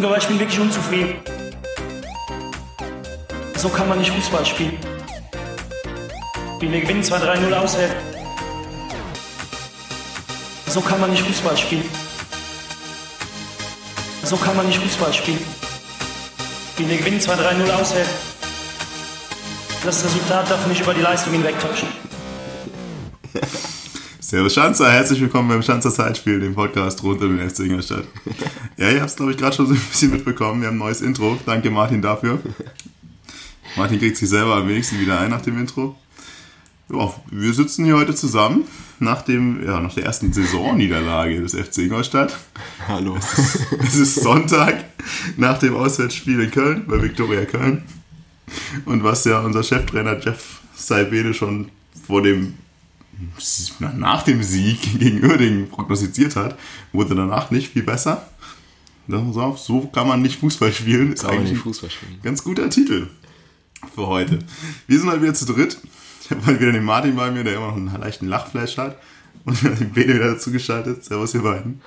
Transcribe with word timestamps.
Aber 0.00 0.16
ich 0.16 0.28
bin 0.28 0.38
wirklich 0.38 0.60
unzufrieden. 0.60 1.16
So 3.56 3.68
kann 3.68 3.88
man 3.88 3.98
nicht 3.98 4.12
Fußball 4.12 4.46
spielen. 4.46 4.78
Wir 6.60 6.80
gewinnen 6.80 7.02
2-3-0 7.02 7.52
auswärts. 7.52 7.94
So 10.68 10.80
kann 10.80 11.00
man 11.00 11.10
nicht 11.10 11.24
Fußball 11.24 11.56
spielen. 11.56 11.90
So 14.22 14.36
kann 14.36 14.56
man 14.56 14.66
nicht 14.68 14.78
Fußball 14.78 15.12
spielen. 15.12 15.44
Wir 16.76 16.98
gewinnen 16.98 17.18
2-3-0 17.18 17.68
auswärts. 17.72 18.10
Das 19.84 20.04
Resultat 20.04 20.48
darf 20.48 20.64
nicht 20.68 20.80
über 20.80 20.94
die 20.94 21.02
Leistung 21.02 21.32
hinwegtäuschen. 21.32 22.07
Servus 24.28 24.52
Schanzer, 24.52 24.92
herzlich 24.92 25.22
willkommen 25.22 25.48
beim 25.48 25.62
Schanzer 25.62 25.90
Zeitspiel, 25.90 26.38
dem 26.38 26.54
Podcast 26.54 27.02
rund 27.02 27.22
um 27.22 27.38
den 27.38 27.48
FC 27.48 27.60
Ingolstadt. 27.60 28.04
Ja, 28.76 28.90
ihr 28.90 29.00
habt 29.00 29.08
es 29.08 29.16
glaube 29.16 29.32
ich 29.32 29.38
gerade 29.38 29.56
schon 29.56 29.66
so 29.68 29.72
ein 29.72 29.80
bisschen 29.80 30.10
mitbekommen, 30.10 30.60
wir 30.60 30.68
haben 30.68 30.74
ein 30.74 30.80
neues 30.80 31.00
Intro. 31.00 31.38
Danke 31.46 31.70
Martin 31.70 32.02
dafür. 32.02 32.38
Martin 33.74 33.98
kriegt 33.98 34.18
sich 34.18 34.28
selber 34.28 34.56
am 34.56 34.68
wenigsten 34.68 35.00
wieder 35.00 35.18
ein 35.18 35.30
nach 35.30 35.40
dem 35.40 35.58
Intro. 35.58 35.96
Ja, 36.92 37.10
wir 37.30 37.54
sitzen 37.54 37.86
hier 37.86 37.96
heute 37.96 38.14
zusammen 38.14 38.64
nach, 38.98 39.22
dem, 39.22 39.64
ja, 39.64 39.80
nach 39.80 39.94
der 39.94 40.04
ersten 40.04 40.30
Saisonniederlage 40.30 41.40
des 41.40 41.54
FC 41.54 41.78
Ingolstadt. 41.78 42.36
Hallo. 42.86 43.16
Es 43.16 43.38
ist, 43.38 43.66
es 43.82 43.96
ist 43.96 44.14
Sonntag 44.16 44.84
nach 45.38 45.58
dem 45.58 45.74
Auswärtsspiel 45.74 46.38
in 46.40 46.50
Köln, 46.50 46.84
bei 46.86 47.00
Viktoria 47.00 47.46
Köln. 47.46 47.84
Und 48.84 49.02
was 49.02 49.24
ja 49.24 49.40
unser 49.40 49.62
Cheftrainer 49.62 50.20
Jeff 50.20 50.60
Saibede 50.74 51.32
schon 51.32 51.70
vor 52.06 52.20
dem 52.20 52.52
nach 53.96 54.22
dem 54.22 54.42
Sieg 54.42 54.80
gegen 54.98 55.24
Uerdingen 55.24 55.68
prognostiziert 55.68 56.36
hat, 56.36 56.58
wurde 56.92 57.14
danach 57.14 57.50
nicht 57.50 57.72
viel 57.72 57.82
besser. 57.82 58.28
So 59.08 59.86
kann 59.92 60.06
man 60.06 60.20
nicht 60.20 60.38
Fußball 60.40 60.72
spielen. 60.72 61.12
Ist 61.12 61.24
eigentlich 61.24 61.52
nicht 61.52 61.62
Fußball 61.62 61.90
spielen. 61.90 62.18
Ganz 62.22 62.44
guter 62.44 62.68
Titel 62.68 63.08
für 63.94 64.06
heute. 64.06 64.40
Wir 64.86 64.98
sind 64.98 65.08
halt 65.08 65.22
wieder 65.22 65.34
zu 65.34 65.46
dritt. 65.46 65.78
Ich 66.22 66.30
habe 66.30 66.44
mal 66.44 66.60
wieder 66.60 66.72
den 66.72 66.84
Martin 66.84 67.16
bei 67.16 67.30
mir, 67.30 67.42
der 67.42 67.56
immer 67.56 67.68
noch 67.68 67.76
einen 67.76 68.00
leichten 68.00 68.28
Lachflash 68.28 68.76
hat. 68.76 68.98
Und 69.44 69.62
den 69.62 69.92
Bene 69.92 70.14
wieder 70.14 70.34
dazu 70.34 70.52
geschaltet. 70.52 71.04
Servus, 71.04 71.32
ihr 71.32 71.42
beiden. 71.42 71.80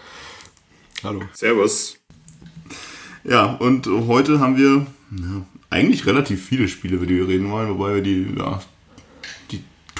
Hallo. 1.04 1.22
Servus. 1.34 1.98
Ja, 3.24 3.46
und 3.46 3.86
heute 3.86 4.40
haben 4.40 4.58
wir 4.58 4.88
ja, 5.12 5.46
eigentlich 5.70 6.08
relativ 6.08 6.44
viele 6.44 6.68
Spiele, 6.68 6.96
über 6.96 7.06
die 7.06 7.18
wir 7.18 7.28
reden 7.28 7.52
wollen, 7.52 7.70
wobei 7.70 7.96
wir 7.96 8.02
die 8.02 8.34
ja, 8.36 8.62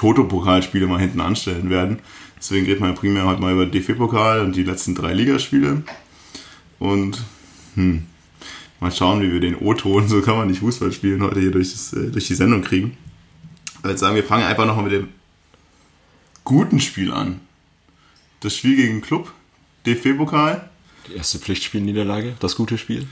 Toto-Pokalspiele 0.02 0.88
mal 0.88 0.98
hinten 0.98 1.20
anstellen 1.20 1.70
werden. 1.70 2.00
Deswegen 2.36 2.66
reden 2.66 2.84
wir 2.84 2.92
primär 2.92 3.24
heute 3.24 3.40
mal 3.40 3.52
über 3.52 3.66
DFB-Pokal 3.66 4.40
und 4.40 4.56
die 4.56 4.64
letzten 4.64 4.96
drei 4.96 5.14
Ligaspiele. 5.14 5.84
Und 6.80 7.22
hm, 7.76 8.06
mal 8.80 8.90
schauen, 8.90 9.22
wie 9.22 9.32
wir 9.32 9.38
den 9.38 9.54
O-Ton, 9.54 10.08
so 10.08 10.20
kann 10.20 10.36
man 10.36 10.48
nicht 10.48 10.58
Fußball 10.58 10.90
spielen, 10.90 11.22
heute 11.22 11.38
hier 11.38 11.52
durch, 11.52 11.70
das, 11.70 11.92
äh, 11.92 12.10
durch 12.10 12.26
die 12.26 12.34
Sendung 12.34 12.62
kriegen. 12.62 12.96
Ich 13.78 13.84
würde 13.84 13.96
sagen, 13.96 14.16
wir 14.16 14.24
fangen 14.24 14.42
einfach 14.42 14.66
nochmal 14.66 14.84
mit 14.84 14.92
dem 14.92 15.08
guten 16.42 16.80
Spiel 16.80 17.12
an. 17.12 17.38
Das 18.40 18.56
Spiel 18.56 18.74
gegen 18.74 19.02
Club, 19.02 19.32
DFB-Pokal. 19.86 20.68
Die 21.06 21.14
erste 21.14 21.38
Pflichtspielniederlage, 21.38 22.34
das 22.40 22.56
gute 22.56 22.76
Spiel. 22.76 23.06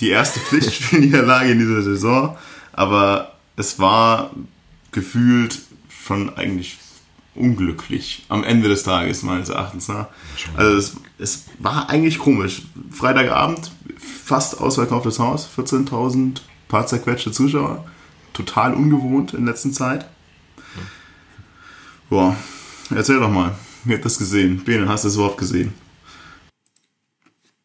Die 0.00 0.08
erste 0.08 0.40
Pflichtspielniederlage 0.40 1.52
in 1.52 1.60
dieser 1.60 1.82
Saison, 1.82 2.36
aber 2.72 3.36
es 3.54 3.78
war 3.78 4.32
gefühlt 4.90 5.60
schon 6.06 6.36
eigentlich 6.36 6.78
unglücklich 7.34 8.24
am 8.28 8.44
Ende 8.44 8.68
des 8.68 8.82
Tages, 8.82 9.22
meines 9.22 9.48
Erachtens. 9.48 9.88
Ne? 9.88 10.06
Also 10.56 10.76
es, 10.76 10.96
es, 11.18 11.44
war 11.58 11.90
eigentlich 11.90 12.18
komisch. 12.18 12.62
Freitagabend, 12.90 13.70
fast 13.98 14.60
ausverkauftes 14.60 15.18
Haus, 15.18 15.48
14.000 15.56 16.40
paar 16.68 16.86
zerquetschte 16.86 17.32
Zuschauer. 17.32 17.86
Total 18.32 18.74
ungewohnt 18.74 19.34
in 19.34 19.46
letzter 19.46 19.72
Zeit. 19.72 20.06
Boah, 22.08 22.36
erzähl 22.94 23.18
doch 23.18 23.30
mal, 23.30 23.54
wie 23.84 23.94
habt 23.94 24.04
das 24.04 24.18
gesehen? 24.18 24.62
Bene, 24.64 24.88
hast 24.88 25.04
du 25.04 25.08
es 25.08 25.16
überhaupt 25.16 25.38
gesehen? 25.38 25.74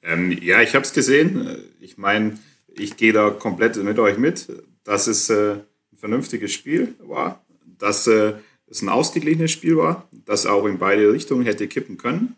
Ähm, 0.01 0.31
ja, 0.31 0.61
ich 0.61 0.73
habe 0.73 0.83
es 0.83 0.93
gesehen. 0.93 1.57
Ich 1.79 1.97
meine, 1.97 2.39
ich 2.73 2.97
gehe 2.97 3.13
da 3.13 3.29
komplett 3.29 3.77
mit 3.83 3.99
euch 3.99 4.17
mit, 4.17 4.47
dass 4.83 5.07
es 5.07 5.29
äh, 5.29 5.53
ein 5.53 5.97
vernünftiges 5.97 6.51
Spiel 6.51 6.95
war 6.99 7.41
dass 7.81 8.07
äh, 8.07 8.33
es 8.67 8.81
ein 8.81 8.89
ausgeglichenes 8.89 9.51
Spiel 9.51 9.77
war, 9.77 10.07
das 10.25 10.45
auch 10.45 10.65
in 10.65 10.77
beide 10.77 11.11
Richtungen 11.11 11.45
hätte 11.45 11.67
kippen 11.67 11.97
können. 11.97 12.35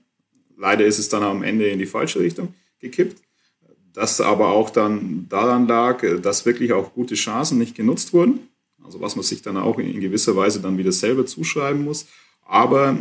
Leider 0.58 0.86
ist 0.86 1.00
es 1.00 1.10
dann 1.10 1.24
am 1.24 1.44
Ende 1.44 1.68
in 1.68 1.80
die 1.80 1.86
falsche 1.86 2.20
Richtung 2.20 2.54
gekippt. 2.80 3.22
Das 3.94 4.20
aber 4.22 4.50
auch 4.50 4.72
dann 4.72 5.28
daran 5.30 5.68
lag, 5.68 6.02
äh, 6.04 6.20
dass 6.20 6.46
wirklich 6.46 6.74
auch 6.74 6.94
gute 6.94 7.16
Chancen 7.16 7.58
nicht 7.60 7.76
genutzt 7.76 8.14
wurden. 8.14 8.48
Also 8.84 9.00
was 9.00 9.16
man 9.16 9.24
sich 9.24 9.42
dann 9.42 9.58
auch 9.58 9.80
in 9.80 10.02
gewisser 10.02 10.36
Weise 10.36 10.60
dann 10.60 10.78
wieder 10.78 10.92
selber 10.92 11.26
zuschreiben 11.26 11.84
muss. 11.84 12.08
Aber 12.46 12.98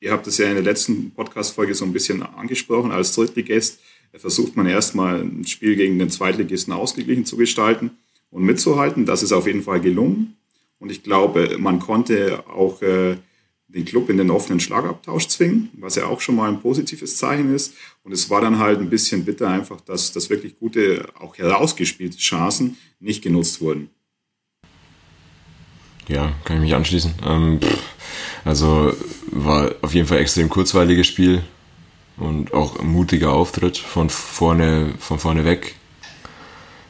ihr 0.00 0.12
habt 0.12 0.26
es 0.26 0.38
ja 0.38 0.48
in 0.48 0.54
der 0.54 0.64
letzten 0.64 1.12
Podcast-Folge 1.12 1.74
so 1.74 1.84
ein 1.84 1.92
bisschen 1.92 2.22
angesprochen. 2.22 2.92
Als 2.92 3.14
Drittligist 3.14 3.80
versucht 4.14 4.56
man 4.56 4.66
erstmal 4.66 5.20
ein 5.20 5.46
Spiel 5.46 5.76
gegen 5.76 5.98
den 5.98 6.10
Zweitligisten 6.10 6.72
ausgeglichen 6.72 7.24
zu 7.24 7.36
gestalten 7.36 7.92
und 8.30 8.42
mitzuhalten. 8.44 9.06
Das 9.06 9.22
ist 9.22 9.32
auf 9.32 9.46
jeden 9.46 9.62
Fall 9.62 9.80
gelungen. 9.80 10.36
Und 10.82 10.90
ich 10.90 11.04
glaube, 11.04 11.58
man 11.60 11.78
konnte 11.78 12.42
auch 12.48 12.82
äh, 12.82 13.16
den 13.68 13.84
Club 13.84 14.10
in 14.10 14.16
den 14.16 14.32
offenen 14.32 14.58
Schlagabtausch 14.58 15.28
zwingen, 15.28 15.70
was 15.74 15.94
ja 15.94 16.06
auch 16.06 16.20
schon 16.20 16.34
mal 16.34 16.48
ein 16.48 16.60
positives 16.60 17.18
Zeichen 17.18 17.54
ist. 17.54 17.74
Und 18.02 18.10
es 18.10 18.28
war 18.30 18.40
dann 18.40 18.58
halt 18.58 18.80
ein 18.80 18.90
bisschen 18.90 19.24
bitter 19.24 19.48
einfach, 19.48 19.80
dass, 19.80 20.10
dass 20.10 20.28
wirklich 20.28 20.58
gute, 20.58 21.08
auch 21.20 21.38
herausgespielte 21.38 22.18
Chancen 22.18 22.78
nicht 22.98 23.22
genutzt 23.22 23.60
wurden. 23.60 23.90
Ja, 26.08 26.32
kann 26.44 26.56
ich 26.56 26.62
mich 26.62 26.74
anschließen. 26.74 27.14
Ähm, 27.24 27.60
also 28.44 28.92
war 29.30 29.70
auf 29.82 29.94
jeden 29.94 30.08
Fall 30.08 30.18
extrem 30.18 30.48
kurzweiliges 30.48 31.06
Spiel 31.06 31.44
und 32.16 32.52
auch 32.54 32.82
mutiger 32.82 33.32
Auftritt 33.32 33.78
von 33.78 34.10
vorne, 34.10 34.94
von 34.98 35.20
vorne 35.20 35.44
weg. 35.44 35.76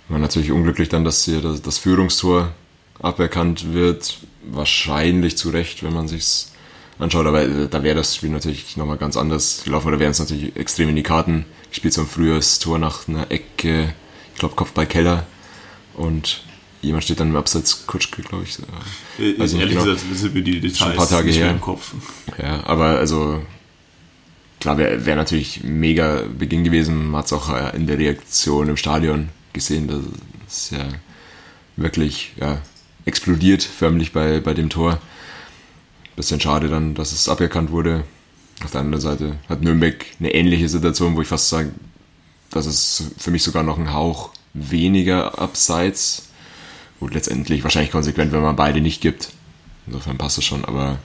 War 0.08 0.19
natürlich 0.19 0.50
unglücklich 0.50 0.88
dann, 0.88 1.04
dass 1.04 1.26
hier 1.26 1.42
das, 1.42 1.60
das 1.60 1.76
Führungstor 1.76 2.54
aberkannt 3.02 3.72
wird. 3.72 4.18
Wahrscheinlich 4.44 5.36
zu 5.36 5.50
Recht, 5.50 5.82
wenn 5.82 5.92
man 5.92 6.08
sich's 6.08 6.52
anschaut, 6.98 7.26
aber 7.26 7.42
äh, 7.42 7.68
da 7.68 7.82
wäre 7.82 7.96
das 7.96 8.16
Spiel 8.16 8.30
natürlich 8.30 8.76
nochmal 8.76 8.96
ganz 8.96 9.16
anders 9.16 9.62
gelaufen. 9.64 9.92
Da 9.92 9.98
wären 9.98 10.10
es 10.12 10.18
natürlich 10.18 10.56
extrem 10.56 10.88
in 10.88 10.96
die 10.96 11.02
Karten 11.02 11.44
gespielt, 11.70 11.94
so 11.94 12.02
ein 12.02 12.06
frühes 12.06 12.58
Tor 12.58 12.78
nach 12.78 13.08
einer 13.08 13.30
Ecke, 13.30 13.94
ich 14.32 14.38
glaube 14.40 14.54
Kopfball 14.54 14.86
Keller 14.86 15.26
und 15.94 16.42
jemand 16.80 17.04
steht 17.04 17.20
dann 17.20 17.28
im 17.28 17.36
Abseits, 17.36 17.86
Kutschke, 17.86 18.22
glaube 18.22 18.44
ich. 18.44 18.58
Also 19.38 19.58
Ehrlich 19.58 19.74
genau. 19.74 19.84
gesagt, 19.84 20.10
wissen 20.10 20.34
wir 20.34 20.42
die 20.42 20.60
Details 20.60 20.78
Schon 20.78 20.90
ein 20.90 20.96
paar 20.96 21.08
Tage 21.08 21.30
her. 21.30 21.50
im 21.50 21.60
Kopf. 21.60 21.92
Ja, 22.40 22.64
aber 22.66 22.98
also 22.98 23.42
klar, 24.60 24.78
wäre 24.78 25.06
wär 25.06 25.16
natürlich 25.16 25.62
mega 25.62 26.22
Beginn 26.36 26.64
gewesen. 26.64 27.10
Man 27.10 27.19
hat 27.19 27.26
es 27.26 27.32
auch 27.32 27.72
in 27.74 27.86
der 27.86 27.98
Reaktion 27.98 28.69
im 28.69 28.76
Stadion 28.76 29.28
gesehen. 29.52 29.88
Das 29.88 30.54
ist 30.54 30.70
ja 30.72 30.88
wirklich 31.76 32.32
ja, 32.36 32.60
explodiert 33.04 33.62
förmlich 33.62 34.12
bei, 34.12 34.40
bei 34.40 34.54
dem 34.54 34.70
Tor. 34.70 35.00
Bisschen 36.16 36.40
schade 36.40 36.68
dann, 36.68 36.94
dass 36.94 37.12
es 37.12 37.28
aberkannt 37.28 37.70
wurde. 37.70 38.04
Auf 38.64 38.70
der 38.70 38.82
anderen 38.82 39.00
Seite 39.00 39.38
hat 39.48 39.62
Nürnberg 39.62 40.04
eine 40.20 40.34
ähnliche 40.34 40.68
Situation, 40.68 41.16
wo 41.16 41.22
ich 41.22 41.28
fast 41.28 41.48
sage, 41.48 41.72
dass 42.50 42.66
es 42.66 43.12
für 43.16 43.30
mich 43.30 43.42
sogar 43.42 43.62
noch 43.62 43.78
ein 43.78 43.92
Hauch 43.92 44.30
weniger 44.54 45.38
abseits. 45.38 46.28
Gut, 47.00 47.14
letztendlich 47.14 47.64
wahrscheinlich 47.64 47.90
konsequent, 47.90 48.32
wenn 48.32 48.42
man 48.42 48.56
beide 48.56 48.80
nicht 48.80 49.00
gibt. 49.00 49.30
Insofern 49.86 50.19
passt 50.19 50.38
es 50.38 50.44
schon, 50.44 50.64
aber 50.64 50.98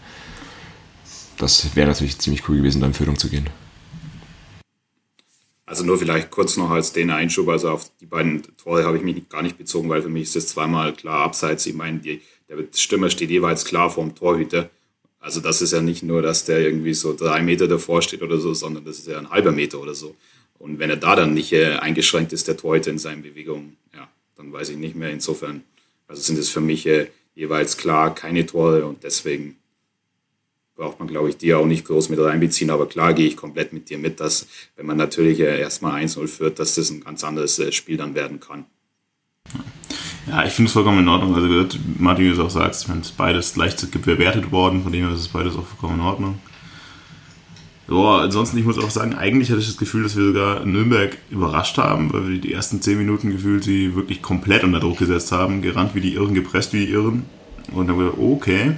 das 1.38 1.76
wäre 1.76 1.88
natürlich 1.88 2.20
ziemlich 2.20 2.48
cool 2.50 2.58
gewesen, 2.58 2.82
da 2.82 2.88
in 2.88 2.94
Führung 2.94 3.18
zu 3.18 3.30
gehen. 3.30 3.48
Also 5.68 5.84
nur 5.84 5.98
vielleicht 5.98 6.32
kurz 6.32 6.56
noch 6.56 6.70
als 6.70 6.94
den 6.94 7.12
Einschub, 7.12 7.50
also 7.50 7.70
auf 7.70 7.92
die 8.00 8.06
beiden 8.06 8.42
Tore 8.56 8.86
habe 8.86 8.96
ich 8.96 9.04
mich 9.04 9.28
gar 9.28 9.42
nicht 9.42 9.58
bezogen, 9.58 9.90
weil 9.90 10.02
für 10.02 10.08
mich 10.08 10.24
ist 10.24 10.38
das 10.38 10.48
zweimal 10.48 10.94
klar 10.94 11.26
abseits. 11.26 11.66
Ich 11.66 11.74
meine, 11.74 12.00
die, 12.00 12.22
der 12.48 12.58
Stürmer 12.74 13.10
steht 13.10 13.30
jeweils 13.30 13.66
klar 13.66 13.90
vorm 13.90 14.16
Torhüter. 14.16 14.70
Also 15.20 15.42
das 15.42 15.62
ist 15.62 15.74
ja 15.74 15.82
nicht 15.82 16.04
nur, 16.04 16.22
dass 16.22 16.46
der 16.46 16.62
irgendwie 16.62 16.94
so 16.94 17.14
drei 17.14 17.42
Meter 17.42 17.68
davor 17.68 18.02
steht 18.02 18.22
oder 18.22 18.38
so, 18.38 18.54
sondern 18.54 18.86
das 18.86 19.00
ist 19.00 19.08
ja 19.08 19.18
ein 19.18 19.30
halber 19.30 19.52
Meter 19.52 19.82
oder 19.82 19.94
so. 19.94 20.16
Und 20.58 20.80
wenn 20.80 20.90
er 20.90 20.96
da 20.96 21.18
dann 21.18 21.34
nicht 21.34 21.52
äh, 21.52 21.74
eingeschränkt 21.74 22.32
ist, 22.32 22.48
der 22.48 22.56
Torhüter 22.56 22.92
in 22.92 22.98
seinen 22.98 23.22
Bewegungen, 23.22 23.76
ja, 23.94 24.08
dann 24.38 24.54
weiß 24.54 24.70
ich 24.70 24.78
nicht 24.78 24.96
mehr. 24.96 25.12
Insofern, 25.12 25.64
also 26.08 26.22
sind 26.22 26.40
es 26.40 26.48
für 26.48 26.62
mich 26.62 26.86
äh, 26.86 27.08
jeweils 27.36 27.76
klar 27.76 28.16
keine 28.16 28.46
Tore 28.46 28.86
und 28.86 29.04
deswegen 29.04 29.58
braucht 30.78 31.00
man, 31.00 31.08
glaube 31.08 31.30
ich, 31.30 31.38
die 31.38 31.54
auch 31.54 31.66
nicht 31.66 31.86
groß 31.86 32.10
mit 32.10 32.20
reinbeziehen. 32.20 32.70
Aber 32.70 32.88
klar 32.88 33.14
gehe 33.14 33.28
ich 33.28 33.36
komplett 33.36 33.74
mit 33.74 33.90
dir 33.90 33.98
mit, 33.98 34.20
dass 34.20 34.48
wenn 34.78 34.86
man 34.86 34.96
natürlich 34.96 35.40
erstmal 35.40 36.02
1-0 36.04 36.28
führt, 36.28 36.60
dass 36.60 36.76
das 36.76 36.90
ein 36.92 37.02
ganz 37.02 37.24
anderes 37.24 37.60
äh, 37.60 37.72
Spiel 37.72 37.98
dann 37.98 38.16
werden 38.16 38.40
kann. 38.40 38.66
Ja, 40.28 40.46
ich 40.46 40.54
finde 40.54 40.68
es 40.68 40.74
vollkommen 40.74 41.00
in 41.00 41.08
Ordnung. 41.08 41.34
Also, 41.36 41.48
Martin, 41.98 42.26
wie 42.26 42.30
du 42.30 42.34
es 42.36 42.40
auch 42.40 42.50
sagst, 42.50 42.84
ich 42.84 42.88
meine, 42.90 43.02
beides 43.18 43.56
leicht 43.56 43.90
bewertet 44.02 44.52
worden, 44.52 44.84
von 44.84 44.92
dem 44.92 45.06
her 45.06 45.14
ist 45.14 45.22
es 45.22 45.28
beides 45.30 45.56
auch 45.56 45.66
vollkommen 45.66 46.00
in 46.00 46.06
Ordnung. 46.06 46.40
Ja, 47.90 48.18
ansonsten, 48.18 48.58
ich 48.58 48.66
muss 48.66 48.78
auch 48.78 48.90
sagen, 48.90 49.14
eigentlich 49.14 49.50
hatte 49.50 49.62
ich 49.62 49.68
das 49.68 49.78
Gefühl, 49.78 50.04
dass 50.04 50.18
wir 50.18 50.26
sogar 50.26 50.66
Nürnberg 50.66 51.18
überrascht 51.30 51.78
haben, 51.78 52.12
weil 52.12 52.28
wir 52.28 52.38
die 52.40 52.52
ersten 52.52 52.82
zehn 52.82 52.98
Minuten 52.98 53.32
gefühlt 53.32 53.64
sie 53.64 53.96
wirklich 53.96 54.22
komplett 54.22 54.66
unter 54.66 54.82
Druck 54.82 54.98
gesetzt 54.98 55.32
haben, 55.32 55.62
gerannt 55.62 55.96
wie 55.96 56.02
die 56.02 56.16
Irren, 56.16 56.34
gepresst 56.34 56.74
wie 56.74 56.86
die 56.86 56.92
Irren. 56.92 57.26
Und 57.72 57.88
dann 57.88 57.96
haben 57.96 58.00
wir 58.00 58.12
gedacht, 58.12 58.20
okay. 58.20 58.76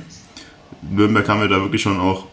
Nürnberg 0.81 1.27
haben 1.27 1.42
wir 1.42 1.48
da 1.48 1.62
wirklich 1.62 1.81
schon 1.81 2.00
auch 2.00 2.25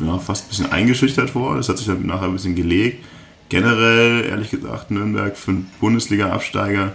ja, 0.00 0.18
fast 0.18 0.46
ein 0.46 0.48
bisschen 0.48 0.72
eingeschüchtert 0.72 1.30
vor. 1.30 1.56
Das 1.56 1.68
hat 1.68 1.78
sich 1.78 1.86
dann 1.86 2.06
nachher 2.06 2.24
ein 2.26 2.32
bisschen 2.32 2.54
gelegt. 2.54 3.04
Generell, 3.48 4.24
ehrlich 4.24 4.50
gesagt, 4.50 4.90
Nürnberg 4.90 5.36
für 5.36 5.52
einen 5.52 5.70
Bundesliga-Absteiger 5.80 6.94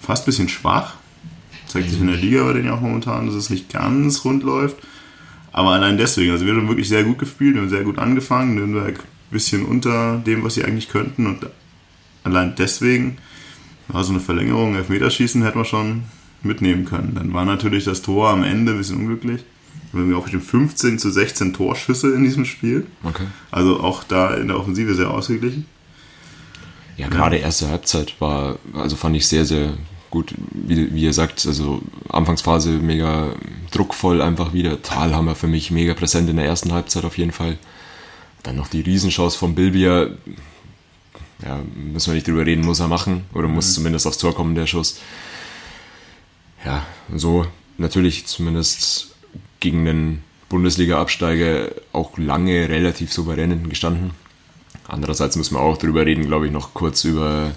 fast 0.00 0.24
ein 0.24 0.26
bisschen 0.26 0.48
schwach. 0.48 0.94
Zeigt 1.66 1.90
sich 1.90 2.00
in 2.00 2.06
der 2.06 2.16
Liga 2.16 2.44
bei 2.44 2.52
denen 2.52 2.66
ja 2.66 2.74
auch 2.74 2.80
momentan, 2.80 3.26
dass 3.26 3.34
es 3.34 3.50
nicht 3.50 3.72
ganz 3.72 4.24
rund 4.24 4.42
läuft. 4.42 4.76
Aber 5.52 5.70
allein 5.70 5.96
deswegen, 5.96 6.32
also 6.32 6.44
wir 6.44 6.54
haben 6.54 6.68
wirklich 6.68 6.88
sehr 6.88 7.04
gut 7.04 7.18
gespielt, 7.18 7.54
wir 7.54 7.62
haben 7.62 7.70
sehr 7.70 7.84
gut 7.84 7.98
angefangen. 7.98 8.54
Nürnberg 8.54 8.98
ein 8.98 9.04
bisschen 9.30 9.64
unter 9.64 10.18
dem, 10.18 10.44
was 10.44 10.54
sie 10.54 10.64
eigentlich 10.64 10.88
könnten. 10.88 11.26
Und 11.26 11.46
allein 12.22 12.54
deswegen 12.56 13.18
war 13.88 14.04
so 14.04 14.12
eine 14.12 14.20
Verlängerung, 14.20 14.76
Elfmeterschießen 14.76 15.42
hätten 15.42 15.58
wir 15.58 15.64
schon 15.64 16.04
mitnehmen 16.42 16.84
können. 16.84 17.14
Dann 17.14 17.32
war 17.32 17.44
natürlich 17.44 17.84
das 17.84 18.02
Tor 18.02 18.30
am 18.30 18.44
Ende 18.44 18.72
ein 18.72 18.78
bisschen 18.78 18.98
unglücklich. 18.98 19.44
Wir 19.92 20.02
haben 20.02 20.10
ja 20.10 20.16
auch 20.16 20.22
bestimmt 20.22 20.44
15 20.44 20.98
zu 20.98 21.10
16 21.10 21.54
Torschüsse 21.54 22.12
in 22.14 22.24
diesem 22.24 22.44
Spiel. 22.44 22.86
Okay. 23.04 23.26
Also 23.50 23.80
auch 23.80 24.02
da 24.02 24.34
in 24.34 24.48
der 24.48 24.58
Offensive 24.58 24.94
sehr 24.94 25.10
ausgeglichen. 25.10 25.66
Ja, 26.96 27.08
gerade 27.08 27.36
erste 27.36 27.68
Halbzeit 27.68 28.20
war, 28.20 28.56
also 28.74 28.96
fand 28.96 29.16
ich 29.16 29.26
sehr, 29.26 29.44
sehr 29.44 29.74
gut, 30.10 30.34
wie, 30.52 30.94
wie 30.94 31.02
ihr 31.02 31.12
sagt, 31.12 31.44
also 31.46 31.82
Anfangsphase 32.08 32.70
mega 32.70 33.34
druckvoll 33.72 34.22
einfach 34.22 34.52
wieder. 34.52 34.80
Talhammer 34.82 35.34
für 35.34 35.48
mich 35.48 35.70
mega 35.70 35.94
präsent 35.94 36.30
in 36.30 36.36
der 36.36 36.46
ersten 36.46 36.72
Halbzeit 36.72 37.04
auf 37.04 37.18
jeden 37.18 37.32
Fall. 37.32 37.58
Dann 38.44 38.56
noch 38.56 38.68
die 38.68 38.80
Riesenchance 38.80 39.36
von 39.36 39.54
Bilbia. 39.54 40.08
Ja, 41.44 41.60
müssen 41.74 42.10
wir 42.10 42.14
nicht 42.14 42.28
drüber 42.28 42.46
reden, 42.46 42.64
muss 42.64 42.80
er 42.80 42.88
machen. 42.88 43.24
Oder 43.34 43.48
muss 43.48 43.70
mhm. 43.70 43.74
zumindest 43.74 44.06
aufs 44.06 44.18
Tor 44.18 44.34
kommen, 44.34 44.54
der 44.54 44.66
Schuss. 44.66 45.00
Ja, 46.64 46.86
so 47.14 47.46
natürlich 47.76 48.26
zumindest 48.26 49.13
gegen 49.60 49.84
den 49.84 50.22
Bundesliga-Absteiger 50.48 51.70
auch 51.92 52.16
lange 52.18 52.68
relativ 52.68 53.12
souverän 53.12 53.68
gestanden. 53.68 54.12
Andererseits 54.86 55.36
müssen 55.36 55.54
wir 55.54 55.60
auch 55.60 55.78
drüber 55.78 56.04
reden, 56.04 56.26
glaube 56.26 56.46
ich, 56.46 56.52
noch 56.52 56.74
kurz 56.74 57.04
über 57.04 57.52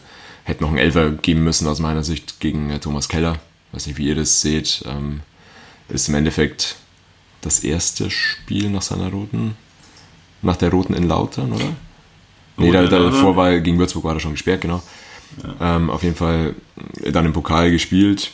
hätte 0.47 0.63
noch 0.63 0.69
einen 0.69 0.77
Elfer 0.77 1.11
geben 1.11 1.43
müssen 1.43 1.67
aus 1.67 1.79
meiner 1.79 2.03
Sicht 2.03 2.39
gegen 2.39 2.69
äh, 2.69 2.79
Thomas 2.79 3.09
Keller. 3.09 3.37
Weiß 3.73 3.85
nicht, 3.85 3.97
wie 3.97 4.07
ihr 4.07 4.15
das 4.15 4.41
seht. 4.41 4.83
Ähm, 4.87 5.19
ist 5.89 6.07
im 6.07 6.15
Endeffekt 6.15 6.77
das 7.41 7.59
erste 7.59 8.09
Spiel 8.09 8.69
nach 8.69 8.81
seiner 8.81 9.11
roten, 9.11 9.55
nach 10.41 10.55
der 10.55 10.71
roten 10.71 10.93
in 10.93 11.07
Lautern, 11.07 11.51
oder? 11.51 11.75
Nee, 12.55 12.71
da, 12.71 12.87
davor 12.87 13.35
war 13.35 13.59
gegen 13.59 13.77
Würzburg 13.77 14.05
war 14.05 14.13
er 14.15 14.19
schon 14.19 14.31
gesperrt, 14.31 14.61
genau. 14.61 14.81
Ja. 15.43 15.75
Ähm, 15.75 15.89
auf 15.89 16.03
jeden 16.03 16.15
Fall 16.15 16.55
dann 17.11 17.25
im 17.25 17.33
Pokal 17.33 17.69
gespielt 17.69 18.31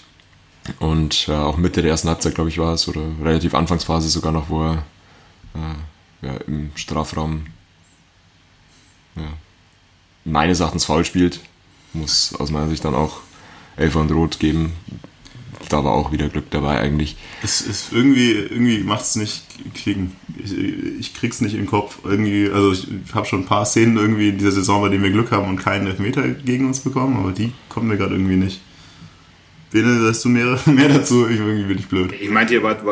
und 0.80 1.28
äh, 1.28 1.34
auch 1.34 1.58
Mitte 1.58 1.82
der 1.82 1.92
ersten 1.92 2.10
Halbzeit, 2.10 2.36
glaube 2.36 2.50
ich, 2.50 2.58
war 2.58 2.74
es, 2.74 2.88
oder 2.88 3.02
relativ 3.22 3.54
Anfangsphase 3.54 4.10
sogar 4.10 4.32
noch, 4.32 4.50
wo 4.50 4.64
er 4.64 4.86
äh, 5.56 6.28
ja, 6.28 6.34
im 6.48 6.72
Strafraum 6.76 7.48
ja, 9.16 9.28
meines 10.26 10.60
Erachtens 10.60 10.86
faul 10.86 11.06
spielt 11.06 11.42
muss 11.94 12.34
aus 12.36 12.52
meiner 12.52 12.70
Sicht 12.70 12.84
dann 12.86 12.96
auch 12.96 13.22
Elfer 13.76 14.02
und 14.02 14.12
Rot 14.12 14.40
geben. 14.40 14.74
Da 15.70 15.84
war 15.84 15.94
auch 15.94 16.12
wieder 16.12 16.28
Glück 16.28 16.52
dabei 16.52 16.80
eigentlich. 16.80 17.16
Es 17.42 17.62
ist 17.62 17.94
irgendwie, 17.94 18.32
irgendwie 18.32 18.80
macht 18.80 19.04
es 19.04 19.16
nicht 19.16 19.44
kriegen. 19.74 20.16
Ich, 20.44 20.56
ich 20.58 21.14
krieg's 21.14 21.42
nicht 21.42 21.56
im 21.56 21.68
Kopf. 21.68 22.00
Irgendwie, 22.04 22.50
also 22.50 22.74
ich 22.74 22.88
habe 23.14 23.26
schon 23.26 23.42
ein 23.42 23.46
paar 23.46 23.66
Szenen 23.66 23.98
irgendwie 23.98 24.30
in 24.30 24.38
dieser 24.38 24.52
Saison, 24.52 24.82
bei 24.82 24.90
denen 24.90 25.04
wir 25.04 25.12
Glück 25.12 25.32
haben 25.32 25.48
und 25.48 25.58
keinen 25.58 25.88
Elfmeter 25.88 26.28
gegen 26.28 26.68
uns 26.68 26.82
bekommen, 26.82 27.18
aber 27.18 27.32
die 27.32 27.54
kommen 27.70 27.88
mir 27.88 27.98
gerade 27.98 28.14
irgendwie 28.14 28.36
nicht. 28.36 28.62
Bene, 29.74 30.08
hast 30.08 30.24
du 30.24 30.30
mehr, 30.30 30.60
mehr 30.68 30.88
dazu? 30.88 31.28
Ich 31.28 31.40
irgendwie 31.40 31.64
bin 31.64 31.80
ich 31.80 31.88
blöd. 31.88 32.14
Ich 32.22 32.30
meinte, 32.30 32.54
ihr 32.54 32.62
wart, 32.62 32.84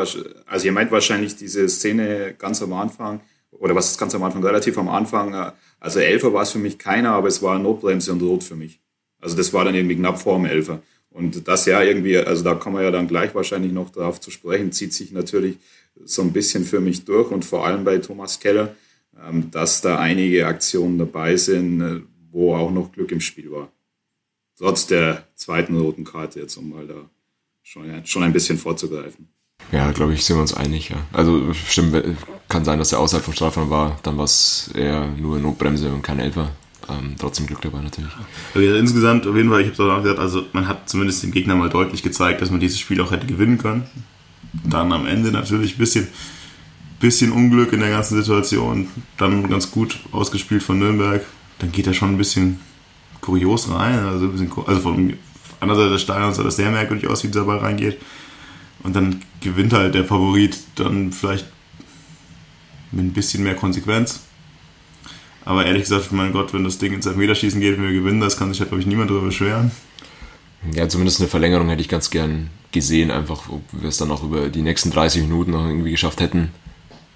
also 0.47 0.65
ihr 0.65 0.71
meint 0.71 0.91
wahrscheinlich 0.91 1.35
diese 1.35 1.69
Szene 1.69 2.33
ganz 2.35 2.59
am 2.63 2.73
Anfang, 2.73 3.21
oder 3.51 3.75
was 3.75 3.91
ist 3.91 3.99
ganz 3.99 4.15
am 4.15 4.23
Anfang, 4.23 4.43
relativ 4.43 4.79
am 4.79 4.89
Anfang. 4.89 5.53
Also 5.79 5.99
Elfer 5.99 6.33
war 6.33 6.41
es 6.41 6.49
für 6.49 6.57
mich 6.57 6.79
keiner, 6.79 7.11
aber 7.11 7.27
es 7.27 7.43
war 7.43 7.59
Notbremse 7.59 8.11
und 8.11 8.23
Rot 8.23 8.43
für 8.43 8.55
mich. 8.55 8.79
Also 9.19 9.37
das 9.37 9.53
war 9.53 9.63
dann 9.63 9.75
irgendwie 9.75 9.95
knapp 9.95 10.19
vor 10.19 10.37
dem 10.37 10.45
Elfer. 10.45 10.81
Und 11.11 11.47
das 11.47 11.67
ja 11.67 11.83
irgendwie, 11.83 12.17
also 12.17 12.43
da 12.43 12.55
kommen 12.55 12.77
wir 12.77 12.83
ja 12.83 12.91
dann 12.91 13.07
gleich 13.07 13.35
wahrscheinlich 13.35 13.71
noch 13.71 13.91
darauf 13.91 14.19
zu 14.19 14.31
sprechen, 14.31 14.71
zieht 14.71 14.93
sich 14.93 15.11
natürlich 15.11 15.57
so 16.03 16.23
ein 16.23 16.33
bisschen 16.33 16.65
für 16.65 16.79
mich 16.79 17.05
durch 17.05 17.29
und 17.29 17.45
vor 17.45 17.67
allem 17.67 17.83
bei 17.83 17.99
Thomas 17.99 18.39
Keller, 18.39 18.75
ähm, 19.23 19.51
dass 19.51 19.81
da 19.81 19.99
einige 19.99 20.47
Aktionen 20.47 20.97
dabei 20.97 21.35
sind, 21.35 21.81
äh, 21.81 22.01
wo 22.31 22.55
auch 22.55 22.71
noch 22.71 22.91
Glück 22.91 23.11
im 23.11 23.21
Spiel 23.21 23.51
war. 23.51 23.71
Trotz 24.61 24.85
der 24.85 25.23
zweiten 25.33 25.75
roten 25.75 26.03
Karte 26.03 26.39
jetzt, 26.39 26.55
um 26.55 26.69
mal 26.69 26.85
da 26.85 27.09
schon, 27.63 28.05
schon 28.05 28.21
ein 28.21 28.31
bisschen 28.31 28.59
vorzugreifen. 28.59 29.27
Ja, 29.71 29.91
glaube 29.91 30.13
ich, 30.13 30.23
sind 30.23 30.37
wir 30.37 30.41
uns 30.41 30.53
einig, 30.53 30.89
ja. 30.89 30.97
Also 31.11 31.51
stimmt, 31.53 31.95
kann 32.47 32.63
sein, 32.63 32.77
dass 32.77 32.91
er 32.91 32.99
außerhalb 32.99 33.25
vom 33.25 33.33
Strafraum 33.33 33.71
war, 33.71 33.99
dann 34.03 34.19
war 34.19 34.25
es 34.25 34.69
eher 34.75 35.07
nur 35.07 35.39
Notbremse 35.39 35.91
und 35.91 36.03
kein 36.03 36.19
Elfer 36.19 36.51
ähm, 36.89 37.15
trotzdem 37.17 37.47
Glück 37.47 37.61
dabei 37.61 37.81
natürlich. 37.81 38.11
Also 38.53 38.75
insgesamt 38.75 39.25
auf 39.25 39.35
jeden 39.35 39.49
Fall, 39.49 39.61
ich 39.61 39.71
habe 39.71 39.73
es 39.73 39.79
auch 39.79 40.03
gesagt, 40.03 40.19
also 40.19 40.45
man 40.53 40.67
hat 40.67 40.87
zumindest 40.87 41.23
dem 41.23 41.31
Gegner 41.31 41.55
mal 41.55 41.69
deutlich 41.69 42.03
gezeigt, 42.03 42.41
dass 42.43 42.51
man 42.51 42.59
dieses 42.59 42.79
Spiel 42.79 43.01
auch 43.01 43.11
hätte 43.11 43.25
gewinnen 43.25 43.57
können. 43.57 43.85
Dann 44.63 44.93
am 44.93 45.07
Ende 45.07 45.31
natürlich 45.31 45.75
ein 45.75 45.79
bisschen, 45.79 46.07
bisschen 46.99 47.31
Unglück 47.31 47.73
in 47.73 47.79
der 47.79 47.89
ganzen 47.89 48.15
Situation, 48.15 48.89
dann 49.17 49.49
ganz 49.49 49.71
gut 49.71 50.01
ausgespielt 50.11 50.61
von 50.61 50.77
Nürnberg. 50.77 51.25
Dann 51.57 51.71
geht 51.71 51.87
er 51.87 51.95
schon 51.95 52.09
ein 52.09 52.17
bisschen 52.17 52.59
kurios 53.19 53.69
rein, 53.69 53.99
also, 53.99 54.25
ein 54.25 54.31
bisschen, 54.31 54.51
also 54.65 54.81
von 54.81 55.13
anderer 55.59 55.79
Seite 55.79 55.91
des 55.91 56.01
Stadions 56.01 56.37
sah 56.37 56.43
das 56.43 56.55
sehr 56.55 56.71
merkwürdig 56.71 57.07
aus, 57.07 57.23
wie 57.23 57.27
dieser 57.27 57.45
Ball 57.45 57.57
reingeht. 57.57 57.99
Und 58.83 58.95
dann 58.95 59.21
gewinnt 59.41 59.73
halt 59.73 59.93
der 59.93 60.05
Favorit 60.05 60.57
dann 60.75 61.11
vielleicht 61.11 61.45
mit 62.91 63.05
ein 63.05 63.13
bisschen 63.13 63.43
mehr 63.43 63.55
Konsequenz. 63.55 64.21
Aber 65.45 65.65
ehrlich 65.65 65.83
gesagt, 65.83 66.11
mein 66.11 66.33
Gott, 66.33 66.53
wenn 66.53 66.63
das 66.63 66.77
Ding 66.77 66.93
ins 66.93 67.05
Elfmeterschießen 67.05 67.59
geht 67.59 67.77
und 67.77 67.83
wir 67.83 67.93
gewinnen, 67.93 68.19
das 68.19 68.37
kann 68.37 68.51
sich 68.51 68.59
halt, 68.59 68.69
glaube 68.69 68.81
ich, 68.81 68.87
niemand 68.87 69.09
darüber 69.09 69.25
beschweren. 69.25 69.71
Ja, 70.73 70.87
zumindest 70.87 71.19
eine 71.19 71.29
Verlängerung 71.29 71.69
hätte 71.69 71.81
ich 71.81 71.89
ganz 71.89 72.11
gern 72.11 72.49
gesehen, 72.71 73.09
einfach, 73.09 73.49
ob 73.49 73.63
wir 73.71 73.89
es 73.89 73.97
dann 73.97 74.11
auch 74.11 74.23
über 74.23 74.49
die 74.49 74.61
nächsten 74.61 74.91
30 74.91 75.23
Minuten 75.23 75.51
noch 75.51 75.65
irgendwie 75.65 75.91
geschafft 75.91 76.21
hätten, 76.21 76.51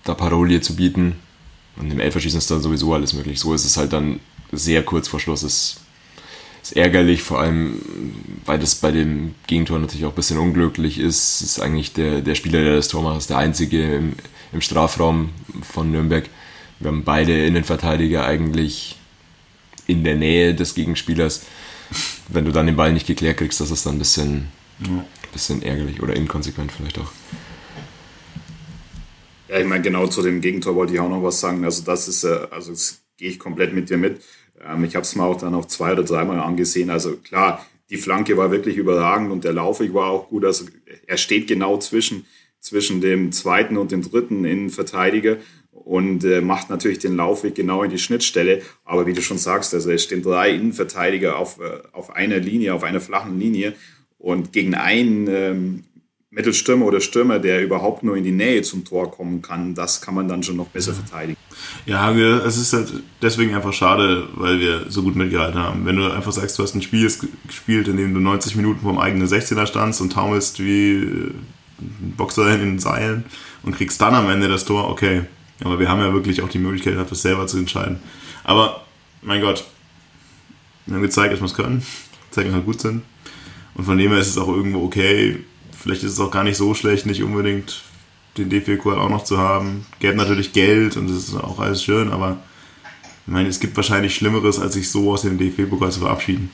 da 0.04 0.16
Parolie 0.16 0.62
zu 0.62 0.76
bieten. 0.76 1.16
Und 1.78 1.92
im 1.92 2.00
Elferschießen 2.00 2.38
ist 2.38 2.50
dann 2.50 2.62
sowieso 2.62 2.94
alles 2.94 3.14
möglich. 3.14 3.40
So 3.40 3.54
ist 3.54 3.66
es 3.66 3.78
halt 3.78 3.94
dann 3.94 4.20
sehr 4.52 4.84
kurz 4.84 5.08
vor 5.08 5.20
Schluss. 5.20 5.44
Ist, 5.44 5.82
ist 6.72 6.78
ärgerlich, 6.78 7.22
vor 7.22 7.40
allem, 7.40 7.82
weil 8.46 8.60
das 8.60 8.76
bei 8.76 8.92
dem 8.92 9.36
Gegentor 9.48 9.80
natürlich 9.80 10.06
auch 10.06 10.12
ein 10.12 10.16
bisschen 10.16 10.38
unglücklich 10.38 11.00
ist. 11.00 11.42
Ist 11.42 11.60
eigentlich 11.60 11.94
der, 11.94 12.22
der 12.22 12.36
Spieler, 12.36 12.64
der 12.64 12.76
das 12.76 12.88
Tor 12.88 13.04
macht, 13.04 13.18
ist 13.18 13.30
der 13.30 13.38
einzige 13.38 13.96
im, 13.96 14.14
im 14.52 14.62
Strafraum 14.62 15.30
von 15.62 15.92
Nürnberg 15.92 16.30
wir 16.80 16.90
haben 16.90 17.04
beide 17.04 17.46
Innenverteidiger 17.46 18.26
eigentlich 18.26 18.98
in 19.88 20.04
der 20.04 20.16
Nähe 20.16 20.54
des 20.54 20.76
Gegenspielers. 20.76 21.46
Wenn 22.28 22.46
du 22.46 22.52
dann 22.52 22.66
den 22.66 22.76
Ball 22.76 22.92
nicht 22.92 23.08
geklärt 23.08 23.38
kriegst, 23.38 23.62
das 23.62 23.72
ist 23.72 23.86
dann 23.86 23.96
ein 23.96 24.00
bisschen, 24.00 24.48
ja. 24.80 25.06
bisschen 25.32 25.62
ärgerlich 25.62 26.02
oder 26.02 26.16
inkonsequent 26.16 26.72
vielleicht 26.72 27.00
auch. 27.00 27.12
Ja, 29.48 29.60
ich 29.60 29.68
meine, 29.68 29.84
genau 29.84 30.08
zu 30.08 30.22
dem 30.22 30.42
Gegentor 30.42 30.76
wollte 30.76 30.94
ich 30.94 31.00
auch 31.00 31.10
noch 31.10 31.24
was 31.24 31.40
sagen. 31.40 31.64
Also, 31.64 31.84
das 31.84 32.08
ist, 32.08 32.26
also, 32.26 32.72
das 32.72 33.02
gehe 33.16 33.30
ich 33.30 33.40
komplett 33.40 33.74
mit 33.74 33.90
dir 33.90 33.98
mit. 33.98 34.22
Ähm, 34.66 34.84
ich 34.84 34.96
habe 34.96 35.04
es 35.04 35.16
mir 35.16 35.24
auch 35.24 35.40
dann 35.40 35.52
noch 35.52 35.66
zwei 35.66 35.94
oder 35.94 36.04
dreimal 36.04 36.40
angesehen. 36.40 36.90
Also, 36.90 37.18
klar, 37.18 37.66
die 37.90 37.98
Flanke 37.98 38.38
war 38.38 38.52
wirklich 38.52 38.78
überragend 38.78 39.32
und 39.32 39.44
der 39.44 39.54
Laufweg 39.54 39.94
war 39.94 40.10
auch 40.10 40.30
gut. 40.30 40.46
Also, 40.46 40.66
er 41.06 41.18
steht 41.18 41.48
genau 41.48 41.78
zwischen, 41.78 42.26
zwischen 42.60 43.02
dem 43.02 43.32
zweiten 43.32 43.78
und 43.78 43.92
dem 43.92 44.02
dritten 44.02 44.46
Innenverteidiger 44.46 45.38
und 45.72 46.24
äh, 46.24 46.42
macht 46.42 46.70
natürlich 46.70 47.00
den 47.00 47.16
Laufweg 47.16 47.54
genau 47.54 47.84
in 47.84 47.92
die 47.92 48.00
Schnittstelle. 48.00 48.62
Aber 48.86 49.06
wie 49.06 49.14
du 49.14 49.22
schon 49.22 49.38
sagst, 49.38 49.74
also 49.74 49.92
es 49.92 50.04
stehen 50.04 50.24
drei 50.24 50.52
Innenverteidiger 50.52 51.38
auf, 51.38 51.60
äh, 51.60 51.82
auf 51.92 52.16
einer 52.16 52.40
Linie, 52.40 52.74
auf 52.74 52.84
einer 52.84 53.02
flachen 53.02 53.40
Linie 53.40 53.74
und 54.18 54.52
gegen 54.52 54.74
einen 54.74 55.28
ähm, 55.28 55.84
Mittelstürmer 56.36 56.86
oder 56.86 57.00
Stürmer, 57.00 57.40
der 57.40 57.64
überhaupt 57.64 58.04
nur 58.04 58.18
in 58.18 58.26
die 58.26 58.32
Nähe 58.32 58.62
zum 58.62 58.84
Tor 58.84 59.10
kommen 59.10 59.42
kann, 59.42 59.74
das 59.74 60.02
kann 60.02 60.14
man 60.14 60.28
dann 60.28 60.44
schon 60.44 60.58
noch 60.58 60.68
besser 60.68 60.94
verteidigen. 60.94 61.40
Ja, 61.86 62.12
es 62.12 62.58
ist 62.58 62.74
halt 62.74 62.92
deswegen 63.22 63.56
einfach 63.56 63.72
schade, 63.72 64.28
weil 64.36 64.60
wir 64.60 64.86
so 64.90 65.02
gut 65.02 65.16
mitgehalten 65.16 65.58
haben. 65.58 65.86
Wenn 65.86 65.96
du 65.96 66.12
einfach 66.12 66.34
sagst, 66.34 66.60
du 66.60 66.64
hast 66.64 66.76
ein 66.76 66.82
Spiel 66.82 67.10
gespielt, 67.48 67.88
in 67.88 67.96
dem 67.96 68.14
du 68.14 68.20
90 68.20 68.58
Minuten 68.58 68.82
vom 68.82 69.00
eigenen 69.00 69.28
16er 69.28 69.66
standst 69.66 70.02
und 70.02 70.12
taumelst 70.12 70.60
wie 70.60 70.96
äh, 70.96 71.32
ein 71.80 72.14
Boxer 72.18 72.54
in 72.54 72.60
den 72.60 72.80
Seilen 72.80 73.24
und 73.64 73.78
kriegst 73.78 74.02
dann 74.02 74.14
am 74.14 74.30
Ende 74.30 74.50
das 74.50 74.66
Tor, 74.66 74.90
okay, 74.90 75.22
aber 75.64 75.80
wir 75.80 75.88
haben 75.88 76.02
ja 76.02 76.12
wirklich 76.12 76.42
auch 76.42 76.50
die 76.50 76.60
Möglichkeit, 76.60 76.96
das 77.10 77.22
selber 77.22 77.48
zu 77.48 77.58
entscheiden. 77.58 78.00
Aber, 78.44 78.86
mein 79.22 79.40
Gott, 79.40 79.64
wir 80.86 80.96
haben 80.96 81.02
gezeigt, 81.02 81.32
dass 81.32 81.40
wir 81.40 81.46
es 81.46 81.54
können, 81.54 81.82
gezeigt, 82.30 82.50
dass 82.50 82.56
wir 82.56 82.62
gut 82.62 82.82
sind. 82.82 83.04
Und 83.76 83.86
von 83.86 83.98
dem 83.98 84.12
her 84.12 84.20
ist 84.20 84.30
es 84.30 84.38
auch 84.38 84.50
irgendwo 84.50 84.84
okay. 84.84 85.38
Vielleicht 85.86 86.02
ist 86.02 86.14
es 86.14 86.20
auch 86.20 86.32
gar 86.32 86.44
nicht 86.44 86.58
so 86.58 86.74
schlecht, 86.74 87.06
nicht 87.06 87.22
unbedingt 87.22 87.84
den 88.40 88.50
DFB-Pokal 88.50 88.98
auch 88.98 89.10
noch 89.12 89.24
zu 89.24 89.38
haben. 89.38 89.86
Geld 90.00 90.18
natürlich 90.18 90.52
Geld 90.52 90.98
und 90.98 91.08
das 91.08 91.16
ist 91.16 91.36
auch 91.36 91.60
alles 91.60 91.84
schön, 91.84 92.12
aber 92.12 92.38
ich 93.28 93.32
meine, 93.32 93.48
es 93.50 93.60
gibt 93.60 93.78
wahrscheinlich 93.78 94.16
Schlimmeres, 94.16 94.60
als 94.60 94.74
sich 94.74 94.90
so 94.90 95.14
aus 95.14 95.22
dem 95.22 95.38
DFB-Pokal 95.38 95.92
zu 95.92 96.00
verabschieden. 96.00 96.50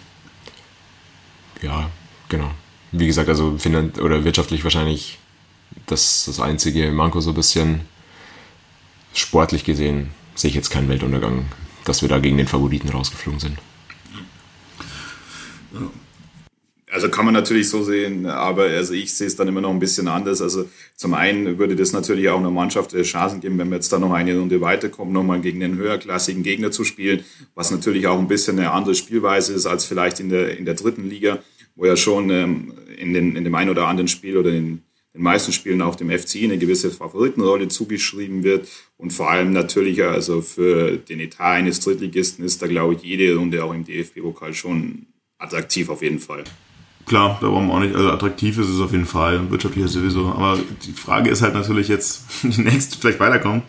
Ja, 1.61 1.89
genau. 2.27 2.51
Wie 2.91 3.07
gesagt, 3.07 3.29
also 3.29 3.57
finan 3.57 3.91
oder 4.01 4.25
wirtschaftlich 4.25 4.65
wahrscheinlich 4.65 5.17
das, 5.85 6.25
das 6.25 6.41
einzige 6.41 6.91
Manko 6.91 7.21
so 7.21 7.29
ein 7.29 7.35
bisschen. 7.35 7.81
Sportlich 9.13 9.63
gesehen 9.63 10.09
sehe 10.35 10.49
ich 10.49 10.55
jetzt 10.55 10.71
keinen 10.71 10.89
Weltuntergang, 10.89 11.45
dass 11.85 12.01
wir 12.01 12.09
da 12.09 12.19
gegen 12.19 12.35
den 12.35 12.47
Favoriten 12.47 12.89
rausgeflogen 12.89 13.39
sind. 13.39 13.57
Also 16.91 17.07
kann 17.07 17.23
man 17.23 17.33
natürlich 17.33 17.69
so 17.69 17.83
sehen, 17.83 18.25
aber 18.25 18.63
also 18.63 18.93
ich 18.93 19.13
sehe 19.13 19.27
es 19.27 19.37
dann 19.37 19.47
immer 19.47 19.61
noch 19.61 19.69
ein 19.69 19.79
bisschen 19.79 20.09
anders. 20.09 20.41
Also 20.41 20.67
zum 20.97 21.13
einen 21.13 21.57
würde 21.57 21.77
das 21.77 21.93
natürlich 21.93 22.27
auch 22.27 22.37
einer 22.37 22.51
Mannschaft 22.51 22.91
Chancen 23.03 23.39
geben, 23.39 23.57
wenn 23.57 23.69
wir 23.69 23.75
jetzt 23.75 23.93
da 23.93 23.97
noch 23.97 24.11
eine 24.11 24.37
Runde 24.37 24.59
weiterkommen, 24.59 25.13
nochmal 25.13 25.39
gegen 25.39 25.63
einen 25.63 25.77
höherklassigen 25.77 26.43
Gegner 26.43 26.69
zu 26.69 26.83
spielen, 26.83 27.23
was 27.55 27.71
natürlich 27.71 28.07
auch 28.07 28.19
ein 28.19 28.27
bisschen 28.27 28.59
eine 28.59 28.71
andere 28.71 28.93
Spielweise 28.93 29.53
ist 29.53 29.67
als 29.67 29.85
vielleicht 29.85 30.19
in 30.19 30.27
der, 30.27 30.57
in 30.57 30.65
der 30.65 30.73
dritten 30.73 31.09
Liga, 31.09 31.39
wo 31.75 31.85
ja 31.85 31.95
schon 31.95 32.29
ähm, 32.29 32.73
in, 32.97 33.13
den, 33.13 33.37
in 33.37 33.45
dem 33.45 33.55
einen 33.55 33.69
oder 33.69 33.87
anderen 33.87 34.09
Spiel 34.09 34.35
oder 34.35 34.49
in 34.49 34.81
den 35.13 35.21
meisten 35.23 35.53
Spielen 35.53 35.81
auch 35.81 35.95
dem 35.95 36.09
FC 36.09 36.43
eine 36.43 36.57
gewisse 36.57 36.91
Favoritenrolle 36.91 37.69
zugeschrieben 37.69 38.43
wird. 38.43 38.67
Und 38.97 39.13
vor 39.13 39.31
allem 39.31 39.53
natürlich 39.53 40.03
also 40.03 40.41
für 40.41 40.97
den 40.97 41.21
Etat 41.21 41.53
eines 41.53 41.79
Drittligisten 41.79 42.43
ist 42.43 42.61
da, 42.61 42.67
glaube 42.67 42.95
ich, 42.95 43.01
jede 43.01 43.33
Runde 43.33 43.63
auch 43.63 43.73
im 43.73 43.85
DFB-Pokal 43.85 44.53
schon 44.53 45.05
attraktiv 45.37 45.87
auf 45.87 46.01
jeden 46.01 46.19
Fall. 46.19 46.43
Klar, 47.11 47.39
da 47.41 47.49
brauchen 47.49 47.67
wir 47.67 47.73
auch 47.73 47.79
nicht. 47.81 47.93
Also 47.93 48.09
attraktiv 48.09 48.57
ist 48.57 48.69
es 48.69 48.79
auf 48.79 48.93
jeden 48.93 49.05
Fall, 49.05 49.51
wirtschaftlich 49.51 49.85
sowieso. 49.91 50.29
Aber 50.29 50.57
die 50.85 50.93
Frage 50.93 51.29
ist 51.29 51.41
halt 51.41 51.53
natürlich 51.53 51.89
jetzt, 51.89 52.23
die 52.43 52.61
nächste 52.61 52.97
vielleicht 52.97 53.19
weiterkommen. 53.19 53.63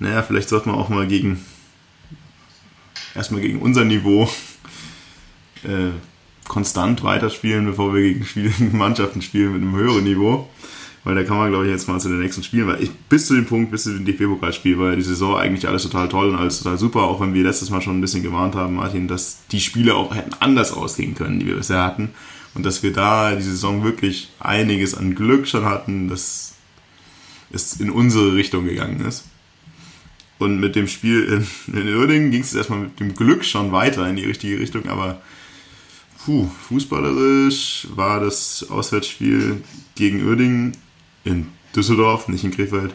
Naja, 0.00 0.20
vielleicht 0.24 0.48
sollten 0.48 0.70
wir 0.70 0.76
auch 0.76 0.88
mal 0.88 1.06
gegen, 1.06 1.38
erstmal 3.14 3.40
gegen 3.40 3.60
unser 3.60 3.84
Niveau 3.84 4.28
äh, 5.62 5.92
konstant 6.48 7.04
weiterspielen, 7.04 7.66
bevor 7.66 7.94
wir 7.94 8.02
gegen, 8.02 8.24
Spiel, 8.24 8.52
Mannschaften 8.72 9.22
spielen 9.22 9.52
mit 9.52 9.62
einem 9.62 9.76
höheren 9.76 10.02
Niveau. 10.02 10.48
Weil 11.04 11.14
da 11.14 11.22
kann 11.22 11.36
man, 11.36 11.50
glaube 11.50 11.66
ich, 11.66 11.70
jetzt 11.70 11.86
mal 11.86 12.00
zu 12.00 12.08
den 12.08 12.18
nächsten 12.18 12.42
Spielen, 12.42 12.66
weil 12.66 12.82
ich 12.82 12.90
bis 12.90 13.28
zu 13.28 13.34
dem 13.36 13.46
Punkt, 13.46 13.70
bis 13.70 13.84
zu 13.84 13.94
dem 13.94 14.04
DFB-Pokalspiel, 14.04 14.76
war 14.76 14.90
ja 14.90 14.96
die 14.96 15.02
Saison 15.02 15.36
eigentlich 15.36 15.68
alles 15.68 15.84
total 15.84 16.08
toll 16.08 16.30
und 16.30 16.34
alles 16.34 16.58
total 16.58 16.78
super, 16.78 17.04
auch 17.04 17.20
wenn 17.20 17.32
wir 17.32 17.44
letztes 17.44 17.70
Mal 17.70 17.80
schon 17.80 17.96
ein 17.96 18.00
bisschen 18.00 18.24
gewarnt 18.24 18.56
haben, 18.56 18.74
Martin, 18.74 19.06
dass 19.06 19.46
die 19.52 19.60
Spiele 19.60 19.94
auch 19.94 20.12
hätten 20.16 20.32
anders 20.40 20.72
ausgehen 20.72 21.14
können, 21.14 21.38
die 21.38 21.46
wir 21.46 21.54
bisher 21.54 21.84
hatten. 21.84 22.10
Und 22.56 22.64
dass 22.64 22.82
wir 22.82 22.92
da 22.92 23.34
die 23.36 23.42
Saison 23.42 23.84
wirklich 23.84 24.30
einiges 24.40 24.94
an 24.94 25.14
Glück 25.14 25.46
schon 25.46 25.66
hatten, 25.66 26.08
dass 26.08 26.54
es 27.50 27.74
in 27.74 27.90
unsere 27.90 28.34
Richtung 28.34 28.64
gegangen 28.64 29.04
ist. 29.04 29.24
Und 30.38 30.58
mit 30.58 30.74
dem 30.74 30.88
Spiel 30.88 31.24
in, 31.24 31.74
in 31.74 31.94
Uerdingen 31.94 32.30
ging 32.30 32.40
es 32.40 32.54
erstmal 32.54 32.80
mit 32.80 32.98
dem 32.98 33.14
Glück 33.14 33.44
schon 33.44 33.72
weiter 33.72 34.08
in 34.08 34.16
die 34.16 34.24
richtige 34.24 34.58
Richtung, 34.58 34.88
aber 34.88 35.20
puh, 36.24 36.48
fußballerisch 36.68 37.88
war 37.94 38.20
das 38.20 38.66
Auswärtsspiel 38.68 39.62
gegen 39.94 40.26
Uerdingen 40.26 40.72
in 41.24 41.48
Düsseldorf, 41.74 42.28
nicht 42.28 42.44
in 42.44 42.50
Krefeld, 42.50 42.94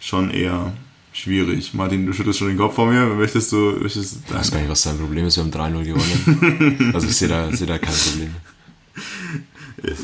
schon 0.00 0.30
eher 0.30 0.72
schwierig. 1.12 1.72
Martin, 1.74 2.06
du 2.06 2.12
schüttelst 2.12 2.38
schon 2.38 2.48
den 2.48 2.58
Kopf 2.58 2.74
vor 2.74 2.90
mir. 2.90 3.06
Möchtest 3.06 3.52
du. 3.52 3.78
Möchtest 3.80 4.18
ich 4.26 4.34
weiß 4.34 4.50
gar 4.50 4.58
nicht, 4.58 4.68
was 4.68 4.82
dein 4.82 4.98
Problem 4.98 5.26
ist. 5.26 5.36
Wir 5.36 5.44
haben 5.44 5.50
3-0 5.50 5.84
gewonnen. 5.84 6.90
also 6.94 7.06
ich 7.06 7.16
sehe 7.16 7.28
da, 7.28 7.50
seh 7.52 7.66
da 7.66 7.78
kein 7.78 7.94
Problem. 7.94 8.34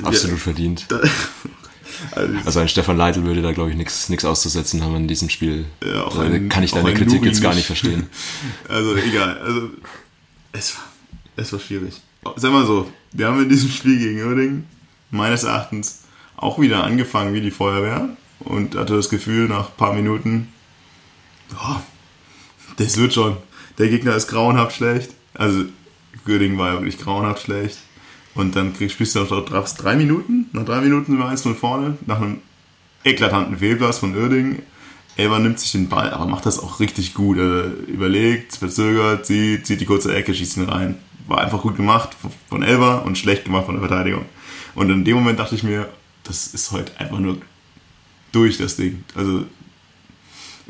Absolut 0.02 0.36
ja, 0.36 0.42
verdient. 0.42 0.86
Da, 0.88 1.00
also, 2.12 2.34
also, 2.44 2.60
ein 2.60 2.68
Stefan 2.68 2.96
Leitl 2.96 3.24
würde 3.24 3.42
da, 3.42 3.52
glaube 3.52 3.70
ich, 3.70 3.76
nichts 3.76 4.24
auszusetzen 4.24 4.82
haben 4.82 4.96
in 4.96 5.08
diesem 5.08 5.30
Spiel. 5.30 5.66
Ja, 5.84 6.04
auch 6.04 6.18
ein, 6.18 6.48
kann 6.48 6.62
ich 6.62 6.72
deine 6.72 6.94
Kritik 6.94 7.24
jetzt 7.24 7.42
gar 7.42 7.54
nicht 7.54 7.66
verstehen. 7.66 8.06
Also 8.68 8.94
egal. 8.96 9.38
Also 9.38 9.70
es 10.52 10.76
war, 10.76 10.84
es 11.36 11.52
war 11.52 11.60
schwierig. 11.60 12.00
Sag 12.36 12.52
mal 12.52 12.66
so, 12.66 12.90
wir 13.12 13.26
haben 13.26 13.42
in 13.42 13.48
diesem 13.48 13.70
Spiel 13.70 13.98
gegen 13.98 14.22
Uerdingen 14.22 14.66
meines 15.10 15.44
Erachtens 15.44 16.02
auch 16.36 16.60
wieder 16.60 16.84
angefangen 16.84 17.34
wie 17.34 17.40
die 17.40 17.50
Feuerwehr 17.50 18.08
und 18.40 18.74
hatte 18.76 18.96
das 18.96 19.08
Gefühl, 19.08 19.48
nach 19.48 19.68
ein 19.70 19.76
paar 19.76 19.92
Minuten, 19.92 20.52
oh, 21.54 21.76
das 22.76 22.96
wird 22.96 23.12
schon. 23.12 23.36
Der 23.78 23.88
Gegner 23.88 24.14
ist 24.14 24.28
grauenhaft 24.28 24.76
schlecht. 24.76 25.10
Also, 25.34 25.64
Göding 26.24 26.58
war 26.58 26.68
ja 26.68 26.74
wirklich 26.74 26.98
grauenhaft 26.98 27.42
schlecht. 27.42 27.78
Und 28.34 28.56
dann 28.56 28.72
kriegst, 28.74 28.94
spielst 28.94 29.16
du 29.16 29.20
noch 29.20 29.44
drauf 29.44 29.74
drei 29.74 29.96
Minuten. 29.96 30.46
Nach 30.52 30.64
drei 30.64 30.80
Minuten 30.80 31.12
sind 31.12 31.18
wir 31.18 31.26
1-0 31.26 31.54
vorne. 31.54 31.98
Nach 32.06 32.20
einem 32.20 32.38
eklatanten 33.04 33.58
Fehlpass 33.58 33.98
von 33.98 34.16
Oerding. 34.16 34.62
Elber 35.16 35.38
nimmt 35.38 35.58
sich 35.58 35.72
den 35.72 35.88
Ball, 35.88 36.10
aber 36.10 36.26
macht 36.26 36.46
das 36.46 36.58
auch 36.58 36.80
richtig 36.80 37.14
gut. 37.14 37.38
Er 37.38 37.72
überlegt, 37.88 38.56
verzögert, 38.56 39.26
zieht, 39.26 39.66
zieht 39.66 39.80
die 39.80 39.86
kurze 39.86 40.14
Ecke, 40.14 40.34
schießt 40.34 40.58
ihn 40.58 40.64
rein. 40.64 40.96
War 41.26 41.40
einfach 41.40 41.62
gut 41.62 41.76
gemacht 41.76 42.16
von 42.48 42.62
Elber 42.62 43.04
und 43.04 43.18
schlecht 43.18 43.44
gemacht 43.44 43.66
von 43.66 43.74
der 43.78 43.86
Verteidigung. 43.86 44.24
Und 44.74 44.90
in 44.90 45.04
dem 45.04 45.16
Moment 45.16 45.38
dachte 45.38 45.54
ich 45.54 45.62
mir, 45.62 45.88
das 46.24 46.48
ist 46.48 46.70
heute 46.70 46.92
einfach 46.98 47.18
nur 47.18 47.38
durch 48.32 48.58
das 48.58 48.76
Ding. 48.76 49.04
Also 49.14 49.44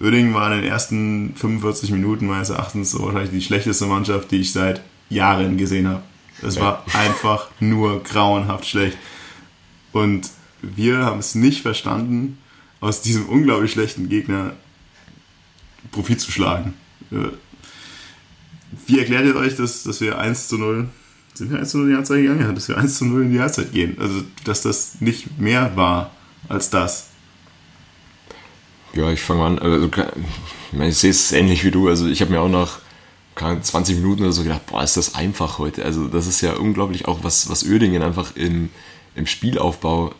Oerding 0.00 0.32
war 0.32 0.50
in 0.52 0.62
den 0.62 0.70
ersten 0.70 1.34
45 1.36 1.90
Minuten 1.90 2.26
meines 2.26 2.48
Erachtens 2.48 2.90
so 2.90 3.04
wahrscheinlich 3.04 3.30
die 3.30 3.42
schlechteste 3.42 3.86
Mannschaft, 3.86 4.30
die 4.30 4.40
ich 4.40 4.52
seit 4.52 4.80
Jahren 5.10 5.58
gesehen 5.58 5.86
habe. 5.88 6.02
Es 6.42 6.58
war 6.58 6.84
einfach 6.94 7.48
nur 7.60 8.02
grauenhaft 8.02 8.66
schlecht. 8.66 8.96
Und 9.92 10.30
wir 10.62 10.98
haben 10.98 11.18
es 11.18 11.34
nicht 11.34 11.62
verstanden, 11.62 12.38
aus 12.80 13.02
diesem 13.02 13.28
unglaublich 13.28 13.72
schlechten 13.72 14.08
Gegner 14.08 14.52
Profit 15.90 16.20
zu 16.20 16.30
schlagen. 16.30 16.74
Äh, 17.10 17.28
wie 18.86 18.98
erklärt 18.98 19.26
ihr 19.26 19.36
euch, 19.36 19.56
dass, 19.56 19.82
dass 19.82 20.00
wir 20.00 20.18
1 20.18 20.48
zu 20.48 20.58
0, 20.58 20.88
sind 21.34 21.50
wir 21.50 21.58
1 21.58 21.70
zu 21.70 21.78
0 21.78 21.86
in 21.86 21.90
die 21.90 21.96
Halbzeit 21.96 22.22
gegangen? 22.22 22.40
Ja, 22.40 22.52
dass 22.52 22.68
wir 22.68 22.78
1 22.78 22.98
zu 22.98 23.04
0 23.04 23.22
in 23.22 23.32
die 23.32 23.40
Halbzeit 23.40 23.72
gehen. 23.72 23.96
Also, 23.98 24.22
dass 24.44 24.62
das 24.62 25.00
nicht 25.00 25.38
mehr 25.38 25.76
war 25.76 26.12
als 26.48 26.70
das. 26.70 27.08
Ja, 28.94 29.10
ich 29.10 29.20
fange 29.20 29.44
an. 29.44 29.58
Also, 29.58 29.90
ich 30.72 30.96
sehe 30.96 31.10
es 31.10 31.32
ähnlich 31.32 31.64
wie 31.64 31.70
du. 31.70 31.88
Also, 31.88 32.06
ich 32.06 32.20
habe 32.20 32.30
mir 32.32 32.40
auch 32.40 32.48
nach 32.48 32.78
20 33.40 33.96
Minuten 33.96 34.22
oder 34.22 34.32
so 34.32 34.42
gedacht, 34.42 34.66
boah, 34.66 34.82
ist 34.82 34.96
das 34.96 35.14
einfach 35.14 35.58
heute. 35.58 35.84
Also, 35.84 36.06
das 36.08 36.26
ist 36.26 36.40
ja 36.40 36.54
unglaublich 36.54 37.06
auch, 37.06 37.22
was, 37.22 37.48
was 37.48 37.64
Oerdingen 37.64 38.02
einfach 38.02 38.36
im, 38.36 38.70
im 39.14 39.26
Spielaufbau 39.26 40.14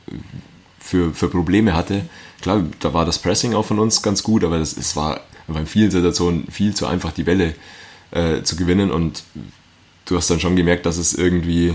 für, 0.79 1.15
für 1.15 1.29
Probleme 1.29 1.75
hatte. 1.75 2.03
Klar, 2.41 2.65
da 2.81 2.95
war 2.95 3.05
das 3.05 3.19
Pressing 3.19 3.55
auch 3.55 3.65
von 3.65 3.79
uns 3.79 4.03
ganz 4.03 4.23
gut, 4.23 4.45
aber 4.45 4.59
das, 4.59 4.77
es 4.77 4.97
war 4.97 5.21
in 5.49 5.67
vielen 5.67 5.91
Situationen 5.91 6.47
viel 6.51 6.75
zu 6.75 6.87
einfach, 6.87 7.13
die 7.13 7.27
Welle 7.27 7.55
äh, 8.13 8.43
zu 8.43 8.57
gewinnen 8.57 8.91
und 8.91 9.25
du 10.07 10.17
hast 10.17 10.31
dann 10.31 10.41
schon 10.41 10.57
gemerkt, 10.57 10.87
dass 10.87 10.97
es 10.97 11.15
irgendwie 11.15 11.75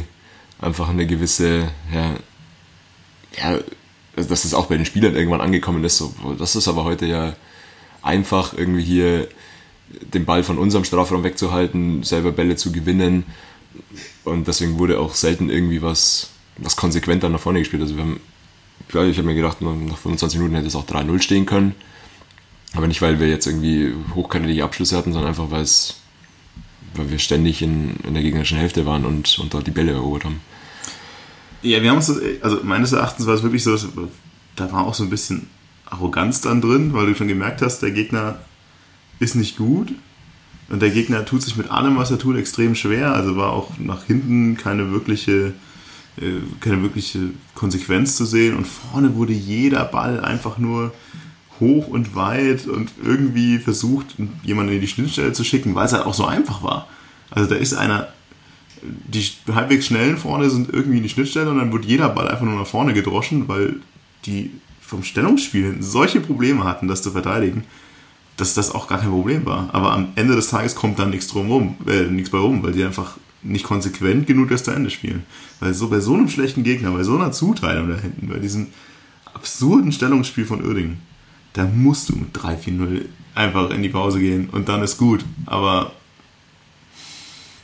einfach 0.60 0.90
eine 0.90 1.06
gewisse, 1.06 1.70
ja, 1.94 2.16
ja, 3.38 3.60
dass 4.16 4.46
es 4.46 4.54
auch 4.54 4.68
bei 4.68 4.78
den 4.78 4.86
Spielern 4.86 5.16
irgendwann 5.16 5.42
angekommen 5.42 5.84
ist. 5.84 5.98
So, 5.98 6.14
das 6.38 6.56
ist 6.56 6.68
aber 6.68 6.84
heute 6.84 7.06
ja 7.06 7.36
einfach 8.02 8.54
irgendwie 8.58 8.84
hier 8.84 9.28
den 9.90 10.26
Ball 10.26 10.44
von 10.44 10.58
unserem 10.58 10.84
Strafraum 10.84 11.24
wegzuhalten, 11.24 12.04
selber 12.04 12.32
Bälle 12.32 12.56
zu 12.56 12.72
gewinnen. 12.72 13.24
Und 14.24 14.48
deswegen 14.48 14.80
wurde 14.80 15.00
auch 15.00 15.14
selten 15.14 15.50
irgendwie 15.50 15.82
was, 15.82 16.30
was 16.58 16.76
konsequenter 16.76 17.30
nach 17.30 17.40
vorne 17.40 17.60
gespielt. 17.60 17.82
Also 17.82 17.96
wir 17.96 18.04
haben, 18.04 18.20
klar, 18.88 19.06
ich 19.06 19.18
habe 19.18 19.28
mir 19.28 19.36
gedacht, 19.36 19.62
nach 19.62 19.98
25 19.98 20.40
Minuten 20.40 20.56
hätte 20.56 20.68
es 20.68 20.76
auch 20.76 20.88
3-0 20.88 21.22
stehen 21.22 21.46
können. 21.46 21.76
Aber 22.74 22.88
nicht, 22.88 23.02
weil 23.02 23.20
wir 23.20 23.30
jetzt 23.30 23.48
irgendwie 23.48 23.94
hochkarätige 24.14 24.64
Abschlüsse 24.64 24.98
hatten, 24.98 25.14
sondern 25.14 25.30
einfach, 25.30 25.52
weil 25.52 25.62
es 25.62 25.96
weil 26.98 27.12
wir 27.12 27.20
ständig 27.20 27.62
in, 27.62 27.96
in 28.04 28.14
der 28.14 28.24
gegnerischen 28.24 28.58
Hälfte 28.58 28.86
waren 28.86 29.06
und, 29.06 29.38
und 29.40 29.54
dort 29.54 29.68
die 29.68 29.72
Bälle 29.72 29.92
erobert 29.92 30.26
haben. 30.26 30.42
Ja, 31.62 31.82
wir 31.82 31.90
haben 31.90 31.98
uns, 31.98 32.12
also 32.42 32.60
meines 32.64 32.92
Erachtens 32.92 33.26
war 33.26 33.34
es 33.34 33.44
wirklich 33.44 33.64
so, 33.64 33.76
da 34.56 34.72
war 34.72 34.86
auch 34.86 34.94
so 34.94 35.04
ein 35.04 35.10
bisschen 35.10 35.48
Arroganz 35.86 36.42
dann 36.42 36.62
drin, 36.62 36.94
weil 36.94 37.08
du 37.08 37.16
schon 37.16 37.28
gemerkt 37.28 37.62
hast, 37.62 37.80
der 37.80 37.92
Gegner 37.92 38.40
ist 39.20 39.36
nicht 39.36 39.58
gut 39.58 39.94
und 40.70 40.82
der 40.82 40.90
Gegner 40.90 41.26
tut 41.26 41.42
sich 41.42 41.58
mit 41.58 41.70
allem, 41.70 41.98
was 41.98 42.12
er 42.12 42.18
tut, 42.18 42.38
extrem 42.38 42.76
schwer. 42.76 43.14
Also 43.14 43.36
war 43.38 43.54
auch 43.54 43.72
nach 43.78 44.04
hinten 44.06 44.58
keine 44.58 44.92
wirkliche, 44.92 45.54
äh, 46.18 46.40
keine 46.60 46.82
wirkliche 46.82 47.20
Konsequenz 47.54 48.16
zu 48.16 48.26
sehen 48.26 48.56
und 48.56 48.66
vorne 48.66 49.16
wurde 49.16 49.34
jeder 49.34 49.86
Ball 49.86 50.20
einfach 50.20 50.58
nur 50.58 50.94
hoch 51.60 51.88
und 51.88 52.16
weit 52.16 52.68
und 52.68 52.92
irgendwie 53.04 53.60
versucht, 53.60 54.16
jemanden 54.44 54.74
in 54.74 54.82
die 54.82 54.88
Schnittstelle 54.88 55.34
zu 55.34 55.44
schicken, 55.44 55.76
weil 55.76 55.86
es 55.86 55.94
halt 55.94 56.06
auch 56.06 56.14
so 56.14 56.26
einfach 56.26 56.64
war. 56.64 56.88
Also 57.30 57.50
da 57.50 57.56
ist 57.56 57.74
einer, 57.74 58.10
die 58.82 59.24
halbwegs 59.54 59.86
schnellen 59.86 60.18
vorne 60.18 60.50
sind 60.50 60.74
irgendwie 60.74 60.98
in 60.98 61.04
die 61.04 61.10
Schnittstelle 61.10 61.50
und 61.50 61.58
dann 61.58 61.72
wird 61.72 61.86
jeder 61.86 62.10
Ball 62.10 62.28
einfach 62.28 62.46
nur 62.46 62.56
nach 62.56 62.68
vorne 62.68 62.94
gedroschen, 62.94 63.48
weil 63.48 63.76
die 64.26 64.52
vom 64.82 65.04
Stellungsspiel 65.04 65.78
solche 65.80 66.20
Probleme 66.20 66.64
hatten, 66.64 66.88
das 66.88 67.02
zu 67.02 67.12
verteidigen, 67.12 67.64
dass 68.38 68.54
das 68.54 68.74
auch 68.74 68.88
gar 68.88 69.00
kein 69.00 69.10
Problem 69.10 69.46
war. 69.46 69.70
Aber 69.74 69.94
am 69.94 70.10
Ende 70.16 70.36
des 70.36 70.50
Tages 70.50 70.76
kommt 70.76 71.00
dann 71.00 71.10
nichts 71.10 71.28
drum 71.28 71.50
rum, 71.50 71.78
äh, 71.88 72.04
nichts 72.04 72.30
bei 72.30 72.38
rum, 72.38 72.64
weil 72.64 72.74
die 72.74 72.84
einfach 72.84 73.18
nicht 73.44 73.64
konsequent 73.64 74.28
genug 74.28 74.50
das 74.50 74.64
zu 74.64 74.72
Ende 74.72 74.90
spielen. 74.90 75.24
Weil 75.60 75.74
so 75.74 75.90
bei 75.90 76.00
so 76.00 76.14
einem 76.14 76.28
schlechten 76.28 76.64
Gegner, 76.64 76.92
bei 76.92 77.04
so 77.04 77.16
einer 77.16 77.32
Zuteilung 77.32 77.90
da 77.90 77.96
hinten, 77.96 78.28
bei 78.28 78.40
diesen 78.40 78.68
absurden 79.34 79.92
Stellungsspiel 79.92 80.46
von 80.46 80.66
Uerdingen, 80.66 81.00
da 81.54 81.66
musst 81.66 82.10
du 82.10 82.16
mit 82.16 82.36
3-4-0 82.36 83.06
einfach 83.34 83.70
in 83.70 83.84
die 83.84 83.90
Pause 83.90 84.20
gehen 84.20 84.50
und 84.50 84.68
dann 84.68 84.82
ist 84.82 84.98
gut. 84.98 85.24
Aber 85.46 85.92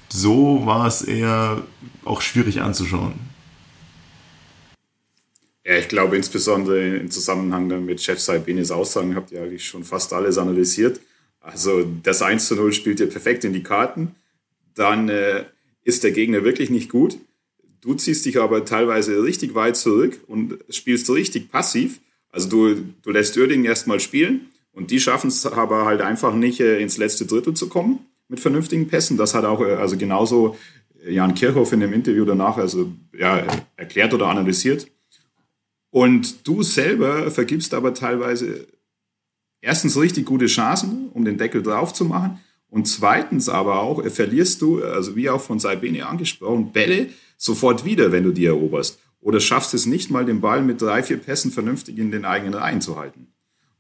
so 0.10 0.66
war 0.66 0.86
es 0.86 1.02
eher 1.02 1.62
auch 2.06 2.22
schwierig 2.22 2.62
anzuschauen. 2.62 3.31
Ja, 5.64 5.78
ich 5.78 5.88
glaube 5.88 6.16
insbesondere 6.16 6.98
im 6.98 7.12
Zusammenhang 7.12 7.86
mit 7.86 8.02
Chef 8.02 8.20
Saibenes 8.20 8.72
Aussagen 8.72 9.16
habt 9.16 9.32
ihr 9.32 9.44
eigentlich 9.44 9.66
schon 9.66 9.84
fast 9.84 10.12
alles 10.14 10.38
analysiert. 10.38 11.00
Also 11.40 11.86
das 12.04 12.22
1 12.22 12.48
zu 12.48 12.56
0 12.56 12.74
spielt 12.74 13.00
ihr 13.00 13.10
perfekt 13.10 13.44
in 13.44 13.54
die 13.54 13.64
Karten. 13.64 14.16
Dann 14.76 15.10
äh, 15.10 15.46
ist 15.84 16.04
der 16.04 16.12
Gegner 16.12 16.44
wirklich 16.44 16.70
nicht 16.70 16.90
gut. 16.90 17.18
Du 17.82 17.94
ziehst 17.96 18.26
dich 18.26 18.40
aber 18.40 18.66
teilweise 18.66 19.24
richtig 19.24 19.56
weit 19.56 19.76
zurück 19.76 20.20
und 20.28 20.60
spielst 20.70 21.10
richtig 21.10 21.52
passiv. 21.52 22.00
Also 22.30 22.48
du, 22.48 22.84
du 23.02 23.12
lässt 23.12 23.36
Uerdingen 23.38 23.66
erstmal 23.66 24.00
spielen 24.00 24.48
und 24.72 24.92
die 24.92 25.00
schaffen 25.00 25.28
es 25.28 25.46
aber 25.46 25.86
halt 25.86 26.02
einfach 26.02 26.34
nicht 26.34 26.60
äh, 26.60 26.80
ins 26.80 26.98
letzte 26.98 27.26
Drittel 27.26 27.54
zu 27.54 27.70
kommen 27.70 28.00
mit 28.28 28.40
vernünftigen 28.40 28.88
Pässen. 28.88 29.18
Das 29.18 29.36
hat 29.36 29.46
auch 29.46 29.62
äh, 29.62 29.74
also 29.74 29.98
genauso 29.98 30.58
Jan 31.08 31.34
Kirchhoff 31.34 31.74
in 31.74 31.82
dem 31.82 31.94
Interview 31.94 32.26
danach 32.26 32.58
also 32.58 32.92
ja, 33.18 33.46
erklärt 33.76 34.14
oder 34.14 34.28
analysiert. 34.28 34.88
Und 35.92 36.48
du 36.48 36.64
selber 36.64 37.30
vergibst 37.32 37.74
aber 37.74 37.94
teilweise 37.94 38.68
erstens 39.62 40.00
richtig 40.00 40.26
gute 40.26 40.48
Chancen, 40.48 41.10
um 41.14 41.24
den 41.24 41.38
Deckel 41.38 41.62
drauf 41.62 41.94
zu 41.94 42.06
machen. 42.06 42.40
Und 42.70 42.88
zweitens 42.88 43.50
aber 43.50 43.82
auch 43.82 44.04
verlierst 44.10 44.62
du, 44.62 44.82
also 44.84 45.16
wie 45.16 45.30
auch 45.30 45.42
von 45.42 45.60
Saibene 45.60 46.08
angesprochen, 46.08 46.72
Bälle 46.72 47.10
sofort 47.38 47.84
wieder, 47.84 48.12
wenn 48.14 48.24
du 48.24 48.32
die 48.32 48.46
eroberst. 48.46 49.00
Oder 49.20 49.40
schaffst 49.40 49.74
es 49.74 49.86
nicht 49.86 50.10
mal, 50.10 50.26
den 50.26 50.42
Ball 50.42 50.64
mit 50.64 50.82
drei, 50.82 51.04
vier 51.04 51.18
Pässen 51.18 51.52
vernünftig 51.52 51.98
in 51.98 52.12
den 52.12 52.26
eigenen 52.26 52.54
Reihen 52.54 52.82
zu 52.82 52.98
halten. 52.98 53.28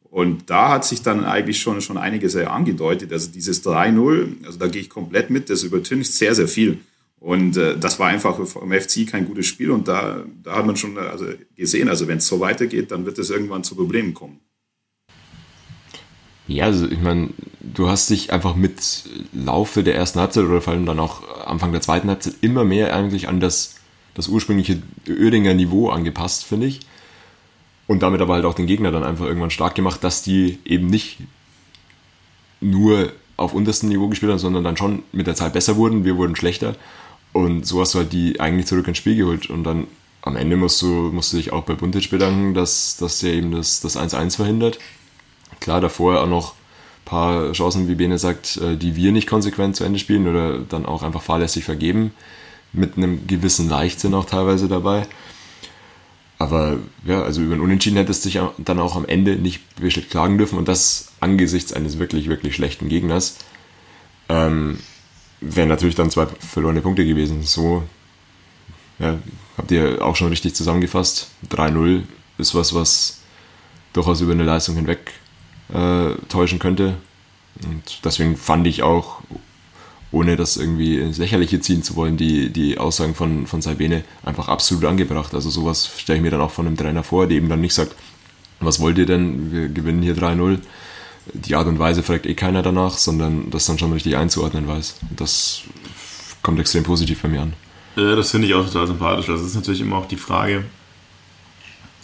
Und 0.04 0.50
da 0.50 0.70
hat 0.70 0.84
sich 0.84 1.02
dann 1.02 1.24
eigentlich 1.24 1.62
schon, 1.62 1.80
schon 1.80 1.98
einiges 1.98 2.36
angedeutet. 2.36 3.14
Also 3.14 3.32
dieses 3.32 3.66
3-0, 3.66 4.46
also 4.46 4.60
da 4.60 4.68
gehe 4.68 4.82
ich 4.82 4.90
komplett 4.90 5.30
mit, 5.30 5.50
das 5.50 5.64
übertüncht 5.64 6.12
sehr, 6.12 6.36
sehr 6.36 6.50
viel. 6.50 6.80
Und 7.22 7.56
äh, 7.56 7.78
das 7.78 8.00
war 8.00 8.08
einfach 8.08 8.36
vom 8.48 8.72
FC 8.72 9.08
kein 9.08 9.28
gutes 9.28 9.46
Spiel. 9.46 9.70
Und 9.70 9.88
da, 9.88 10.24
da 10.44 10.56
hat 10.56 10.66
man 10.66 10.76
schon 10.76 10.98
also 10.98 11.26
gesehen, 11.56 11.88
also 11.88 12.08
wenn 12.08 12.18
es 12.18 12.28
so 12.28 12.40
weitergeht, 12.40 12.90
dann 12.90 13.06
wird 13.06 13.20
es 13.20 13.30
irgendwann 13.30 13.64
zu 13.64 13.76
Problemen 13.76 14.16
kommen. 14.16 14.40
Ja, 16.48 16.66
also 16.66 16.88
ich 16.88 17.00
meine, 17.00 17.30
du 17.60 17.88
hast 17.88 18.10
dich 18.10 18.34
einfach 18.34 18.56
mit 18.56 19.04
Laufe 19.34 19.84
der 19.84 19.96
ersten 19.96 20.20
Halbzeit 20.20 20.46
oder 20.46 20.62
vor 20.62 20.74
allem 20.74 20.88
dann 20.88 21.00
auch 21.00 21.46
Anfang 21.46 21.72
der 21.72 21.82
zweiten 21.82 22.10
Halbzeit 22.10 22.34
immer 22.42 22.64
mehr 22.64 22.96
eigentlich 22.96 23.28
an 23.28 23.40
das, 23.40 23.76
das 24.16 24.28
ursprüngliche 24.28 24.82
Oerdinger 25.08 25.54
Niveau 25.54 25.90
angepasst, 25.90 26.44
finde 26.44 26.66
ich. 26.66 26.80
Und 27.86 28.02
damit 28.02 28.22
aber 28.22 28.34
halt 28.34 28.46
auch 28.46 28.56
den 28.56 28.66
Gegner 28.66 28.92
dann 28.92 29.04
einfach 29.04 29.26
irgendwann 29.26 29.52
stark 29.52 29.76
gemacht, 29.76 30.04
dass 30.04 30.24
die 30.24 30.58
eben 30.66 30.88
nicht 30.88 31.20
nur 32.62 33.14
auf 33.38 33.54
unterstem 33.54 33.90
Niveau 33.90 34.08
gespielt 34.08 34.32
haben, 34.32 34.40
sondern 34.40 34.64
dann 34.64 34.78
schon 34.78 35.04
mit 35.12 35.28
der 35.28 35.36
Zeit 35.36 35.54
besser 35.54 35.76
wurden. 35.76 36.04
Wir 36.04 36.18
wurden 36.18 36.36
schlechter. 36.36 36.76
Und 37.34 37.66
so 37.66 37.82
hast 37.82 37.94
du 37.94 38.00
halt 38.00 38.14
die 38.14 38.40
eigentlich 38.40 38.68
zurück 38.68 38.88
ins 38.88 38.98
Spiel 38.98 39.16
geholt. 39.16 39.50
Und 39.50 39.64
dann 39.64 39.88
am 40.22 40.36
Ende 40.36 40.58
musst 40.58 40.82
du, 40.82 40.86
musst 40.86 41.34
du 41.34 41.38
dich 41.38 41.52
auch 41.52 41.64
bei 41.64 41.74
Buntic 41.74 42.10
bedanken, 42.10 42.54
dass, 42.54 42.98
dass 42.98 43.20
der 43.20 43.34
eben 43.34 43.52
das, 43.52 43.82
das 43.82 43.98
1-1 43.98 44.36
verhindert. 44.36 44.80
Klar, 45.60 45.82
davor 45.82 46.22
auch 46.22 46.28
noch 46.28 46.54
ein 46.54 47.06
paar 47.06 47.52
Chancen, 47.54 47.88
wie 47.88 47.96
Bene 47.96 48.18
sagt, 48.18 48.58
äh, 48.58 48.78
die 48.78 48.96
wir 48.96 49.12
nicht 49.12 49.28
konsequent 49.28 49.76
zu 49.76 49.84
Ende 49.84 50.00
spielen 50.00 50.28
oder 50.28 50.60
dann 50.60 50.86
auch 50.86 51.04
einfach 51.04 51.22
fahrlässig 51.22 51.64
vergeben. 51.64 52.14
Mit 52.74 52.98
einem 52.98 53.28
gewissen 53.28 53.70
Leichtsinn 53.70 54.14
auch 54.14 54.26
teilweise 54.26 54.68
dabei. 54.68 55.08
Aber 56.38 56.80
ja, 57.06 57.22
also 57.22 57.42
über 57.42 57.54
ein 57.54 57.62
Unentschieden 57.62 57.98
hättest 57.98 58.26
du 58.26 58.30
dich 58.30 58.42
dann 58.58 58.80
auch 58.80 58.96
am 58.96 59.06
Ende 59.06 59.36
nicht 59.36 59.62
klagen 60.10 60.40
dürfen 60.40 60.58
und 60.58 60.68
das 60.68 61.12
angesichts 61.20 61.72
eines 61.72 62.00
wirklich, 62.00 62.30
wirklich 62.30 62.56
schlechten 62.56 62.90
Gegners. 62.90 63.38
Ähm, 64.28 64.80
wären 65.42 65.70
natürlich 65.70 65.96
dann 65.96 66.12
zwei 66.12 66.28
verlorene 66.28 66.82
Punkte 66.82 67.06
gewesen. 67.06 67.44
So 67.44 67.84
ja, 69.00 69.18
habt 69.58 69.72
ihr 69.72 70.04
auch 70.06 70.16
schon 70.16 70.30
richtig 70.30 70.56
zusammengefasst. 70.56 71.30
3-0 71.50 72.04
ist 72.38 72.56
was, 72.56 72.74
was 72.74 73.22
durchaus 73.94 74.22
über 74.22 74.32
eine 74.32 74.44
Leistung 74.44 74.76
hinweg 74.76 75.12
äh, 75.74 76.12
täuschen 76.30 76.60
könnte. 76.60 76.96
Und 77.64 78.06
deswegen 78.06 78.38
fand 78.38 78.68
ich 78.68 78.84
auch, 78.84 79.22
ohne 80.12 80.36
das 80.36 80.58
irgendwie 80.58 81.00
ins 81.00 81.18
Lächerliche 81.18 81.60
ziehen 81.60 81.84
zu 81.84 81.96
wollen, 81.96 82.18
die, 82.18 82.50
die 82.52 82.78
Aussagen 82.78 83.16
von, 83.16 83.48
von 83.48 83.62
Sabine 83.62 84.04
einfach 84.24 84.48
absolut 84.48 84.86
angebracht. 84.86 85.34
Also 85.34 85.50
sowas 85.50 85.90
stelle 85.98 86.18
ich 86.18 86.24
mir 86.24 86.32
dann 86.32 86.42
auch 86.42 86.52
von 86.52 86.68
einem 86.68 86.78
Trainer 86.78 87.04
vor, 87.04 87.28
der 87.28 87.38
eben 87.38 87.50
dann 87.50 87.62
nicht 87.62 87.74
sagt, 87.74 87.96
was 88.60 88.80
wollt 88.80 88.98
ihr 88.98 89.06
denn, 89.06 89.52
wir 89.52 89.70
gewinnen 89.70 90.04
hier 90.04 90.16
3-0. 90.16 90.60
Die 91.34 91.56
Art 91.56 91.68
und 91.68 91.80
Weise 91.80 92.04
fragt 92.04 92.26
eh 92.26 92.34
keiner 92.34 92.62
danach, 92.62 92.98
sondern 92.98 93.50
das 93.50 93.66
dann 93.66 93.80
schon 93.80 93.94
richtig 93.94 94.18
einzuordnen 94.18 94.68
weiß. 94.68 94.98
Das 95.16 95.62
kommt 96.42 96.60
extrem 96.60 96.84
positiv 96.84 97.22
bei 97.22 97.30
mir 97.30 97.42
an. 97.42 97.54
Ja, 97.96 98.16
das 98.16 98.32
finde 98.32 98.48
ich 98.48 98.54
auch 98.54 98.66
total 98.66 98.88
sympathisch. 98.88 99.28
Das 99.28 99.42
ist 99.42 99.56
natürlich 99.56 99.82
immer 99.82 99.98
auch 99.98 100.08
die 100.08 100.18
Frage, 100.18 100.66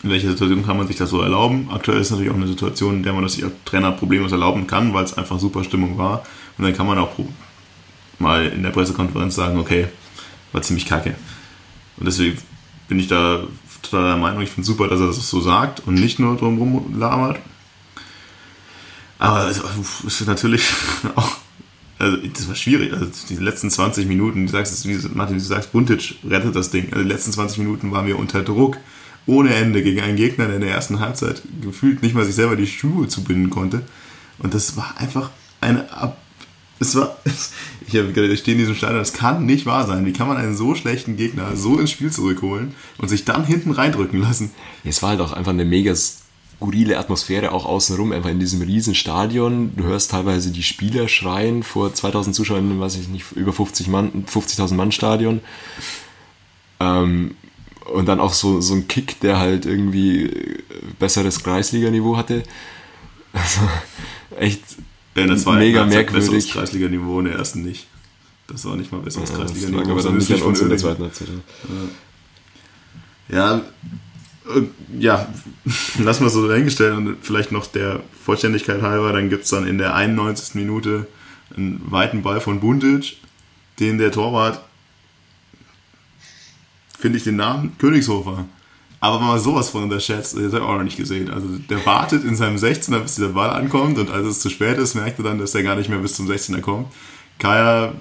in 0.04 0.10
welcher 0.10 0.30
Situation 0.30 0.66
kann 0.66 0.78
man 0.78 0.88
sich 0.88 0.96
das 0.96 1.10
so 1.10 1.22
erlauben? 1.22 1.70
Aktuell 1.72 2.00
ist 2.00 2.12
natürlich 2.12 2.32
auch 2.32 2.36
eine 2.36 2.48
Situation, 2.48 2.96
in 2.96 3.04
der 3.04 3.14
man 3.14 3.24
das 3.24 3.34
sich 3.34 3.44
als 3.44 3.54
Trainer 3.66 3.92
problemlos 3.92 4.32
erlauben 4.32 4.68
kann, 4.68 4.94
weil 4.94 5.04
es 5.04 5.18
einfach 5.18 5.40
super 5.40 5.64
Stimmung 5.64 5.98
war. 5.98 6.24
Und 6.58 6.66
dann 6.66 6.74
kann 6.76 6.88
man 6.88 6.98
auch 6.98 7.12
mal 8.20 8.46
in 8.46 8.64
der 8.64 8.70
Pressekonferenz 8.70 9.36
sagen, 9.36 9.58
okay, 9.60 9.88
war 10.52 10.62
ziemlich 10.62 10.86
kacke. 10.86 11.16
Und 11.98 12.06
deswegen 12.06 12.38
bin 12.88 13.00
ich 13.00 13.08
da 13.08 13.44
total 13.82 14.04
der 14.04 14.18
Meinung, 14.18 14.42
ich 14.42 14.50
finde 14.50 14.62
es 14.62 14.68
super, 14.68 14.88
dass 14.88 15.00
er 15.00 15.08
das 15.08 15.30
so 15.30 15.42
sagt 15.42 15.82
und 15.88 15.96
nicht 15.96 16.20
nur 16.20 16.38
drumherum 16.38 16.98
labert. 16.98 17.40
Aber 19.20 19.50
es 19.50 19.60
ist 20.06 20.28
natürlich 20.28 20.64
auch, 21.16 21.38
also 22.00 22.18
das 22.18 22.48
war 22.48 22.56
schwierig. 22.56 22.94
Also 22.94 23.08
die 23.30 23.36
letzten 23.36 23.70
20 23.70 24.08
Minuten, 24.08 24.46
du 24.46 24.52
sagst, 24.52 24.88
wie 24.88 24.98
Martin, 25.14 25.38
du 25.38 25.44
sagst, 25.44 25.72
Buntic 25.72 26.16
rettet 26.28 26.56
das 26.56 26.70
Ding. 26.70 26.92
Also 26.92 27.04
die 27.04 27.10
letzten 27.10 27.32
20 27.32 27.60
Minuten 27.60 27.92
waren 27.92 28.06
wir 28.06 28.20
unter 28.20 28.44
Druck 28.44 28.78
ohne 29.26 29.54
Ende 29.54 29.84
gegen 29.84 30.00
einen 30.00 30.16
Gegner, 30.16 30.46
der 30.46 30.56
in 30.56 30.62
der 30.62 30.72
ersten 30.72 31.00
Halbzeit 31.00 31.42
gefühlt 31.62 32.02
nicht 32.02 32.16
mal 32.16 32.24
sich 32.24 32.36
selber 32.36 32.56
die 32.56 32.68
Schuhe 32.68 33.08
zubinden 33.08 33.50
konnte. 33.50 33.82
Und 34.40 34.54
das 34.54 34.78
war 34.78 34.96
einfach 34.98 35.32
eine 35.60 35.92
Ab 35.92 36.18
es 36.80 36.96
war, 36.96 37.18
ich, 37.26 37.94
ich 37.94 38.40
stehe 38.40 38.56
in 38.56 38.60
diesem 38.60 38.76
Stadion, 38.76 39.00
das 39.00 39.14
kann 39.14 39.46
nicht 39.46 39.66
wahr 39.66 39.88
sein. 39.88 40.06
Wie 40.06 40.14
kann 40.14 40.28
man 40.28 40.38
einen 40.38 40.56
so 40.56 40.76
schlechten 40.76 41.18
Gegner 41.18 41.56
so 41.56 41.80
ins 41.80 41.92
Spiel 41.92 42.12
zurückholen 42.12 42.76
und 42.98 43.08
sich 43.08 43.26
dann 43.26 43.46
hinten 43.46 43.72
reindrücken 43.72 44.22
lassen? 44.22 44.52
Es 44.84 45.02
war 45.02 45.12
halt 45.12 45.22
auch 45.22 45.34
einfach 45.34 45.54
eine 45.54 45.66
mega 45.66 45.96
skurrile 46.58 46.98
Atmosphäre 46.98 47.52
auch 47.52 47.66
außenrum, 47.66 48.12
einfach 48.12 48.30
in 48.30 48.40
diesem 48.40 48.62
riesen 48.62 48.96
Stadion. 48.96 49.76
Du 49.76 49.84
hörst 49.84 50.12
teilweise 50.12 50.52
die 50.52 50.64
Spieler 50.64 51.08
schreien 51.08 51.64
vor 51.64 51.94
2000 51.94 52.36
Zuschauern, 52.36 52.80
weiß 52.80 52.96
ich 52.96 53.08
nicht, 53.08 53.32
über 53.34 53.54
50 53.54 53.88
Mann, 53.88 54.26
50.000 54.26 54.74
Mann 54.74 54.92
Stadion. 54.92 55.42
Ähm, 56.80 57.36
und 57.94 58.08
dann 58.08 58.20
auch 58.20 58.34
so, 58.34 58.60
so 58.60 58.74
ein 58.74 58.88
Kick, 58.88 59.20
der 59.22 59.40
halt 59.40 59.66
irgendwie 59.66 60.64
besseres 61.00 61.44
Kreisliganiveau 61.44 62.18
hatte. 62.18 62.44
Also 63.34 63.62
echt 64.40 64.64
ja, 65.16 65.26
das 65.26 65.46
war 65.46 65.56
mega 65.56 65.84
merkwürdig. 65.86 66.30
Besseres 66.30 66.50
Kreisliganiveau 66.50 67.20
in 67.20 67.26
der 67.26 67.36
ersten 67.36 67.64
nicht. 67.64 67.88
Das 68.48 68.66
war 68.66 68.76
nicht 68.76 68.92
mal 68.92 69.02
besseres 69.02 69.30
ja, 69.30 69.36
Kreisliganiveau. 69.38 69.92
Aber 69.92 70.02
dann 70.02 70.18
nicht 70.18 70.32
von 70.32 70.42
uns 70.50 70.62
in 70.62 70.70
der 70.70 70.78
zweiten 70.78 71.04
Halbzeit. 71.04 71.28
Ja, 73.30 73.36
ja, 73.36 73.62
ja 74.98 75.28
lassen 76.00 76.22
wir 76.22 76.28
es 76.28 76.34
so 76.34 76.48
dahingestellt 76.48 76.96
und 76.96 77.18
vielleicht 77.22 77.52
noch 77.52 77.68
der 77.68 78.02
Vollständigkeit 78.24 78.82
halber, 78.82 79.14
dann 79.14 79.30
gibt 79.30 79.46
es 79.46 79.50
dann 79.50 79.68
in 79.68 79.78
der 79.78 79.96
91. 79.96 80.56
Minute 80.56 81.08
einen 81.56 81.82
weiten 81.90 82.22
Ball 82.22 82.42
von 82.42 82.60
Buntic, 82.60 83.18
den 83.80 83.98
der 83.98 84.12
Torwart 84.12 84.62
finde 87.00 87.18
ich 87.18 87.24
den 87.24 87.36
Namen 87.36 87.78
Königshofer. 87.78 88.46
Aber 89.00 89.20
mal 89.20 89.40
sowas 89.40 89.70
von 89.70 89.84
unterschätzt, 89.84 90.36
das 90.36 90.46
habe 90.46 90.58
ich 90.58 90.62
auch 90.64 90.78
noch 90.78 90.84
nicht 90.84 90.98
gesehen. 90.98 91.30
Also 91.30 91.48
der 91.70 91.86
wartet 91.86 92.24
in 92.24 92.36
seinem 92.36 92.56
16er, 92.56 93.00
bis 93.00 93.16
dieser 93.16 93.30
Ball 93.30 93.52
ankommt 93.52 94.00
und 94.00 94.10
als 94.10 94.26
es 94.26 94.40
zu 94.40 94.50
spät 94.50 94.80
ist, 94.80 94.96
merkt 94.96 95.20
er 95.20 95.24
dann, 95.24 95.38
dass 95.38 95.54
er 95.54 95.62
gar 95.62 95.76
nicht 95.76 95.90
mehr 95.90 96.00
bis 96.00 96.16
zum 96.16 96.28
16er 96.28 96.62
kommt. 96.62 96.88
Kaya 97.38 97.94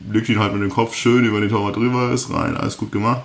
legt 0.00 0.28
ihn 0.28 0.38
halt 0.38 0.52
mit 0.52 0.62
dem 0.62 0.70
Kopf 0.70 0.94
schön 0.94 1.24
über 1.24 1.40
den 1.40 1.48
Torwart 1.48 1.76
drüber, 1.76 2.12
ist 2.12 2.30
rein, 2.30 2.56
alles 2.56 2.76
gut 2.76 2.92
gemacht. 2.92 3.22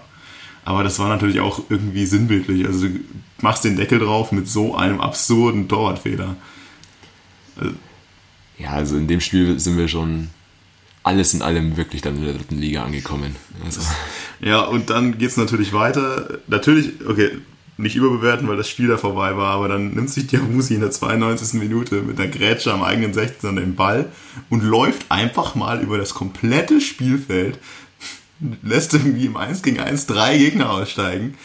Aber 0.64 0.84
das 0.84 1.00
war 1.00 1.10
natürlich 1.10 1.40
auch 1.40 1.64
irgendwie 1.70 2.06
sinnbildlich. 2.06 2.66
Also 2.66 2.88
du 2.88 3.00
machst 3.42 3.64
den 3.64 3.78
Deckel 3.78 4.00
drauf 4.00 4.32
mit 4.32 4.48
so 4.48 4.76
einem 4.76 5.02
absurden 5.02 5.68
Torwartfehler. 5.68 6.36
Also, 7.58 7.74
ja, 8.58 8.70
also 8.72 8.98
in 8.98 9.08
dem 9.08 9.22
Spiel 9.22 9.60
sind 9.60 9.78
wir 9.78 9.88
schon 9.88 10.30
alles 11.04 11.34
in 11.34 11.42
allem 11.42 11.78
wirklich 11.78 12.02
dann 12.02 12.18
in 12.18 12.26
der 12.26 12.34
dritten 12.34 12.58
Liga 12.58 12.84
angekommen. 12.84 13.36
Also. 13.66 13.82
Ja, 14.40 14.62
und 14.62 14.92
dann 14.92 15.18
geht 15.18 15.30
es 15.30 15.38
natürlich 15.38 15.74
weiter. 15.74 16.40
Natürlich, 16.48 16.94
okay, 17.08 17.32
nicht 17.78 17.96
überbewerten, 17.96 18.48
weil 18.48 18.58
das 18.58 18.70
Spiel 18.70 18.88
da 18.88 18.98
vorbei 18.98 19.36
war, 19.36 19.56
aber 19.56 19.68
dann 19.68 19.94
nimmt 19.94 20.10
sich 20.10 20.28
Diabusi 20.28 20.76
in 20.76 20.82
der 20.82 20.92
92. 20.92 21.60
Minute 21.60 22.02
mit 22.02 22.20
der 22.20 22.28
Grätsche 22.28 22.72
am 22.72 22.84
eigenen 22.84 23.14
16 23.14 23.56
den 23.56 23.76
Ball 23.76 24.12
und 24.50 24.64
läuft 24.64 25.10
einfach 25.10 25.56
mal 25.56 25.82
über 25.82 25.98
das 25.98 26.14
komplette 26.14 26.80
Spielfeld, 26.80 27.58
lässt 28.62 28.94
irgendwie 28.94 29.26
im 29.26 29.38
1 29.38 29.62
gegen 29.62 29.80
1 29.80 30.08
drei 30.08 30.38
Gegner 30.38 30.72
aussteigen, 30.72 31.36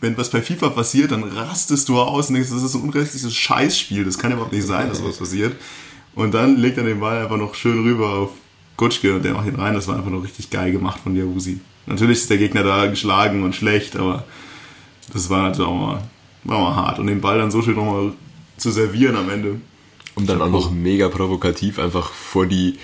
wenn 0.00 0.16
was 0.16 0.30
bei 0.30 0.42
FIFA 0.42 0.70
passiert, 0.70 1.12
dann 1.12 1.22
rastest 1.22 1.88
du 1.88 1.98
aus 1.98 2.28
und 2.28 2.34
denkst, 2.34 2.50
das 2.50 2.62
ist 2.62 2.74
ein 2.74 2.82
unrechtliches 2.82 3.34
Scheißspiel, 3.34 4.04
das 4.04 4.18
kann 4.18 4.32
überhaupt 4.32 4.52
nicht 4.52 4.66
sein, 4.66 4.88
dass 4.88 4.98
sowas 4.98 5.18
passiert. 5.18 5.54
Und 6.14 6.34
dann 6.34 6.56
legt 6.56 6.76
er 6.76 6.84
den 6.84 7.00
Ball 7.00 7.22
einfach 7.22 7.36
noch 7.36 7.54
schön 7.54 7.82
rüber 7.82 8.10
auf 8.10 8.30
Kutschke 8.76 9.14
und 9.14 9.24
der 9.24 9.34
macht 9.34 9.46
ihn 9.46 9.54
rein. 9.54 9.74
Das 9.74 9.88
war 9.88 9.96
einfach 9.96 10.10
noch 10.10 10.24
richtig 10.24 10.50
geil 10.50 10.72
gemacht 10.72 11.00
von 11.02 11.14
Diawusi. 11.14 11.60
Natürlich 11.86 12.18
ist 12.18 12.30
der 12.30 12.38
Gegner 12.38 12.62
da 12.62 12.86
geschlagen 12.86 13.42
und 13.42 13.54
schlecht, 13.54 13.96
aber 13.96 14.24
das 15.12 15.30
war 15.30 15.42
natürlich 15.42 15.70
auch 15.70 15.74
mal, 15.74 16.02
war 16.44 16.60
mal 16.60 16.76
hart. 16.76 16.98
Und 16.98 17.06
den 17.06 17.20
Ball 17.20 17.38
dann 17.38 17.50
so 17.50 17.62
schön 17.62 17.76
nochmal 17.76 18.12
zu 18.56 18.70
servieren 18.70 19.16
am 19.16 19.30
Ende. 19.30 19.60
Und 20.14 20.28
dann 20.28 20.42
auch 20.42 20.50
noch 20.50 20.70
mega 20.70 21.08
provokativ 21.08 21.78
einfach 21.78 22.12
vor 22.12 22.46
die 22.46 22.78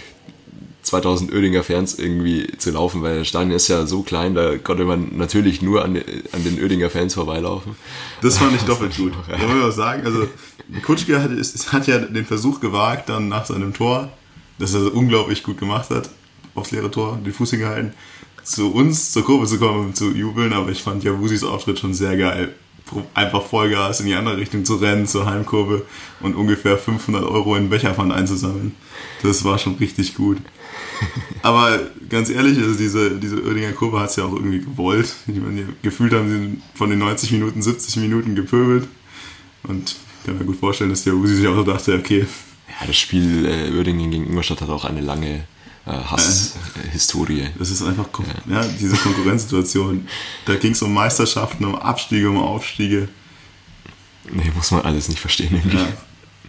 2000 0.89 1.33
Oedinger 1.33 1.63
Fans 1.63 1.99
irgendwie 1.99 2.47
zu 2.59 2.71
laufen, 2.71 3.03
weil 3.03 3.19
der 3.19 3.25
Stadion 3.25 3.53
ist 3.53 3.69
ja 3.69 3.87
so 3.87 4.03
klein, 4.03 4.35
da 4.35 4.59
konnte 4.59 4.85
man 4.85 5.17
natürlich 5.17 5.63
nur 5.63 5.85
an, 5.85 5.97
an 5.97 6.45
den 6.45 6.63
Oedinger 6.63 6.91
Fans 6.91 7.15
vorbeilaufen. 7.15 7.77
Das 8.23 8.39
fand 8.39 8.55
ich 8.57 8.63
doppelt 8.63 8.97
gut. 8.97 9.13
Da 9.29 9.39
muss 9.39 9.65
auch 9.65 9.77
sagen, 9.77 10.05
also 10.05 10.27
Kutschke 10.83 11.23
hat, 11.23 11.31
hat 11.31 11.87
ja 11.87 11.99
den 11.99 12.27
Versuch 12.27 12.61
gewagt, 12.61 13.09
dann 13.09 13.29
nach 13.29 13.47
seinem 13.47 13.73
Tor, 13.73 14.11
das 14.59 14.75
er 14.75 14.95
unglaublich 14.95 15.43
gut 15.43 15.59
gemacht 15.59 15.91
hat, 15.91 16.11
aufs 16.55 16.71
leere 16.71 16.91
Tor, 16.91 17.19
den 17.25 17.33
Fuß 17.33 17.51
hingehalten, 17.51 17.93
zu 18.43 18.73
uns, 18.73 19.13
zur 19.13 19.25
Kurve 19.25 19.47
zu 19.47 19.59
kommen 19.59 19.87
und 19.87 19.97
zu 19.97 20.11
jubeln, 20.11 20.53
aber 20.53 20.71
ich 20.71 20.83
fand 20.83 21.05
ja 21.05 21.19
Wusis 21.19 21.45
Auftritt 21.45 21.79
schon 21.79 21.95
sehr 21.95 22.17
geil. 22.17 22.55
Einfach 23.13 23.43
Vollgas 23.43 24.01
in 24.01 24.07
die 24.07 24.15
andere 24.15 24.39
Richtung 24.39 24.65
zu 24.65 24.77
rennen, 24.77 25.07
zur 25.07 25.27
Heimkurve 25.27 25.85
und 26.21 26.35
ungefähr 26.35 26.79
500 26.79 27.23
Euro 27.23 27.55
in 27.55 27.65
den 27.65 27.71
Becherpfand 27.71 28.13
einzusammeln. 28.13 28.75
Das 29.23 29.45
war 29.45 29.59
schon 29.59 29.75
richtig 29.75 30.15
gut. 30.15 30.39
Aber 31.43 31.79
ganz 32.09 32.31
ehrlich, 32.31 32.59
also 32.59 32.75
diese, 32.75 33.19
diese 33.19 33.43
Oerdinger 33.45 33.73
Kurve 33.73 34.01
hat 34.01 34.11
es 34.11 34.17
ja 34.17 34.25
auch 34.25 34.33
irgendwie 34.33 34.61
gewollt. 34.61 35.15
Ich 35.27 35.37
meine, 35.37 35.67
gefühlt 35.83 36.13
haben 36.13 36.29
sie 36.31 36.61
von 36.75 36.91
den 36.91 36.99
90 36.99 37.33
Minuten 37.33 37.63
70 37.63 37.97
Minuten 37.97 38.35
gepöbelt. 38.35 38.89
Und 39.63 39.91
ich 39.91 40.27
kann 40.27 40.39
mir 40.39 40.45
gut 40.45 40.59
vorstellen, 40.59 40.91
dass 40.91 41.05
der 41.05 41.15
Usi 41.15 41.37
sich 41.37 41.47
auch 41.47 41.55
so 41.55 41.65
dachte, 41.65 41.95
okay. 41.95 42.27
Ja, 42.69 42.87
das 42.87 42.97
Spiel 42.97 43.47
äh, 43.47 43.71
Uerdingen 43.71 44.11
gegen 44.11 44.27
Ingolstadt 44.27 44.61
hat 44.61 44.69
auch 44.69 44.85
eine 44.85 45.01
lange 45.01 45.45
äh, 45.87 45.91
Hasshistorie. 45.91 47.49
Das 47.59 47.71
ist 47.71 47.83
einfach, 47.83 48.07
ja. 48.47 48.61
ja 48.61 48.69
diese 48.79 48.97
Konkurrenzsituation. 48.97 50.07
Da 50.45 50.57
ging 50.57 50.73
es 50.73 50.83
um 50.83 50.93
Meisterschaften, 50.93 51.65
um 51.65 51.77
Abstiege, 51.77 52.29
um 52.29 52.39
Aufstiege. 52.39 53.09
Nee, 54.31 54.53
muss 54.55 54.71
man 54.71 54.83
alles 54.83 55.09
nicht 55.09 55.21
verstehen. 55.21 55.55
Irgendwie. 55.55 55.79
Ja, 55.79 55.89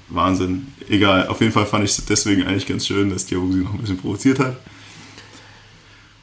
Wahnsinn. 0.10 0.68
Egal, 0.88 1.28
auf 1.28 1.40
jeden 1.42 1.52
Fall 1.54 1.66
fand 1.66 1.86
ich 1.86 1.92
es 1.92 2.06
deswegen 2.06 2.44
eigentlich 2.44 2.66
ganz 2.66 2.88
schön, 2.88 3.10
dass 3.10 3.26
Diabusi 3.26 3.60
noch 3.60 3.74
ein 3.74 3.80
bisschen 3.80 3.98
provoziert 3.98 4.40
hat. 4.40 4.58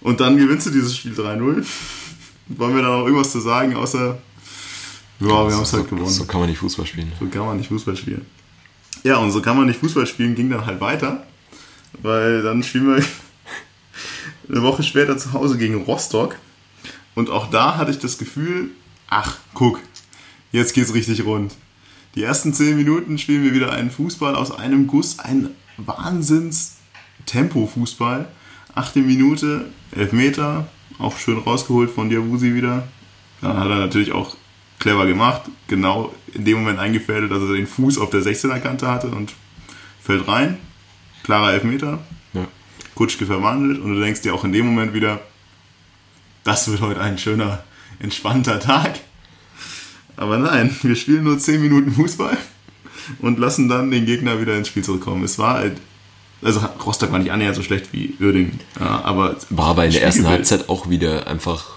Und 0.01 0.21
dann 0.21 0.37
gewinnst 0.37 0.67
du 0.67 0.71
dieses 0.71 0.97
Spiel 0.97 1.13
3-0. 1.13 1.65
Wollen 2.49 2.77
wir 2.77 2.83
da 2.83 2.89
noch 2.89 3.05
irgendwas 3.07 3.33
zu 3.33 3.41
sagen, 3.41 3.75
außer, 3.75 4.19
ja, 5.21 5.27
wir 5.27 5.55
haben 5.55 5.63
es 5.63 5.73
halt 5.73 5.89
gewonnen. 5.89 6.09
So 6.09 6.25
kann 6.25 6.41
man 6.41 6.49
nicht 6.49 6.59
Fußball 6.59 6.87
spielen. 6.87 7.13
So 7.19 7.27
kann 7.27 7.47
man 7.47 7.57
nicht 7.57 7.69
Fußball 7.69 7.97
spielen. 7.97 8.25
Ja, 9.03 9.17
und 9.19 9.31
so 9.33 9.41
kann 9.41 9.57
man 9.57 9.67
nicht 9.67 9.81
Fußball 9.81 10.07
spielen, 10.07 10.35
ging 10.35 10.51
dann 10.51 10.67
halt 10.67 10.81
weiter, 10.81 11.27
weil 12.03 12.43
dann 12.43 12.63
spielen 12.63 12.97
wir 12.97 13.05
eine 14.49 14.63
Woche 14.63 14.83
später 14.83 15.17
zu 15.19 15.33
Hause 15.33 15.59
gegen 15.59 15.83
Rostock. 15.83 16.37
Und 17.15 17.31
auch 17.31 17.51
da 17.51 17.77
hatte 17.77 17.91
ich 17.91 17.99
das 17.99 18.19
Gefühl, 18.19 18.71
ach, 19.09 19.39
guck, 19.55 19.81
jetzt 20.53 20.75
geht's 20.75 20.95
richtig 20.95 21.25
rund. 21.25 21.55
Die 22.17 22.23
ersten 22.23 22.53
zehn 22.55 22.77
Minuten 22.77 23.19
spielen 23.19 23.45
wir 23.45 23.53
wieder 23.53 23.73
einen 23.73 23.91
Fußball 23.91 24.37
aus 24.37 24.51
einem 24.51 24.87
Guss, 24.87 25.19
ein 25.19 25.51
Wahnsinns-Tempo-Fußball. 25.77 28.27
Achte 28.75 29.01
Minute, 29.01 29.67
elf 29.95 30.13
Meter, 30.13 30.67
auch 30.99 31.19
schön 31.19 31.37
rausgeholt 31.37 31.91
von 31.91 32.09
Diawusi 32.09 32.55
wieder. 32.55 32.89
Dann 33.43 33.59
hat 33.59 33.69
er 33.69 33.77
natürlich 33.77 34.13
auch 34.13 34.35
clever 34.79 35.05
gemacht, 35.05 35.43
genau 35.69 36.15
in 36.33 36.47
dem 36.47 36.61
Moment 36.61 36.79
eingefädelt, 36.79 37.31
dass 37.31 37.43
er 37.43 37.53
den 37.53 37.67
Fuß 37.67 37.99
auf 37.99 38.09
der 38.09 38.23
16er 38.23 38.61
Kante 38.61 38.89
hatte 38.89 39.09
und 39.09 39.35
fällt 40.01 40.27
rein. 40.27 40.57
Klarer 41.23 41.53
Elfmeter. 41.53 41.99
Ja. 42.33 42.49
Kutschke 42.95 43.27
verwandelt 43.27 43.79
und 43.79 43.95
du 43.95 44.01
denkst 44.01 44.23
dir 44.23 44.33
auch 44.33 44.45
in 44.45 44.55
dem 44.55 44.65
Moment 44.65 44.95
wieder, 44.95 45.21
das 46.45 46.71
wird 46.71 46.81
heute 46.81 47.03
ein 47.03 47.19
schöner, 47.19 47.63
entspannter 47.99 48.59
Tag. 48.59 49.01
Aber 50.17 50.39
nein, 50.39 50.75
wir 50.83 50.97
spielen 50.97 51.25
nur 51.25 51.39
10 51.39 51.61
Minuten 51.61 51.93
Fußball 51.93 52.37
und 53.21 53.39
lassen 53.39 53.69
dann 53.69 53.91
den 53.91 54.07
Gegner 54.07 54.41
wieder 54.41 54.57
ins 54.57 54.69
Spiel 54.69 54.85
zurückkommen. 54.85 55.25
Es 55.25 55.39
war 55.39 55.55
halt, 55.55 55.79
also 56.43 56.61
Rostock 56.85 57.13
war 57.13 57.19
nicht 57.19 57.33
annähernd 57.33 57.57
so 57.57 57.63
schlecht 57.63 57.93
wie 57.93 58.15
Uerdingen, 58.21 58.61
ja, 58.79 59.03
aber 59.05 59.37
war 59.51 59.67
aber 59.67 59.85
in 59.87 59.93
der 59.93 60.03
ersten 60.03 60.27
Halbzeit 60.27 60.69
auch 60.69 60.89
wieder 60.89 61.27
einfach 61.27 61.77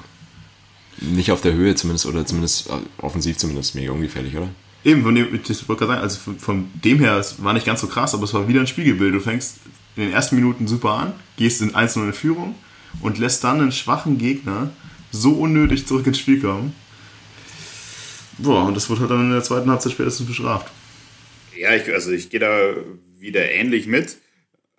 nicht 1.02 1.32
auf 1.32 1.42
der 1.42 1.54
Höhe 1.54 1.76
zumindest 1.76 2.06
oder 2.06 2.26
zumindest 2.26 2.70
äh, 2.70 2.74
offensiv 3.02 3.38
zumindest 3.38 3.76
mega 3.76 3.92
ungefährlich, 3.92 4.36
oder? 4.36 4.50
Eben, 4.84 5.04
von 5.04 5.14
dem, 5.14 5.28
ich 5.34 5.68
wollte 5.68 5.86
gerade 5.86 5.94
sagen, 5.94 6.02
also 6.02 6.20
von, 6.38 6.68
dem 6.74 7.00
her, 7.00 7.18
es 7.18 7.44
war 7.44 7.54
nicht 7.54 7.66
ganz 7.66 7.82
so 7.82 7.88
krass, 7.88 8.14
aber 8.14 8.24
es 8.24 8.34
war 8.34 8.48
wieder 8.48 8.62
ein 8.62 8.68
Spiegelbild. 8.68 9.14
Du 9.14 9.20
fängst 9.20 9.58
in 9.96 10.04
den 10.04 10.14
ersten 10.14 10.36
Minuten 10.36 10.68
super 10.68 10.92
an, 10.92 11.14
gehst 11.36 11.62
in 11.62 11.76
1 11.76 11.98
in 11.98 12.14
Führung 12.14 12.56
und 13.02 13.18
lässt 13.18 13.44
dann 13.44 13.60
einen 13.60 13.74
schwachen 13.74 14.18
Gegner 14.18 14.72
so 15.12 15.32
unnötig 15.32 15.86
zurück 15.86 16.08
ins 16.08 16.20
Spiel 16.20 16.40
kommen. 16.40 16.74
Boah, 18.42 18.66
und 18.66 18.76
das 18.76 18.90
wird 18.90 19.00
halt 19.00 19.12
dann 19.12 19.26
in 19.26 19.32
der 19.32 19.44
zweiten 19.44 19.70
Halbzeit 19.70 19.92
spätestens 19.92 20.28
bestraft. 20.28 20.72
Ja, 21.58 21.76
ich, 21.76 21.92
also 21.94 22.12
ich 22.12 22.30
gehe 22.30 22.40
da 22.40 22.74
wieder 23.20 23.52
ähnlich 23.52 23.86
mit. 23.86 24.18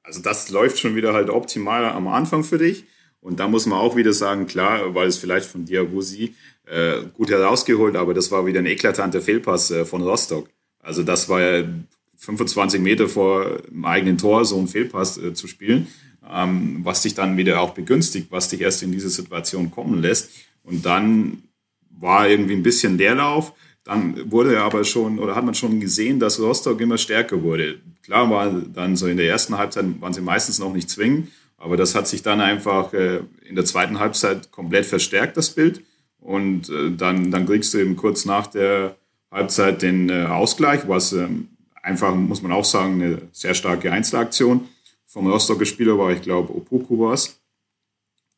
Also 0.02 0.22
das 0.22 0.48
läuft 0.48 0.78
schon 0.78 0.96
wieder 0.96 1.12
halt 1.12 1.28
optimal 1.28 1.84
am 1.84 2.08
Anfang 2.08 2.42
für 2.42 2.58
dich. 2.58 2.84
Und 3.20 3.38
da 3.38 3.48
muss 3.48 3.66
man 3.66 3.78
auch 3.78 3.96
wieder 3.96 4.14
sagen, 4.14 4.46
klar, 4.46 4.94
weil 4.94 5.08
es 5.08 5.18
vielleicht 5.18 5.46
von 5.46 5.66
Diabusi 5.66 6.34
äh, 6.66 7.02
gut 7.12 7.30
herausgeholt, 7.30 7.96
aber 7.96 8.14
das 8.14 8.30
war 8.30 8.46
wieder 8.46 8.60
ein 8.60 8.66
eklatanter 8.66 9.20
Fehlpass 9.20 9.70
äh, 9.70 9.84
von 9.84 10.02
Rostock. 10.02 10.48
Also 10.78 11.02
das 11.02 11.28
war 11.28 11.42
ja 11.42 11.68
25 12.16 12.80
Meter 12.80 13.08
vor 13.08 13.58
dem 13.70 13.84
eigenen 13.84 14.16
Tor 14.16 14.44
so 14.46 14.58
ein 14.58 14.68
Fehlpass 14.68 15.18
äh, 15.18 15.34
zu 15.34 15.48
spielen, 15.48 15.88
ähm, 16.30 16.80
was 16.82 17.02
dich 17.02 17.14
dann 17.14 17.36
wieder 17.36 17.60
auch 17.60 17.74
begünstigt, 17.74 18.28
was 18.30 18.48
dich 18.48 18.62
erst 18.62 18.82
in 18.82 18.92
diese 18.92 19.10
Situation 19.10 19.70
kommen 19.70 20.00
lässt. 20.00 20.30
Und 20.62 20.86
dann 20.86 21.42
war 21.90 22.28
irgendwie 22.28 22.54
ein 22.54 22.62
bisschen 22.62 22.98
Leerlauf. 22.98 23.52
Dann 23.84 24.30
wurde 24.30 24.60
aber 24.60 24.84
schon, 24.84 25.18
oder 25.18 25.34
hat 25.34 25.44
man 25.44 25.54
schon 25.54 25.80
gesehen, 25.80 26.20
dass 26.20 26.38
Rostock 26.38 26.80
immer 26.80 26.98
stärker 26.98 27.42
wurde. 27.42 27.80
Klar 28.02 28.30
war 28.30 28.50
dann 28.50 28.96
so 28.96 29.06
in 29.06 29.16
der 29.16 29.28
ersten 29.28 29.56
Halbzeit 29.56 29.84
waren 30.00 30.12
sie 30.12 30.20
meistens 30.20 30.58
noch 30.58 30.72
nicht 30.72 30.90
zwingend, 30.90 31.28
aber 31.56 31.76
das 31.76 31.94
hat 31.94 32.06
sich 32.06 32.22
dann 32.22 32.40
einfach 32.40 32.92
äh, 32.92 33.20
in 33.48 33.56
der 33.56 33.64
zweiten 33.64 33.98
Halbzeit 33.98 34.50
komplett 34.50 34.86
verstärkt, 34.86 35.36
das 35.36 35.50
Bild. 35.50 35.82
Und 36.20 36.68
äh, 36.68 36.90
dann, 36.90 37.30
dann 37.30 37.46
kriegst 37.46 37.72
du 37.72 37.78
eben 37.78 37.96
kurz 37.96 38.24
nach 38.24 38.46
der 38.46 38.96
Halbzeit 39.30 39.82
den 39.82 40.08
äh, 40.08 40.24
Ausgleich, 40.24 40.86
was 40.86 41.12
ähm, 41.12 41.48
einfach, 41.82 42.14
muss 42.14 42.42
man 42.42 42.52
auch 42.52 42.64
sagen, 42.64 43.02
eine 43.02 43.22
sehr 43.32 43.54
starke 43.54 43.90
Einzelaktion 43.90 44.68
vom 45.06 45.26
Rostocker 45.26 45.66
Spieler 45.66 45.98
war, 45.98 46.12
ich 46.12 46.22
glaube, 46.22 46.54
Opoku 46.54 46.98
war 47.00 47.14
es. 47.14 47.40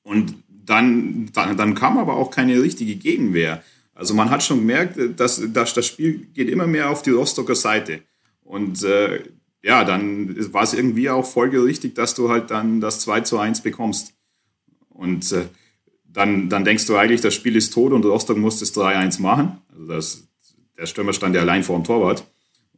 Und 0.05 0.42
dann, 0.64 1.31
dann, 1.33 1.57
dann 1.57 1.75
kam 1.75 1.98
aber 1.98 2.16
auch 2.16 2.31
keine 2.31 2.62
richtige 2.62 2.96
Gegenwehr. 2.96 3.62
Also 3.94 4.14
man 4.14 4.31
hat 4.31 4.42
schon 4.42 4.59
gemerkt, 4.59 4.98
dass, 5.16 5.42
dass 5.53 5.75
das 5.75 5.87
Spiel 5.87 6.27
geht 6.35 6.48
immer 6.48 6.66
mehr 6.66 6.90
auf 6.90 7.03
die 7.03 7.11
Rostocker 7.11 7.55
Seite. 7.55 8.01
Und 8.42 8.83
äh, 8.83 9.22
ja, 9.62 9.85
dann 9.85 10.53
war 10.53 10.62
es 10.62 10.75
irgendwie 10.75 11.09
auch 11.09 11.25
folgerichtig, 11.25 11.94
dass 11.94 12.14
du 12.14 12.29
halt 12.29 12.51
dann 12.51 12.81
das 12.81 13.01
2 13.01 13.20
zu 13.20 13.38
1 13.38 13.61
bekommst. 13.61 14.14
Und 14.88 15.31
äh, 15.33 15.46
dann, 16.05 16.48
dann 16.48 16.64
denkst 16.64 16.87
du 16.87 16.96
eigentlich, 16.96 17.20
das 17.20 17.35
Spiel 17.35 17.57
ist 17.57 17.72
tot 17.72 17.92
und 17.92 18.05
Rostock 18.05 18.37
muss 18.37 18.59
das 18.59 18.75
3-1 18.75 19.20
machen. 19.22 19.59
Also 19.72 19.87
das, 19.87 20.29
der 20.77 20.87
Stürmer 20.87 21.12
stand 21.12 21.35
ja 21.35 21.42
allein 21.42 21.62
vor 21.62 21.79
dem 21.79 21.85
Torwart. 21.85 22.25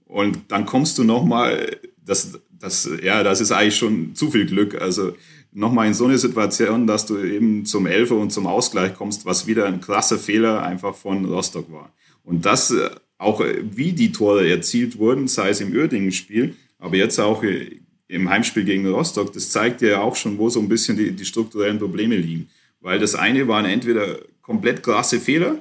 Und 0.05 0.41
dann 0.49 0.67
kommst 0.67 0.99
du 0.99 1.05
nochmal, 1.05 1.77
das, 1.97 2.39
das, 2.51 2.89
ja, 3.03 3.23
das 3.23 3.41
ist 3.41 3.51
eigentlich 3.51 3.77
schon 3.77 4.15
zu 4.15 4.31
viel 4.31 4.47
Glück. 4.47 4.81
Also 4.81 5.15
nochmal 5.55 5.87
in 5.87 5.95
so 5.95 6.05
eine 6.05 6.19
Situation, 6.19 6.87
dass 6.87 7.07
du 7.07 7.19
eben 7.19 7.65
zum 7.65 7.87
Elfer 7.87 8.17
und 8.17 8.31
zum 8.31 8.47
Ausgleich 8.47 8.95
kommst, 8.95 9.25
was 9.25 9.47
wieder 9.47 9.67
ein 9.67 9.81
krasser 9.81 10.19
Fehler 10.19 10.63
einfach 10.63 10.95
von 10.95 11.25
Rostock 11.25 11.73
war. 11.73 11.93
Und 12.25 12.45
das 12.45 12.73
äh, 12.73 12.91
auch, 13.19 13.41
äh, 13.41 13.63
wie 13.63 13.93
die 13.93 14.13
Tore 14.13 14.49
erzielt 14.49 14.99
wurden, 14.99 15.29
sei 15.29 15.51
es 15.51 15.61
im 15.61 15.73
Uerdingen-Spiel, 15.73 16.57
aber 16.79 16.97
jetzt 16.97 17.19
auch 17.21 17.43
äh, 17.45 17.79
im 18.09 18.29
Heimspiel 18.29 18.65
gegen 18.65 18.87
Rostock, 18.87 19.33
das 19.33 19.51
zeigt 19.51 19.81
ja 19.81 20.01
auch 20.01 20.17
schon, 20.17 20.37
wo 20.39 20.51
so 20.51 20.61
ein 20.61 20.69
bisschen 20.69 20.97
die, 20.97 21.13
die 21.13 21.25
strukturellen 21.25 21.79
Probleme 21.79 22.17
liegen. 22.17 22.51
Weil 22.81 22.99
das 22.99 23.15
eine 23.15 23.49
waren 23.49 23.65
entweder 23.65 24.19
komplett 24.43 24.83
krasse 24.83 25.21
Fehler, 25.21 25.57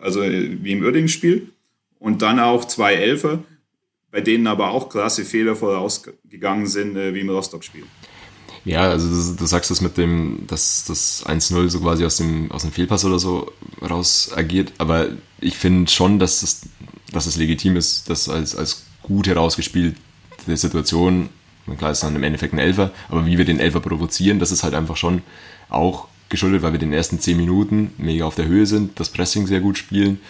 also 0.00 0.22
wie 0.22 0.72
im 0.72 0.82
Uerdingen-Spiel, 0.82 1.48
und 1.98 2.22
dann 2.22 2.40
auch 2.40 2.64
zwei 2.64 2.94
Elfer, 2.94 3.42
bei 4.10 4.20
denen 4.20 4.46
aber 4.46 4.70
auch 4.70 4.88
krasse 4.88 5.24
Fehler 5.24 5.54
vorausgegangen 5.54 6.66
sind, 6.66 6.96
wie 6.96 7.20
im 7.20 7.28
Rostock-Spiel. 7.28 7.84
Ja, 8.64 8.82
also 8.82 9.34
du, 9.34 9.46
sagst 9.46 9.70
das 9.70 9.80
mit 9.80 9.96
dem, 9.96 10.44
dass 10.46 10.84
das 10.84 11.26
1-0 11.26 11.68
so 11.68 11.80
quasi 11.80 12.04
aus 12.04 12.16
dem, 12.16 12.50
aus 12.52 12.62
dem 12.62 12.70
Fehlpass 12.70 13.04
oder 13.04 13.18
so 13.18 13.50
raus 13.82 14.30
agiert, 14.36 14.72
aber 14.78 15.08
ich 15.40 15.56
finde 15.56 15.90
schon, 15.90 16.20
dass 16.20 16.44
es, 16.44 16.62
dass 17.10 17.26
es 17.26 17.36
legitim 17.36 17.76
ist, 17.76 18.08
das 18.08 18.28
als, 18.28 18.54
als 18.54 18.84
gut 19.02 19.26
herausgespielte 19.26 19.96
Situation, 20.54 21.28
klar 21.76 21.90
ist 21.90 22.04
dann 22.04 22.14
im 22.14 22.22
Endeffekt 22.22 22.54
ein 22.54 22.60
Elfer, 22.60 22.92
aber 23.08 23.26
wie 23.26 23.36
wir 23.36 23.44
den 23.44 23.58
Elfer 23.58 23.80
provozieren, 23.80 24.38
das 24.38 24.52
ist 24.52 24.62
halt 24.62 24.74
einfach 24.74 24.96
schon 24.96 25.22
auch 25.68 26.06
geschuldet, 26.28 26.62
weil 26.62 26.72
wir 26.72 26.78
den 26.78 26.92
ersten 26.92 27.18
zehn 27.18 27.36
Minuten 27.36 27.92
mega 27.98 28.24
auf 28.24 28.36
der 28.36 28.46
Höhe 28.46 28.66
sind, 28.66 28.98
das 29.00 29.10
Pressing 29.10 29.48
sehr 29.48 29.60
gut 29.60 29.76
spielen 29.76 30.20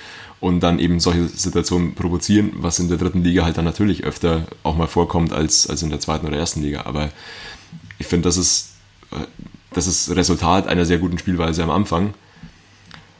und 0.40 0.60
dann 0.60 0.78
eben 0.78 0.98
solche 1.00 1.28
Situationen 1.28 1.94
provozieren, 1.94 2.52
was 2.56 2.78
in 2.78 2.88
der 2.88 2.98
dritten 2.98 3.22
Liga 3.22 3.44
halt 3.44 3.58
dann 3.58 3.64
natürlich 3.64 4.04
öfter 4.04 4.46
auch 4.64 4.76
mal 4.76 4.88
vorkommt 4.88 5.32
als, 5.32 5.68
als 5.68 5.82
in 5.82 5.90
der 5.90 6.00
zweiten 6.00 6.26
oder 6.26 6.36
ersten 6.36 6.62
Liga. 6.62 6.82
Aber 6.86 7.10
ich 8.02 8.08
finde, 8.08 8.28
das 8.28 8.36
ist, 8.36 8.70
äh, 9.12 9.26
das 9.72 9.86
ist 9.86 10.10
Resultat 10.10 10.66
einer 10.66 10.84
sehr 10.84 10.98
guten 10.98 11.18
Spielweise 11.18 11.62
am 11.62 11.70
Anfang. 11.70 12.14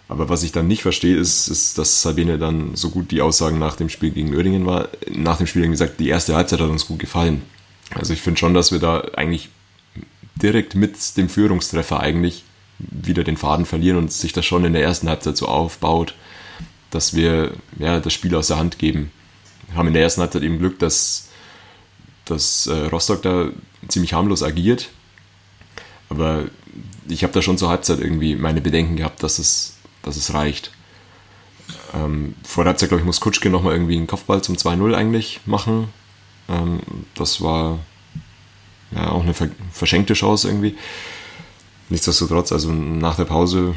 Aber 0.09 0.29
was 0.29 0.42
ich 0.42 0.53
dann 0.53 0.68
nicht 0.68 0.83
verstehe, 0.83 1.16
ist, 1.16 1.49
ist, 1.49 1.79
dass 1.79 2.03
Sabine 2.03 2.37
dann 2.37 2.75
so 2.75 2.90
gut 2.90 3.11
die 3.12 3.23
Aussagen 3.23 3.59
nach 3.59 3.77
dem 3.77 3.88
Spiel 3.88 4.11
gegen 4.11 4.35
Öhringen 4.35 4.66
war. 4.66 4.88
Nach 5.11 5.38
dem 5.38 5.47
Spiel 5.47 5.66
gesagt, 5.68 6.01
die 6.01 6.09
erste 6.09 6.35
Halbzeit 6.35 6.61
hat 6.61 6.68
uns 6.68 6.87
gut 6.87 6.99
gefallen. 6.99 7.42
Also 7.95 8.12
ich 8.12 8.21
finde 8.21 8.38
schon, 8.38 8.53
dass 8.53 8.73
wir 8.73 8.79
da 8.79 9.01
eigentlich 9.16 9.49
direkt 10.35 10.75
mit 10.75 11.16
dem 11.16 11.29
Führungstreffer 11.29 12.01
eigentlich 12.01 12.45
wieder 12.79 13.25
den 13.25 13.37
Faden 13.37 13.64
verlieren 13.64 13.97
und 13.97 14.12
sich 14.12 14.33
das 14.33 14.45
schon 14.45 14.64
in 14.64 14.73
der 14.73 14.83
ersten 14.83 15.09
Halbzeit 15.09 15.37
so 15.37 15.47
aufbaut, 15.47 16.14
dass 16.90 17.14
wir 17.14 17.53
ja, 17.79 18.01
das 18.01 18.12
Spiel 18.12 18.35
aus 18.35 18.49
der 18.49 18.59
Hand 18.59 18.79
geben. 18.79 19.12
Wir 19.68 19.77
haben 19.77 19.88
in 19.88 19.95
der 19.95 20.03
ersten 20.03 20.21
Halbzeit 20.21 20.42
eben 20.42 20.59
Glück, 20.59 20.79
dass, 20.79 21.29
dass 22.24 22.66
äh, 22.66 22.87
Rostock 22.87 23.22
da 23.22 23.48
ziemlich 23.88 24.12
harmlos 24.12 24.42
agiert. 24.42 24.90
Aber 26.08 26.44
ich 27.08 27.22
habe 27.22 27.32
da 27.32 27.42
schon 27.42 27.58
zur 27.58 27.68
Halbzeit 27.68 28.00
irgendwie 28.00 28.37
meine 28.37 28.61
Bedenken 28.61 28.96
gehabt, 28.96 29.22
dass 29.22 29.38
es, 29.38 29.76
dass 30.02 30.16
es 30.16 30.35
reicht. 30.35 30.70
Ähm, 31.94 32.35
vor 32.44 32.64
der 32.64 32.72
Halbzeit, 32.72 32.88
glaube 32.88 33.00
ich, 33.00 33.06
muss 33.06 33.20
Kutschke 33.20 33.50
nochmal 33.50 33.74
irgendwie 33.74 33.96
einen 33.96 34.06
Kopfball 34.06 34.42
zum 34.42 34.56
2-0 34.56 34.94
eigentlich 34.94 35.40
machen. 35.46 35.88
Ähm, 36.48 36.80
das 37.14 37.40
war 37.40 37.78
ja 38.94 39.11
auch 39.11 39.22
eine 39.22 39.35
verschenkte 39.72 40.14
Chance 40.14 40.48
irgendwie. 40.48 40.76
Nichtsdestotrotz, 41.88 42.52
also 42.52 42.72
nach 42.72 43.16
der 43.16 43.24
Pause 43.24 43.74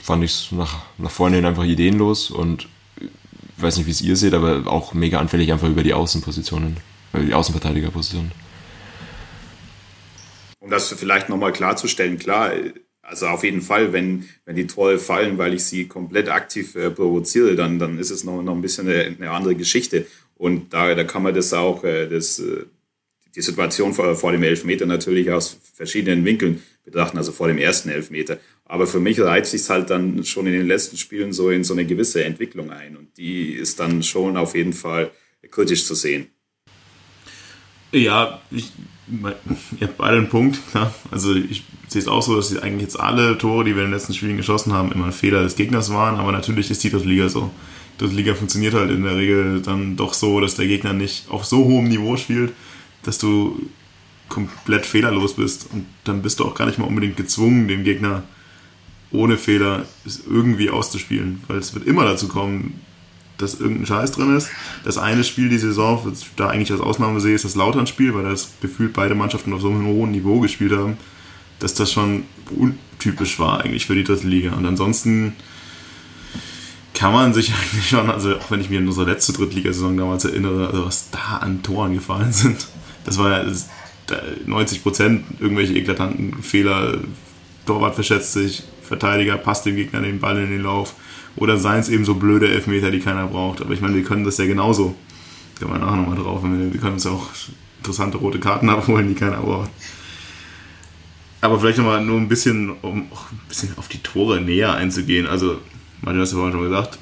fand 0.00 0.24
ich 0.24 0.32
es 0.32 0.52
nach, 0.52 0.78
nach 0.98 1.10
vorne 1.10 1.36
hin 1.36 1.44
einfach 1.44 1.64
ideenlos 1.64 2.30
und 2.30 2.68
ich 3.00 3.62
weiß 3.62 3.76
nicht, 3.76 3.86
wie 3.86 3.92
es 3.92 4.00
ihr 4.00 4.16
seht, 4.16 4.34
aber 4.34 4.66
auch 4.66 4.94
mega 4.94 5.18
anfällig 5.20 5.52
einfach 5.52 5.68
über 5.68 5.84
die 5.84 5.94
Außenpositionen, 5.94 6.76
die 7.14 7.34
Außenverteidigerpositionen. 7.34 8.32
Um 10.60 10.70
das 10.70 10.88
vielleicht 10.88 11.28
nochmal 11.28 11.52
klarzustellen, 11.52 12.18
klar, 12.18 12.52
also 13.02 13.26
auf 13.26 13.44
jeden 13.44 13.60
Fall, 13.60 13.92
wenn, 13.92 14.28
wenn 14.46 14.56
die 14.56 14.66
Tore 14.66 14.98
fallen, 14.98 15.36
weil 15.36 15.54
ich 15.54 15.64
sie 15.64 15.86
komplett 15.86 16.28
aktiv 16.28 16.76
äh, 16.76 16.90
provoziere, 16.90 17.56
dann, 17.56 17.78
dann 17.78 17.98
ist 17.98 18.10
es 18.10 18.24
noch, 18.24 18.42
noch 18.42 18.54
ein 18.54 18.62
bisschen 18.62 18.88
eine, 18.88 19.04
eine 19.04 19.30
andere 19.30 19.56
Geschichte. 19.56 20.06
Und 20.36 20.72
da, 20.72 20.94
da 20.94 21.04
kann 21.04 21.22
man 21.22 21.34
das 21.34 21.52
auch, 21.52 21.84
äh, 21.84 22.06
das, 22.08 22.38
äh, 22.38 22.64
die 23.34 23.42
Situation 23.42 23.92
vor, 23.92 24.14
vor 24.14 24.32
dem 24.32 24.42
Elfmeter 24.42 24.86
natürlich 24.86 25.30
aus 25.30 25.58
verschiedenen 25.74 26.24
Winkeln 26.24 26.62
betrachten, 26.84 27.18
also 27.18 27.32
vor 27.32 27.48
dem 27.48 27.58
ersten 27.58 27.88
Elfmeter. 27.88 28.38
Aber 28.64 28.86
für 28.86 29.00
mich 29.00 29.20
reizt 29.20 29.50
sich 29.50 29.68
halt 29.68 29.90
dann 29.90 30.24
schon 30.24 30.46
in 30.46 30.52
den 30.52 30.66
letzten 30.66 30.96
Spielen 30.96 31.32
so 31.32 31.50
in 31.50 31.64
so 31.64 31.74
eine 31.74 31.84
gewisse 31.84 32.24
Entwicklung 32.24 32.70
ein. 32.70 32.96
Und 32.96 33.16
die 33.18 33.52
ist 33.52 33.80
dann 33.80 34.02
schon 34.02 34.36
auf 34.36 34.54
jeden 34.54 34.72
Fall 34.72 35.10
kritisch 35.50 35.84
zu 35.86 35.94
sehen. 35.94 36.28
Ja, 37.92 38.40
ich, 38.50 38.72
ihr 39.80 39.86
habt 39.86 39.98
beide 39.98 40.16
einen 40.16 40.28
Punkt. 40.28 40.58
Klar. 40.70 40.92
Also 41.10 41.34
ich 41.34 41.64
sehe 41.88 42.00
es 42.00 42.08
auch 42.08 42.22
so, 42.22 42.34
dass 42.36 42.56
eigentlich 42.56 42.82
jetzt 42.82 42.98
alle 42.98 43.36
Tore, 43.38 43.64
die 43.64 43.76
wir 43.76 43.82
in 43.82 43.90
den 43.90 43.94
letzten 43.94 44.14
Spielen 44.14 44.36
geschossen 44.36 44.72
haben, 44.72 44.92
immer 44.92 45.12
Fehler 45.12 45.42
des 45.42 45.56
Gegners 45.56 45.92
waren. 45.92 46.16
Aber 46.16 46.32
natürlich 46.32 46.70
ist 46.70 46.82
die 46.82 46.90
dritte 46.90 47.08
Liga 47.08 47.28
so. 47.28 47.50
Die 47.94 48.04
dritte 48.04 48.16
Liga 48.16 48.34
funktioniert 48.34 48.74
halt 48.74 48.90
in 48.90 49.04
der 49.04 49.16
Regel 49.16 49.60
dann 49.60 49.96
doch 49.96 50.14
so, 50.14 50.40
dass 50.40 50.56
der 50.56 50.66
Gegner 50.66 50.94
nicht 50.94 51.30
auf 51.30 51.44
so 51.44 51.64
hohem 51.64 51.88
Niveau 51.88 52.16
spielt, 52.16 52.52
dass 53.02 53.18
du 53.18 53.60
komplett 54.28 54.86
fehlerlos 54.86 55.34
bist. 55.36 55.68
Und 55.72 55.86
dann 56.04 56.22
bist 56.22 56.40
du 56.40 56.46
auch 56.46 56.54
gar 56.54 56.66
nicht 56.66 56.78
mal 56.78 56.86
unbedingt 56.86 57.16
gezwungen, 57.16 57.68
den 57.68 57.84
Gegner 57.84 58.22
ohne 59.10 59.36
Fehler 59.36 59.84
irgendwie 60.26 60.70
auszuspielen. 60.70 61.42
Weil 61.46 61.58
es 61.58 61.74
wird 61.74 61.86
immer 61.86 62.04
dazu 62.04 62.28
kommen, 62.28 62.80
dass 63.42 63.60
irgendein 63.60 63.86
Scheiß 63.86 64.12
drin 64.12 64.36
ist. 64.36 64.50
Das 64.84 64.98
eine 64.98 65.24
Spiel 65.24 65.48
die 65.48 65.58
Saison, 65.58 66.00
was 66.04 66.22
ich 66.22 66.30
da 66.36 66.48
eigentlich 66.48 66.72
als 66.72 66.80
Ausnahme 66.80 67.20
sehe, 67.20 67.34
ist 67.34 67.44
das 67.44 67.54
Lautern-Spiel, 67.54 68.14
weil 68.14 68.24
das 68.24 68.52
gefühlt 68.60 68.92
beide 68.92 69.14
Mannschaften 69.14 69.52
auf 69.52 69.60
so 69.60 69.68
einem 69.68 69.86
hohen 69.86 70.12
Niveau 70.12 70.40
gespielt 70.40 70.72
haben, 70.72 70.96
dass 71.58 71.74
das 71.74 71.92
schon 71.92 72.24
untypisch 72.56 73.38
war 73.38 73.60
eigentlich 73.60 73.86
für 73.86 73.94
die 73.94 74.04
dritte 74.04 74.26
Liga. 74.26 74.52
Und 74.52 74.66
ansonsten 74.66 75.34
kann 76.94 77.12
man 77.12 77.34
sich 77.34 77.52
eigentlich 77.62 77.88
schon, 77.88 78.10
also 78.10 78.36
auch 78.36 78.50
wenn 78.50 78.60
ich 78.60 78.70
mir 78.70 78.78
an 78.78 78.86
unsere 78.86 79.10
letzte 79.10 79.32
Drittligasaison 79.32 79.96
damals 79.96 80.24
erinnere, 80.24 80.68
also 80.68 80.86
was 80.86 81.10
da 81.10 81.38
an 81.40 81.62
Toren 81.62 81.94
gefallen 81.94 82.32
sind, 82.32 82.68
das 83.04 83.18
war 83.18 83.30
ja 83.30 83.52
90 84.46 84.82
Prozent 84.82 85.24
irgendwelche 85.40 85.74
eklatanten 85.74 86.42
Fehler. 86.42 86.98
Torwart 87.66 87.94
verschätzt 87.94 88.32
sich, 88.32 88.64
Verteidiger 88.82 89.36
passt 89.36 89.64
dem 89.66 89.76
Gegner 89.76 90.00
den 90.00 90.20
Ball 90.20 90.38
in 90.38 90.50
den 90.50 90.62
Lauf. 90.62 90.94
Oder 91.36 91.56
seien 91.56 91.80
es 91.80 91.88
eben 91.88 92.04
so 92.04 92.14
blöde 92.14 92.48
Elfmeter, 92.48 92.90
die 92.90 93.00
keiner 93.00 93.26
braucht. 93.26 93.60
Aber 93.60 93.72
ich 93.72 93.80
meine, 93.80 93.94
wir 93.94 94.04
können 94.04 94.24
das 94.24 94.38
ja 94.38 94.46
genauso. 94.46 94.94
Da 95.58 95.66
kommen 95.66 95.80
wir 95.80 95.86
nachher 95.86 95.96
nochmal 95.96 96.16
drauf. 96.16 96.42
Wir, 96.42 96.80
können 96.80 96.94
uns 96.94 97.06
auch 97.06 97.28
interessante 97.78 98.18
rote 98.18 98.38
Karten 98.38 98.68
abholen, 98.70 99.08
die 99.08 99.14
keiner 99.14 99.38
braucht. 99.38 99.70
Aber 101.40 101.58
vielleicht 101.58 101.78
nochmal 101.78 102.04
nur 102.04 102.18
ein 102.18 102.28
bisschen, 102.28 102.70
um 102.82 103.00
ein 103.00 103.10
bisschen 103.48 103.76
auf 103.76 103.88
die 103.88 103.98
Tore 103.98 104.40
näher 104.40 104.74
einzugehen. 104.74 105.26
Also, 105.26 105.58
Martin 106.00 106.20
hast 106.20 106.32
ja 106.32 106.38
vorhin 106.38 106.52
schon 106.52 106.62
gesagt, 106.62 106.98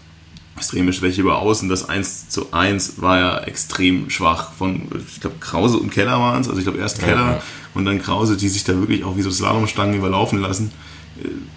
extreme 0.60 0.92
Schwäche 0.92 1.22
über 1.22 1.38
Außen. 1.38 1.68
Das 1.70 1.88
1 1.88 2.28
zu 2.28 2.52
1 2.52 3.00
war 3.00 3.18
ja 3.18 3.38
extrem 3.40 4.10
schwach 4.10 4.52
von, 4.52 4.88
ich 5.08 5.20
glaube, 5.20 5.36
Krause 5.40 5.78
und 5.78 5.90
Keller 5.90 6.20
waren 6.20 6.42
es. 6.42 6.48
Also 6.48 6.58
ich 6.58 6.66
glaube 6.66 6.78
erst 6.78 7.00
Keller 7.00 7.16
ja, 7.16 7.32
ja. 7.32 7.42
und 7.72 7.86
dann 7.86 8.00
Krause, 8.00 8.36
die 8.36 8.48
sich 8.48 8.64
da 8.64 8.78
wirklich 8.78 9.04
auch 9.04 9.16
wie 9.16 9.22
so 9.22 9.30
Slalomstangen 9.30 9.96
überlaufen 9.96 10.38
lassen. 10.38 10.70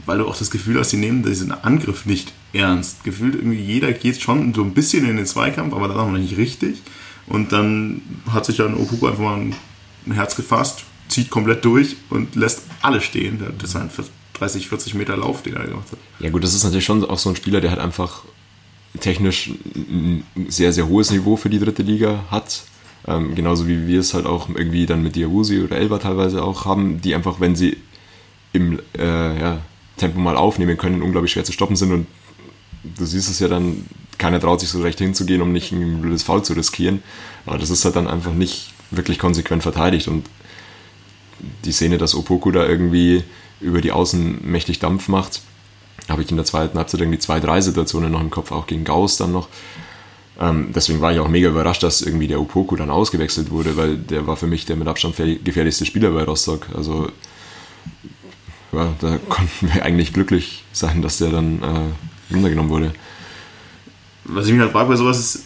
Weil 0.06 0.19
du 0.19 0.28
auch 0.28 0.38
das 0.38 0.52
Gefühl 0.52 0.80
hast, 0.80 0.91
die 0.91 0.97
nehmen 0.97 1.23
diesen 1.23 1.52
Angriff 1.52 2.06
nicht 2.06 2.34
ernst. 2.54 3.04
Gefühlt 3.04 3.36
irgendwie 3.36 3.60
jeder 3.60 3.91
geht 3.93 4.21
schon 4.21 4.54
so 4.54 4.63
ein 4.63 4.73
bisschen 4.73 5.08
in 5.08 5.17
den 5.17 5.26
Zweikampf, 5.26 5.73
aber 5.73 5.88
dann 5.88 5.97
auch 5.97 6.12
noch 6.12 6.17
nicht 6.17 6.38
richtig. 6.38 6.82
Und 7.28 7.52
dann 7.52 8.02
hat 8.32 8.45
sich 8.45 8.58
dann 8.58 8.76
Okuko 8.76 9.08
einfach 9.08 9.23
mal 9.23 9.39
ein 9.39 10.12
Herz 10.12 10.36
gefasst, 10.36 10.84
zieht 11.08 11.30
komplett 11.30 11.63
durch 11.63 11.95
und 12.10 12.36
lässt 12.36 12.63
alle 12.82 13.02
stehen. 13.02 13.41
Das 13.60 13.76
war 13.76 13.82
ein 13.82 13.89
30, 14.34 14.67
40 14.67 14.93
Meter 14.95 15.15
Lauf, 15.15 15.41
den 15.41 15.56
er 15.56 15.65
gemacht 15.65 15.91
hat. 15.91 15.99
Ja 16.19 16.30
gut, 16.30 16.43
das 16.43 16.54
ist 16.54 16.63
natürlich 16.63 16.86
schon 16.86 17.04
auch 17.06 17.19
so 17.19 17.30
ein 17.30 17.36
Spieler, 17.36 17.62
der 17.62 17.69
halt 17.69 17.80
einfach 17.80 18.23
technisch 18.99 19.52
ein 19.76 20.23
sehr, 20.49 20.73
sehr 20.73 20.88
hohes 20.88 21.12
Niveau 21.12 21.36
für 21.36 21.49
die 21.49 21.60
dritte 21.60 21.84
Liga 21.84 22.26
hat. 22.30 22.63
Ähm, 23.06 23.36
genauso 23.36 23.67
wie 23.67 23.88
wir 23.88 23.99
es 23.99 24.13
halt 24.13 24.26
auch 24.26 24.49
irgendwie 24.49 24.86
dann 24.86 25.04
mit 25.04 25.15
Diawusi 25.15 25.62
oder 25.62 25.78
Elba 25.78 25.97
teilweise 25.97 26.43
auch 26.43 26.65
haben, 26.65 27.02
die 27.02 27.15
einfach, 27.15 27.39
wenn 27.39 27.56
sie 27.56 27.78
im 28.54 28.80
äh, 28.98 29.39
ja, 29.39 29.62
Tempo 29.98 30.20
mal 30.20 30.38
aufnehmen 30.38 30.78
können, 30.78 31.02
unglaublich 31.02 31.32
schwer 31.32 31.44
zu 31.44 31.52
stoppen 31.52 31.76
sind 31.76 31.92
und 31.92 32.08
du 32.84 33.06
siehst 33.06 33.30
es 33.30 33.39
ja 33.39 33.48
dann, 33.48 33.86
keiner 34.18 34.39
traut 34.39 34.60
sich 34.60 34.70
so 34.70 34.82
recht 34.82 35.00
hinzugehen, 35.00 35.42
um 35.42 35.52
nicht 35.52 35.72
ein 35.72 36.02
blödes 36.02 36.24
Foul 36.24 36.44
zu 36.44 36.54
riskieren. 36.54 37.02
Aber 37.46 37.58
das 37.58 37.70
ist 37.70 37.84
halt 37.84 37.96
dann 37.96 38.08
einfach 38.08 38.34
nicht 38.34 38.72
wirklich 38.92 39.20
konsequent 39.20 39.63
verteidigt 39.63 40.08
und 40.08 40.26
die 41.66 41.72
Szene, 41.72 41.98
dass 41.98 42.16
Opoku 42.16 42.52
da 42.52 42.66
irgendwie 42.66 43.24
über 43.60 43.82
die 43.82 43.92
Außen 43.92 44.39
mächtig 44.44 44.80
Dampf 44.80 45.08
macht, 45.08 45.42
habe 46.10 46.22
ich 46.22 46.30
in 46.30 46.38
der 46.38 46.46
zweiten 46.46 46.78
Halbzeit 46.78 47.02
irgendwie 47.02 47.20
zwei, 47.20 47.39
drei 47.39 47.62
Situationen 47.62 48.12
noch 48.12 48.22
im 48.22 48.30
Kopf, 48.30 48.52
auch 48.52 48.68
gegen 48.68 48.84
Gauss 48.84 49.18
dann 49.18 49.32
noch. 49.32 49.48
Ähm, 50.39 50.72
deswegen 50.76 51.02
war 51.02 51.13
ich 51.13 51.20
auch 51.20 51.28
mega 51.28 51.50
überrascht, 51.50 51.84
dass 51.84 52.02
irgendwie 52.02 52.28
der 52.28 52.42
Opoku 52.42 52.76
dann 52.76 52.89
ausgewechselt 52.89 53.52
wurde, 53.52 53.78
weil 53.78 53.98
der 53.98 54.26
war 54.28 54.36
für 54.36 54.48
mich 54.48 54.66
der 54.66 54.76
mit 54.76 54.88
Abstand 54.88 55.16
gefährlichste 55.44 55.86
Spieler 55.86 56.12
bei 56.12 56.24
Rostock. 56.24 56.68
Also 56.76 57.10
ja, 58.74 58.94
da 59.00 59.18
konnten 59.30 59.74
wir 59.74 59.84
eigentlich 59.84 60.14
glücklich 60.14 60.64
sein, 60.72 61.02
dass 61.02 61.18
der 61.18 61.30
dann 61.30 61.62
äh, 61.62 62.34
runtergenommen 62.34 62.72
wurde. 62.72 62.94
Was 64.26 64.48
ich 64.48 64.54
mich 64.54 64.62
halt 64.62 64.72
frage 64.72 64.90
bei 64.90 64.96
sowas 64.96 65.20
ist, 65.20 65.44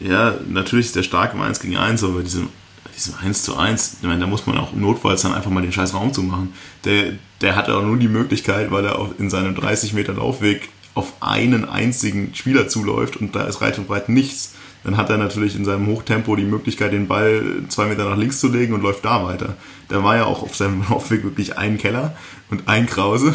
ja, 0.00 0.34
natürlich 0.48 0.86
ist 0.86 0.96
der 0.96 1.02
stark 1.02 1.34
im 1.34 1.42
1 1.42 1.60
gegen 1.60 1.76
1, 1.76 2.02
aber 2.04 2.14
bei 2.14 2.22
diesem, 2.22 2.48
diesem 2.96 3.14
1 3.22 3.42
zu 3.42 3.56
1, 3.56 3.98
ich 4.00 4.08
meine, 4.08 4.20
da 4.20 4.26
muss 4.26 4.46
man 4.46 4.56
auch 4.56 4.72
notfalls 4.72 5.22
dann 5.22 5.34
einfach 5.34 5.50
mal 5.50 5.62
den 5.62 5.72
scheiß 5.72 5.94
Raum 5.94 6.12
zu 6.12 6.22
machen. 6.22 6.54
Der, 6.84 7.12
der 7.40 7.56
hatte 7.56 7.76
auch 7.76 7.82
nur 7.82 7.98
die 7.98 8.08
Möglichkeit, 8.08 8.70
weil 8.70 8.84
er 8.84 8.98
auch 8.98 9.10
in 9.18 9.28
seinem 9.28 9.54
30 9.54 9.92
Meter 9.92 10.14
Laufweg 10.14 10.70
auf 10.94 11.12
einen 11.20 11.68
einzigen 11.68 12.34
Spieler 12.34 12.68
zuläuft 12.68 13.16
und 13.16 13.36
da 13.36 13.44
ist 13.44 13.60
weit 13.60 13.78
und 13.78 13.88
breit 13.88 14.08
nichts. 14.08 14.54
Dann 14.84 14.96
hat 14.96 15.10
er 15.10 15.18
natürlich 15.18 15.56
in 15.56 15.64
seinem 15.64 15.86
Hochtempo 15.86 16.36
die 16.36 16.44
Möglichkeit, 16.44 16.92
den 16.92 17.06
Ball 17.06 17.42
zwei 17.68 17.86
Meter 17.86 18.08
nach 18.08 18.16
links 18.16 18.40
zu 18.40 18.48
legen 18.48 18.72
und 18.72 18.82
läuft 18.82 19.04
da 19.04 19.24
weiter. 19.24 19.56
Da 19.88 20.02
war 20.02 20.16
ja 20.16 20.24
auch 20.24 20.42
auf 20.42 20.56
seinem 20.56 20.82
Laufweg 20.90 21.22
wirklich 21.24 21.58
ein 21.58 21.78
Keller 21.78 22.16
und 22.50 22.68
ein 22.68 22.86
Krause 22.86 23.34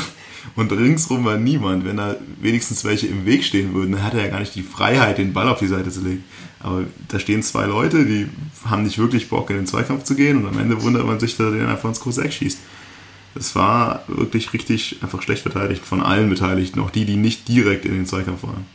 und 0.56 0.72
ringsrum 0.72 1.26
war 1.26 1.38
niemand. 1.38 1.86
Wenn 1.86 1.98
da 1.98 2.16
wenigstens 2.42 2.84
welche 2.84 3.08
im 3.08 3.26
Weg 3.26 3.44
stehen 3.44 3.74
würden, 3.74 3.94
dann 3.94 4.04
hat 4.04 4.14
er 4.14 4.24
ja 4.24 4.30
gar 4.30 4.40
nicht 4.40 4.56
die 4.56 4.64
Freiheit, 4.64 5.18
den 5.18 5.34
Ball 5.34 5.48
auf 5.48 5.60
die 5.60 5.68
Seite 5.68 5.90
zu 5.90 6.02
legen. 6.02 6.24
Aber 6.60 6.84
da 7.10 7.20
stehen 7.20 7.44
zwei 7.44 7.66
Leute, 7.66 8.06
die 8.06 8.28
haben 8.66 8.84
nicht 8.84 8.98
wirklich 8.98 9.30
Bock, 9.30 9.50
in 9.50 9.58
den 9.58 9.68
Zweikampf 9.68 10.04
zu 10.04 10.16
gehen 10.16 10.38
und 10.38 10.48
am 10.48 10.58
Ende 10.58 10.82
wundert 10.82 11.06
man 11.06 11.20
sich, 11.20 11.38
dass 11.38 11.48
er 11.48 11.60
den 11.60 11.68
einfach 11.68 11.90
ins 11.90 12.18
Eck 12.18 12.34
schießt. 12.34 12.60
Es 13.36 13.54
war 13.54 14.04
wirklich 14.08 14.54
richtig 14.54 14.98
einfach 15.02 15.22
schlecht 15.22 15.42
verteidigt 15.42 15.86
von 15.86 16.02
allen 16.02 16.30
Beteiligten, 16.30 16.80
auch 16.80 16.90
die, 16.90 17.06
die 17.06 17.18
nicht 17.18 17.48
direkt 17.50 17.86
in 17.86 17.94
den 17.94 18.06
Zweikampf 18.06 18.44
waren. 18.44 18.66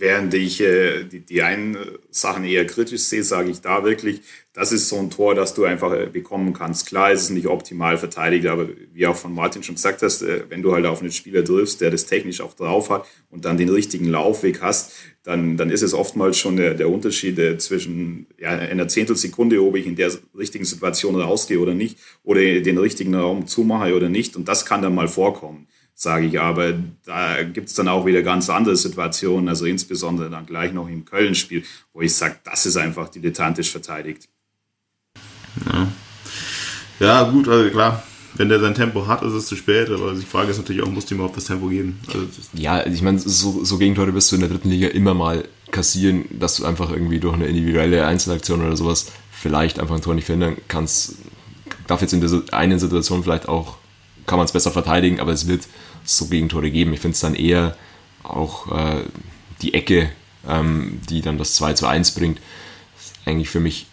Während 0.00 0.34
ich 0.34 0.60
äh, 0.60 1.04
die, 1.04 1.20
die 1.20 1.42
einen 1.42 1.76
Sachen 2.10 2.44
eher 2.44 2.66
kritisch 2.66 3.02
sehe, 3.02 3.22
sage 3.22 3.50
ich 3.50 3.60
da 3.60 3.84
wirklich, 3.84 4.22
das 4.52 4.72
ist 4.72 4.88
so 4.88 4.98
ein 4.98 5.10
Tor, 5.10 5.34
das 5.34 5.54
du 5.54 5.64
einfach 5.64 5.92
äh, 5.92 6.06
bekommen 6.06 6.52
kannst. 6.52 6.86
Klar 6.86 7.12
ist 7.12 7.22
es 7.22 7.30
nicht 7.30 7.46
optimal 7.46 7.98
verteidigt, 7.98 8.46
aber 8.46 8.68
wie 8.92 9.06
auch 9.06 9.14
von 9.14 9.32
Martin 9.32 9.62
schon 9.62 9.76
gesagt 9.76 10.02
hast, 10.02 10.22
äh, 10.22 10.44
wenn 10.48 10.62
du 10.62 10.72
halt 10.72 10.86
auf 10.86 11.00
einen 11.00 11.12
Spieler 11.12 11.44
triffst, 11.44 11.80
der 11.80 11.90
das 11.90 12.06
technisch 12.06 12.40
auch 12.40 12.54
drauf 12.54 12.90
hat 12.90 13.06
und 13.30 13.44
dann 13.44 13.58
den 13.58 13.68
richtigen 13.68 14.06
Laufweg 14.06 14.60
hast, 14.62 14.92
dann, 15.22 15.56
dann 15.56 15.70
ist 15.70 15.82
es 15.82 15.94
oftmals 15.94 16.38
schon 16.38 16.56
der, 16.56 16.74
der 16.74 16.88
Unterschied 16.88 17.38
äh, 17.38 17.58
zwischen 17.58 18.26
ja, 18.38 18.50
einer 18.50 18.88
Zehntelsekunde, 18.88 19.62
ob 19.62 19.76
ich 19.76 19.86
in 19.86 19.96
der 19.96 20.10
richtigen 20.36 20.64
Situation 20.64 21.14
rausgehe 21.14 21.60
oder 21.60 21.74
nicht, 21.74 21.98
oder 22.24 22.40
den 22.40 22.78
richtigen 22.78 23.14
Raum 23.14 23.46
zumache 23.46 23.94
oder 23.94 24.08
nicht. 24.08 24.34
Und 24.34 24.48
das 24.48 24.64
kann 24.64 24.82
dann 24.82 24.94
mal 24.94 25.08
vorkommen 25.08 25.68
sage 26.00 26.26
ich. 26.26 26.40
Aber 26.40 26.72
da 27.04 27.42
gibt 27.42 27.68
es 27.68 27.74
dann 27.74 27.88
auch 27.88 28.06
wieder 28.06 28.22
ganz 28.22 28.48
andere 28.48 28.76
Situationen, 28.76 29.48
also 29.48 29.66
insbesondere 29.66 30.30
dann 30.30 30.46
gleich 30.46 30.72
noch 30.72 30.88
im 30.88 31.04
Köln-Spiel, 31.04 31.62
wo 31.92 32.00
ich 32.00 32.14
sage, 32.14 32.36
das 32.44 32.64
ist 32.66 32.76
einfach 32.76 33.08
dilettantisch 33.08 33.70
verteidigt. 33.70 34.28
Ja. 35.66 35.88
ja, 37.00 37.30
gut, 37.30 37.48
also 37.48 37.70
klar. 37.70 38.02
Wenn 38.34 38.48
der 38.48 38.60
sein 38.60 38.74
Tempo 38.74 39.06
hat, 39.08 39.22
ist 39.22 39.32
es 39.32 39.46
zu 39.46 39.56
spät, 39.56 39.90
aber 39.90 40.14
die 40.14 40.24
Frage 40.24 40.52
ist 40.52 40.58
natürlich 40.58 40.82
auch, 40.82 40.88
muss 40.88 41.10
ihm 41.10 41.16
überhaupt 41.16 41.36
das 41.36 41.44
Tempo 41.44 41.66
geben? 41.66 41.98
Also 42.06 42.26
ja, 42.54 42.86
ich 42.86 43.02
meine, 43.02 43.18
so, 43.18 43.64
so 43.64 43.76
Gegentore 43.76 44.14
wirst 44.14 44.30
du 44.30 44.36
in 44.36 44.40
der 44.40 44.50
dritten 44.50 44.70
Liga 44.70 44.88
immer 44.88 45.14
mal 45.14 45.44
kassieren, 45.72 46.24
dass 46.30 46.56
du 46.56 46.64
einfach 46.64 46.90
irgendwie 46.90 47.18
durch 47.18 47.34
eine 47.34 47.46
individuelle 47.46 48.06
Einzelaktion 48.06 48.64
oder 48.64 48.76
sowas 48.76 49.08
vielleicht 49.32 49.80
einfach 49.80 49.96
ein 49.96 50.00
Tor 50.00 50.14
nicht 50.14 50.26
verhindern 50.26 50.56
kannst. 50.68 51.16
Darf 51.88 52.00
jetzt 52.00 52.14
in 52.14 52.20
der 52.20 52.30
einen 52.52 52.78
Situation 52.78 53.22
vielleicht 53.22 53.48
auch, 53.48 53.76
kann 54.26 54.38
man 54.38 54.46
es 54.46 54.52
besser 54.52 54.70
verteidigen, 54.70 55.18
aber 55.18 55.32
es 55.32 55.48
wird 55.48 55.64
so 56.16 56.26
Gegentore 56.26 56.70
geben. 56.70 56.92
Ich 56.92 57.00
finde 57.00 57.14
es 57.14 57.20
dann 57.20 57.34
eher 57.34 57.76
auch 58.22 58.70
äh, 58.72 59.04
die 59.62 59.74
Ecke, 59.74 60.10
ähm, 60.48 61.00
die 61.08 61.20
dann 61.22 61.38
das 61.38 61.54
2 61.54 61.74
zu 61.74 61.86
1 61.86 62.12
bringt, 62.12 62.40
eigentlich 63.24 63.50
für 63.50 63.60
mich 63.60 63.86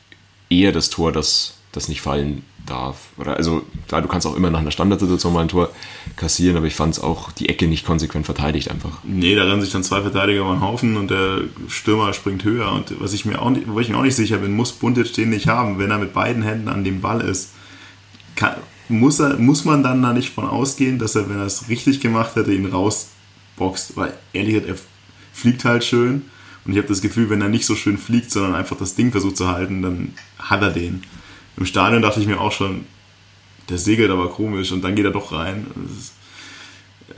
eher 0.49 0.71
das 0.71 0.89
Tor, 0.89 1.11
das, 1.11 1.55
das 1.71 1.89
nicht 1.89 2.01
fallen 2.01 2.43
darf. 2.65 3.09
Oder 3.17 3.37
also, 3.37 3.63
klar, 3.87 4.01
du 4.01 4.07
kannst 4.07 4.27
auch 4.27 4.35
immer 4.35 4.49
nach 4.49 4.59
einer 4.59 4.71
Standardsituation 4.71 5.33
mal 5.33 5.41
ein 5.41 5.47
Tor 5.47 5.69
kassieren, 6.15 6.57
aber 6.57 6.67
ich 6.67 6.75
fand 6.75 6.93
es 6.93 6.99
auch 6.99 7.31
die 7.31 7.49
Ecke 7.49 7.67
nicht 7.67 7.85
konsequent 7.85 8.25
verteidigt 8.25 8.69
einfach. 8.69 8.99
Nee, 9.03 9.35
da 9.35 9.43
rennen 9.43 9.61
sich 9.61 9.71
dann 9.71 9.83
zwei 9.83 10.01
Verteidiger 10.01 10.41
über 10.41 10.53
den 10.53 10.61
Haufen 10.61 10.97
und 10.97 11.09
der 11.09 11.41
Stürmer 11.67 12.13
springt 12.13 12.43
höher. 12.43 12.71
Und 12.71 12.99
was 12.99 13.13
ich 13.13 13.25
mir 13.25 13.41
auch 13.41 13.49
nicht, 13.49 13.67
wo 13.67 13.79
ich 13.79 13.89
mir 13.89 13.97
auch 13.97 14.03
nicht 14.03 14.15
sicher 14.15 14.37
bin, 14.37 14.55
muss 14.55 14.73
Buntic 14.73 15.13
den 15.13 15.29
nicht 15.29 15.47
haben, 15.47 15.79
wenn 15.79 15.91
er 15.91 15.97
mit 15.97 16.13
beiden 16.13 16.43
Händen 16.43 16.67
an 16.67 16.83
dem 16.83 17.01
Ball 17.01 17.21
ist. 17.21 17.51
Kann, 18.35 18.55
muss, 18.89 19.19
er, 19.19 19.37
muss 19.37 19.65
man 19.65 19.83
dann 19.83 20.01
da 20.01 20.13
nicht 20.13 20.29
von 20.29 20.45
ausgehen, 20.45 20.99
dass 20.99 21.15
er, 21.15 21.29
wenn 21.29 21.39
er 21.39 21.45
es 21.45 21.69
richtig 21.69 21.99
gemacht 21.99 22.35
hätte, 22.35 22.53
ihn 22.53 22.65
rausboxt? 22.65 23.95
Weil 23.95 24.13
ehrlich 24.33 24.53
gesagt, 24.53 24.69
er 24.69 24.77
fliegt 25.33 25.65
halt 25.65 25.83
schön 25.83 26.23
und 26.65 26.71
ich 26.71 26.77
habe 26.77 26.87
das 26.87 27.01
Gefühl, 27.01 27.29
wenn 27.29 27.41
er 27.41 27.49
nicht 27.49 27.65
so 27.65 27.75
schön 27.75 27.97
fliegt, 27.97 28.31
sondern 28.31 28.55
einfach 28.55 28.77
das 28.77 28.95
Ding 28.95 29.11
versucht 29.11 29.37
zu 29.37 29.47
halten, 29.47 29.81
dann 29.81 30.13
hat 30.39 30.61
er 30.61 30.71
den. 30.71 31.03
Im 31.55 31.65
Stadion 31.65 32.01
dachte 32.01 32.19
ich 32.19 32.27
mir 32.27 32.39
auch 32.39 32.51
schon, 32.51 32.85
der 33.69 33.77
segelt 33.77 34.11
aber 34.11 34.29
komisch 34.29 34.71
und 34.71 34.83
dann 34.83 34.95
geht 34.95 35.05
er 35.05 35.11
doch 35.11 35.31
rein. 35.31 35.67
Das, 35.75 36.13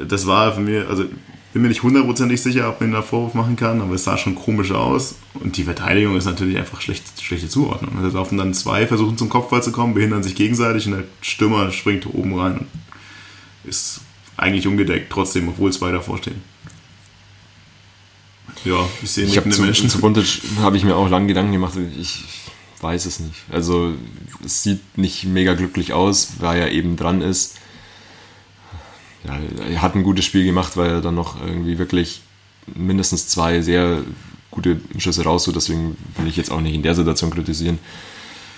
das 0.08 0.28
war 0.28 0.54
für 0.54 0.62
mich, 0.62 0.88
also 0.88 1.06
bin 1.52 1.64
mir 1.64 1.70
nicht 1.70 1.82
hundertprozentig 1.82 2.42
sicher, 2.42 2.70
ob 2.70 2.80
man 2.80 2.92
da 2.92 3.02
Vorwurf 3.02 3.34
machen 3.34 3.56
kann, 3.56 3.82
aber 3.82 3.96
es 3.96 4.04
sah 4.04 4.18
schon 4.18 4.36
komisch 4.36 4.72
aus. 4.72 5.16
Und 5.34 5.58
die 5.58 5.64
Verteidigung 5.64 6.16
ist 6.16 6.26
natürlich 6.26 6.58
einfach 6.58 6.80
schlecht, 6.82 7.04
schlechte 7.22 7.50
Zuordnung. 7.50 7.98
Da 8.02 8.08
laufen 8.10 8.38
dann 8.38 8.54
zwei, 8.54 8.86
versuchen 8.86 9.18
zum 9.18 9.30
Kopfball 9.30 9.64
zu 9.64 9.72
kommen, 9.72 9.96
behindern 9.96 10.22
sich 10.22 10.36
gegenseitig 10.36 10.86
und 10.86 10.94
der 10.94 11.04
Stürmer 11.22 11.72
springt 11.72 12.06
oben 12.06 12.38
rein 12.40 12.60
und 12.60 12.68
ist 13.64 14.02
eigentlich 14.38 14.68
ungedeckt, 14.68 15.12
trotzdem, 15.12 15.50
obwohl 15.50 15.74
zwei 15.74 15.92
davor 15.92 16.20
stehen. 16.20 16.42
Ja, 18.64 18.88
ich 19.02 19.12
sehe 19.12 19.26
nicht 19.26 19.54
zu, 19.54 19.62
Menschen. 19.62 19.90
Zu 19.90 20.00
Buntic 20.00 20.42
habe 20.60 20.78
ich 20.78 20.84
mir 20.84 20.96
auch 20.96 21.10
lange 21.10 21.28
Gedanken 21.28 21.52
gemacht. 21.52 21.74
Ich 22.00 22.24
weiß 22.82 23.06
es 23.06 23.20
nicht. 23.20 23.44
Also, 23.52 23.94
es 24.44 24.64
sieht 24.64 24.98
nicht 24.98 25.26
mega 25.26 25.54
glücklich 25.54 25.94
aus, 25.94 26.34
weil 26.40 26.60
er 26.60 26.72
eben 26.72 26.96
dran 26.96 27.22
ist. 27.22 27.56
Ja, 29.26 29.38
er 29.70 29.82
hat 29.82 29.96
ein 29.96 30.04
gutes 30.04 30.26
Spiel 30.26 30.46
gemacht, 30.46 30.78
weil 30.78 30.90
er 30.90 31.02
dann 31.02 31.16
noch 31.16 31.42
irgendwie 31.46 31.78
wirklich 31.78 32.22
mindestens 32.76 33.28
zwei 33.28 33.62
sehr 33.62 34.04
gute 34.52 34.80
Schüsse 34.98 35.24
raus, 35.24 35.50
deswegen 35.54 35.98
will 36.18 36.28
ich 36.28 36.38
jetzt 36.38 36.52
auch 36.52 36.62
nicht 36.62 36.74
in 36.74 36.84
der 36.84 36.96
Situation 36.96 37.32
kritisieren. 37.32 37.80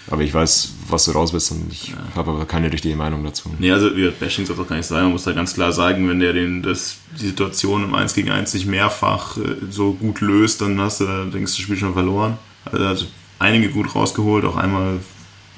Aber 0.09 0.23
ich 0.23 0.33
weiß, 0.33 0.73
was 0.89 1.05
du 1.05 1.11
raus 1.11 1.31
bist 1.31 1.51
und 1.51 1.71
ich 1.71 1.89
ja. 1.89 1.95
habe 2.15 2.31
aber 2.31 2.45
keine 2.45 2.71
richtige 2.71 2.95
Meinung 2.95 3.23
dazu. 3.23 3.49
Nee, 3.59 3.71
also 3.71 3.95
wir 3.95 4.11
Bashing 4.11 4.45
soll 4.45 4.55
doch 4.55 4.67
gar 4.67 4.75
nicht 4.75 4.87
sein. 4.87 5.03
Man 5.03 5.11
muss 5.11 5.23
da 5.23 5.31
ganz 5.31 5.53
klar 5.53 5.71
sagen, 5.71 6.09
wenn 6.09 6.19
der 6.19 6.33
den, 6.33 6.63
das, 6.63 6.97
die 7.19 7.27
Situation 7.27 7.83
im 7.83 7.93
1 7.93 8.13
gegen 8.15 8.31
1 8.31 8.53
nicht 8.53 8.65
mehrfach 8.65 9.37
äh, 9.37 9.41
so 9.69 9.93
gut 9.93 10.21
löst, 10.21 10.61
dann 10.61 10.79
hast 10.81 11.01
du 11.01 11.05
da, 11.05 11.23
denkst 11.25 11.51
du, 11.51 11.57
das 11.57 11.57
Spiel 11.57 11.77
schon 11.77 11.93
verloren. 11.93 12.37
Also 12.65 12.83
er 12.83 12.89
hat 12.89 13.07
einige 13.39 13.69
gut 13.69 13.93
rausgeholt, 13.95 14.43
auch 14.43 14.55
einmal 14.55 14.99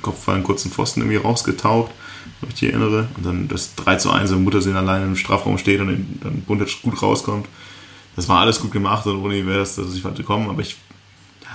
Kopfball 0.01 0.35
einen 0.35 0.43
kurzen 0.43 0.71
Pfosten 0.71 1.01
irgendwie 1.01 1.17
rausgetaucht, 1.17 1.91
ich 2.49 2.61
mich 2.61 2.71
erinnere. 2.71 3.07
Und 3.15 3.25
dann 3.25 3.47
das 3.47 3.75
3 3.75 3.95
zu 3.97 4.11
1, 4.11 4.31
wenn 4.31 4.43
Muttersehen 4.43 4.75
alleine 4.75 5.05
im 5.05 5.15
Strafraum 5.15 5.57
steht 5.57 5.79
und 5.79 6.19
dann 6.21 6.41
Buntic 6.41 6.81
gut 6.81 7.01
rauskommt. 7.01 7.47
Das 8.15 8.29
war 8.29 8.39
alles 8.39 8.59
gut 8.59 8.71
gemacht 8.71 9.05
und 9.07 9.23
ohne 9.23 9.37
ihn 9.37 9.47
wäre 9.47 9.59
das, 9.59 9.75
dass 9.75 9.95
ich 9.95 10.03
hatte 10.03 10.23
kommen, 10.23 10.49
aber 10.49 10.61
ich 10.61 10.77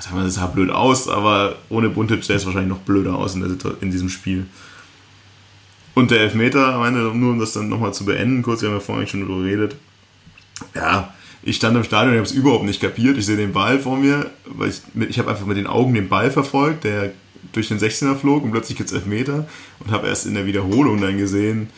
sagen 0.01 0.17
wir, 0.17 0.25
das 0.25 0.35
sah 0.35 0.47
blöd 0.47 0.71
aus, 0.71 1.09
aber 1.09 1.57
ohne 1.69 1.89
Buntic 1.89 2.25
sähe 2.25 2.37
es 2.37 2.47
wahrscheinlich 2.47 2.71
noch 2.71 2.79
blöder 2.79 3.17
aus 3.17 3.35
in, 3.35 3.41
der, 3.41 3.75
in 3.81 3.91
diesem 3.91 4.09
Spiel. 4.09 4.47
Und 5.95 6.11
der 6.11 6.21
Elfmeter, 6.21 6.79
meine, 6.79 6.99
nur 6.99 7.33
um 7.33 7.39
das 7.41 7.53
dann 7.53 7.69
nochmal 7.69 7.93
zu 7.93 8.05
beenden, 8.05 8.43
kurz, 8.43 8.63
wir 8.63 8.69
haben 8.69 8.77
ja 8.77 8.81
vorhin 8.81 9.09
schon 9.09 9.21
darüber 9.21 9.43
geredet. 9.43 9.77
Ja, 10.75 11.13
ich 11.43 11.57
stand 11.57 11.77
im 11.77 11.85
Stadion 11.85 12.13
und 12.13 12.19
habe 12.19 12.29
es 12.29 12.33
überhaupt 12.33 12.65
nicht 12.65 12.81
kapiert. 12.81 13.17
Ich 13.17 13.27
sehe 13.27 13.37
den 13.37 13.53
Ball 13.53 13.79
vor 13.79 13.97
mir, 13.97 14.31
weil 14.45 14.71
ich, 14.71 14.81
ich 15.09 15.19
habe 15.19 15.31
einfach 15.31 15.47
mit 15.47 15.57
den 15.57 15.67
Augen 15.67 15.95
den 15.95 16.09
Ball 16.09 16.31
verfolgt, 16.31 16.85
der 16.85 17.13
durch 17.59 17.69
den 17.69 17.79
16er 17.79 18.15
flog 18.15 18.45
und 18.45 18.53
plötzlich 18.53 18.79
gibt 18.79 18.91
es 18.91 18.95
Elfmeter 18.95 19.49
und 19.81 19.91
habe 19.91 20.07
erst 20.07 20.27
in 20.27 20.35
der 20.35 20.47
Wiederholung 20.47 21.01
dann 21.01 21.19
gesehen, 21.19 21.71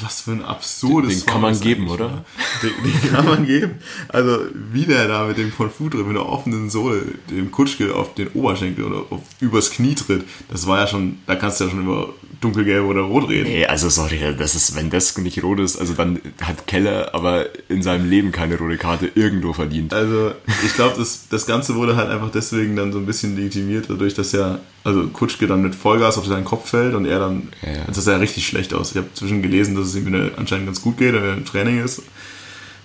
was 0.00 0.22
für 0.22 0.32
ein 0.32 0.44
absurdes 0.44 1.10
Den, 1.10 1.18
den 1.20 1.26
kann 1.26 1.40
man 1.40 1.60
geben, 1.60 1.88
oder? 1.88 2.24
Den, 2.62 2.70
den, 2.84 3.12
kann 3.12 3.24
man 3.24 3.46
geben. 3.46 3.74
Also, 4.08 4.38
wie 4.72 4.84
der 4.84 5.08
da 5.08 5.26
mit 5.26 5.38
dem 5.38 5.54
Konfut 5.54 5.94
drin, 5.94 6.06
mit 6.06 6.16
der 6.16 6.26
offenen 6.26 6.70
Sohle, 6.70 7.02
dem 7.30 7.50
Kutschke 7.50 7.94
auf 7.94 8.14
den 8.14 8.28
Oberschenkel 8.28 8.84
oder 8.84 9.04
auf, 9.10 9.20
übers 9.40 9.70
Knie 9.70 9.94
tritt, 9.94 10.24
das 10.50 10.66
war 10.66 10.78
ja 10.78 10.86
schon, 10.86 11.18
da 11.26 11.34
kannst 11.34 11.60
du 11.60 11.64
ja 11.64 11.70
schon 11.70 11.82
über 11.82 12.14
dunkelgelb 12.40 12.84
oder 12.84 13.02
rot 13.02 13.28
reden. 13.28 13.48
Nee, 13.48 13.66
also 13.66 13.88
sorry, 13.88 14.20
das 14.36 14.54
ist, 14.54 14.76
wenn 14.76 14.90
das 14.90 15.16
nicht 15.18 15.42
rot 15.42 15.60
ist, 15.60 15.76
also 15.76 15.94
dann 15.94 16.20
hat 16.40 16.66
Keller 16.66 17.14
aber 17.14 17.46
in 17.68 17.82
seinem 17.82 18.08
Leben 18.08 18.32
keine 18.32 18.58
rote 18.58 18.76
Karte 18.76 19.10
irgendwo 19.14 19.52
verdient. 19.52 19.92
Also, 19.94 20.32
ich 20.64 20.74
glaube, 20.74 20.94
das, 20.98 21.28
das 21.28 21.46
Ganze 21.46 21.74
wurde 21.74 21.96
halt 21.96 22.08
einfach 22.08 22.30
deswegen 22.30 22.76
dann 22.76 22.92
so 22.92 22.98
ein 22.98 23.06
bisschen 23.06 23.36
legitimiert, 23.36 23.86
dadurch, 23.88 24.14
dass 24.14 24.32
ja, 24.32 24.60
also 24.84 25.06
Kutschke 25.08 25.46
dann 25.46 25.62
mit 25.62 25.74
Vollgas 25.74 26.18
auf 26.18 26.26
seinen 26.26 26.44
Kopf 26.44 26.70
fällt 26.70 26.94
und 26.94 27.06
er 27.06 27.20
dann, 27.20 27.48
ja, 27.62 27.72
ja. 27.72 27.84
das 27.86 28.04
sah 28.04 28.12
ja 28.12 28.18
richtig 28.18 28.46
schlecht 28.46 28.74
aus. 28.74 28.90
Ich 28.90 28.96
habe 28.96 29.08
zwischen 29.14 29.42
gelesen, 29.42 29.76
dass 29.76 29.86
es 29.86 29.96
ihm 29.96 30.30
anscheinend 30.36 30.66
ganz 30.66 30.82
gut 30.82 30.98
geht, 30.98 31.14
wenn 31.14 31.22
er 31.22 31.34
im 31.34 31.44
Training 31.44 31.82
ist. 31.82 32.02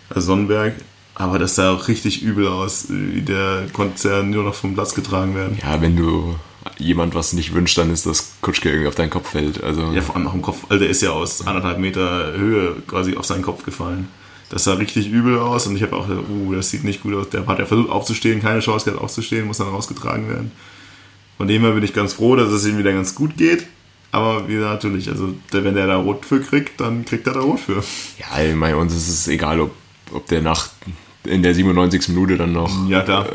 Also 0.10 0.28
Sonnenberg. 0.28 0.76
Aber 1.16 1.40
das 1.40 1.56
sah 1.56 1.72
auch 1.72 1.88
richtig 1.88 2.22
übel 2.22 2.48
aus. 2.48 2.86
Der 2.90 3.64
konnte 3.74 4.08
ja 4.08 4.22
nur 4.22 4.44
noch 4.44 4.54
vom 4.54 4.76
Platz 4.76 4.94
getragen 4.94 5.34
werden. 5.34 5.58
Ja, 5.64 5.82
wenn 5.82 5.98
du 5.98 6.36
jemand 6.78 7.16
was 7.16 7.34
nicht 7.34 7.54
wünscht, 7.56 7.78
dann 7.78 7.92
ist 7.92 8.06
das 8.06 8.34
Kutschke 8.42 8.70
irgendwie 8.70 8.88
auf 8.88 8.96
deinen 8.96 9.10
Kopf 9.10 9.32
fällt. 9.32 9.64
Also 9.64 9.92
ja, 9.94 10.02
vor 10.02 10.16
allem 10.16 10.28
auch 10.28 10.36
im 10.36 10.44
Kopf. 10.44 10.66
Also 10.70 10.80
der 10.80 10.90
ist 10.90 11.02
ja 11.02 11.12
aus 11.12 11.46
anderthalb 11.48 11.80
Meter 11.80 12.34
Höhe 12.34 12.76
quasi 12.86 13.18
auf 13.18 13.26
seinen 13.26 13.42
Kopf 13.42 13.64
gefallen. 13.64 14.10
Das 14.50 14.64
sah 14.64 14.74
richtig 14.74 15.10
übel 15.10 15.40
aus 15.40 15.68
und 15.68 15.76
ich 15.76 15.82
habe 15.82 15.96
auch 15.96 16.08
gedacht, 16.08 16.26
uh, 16.30 16.54
das 16.54 16.70
sieht 16.70 16.84
nicht 16.84 17.02
gut 17.02 17.16
aus. 17.16 17.30
Der 17.30 17.46
hat 17.46 17.60
ja 17.60 17.66
versucht 17.66 17.90
aufzustehen, 17.90 18.42
keine 18.42 18.60
Chance 18.60 18.86
gehabt 18.86 19.04
aufzustehen, 19.04 19.48
muss 19.48 19.58
dann 19.58 19.70
rausgetragen 19.70 20.30
werden. 20.30 20.52
Von 21.38 21.48
dem 21.48 21.62
her 21.62 21.72
bin 21.72 21.84
ich 21.84 21.94
ganz 21.94 22.14
froh, 22.14 22.36
dass 22.36 22.50
es 22.50 22.66
ihm 22.66 22.78
wieder 22.78 22.94
ganz 22.94 23.16
gut 23.16 23.38
geht. 23.38 23.68
Aber 24.12 24.48
wie 24.48 24.56
natürlich, 24.56 25.10
also 25.10 25.36
wenn 25.52 25.76
der 25.76 25.88
da 25.88 25.98
rot 25.98 26.26
für 26.26 26.40
kriegt, 26.42 26.80
dann 26.80 27.06
kriegt 27.06 27.28
er 27.28 27.34
da 27.34 27.42
rot 27.42 27.60
für. 27.60 27.84
Ja, 28.20 28.56
bei 28.60 28.76
uns 28.76 28.96
ist 28.96 29.10
es 29.10 29.28
egal, 29.28 29.60
ob, 29.60 29.72
ob 30.12 30.26
der 30.28 30.42
nach 30.42 30.70
in 31.26 31.44
der 31.44 31.54
97. 31.54 32.10
Minute 32.10 32.38
dann 32.38 32.54
noch 32.54 32.90
ja, 32.90 33.02
äh, 33.02 33.26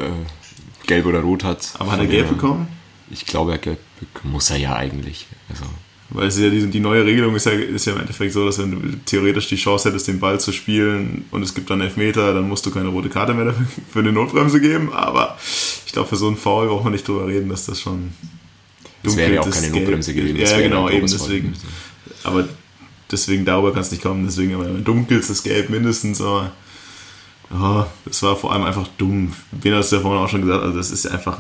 gelb 0.87 1.07
oder 1.07 1.21
rot 1.21 1.45
hat. 1.45 1.75
Aber 1.79 1.93
hat 1.93 2.01
er 2.01 2.07
gelb 2.07 2.29
bekommen? 2.29 2.69
Ich 3.11 3.27
glaube, 3.27 3.53
er 3.53 3.77
muss 4.23 4.51
er 4.51 4.57
ja 4.57 4.75
eigentlich. 4.75 5.27
Also. 5.49 5.65
Weil 6.15 6.29
es 6.29 6.37
ist 6.37 6.43
ja 6.43 6.51
die, 6.51 6.67
die 6.67 6.81
neue 6.81 7.05
Regelung 7.07 7.35
ist 7.35 7.47
ja, 7.47 7.53
ist 7.53 7.87
ja 7.87 7.95
im 7.95 8.01
Endeffekt 8.01 8.35
so, 8.35 8.45
dass 8.45 8.59
wenn 8.59 8.71
du 8.71 8.97
theoretisch 9.07 9.49
die 9.49 9.57
Chance 9.57 9.89
hättest, 9.89 10.09
den 10.09 10.21
Ball 10.21 10.39
zu 10.39 10.53
spielen 10.53 11.25
und 11.31 11.43
es 11.43 11.55
gibt 11.55 11.71
dann 11.71 11.81
Elfmeter, 11.81 12.35
dann 12.35 12.49
musst 12.49 12.67
du 12.67 12.71
keine 12.71 12.89
rote 12.89 13.09
Karte 13.09 13.33
mehr 13.33 13.55
für 13.93 14.01
eine 14.01 14.13
Notbremse 14.13 14.61
geben. 14.61 14.93
Aber 14.93 15.39
ich 15.87 15.93
glaube, 15.93 16.09
für 16.09 16.17
so 16.17 16.27
einen 16.27 16.37
Foul 16.37 16.69
braucht 16.69 16.85
man 16.85 16.93
nicht 16.93 17.09
drüber 17.09 17.27
reden, 17.27 17.49
dass 17.49 17.65
das 17.65 17.81
schon. 17.81 18.13
Es 19.03 19.17
wäre 19.17 19.35
ja 19.35 19.41
auch 19.41 19.51
keine 19.51 19.71
Notbremse 19.71 20.15
gewesen. 20.15 20.37
Ja, 20.37 20.61
genau, 20.61 20.89
eben 20.89 21.07
deswegen. 21.07 21.55
Aber 22.25 22.47
deswegen 23.11 23.45
darüber 23.45 23.73
kann 23.73 23.81
es 23.83 23.91
nicht 23.91 24.03
kommen. 24.03 24.25
Deswegen 24.25 24.55
aber 24.55 24.67
dunkelste 24.67 25.49
Gelb 25.49 25.71
mindestens. 25.71 26.21
Aber 26.21 26.53
oh, 27.53 27.85
das 28.05 28.23
war 28.23 28.37
vor 28.37 28.53
allem 28.53 28.65
einfach 28.65 28.87
dumm. 28.99 29.33
Wen 29.51 29.75
hast 29.75 29.91
du 29.91 29.97
ja 29.97 30.03
vorhin 30.03 30.23
auch 30.23 30.29
schon 30.29 30.43
gesagt? 30.43 30.63
Also 30.63 30.77
das 30.77 30.91
ist 30.91 31.07
einfach 31.07 31.39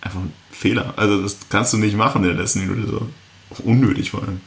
einfach 0.00 0.20
ein 0.20 0.32
Fehler. 0.50 0.94
Also 0.96 1.20
das 1.22 1.36
kannst 1.48 1.72
du 1.72 1.78
nicht 1.78 1.96
machen 1.96 2.22
in 2.22 2.28
der 2.28 2.38
letzten 2.38 2.60
Minute 2.60 2.88
so. 2.88 3.08
Auch 3.50 3.60
unnötig 3.60 4.10
vor 4.10 4.22
allem. 4.22 4.40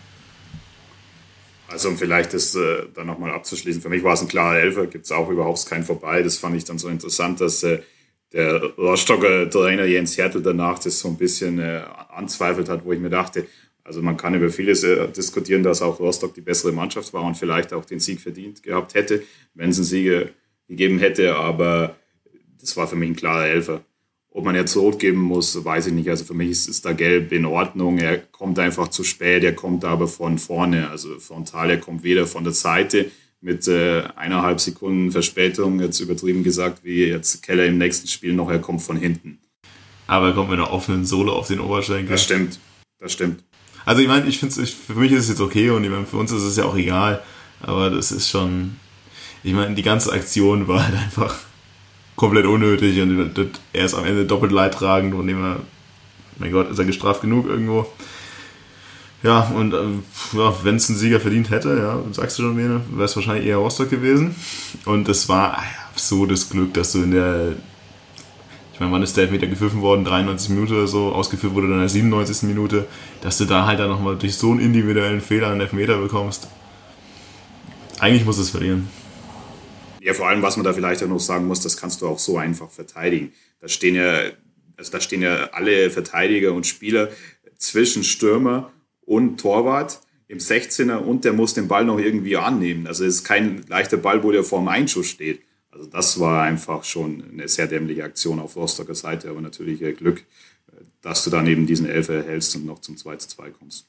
Also 1.68 1.90
um 1.90 1.98
vielleicht 1.98 2.34
das 2.34 2.56
äh, 2.56 2.86
dann 2.94 3.08
nochmal 3.08 3.32
abzuschließen, 3.32 3.82
für 3.82 3.90
mich 3.90 4.04
war 4.04 4.14
es 4.14 4.22
ein 4.22 4.28
klarer 4.28 4.60
Elfer, 4.60 4.88
gibt 4.88 5.06
es 5.06 5.12
auch 5.12 5.30
überhaupt 5.30 5.66
kein 5.68 5.84
Vorbei. 5.84 6.24
Das 6.24 6.38
fand 6.38 6.56
ich 6.56 6.66
dann 6.66 6.80
so 6.80 6.90
interessant, 6.90 7.42
dass 7.42 7.64
äh, 7.64 7.80
der 8.34 8.62
Rostocker 8.78 9.50
Trainer 9.50 9.86
Jens 9.86 10.18
Hertel 10.18 10.42
danach 10.42 10.80
das 10.80 11.00
so 11.00 11.10
ein 11.10 11.18
bisschen 11.18 11.60
äh, 11.60 11.82
anzweifelt 12.10 12.70
hat, 12.70 12.86
wo 12.86 12.92
ich 12.92 13.00
mir 13.00 13.10
dachte, 13.10 13.46
also 13.84 14.02
man 14.02 14.18
kann 14.18 14.36
über 14.36 14.50
vieles 14.50 14.84
äh, 14.84 15.08
diskutieren, 15.10 15.64
dass 15.64 15.82
auch 15.82 16.00
Rostock 16.00 16.34
die 16.34 16.42
bessere 16.42 16.72
Mannschaft 16.72 17.14
war 17.14 17.24
und 17.24 17.38
vielleicht 17.38 17.74
auch 17.74 17.86
den 17.86 18.00
Sieg 18.00 18.20
verdient 18.20 18.62
gehabt 18.62 18.94
hätte, 18.94 19.24
wenn 19.54 19.70
es 19.70 19.78
einen 19.78 19.86
Sieg 19.86 20.34
gegeben 20.68 21.00
hätte, 21.00 21.36
aber 21.36 21.96
das 22.60 22.78
war 22.78 22.88
für 22.88 22.96
mich 22.96 23.10
ein 23.10 23.16
klarer 23.16 23.48
Elfer. 23.48 23.82
Ob 24.32 24.46
man 24.46 24.56
jetzt 24.56 24.78
rot 24.78 25.00
geben 25.00 25.20
muss, 25.20 25.64
weiß 25.64 25.88
ich 25.88 25.94
nicht. 25.94 26.10
Also 26.10 26.24
für 26.24 26.36
mich 26.36 26.50
ist, 26.50 26.68
ist 26.68 26.86
da 26.86 26.94
gelb 26.94 27.32
in 27.32 27.46
Ordnung. 27.46 27.98
Er 27.98 28.18
kommt 28.18 28.60
einfach 28.60 28.90
zu 28.90 29.04
spät, 29.04 29.44
er 29.44 29.56
kommt 29.56 29.84
aber 29.84 30.08
von 30.08 30.38
vorne, 30.38 30.90
also 30.90 31.20
frontal, 31.20 31.72
er 31.72 31.80
kommt 31.80 32.04
weder 32.04 32.28
von 32.28 32.44
der 32.44 32.54
Seite 32.54 33.10
mit 33.42 33.68
äh, 33.68 34.04
eineinhalb 34.16 34.60
Sekunden 34.60 35.12
Verspätung, 35.12 35.80
jetzt 35.80 36.00
übertrieben 36.00 36.44
gesagt, 36.44 36.84
wie 36.84 37.06
jetzt 37.06 37.42
Keller 37.42 37.66
im 37.66 37.78
nächsten 37.78 38.08
Spiel 38.08 38.34
noch, 38.34 38.50
er 38.50 38.60
kommt 38.60 38.82
von 38.82 38.98
hinten. 38.98 39.40
Aber 40.08 40.28
er 40.28 40.34
kommt 40.34 40.50
mit 40.50 40.60
einer 40.60 40.72
offenen 40.72 41.06
Sohle 41.06 41.32
auf 41.32 41.48
den 41.48 41.60
Oberschenkel. 41.60 42.10
Das 42.10 42.24
stimmt, 42.24 42.60
das 43.00 43.14
stimmt. 43.14 43.44
Also 43.86 44.02
ich 44.02 44.08
meine, 44.08 44.28
ich 44.28 44.40
finde 44.40 44.62
es, 44.62 44.70
für 44.70 44.96
mich 44.96 45.12
ist 45.12 45.24
es 45.24 45.30
jetzt 45.30 45.42
okay 45.42 45.70
und 45.70 45.84
ich 45.84 45.90
meine, 45.90 46.06
für 46.06 46.18
uns 46.18 46.32
ist 46.32 46.44
es 46.44 46.58
ja 46.58 46.66
auch 46.66 46.76
egal, 46.76 47.24
aber 47.62 47.90
das 47.90 48.12
ist 48.12 48.30
schon, 48.30 48.76
ich 49.44 49.54
meine, 49.54 49.74
die 49.74 49.84
ganze 49.84 50.12
Aktion 50.12 50.68
war 50.68 50.86
halt 50.86 50.96
einfach 50.96 51.36
komplett 52.20 52.46
unnötig 52.46 53.02
und 53.02 53.50
er 53.72 53.86
ist 53.86 53.94
am 53.94 54.04
Ende 54.04 54.26
doppelt 54.26 54.52
leidtragend, 54.52 55.16
von 55.16 55.26
dem 55.26 55.42
er, 55.42 55.60
mein 56.38 56.52
Gott, 56.52 56.70
ist 56.70 56.78
er 56.78 56.84
gestraft 56.84 57.22
genug 57.22 57.48
irgendwo. 57.48 57.88
Ja, 59.24 59.50
und 59.56 59.74
äh, 59.74 59.78
ja, 60.34 60.54
wenn 60.64 60.76
es 60.76 60.90
einen 60.90 60.98
Sieger 60.98 61.22
verdient 61.22 61.50
hätte, 61.50 61.78
ja, 61.78 62.04
sagst 62.12 62.38
du 62.38 62.44
schon, 62.44 62.58
wäre 62.58 62.82
es 63.06 63.16
wahrscheinlich 63.16 63.48
eher 63.48 63.56
Rostock 63.56 63.90
gewesen. 63.90 64.36
Und 64.84 65.08
es 65.08 65.30
war 65.30 65.60
ein 65.60 65.70
absurdes 65.92 66.50
Glück, 66.50 66.74
dass 66.74 66.92
du 66.92 67.04
in 67.04 67.12
der, 67.12 67.54
ich 68.74 68.80
meine, 68.82 68.92
wann 68.92 69.02
ist 69.04 69.16
der 69.16 69.24
Elfmeter 69.24 69.48
gepfiffen 69.48 69.82
worden? 69.82 70.04
93 70.04 70.50
Minuten 70.50 70.74
oder 70.74 70.88
so, 70.88 71.14
ausgeführt 71.14 71.54
wurde 71.54 71.68
dann 71.68 71.76
in 71.78 71.82
der 71.82 71.90
97. 71.90 72.50
Minute, 72.50 72.86
dass 73.22 73.38
du 73.38 73.46
da 73.46 73.66
halt 73.66 73.80
dann 73.80 73.90
nochmal 73.90 74.18
durch 74.18 74.36
so 74.36 74.52
einen 74.52 74.60
individuellen 74.60 75.22
Fehler 75.22 75.52
einen 75.52 75.62
Elfmeter 75.62 75.98
bekommst. 75.98 76.50
Eigentlich 78.00 78.26
muss 78.26 78.38
es 78.38 78.50
verlieren. 78.50 78.90
Ja, 80.10 80.16
vor 80.16 80.28
allem, 80.28 80.42
was 80.42 80.58
man 80.58 80.64
da 80.64 80.74
vielleicht 80.74 81.04
auch 81.04 81.08
noch 81.08 81.20
sagen 81.20 81.46
muss, 81.46 81.62
das 81.62 81.78
kannst 81.78 82.02
du 82.02 82.08
auch 82.08 82.18
so 82.18 82.40
einfach 82.40 82.72
verteidigen. 82.72 83.32
Da 83.60 83.68
stehen 83.68 83.94
ja, 83.94 84.24
also 84.76 84.92
da 84.92 85.00
stehen 85.00 85.22
ja 85.22 85.52
alle 85.52 85.92
Verteidiger 85.92 86.54
und 86.54 86.66
Spieler 86.66 87.10
zwischen 87.60 88.04
Stürmer 88.04 88.72
und 89.02 89.40
Torwart 89.40 90.00
im 90.28 90.40
16er 90.40 90.96
und 90.96 91.26
der 91.26 91.34
muss 91.34 91.54
den 91.54 91.68
Ball 91.68 91.86
noch 91.86 92.00
irgendwie 92.00 92.38
annehmen. 92.38 92.88
Also 92.88 93.06
es 93.06 93.18
ist 93.18 93.24
kein 93.24 93.64
leichter 93.68 93.98
Ball, 93.98 94.24
wo 94.24 94.32
der 94.32 94.44
vor 94.44 94.58
dem 94.62 94.70
Einschuss 94.70 95.06
steht. 95.06 95.44
Also 95.70 95.86
das 95.86 96.20
war 96.20 96.42
einfach 96.42 96.84
schon 96.86 97.24
eine 97.32 97.48
sehr 97.48 97.68
dämliche 97.68 98.04
Aktion 98.04 98.40
auf 98.40 98.56
Rostocker 98.56 98.96
Seite, 98.96 99.30
aber 99.30 99.42
natürlich 99.42 99.80
Glück, 99.96 100.24
dass 101.04 101.24
du 101.24 101.30
dann 101.30 101.46
eben 101.46 101.68
diesen 101.68 101.88
Elfer 101.88 102.16
erhältst 102.16 102.56
und 102.56 102.66
noch 102.66 102.82
zum 102.82 102.98
2 102.98 103.18
zu 103.18 103.28
2 103.28 103.52
kommst. 103.52 103.86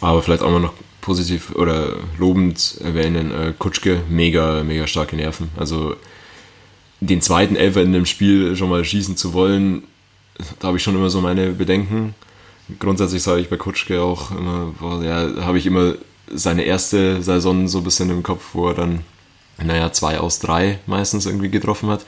Aber 0.00 0.22
vielleicht 0.22 0.42
auch 0.42 0.52
mal 0.52 0.60
noch 0.60 0.74
positiv 1.08 1.54
oder 1.56 1.96
lobend 2.18 2.78
erwähnen, 2.84 3.32
äh, 3.32 3.52
Kutschke, 3.58 4.02
mega, 4.08 4.62
mega 4.62 4.86
starke 4.86 5.16
Nerven. 5.16 5.48
Also 5.56 5.96
den 7.00 7.20
zweiten 7.20 7.56
Elfer 7.56 7.82
in 7.82 7.92
dem 7.92 8.06
Spiel 8.06 8.56
schon 8.56 8.70
mal 8.70 8.84
schießen 8.84 9.16
zu 9.16 9.32
wollen, 9.32 9.82
da 10.60 10.68
habe 10.68 10.76
ich 10.76 10.82
schon 10.82 10.94
immer 10.94 11.10
so 11.10 11.20
meine 11.20 11.50
Bedenken 11.50 12.14
grundsätzlich 12.78 13.22
sage 13.22 13.40
ich 13.40 13.48
bei 13.48 13.56
Kutschke 13.56 14.02
auch 14.02 14.30
immer, 14.30 14.74
boah, 14.78 15.02
ja, 15.02 15.44
habe 15.44 15.58
ich 15.58 15.66
immer 15.66 15.94
seine 16.30 16.62
erste 16.62 17.22
Saison 17.22 17.68
so 17.68 17.78
ein 17.78 17.84
bisschen 17.84 18.10
im 18.10 18.22
Kopf, 18.22 18.50
wo 18.52 18.68
er 18.68 18.74
dann, 18.74 19.00
naja, 19.62 19.92
zwei 19.92 20.18
aus 20.18 20.40
drei 20.40 20.78
meistens 20.86 21.26
irgendwie 21.26 21.48
getroffen 21.48 21.88
hat. 21.88 22.04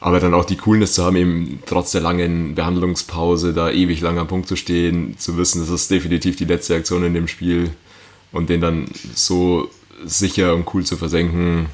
Aber 0.00 0.18
dann 0.18 0.32
auch 0.32 0.46
die 0.46 0.56
Coolness 0.56 0.94
zu 0.94 1.04
haben, 1.04 1.16
eben 1.16 1.62
trotz 1.66 1.92
der 1.92 2.00
langen 2.00 2.54
Behandlungspause 2.54 3.52
da 3.52 3.70
ewig 3.70 4.00
lang 4.00 4.18
am 4.18 4.28
Punkt 4.28 4.48
zu 4.48 4.56
stehen, 4.56 5.18
zu 5.18 5.36
wissen, 5.36 5.60
das 5.60 5.68
ist 5.68 5.90
definitiv 5.90 6.36
die 6.36 6.46
letzte 6.46 6.74
Aktion 6.74 7.04
in 7.04 7.12
dem 7.12 7.28
Spiel 7.28 7.70
und 8.32 8.48
den 8.48 8.62
dann 8.62 8.86
so 9.14 9.70
sicher 10.04 10.54
und 10.54 10.72
cool 10.72 10.84
zu 10.84 10.96
versenken, 10.96 11.66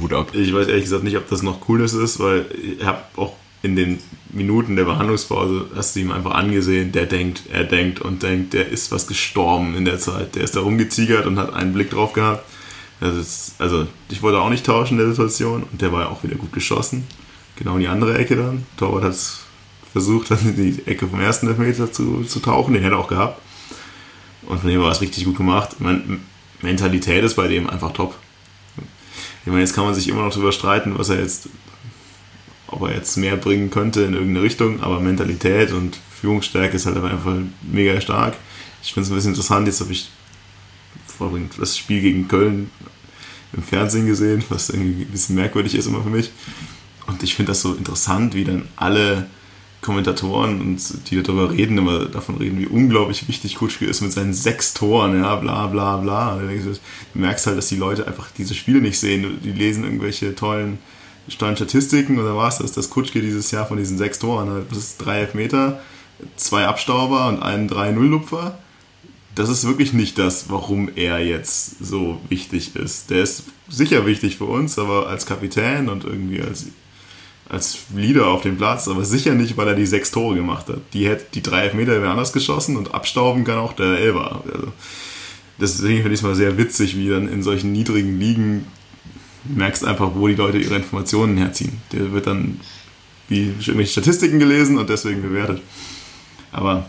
Hut 0.00 0.12
ab. 0.12 0.30
Ich 0.34 0.52
weiß 0.52 0.68
ehrlich 0.68 0.84
gesagt 0.84 1.04
nicht, 1.04 1.16
ob 1.16 1.28
das 1.28 1.42
noch 1.42 1.60
Coolness 1.62 1.94
ist, 1.94 2.20
weil 2.20 2.46
ich 2.78 2.84
habe 2.84 3.02
auch 3.16 3.34
in 3.62 3.76
den 3.76 3.98
Minuten 4.30 4.76
der 4.76 4.84
Behandlungspause 4.84 5.66
hast 5.74 5.96
du 5.96 6.00
ihm 6.00 6.10
einfach 6.10 6.32
angesehen, 6.32 6.92
der 6.92 7.06
denkt, 7.06 7.44
er 7.50 7.64
denkt 7.64 8.00
und 8.00 8.22
denkt, 8.22 8.52
der 8.52 8.68
ist 8.68 8.92
was 8.92 9.06
gestorben 9.06 9.74
in 9.74 9.84
der 9.84 9.98
Zeit. 9.98 10.34
Der 10.34 10.44
ist 10.44 10.54
da 10.54 10.60
rumgeziegert 10.60 11.26
und 11.26 11.38
hat 11.38 11.54
einen 11.54 11.72
Blick 11.72 11.90
drauf 11.90 12.12
gehabt. 12.12 12.44
Ist, 13.00 13.54
also 13.58 13.86
ich 14.10 14.22
wollte 14.22 14.40
auch 14.40 14.50
nicht 14.50 14.66
tauschen 14.66 14.98
in 14.98 14.98
der 14.98 15.08
Situation 15.08 15.64
und 15.70 15.80
der 15.80 15.92
war 15.92 16.02
ja 16.02 16.08
auch 16.08 16.22
wieder 16.22 16.36
gut 16.36 16.52
geschossen. 16.52 17.04
Genau 17.56 17.74
in 17.74 17.80
die 17.80 17.88
andere 17.88 18.18
Ecke 18.18 18.36
dann. 18.36 18.66
Torwart 18.76 19.04
hat 19.04 19.16
versucht, 19.92 20.30
dann 20.30 20.38
in 20.40 20.56
die 20.56 20.86
Ecke 20.86 21.06
vom 21.08 21.20
ersten 21.20 21.48
Elfmeter 21.48 21.92
zu, 21.92 22.24
zu 22.24 22.40
tauchen, 22.40 22.74
den 22.74 22.82
hätte 22.82 22.94
er 22.96 23.00
auch 23.00 23.08
gehabt. 23.08 23.40
Und 24.42 24.60
von 24.60 24.70
dem 24.70 24.82
war 24.82 24.90
es 24.90 25.00
richtig 25.00 25.24
gut 25.24 25.36
gemacht. 25.36 25.80
Meine, 25.80 26.18
Mentalität 26.60 27.24
ist 27.24 27.34
bei 27.34 27.48
dem 27.48 27.68
einfach 27.68 27.92
top. 27.92 28.14
Ich 29.44 29.50
meine, 29.50 29.60
jetzt 29.60 29.74
kann 29.74 29.84
man 29.84 29.94
sich 29.94 30.08
immer 30.08 30.22
noch 30.22 30.32
darüber 30.32 30.52
streiten, 30.52 30.98
was 30.98 31.10
er 31.10 31.20
jetzt 31.20 31.48
ob 32.74 32.82
er 32.82 32.94
jetzt 32.94 33.16
mehr 33.16 33.36
bringen 33.36 33.70
könnte 33.70 34.02
in 34.02 34.14
irgendeine 34.14 34.42
Richtung, 34.42 34.82
aber 34.82 35.00
Mentalität 35.00 35.72
und 35.72 35.98
Führungsstärke 36.20 36.76
ist 36.76 36.86
halt 36.86 36.96
einfach 36.96 37.36
mega 37.62 38.00
stark. 38.00 38.34
Ich 38.82 38.92
finde 38.92 39.06
es 39.06 39.12
ein 39.12 39.14
bisschen 39.14 39.30
interessant, 39.30 39.66
jetzt 39.66 39.80
habe 39.80 39.92
ich 39.92 40.10
vorhin 41.06 41.50
das 41.58 41.78
Spiel 41.78 42.00
gegen 42.00 42.26
Köln 42.26 42.70
im 43.52 43.62
Fernsehen 43.62 44.06
gesehen, 44.06 44.42
was 44.48 44.70
irgendwie 44.70 45.02
ein 45.02 45.10
bisschen 45.10 45.36
merkwürdig 45.36 45.74
ist 45.74 45.86
immer 45.86 46.02
für 46.02 46.10
mich. 46.10 46.30
Und 47.06 47.22
ich 47.22 47.34
finde 47.34 47.50
das 47.50 47.62
so 47.62 47.74
interessant, 47.74 48.34
wie 48.34 48.44
dann 48.44 48.68
alle 48.76 49.26
Kommentatoren 49.84 50.62
und 50.62 51.10
die 51.10 51.22
darüber 51.22 51.50
reden, 51.50 51.76
immer 51.76 52.06
davon 52.06 52.38
reden, 52.38 52.58
wie 52.58 52.66
unglaublich 52.66 53.28
wichtig 53.28 53.56
Kutschke 53.56 53.84
ist 53.84 54.00
mit 54.00 54.12
seinen 54.12 54.32
sechs 54.32 54.72
Toren, 54.72 55.20
ja, 55.20 55.36
bla 55.36 55.66
bla 55.66 55.98
bla. 55.98 56.38
Du 56.38 56.78
merkst 57.18 57.46
halt, 57.46 57.58
dass 57.58 57.68
die 57.68 57.76
Leute 57.76 58.06
einfach 58.06 58.30
diese 58.36 58.54
Spiele 58.54 58.80
nicht 58.80 58.98
sehen. 58.98 59.40
Die 59.44 59.52
lesen 59.52 59.84
irgendwelche 59.84 60.34
tollen 60.34 60.78
standen 61.28 61.56
Statistiken 61.56 62.18
oder 62.18 62.36
war 62.36 62.48
es 62.48 62.58
das, 62.58 62.72
dass 62.72 62.90
Kutschke 62.90 63.20
dieses 63.20 63.50
Jahr 63.50 63.66
von 63.66 63.76
diesen 63.76 63.98
sechs 63.98 64.18
Toren 64.18 64.50
hat. 64.50 64.70
Das 64.70 64.78
ist 64.78 64.98
drei 64.98 65.20
Elfmeter, 65.20 65.80
zwei 66.36 66.66
Abstauber 66.66 67.28
und 67.28 67.42
einen 67.42 67.68
3-0-Lupfer. 67.68 68.58
Das 69.34 69.48
ist 69.48 69.66
wirklich 69.66 69.92
nicht 69.92 70.18
das, 70.18 70.48
warum 70.48 70.90
er 70.94 71.18
jetzt 71.18 71.84
so 71.84 72.20
wichtig 72.28 72.76
ist. 72.76 73.10
Der 73.10 73.22
ist 73.22 73.44
sicher 73.68 74.06
wichtig 74.06 74.36
für 74.36 74.44
uns, 74.44 74.78
aber 74.78 75.08
als 75.08 75.26
Kapitän 75.26 75.88
und 75.88 76.04
irgendwie 76.04 76.40
als, 76.40 76.66
als 77.48 77.84
Leader 77.94 78.28
auf 78.28 78.42
dem 78.42 78.56
Platz, 78.56 78.88
aber 78.88 79.04
sicher 79.04 79.34
nicht, 79.34 79.56
weil 79.56 79.68
er 79.68 79.74
die 79.74 79.86
sechs 79.86 80.10
Tore 80.10 80.34
gemacht 80.34 80.68
hat. 80.68 80.80
Die 80.92 81.06
hätte 81.06 81.26
die 81.34 81.42
drei 81.42 81.64
Elfmeter 81.64 82.00
wäre 82.00 82.10
anders 82.10 82.32
geschossen 82.32 82.76
und 82.76 82.94
abstauben 82.94 83.44
kann 83.44 83.58
auch 83.58 83.74
der 83.74 83.98
Elber. 83.98 84.42
Also, 84.52 84.72
deswegen 85.60 85.98
finde 85.98 86.14
ich 86.14 86.20
es 86.20 86.22
mal 86.22 86.34
sehr 86.34 86.56
witzig, 86.56 86.96
wie 86.96 87.08
dann 87.08 87.28
in 87.28 87.42
solchen 87.42 87.72
niedrigen 87.72 88.18
Ligen 88.18 88.66
merkst 89.44 89.84
einfach, 89.84 90.12
wo 90.14 90.26
die 90.26 90.34
Leute 90.34 90.58
ihre 90.58 90.76
Informationen 90.76 91.36
herziehen. 91.36 91.82
Der 91.92 92.12
wird 92.12 92.26
dann 92.26 92.60
wie 93.28 93.48
irgendwelche 93.48 93.92
Statistiken 93.92 94.38
gelesen 94.38 94.78
und 94.78 94.88
deswegen 94.88 95.22
bewertet. 95.22 95.60
Aber 96.50 96.88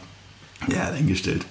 ja, 0.68 0.90
dahingestellt. 0.90 1.46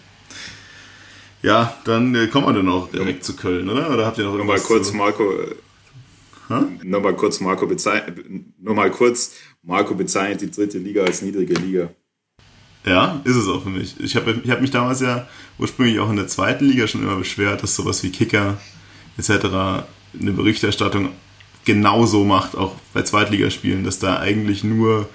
Ja, 1.43 1.77
dann 1.85 2.15
äh, 2.15 2.29
kommen 2.29 2.47
wir 2.47 2.55
dann 2.55 2.69
auch 2.71 2.91
direkt 2.91 3.19
ja. 3.19 3.23
zu 3.23 3.37
Köln, 3.37 3.69
oder? 3.69 3.91
Oder 3.91 4.07
habt 4.07 4.17
ihr 4.17 4.25
noch 4.25 4.33
irgendwas? 4.33 4.63
Mal 4.63 4.67
kurz. 4.67 4.93
Marco. 4.93 5.31
Ha? 6.49 6.69
Nur 6.83 7.01
mal 7.01 7.15
kurz, 7.15 7.41
Marco 7.41 7.67
bezeichnet, 7.67 8.25
nur 8.61 8.75
mal 8.75 8.91
kurz, 8.91 9.33
Marco 9.63 9.95
bezeichnet 9.95 10.43
die 10.43 10.51
dritte 10.51 10.79
Liga 10.79 11.03
als 11.03 11.23
niedrige 11.23 11.55
Liga. 11.55 11.91
Ja, 12.85 13.21
ist 13.25 13.37
es 13.37 13.49
auch 13.49 13.63
für 13.63 13.71
mich. 13.71 13.99
Ich 13.99 14.15
habe 14.15 14.39
ich 14.43 14.51
hab 14.51 14.61
mich 14.61 14.71
damals 14.71 15.01
ja 15.01 15.27
ursprünglich 15.59 15.99
auch 16.01 16.11
in 16.11 16.17
der 16.17 16.29
zweiten 16.29 16.67
Liga 16.67 16.87
schon 16.87 17.03
immer 17.03 17.17
beschwert, 17.17 17.63
dass 17.63 17.75
sowas 17.75 18.03
wie 18.03 18.11
Kicker 18.11 18.59
etc 19.17 19.87
eine 20.21 20.33
Berichterstattung 20.33 21.11
genauso 21.65 22.25
macht, 22.25 22.57
auch 22.57 22.75
bei 22.93 23.03
Zweitligaspielen, 23.03 23.85
dass 23.85 23.99
da 23.99 24.19
eigentlich 24.19 24.65
nur 24.65 25.09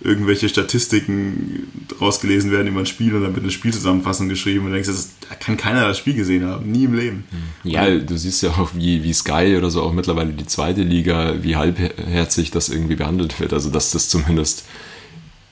irgendwelche 0.00 0.48
Statistiken 0.48 1.68
rausgelesen 2.00 2.50
werden 2.50 2.68
über 2.68 2.80
ein 2.80 2.86
Spiel 2.86 3.14
und 3.14 3.22
dann 3.22 3.34
wird 3.34 3.44
eine 3.44 3.52
Spielzusammenfassung 3.52 4.28
geschrieben 4.28 4.66
und 4.66 4.72
denkst, 4.72 4.88
das, 4.88 5.10
da 5.28 5.34
kann 5.34 5.56
keiner 5.56 5.88
das 5.88 5.98
Spiel 5.98 6.14
gesehen 6.14 6.44
haben, 6.44 6.70
nie 6.70 6.84
im 6.84 6.94
Leben. 6.94 7.24
Ja, 7.64 7.88
du 7.88 8.16
siehst 8.16 8.42
ja 8.42 8.50
auch, 8.50 8.74
wie, 8.74 9.02
wie 9.02 9.12
Sky 9.14 9.54
oder 9.56 9.70
so 9.70 9.82
auch 9.82 9.92
mittlerweile 9.92 10.32
die 10.32 10.46
zweite 10.46 10.82
Liga, 10.82 11.42
wie 11.42 11.56
halbherzig 11.56 12.50
das 12.50 12.68
irgendwie 12.68 12.96
behandelt 12.96 13.40
wird. 13.40 13.52
Also, 13.54 13.70
dass 13.70 13.90
das 13.90 14.08
zumindest 14.10 14.66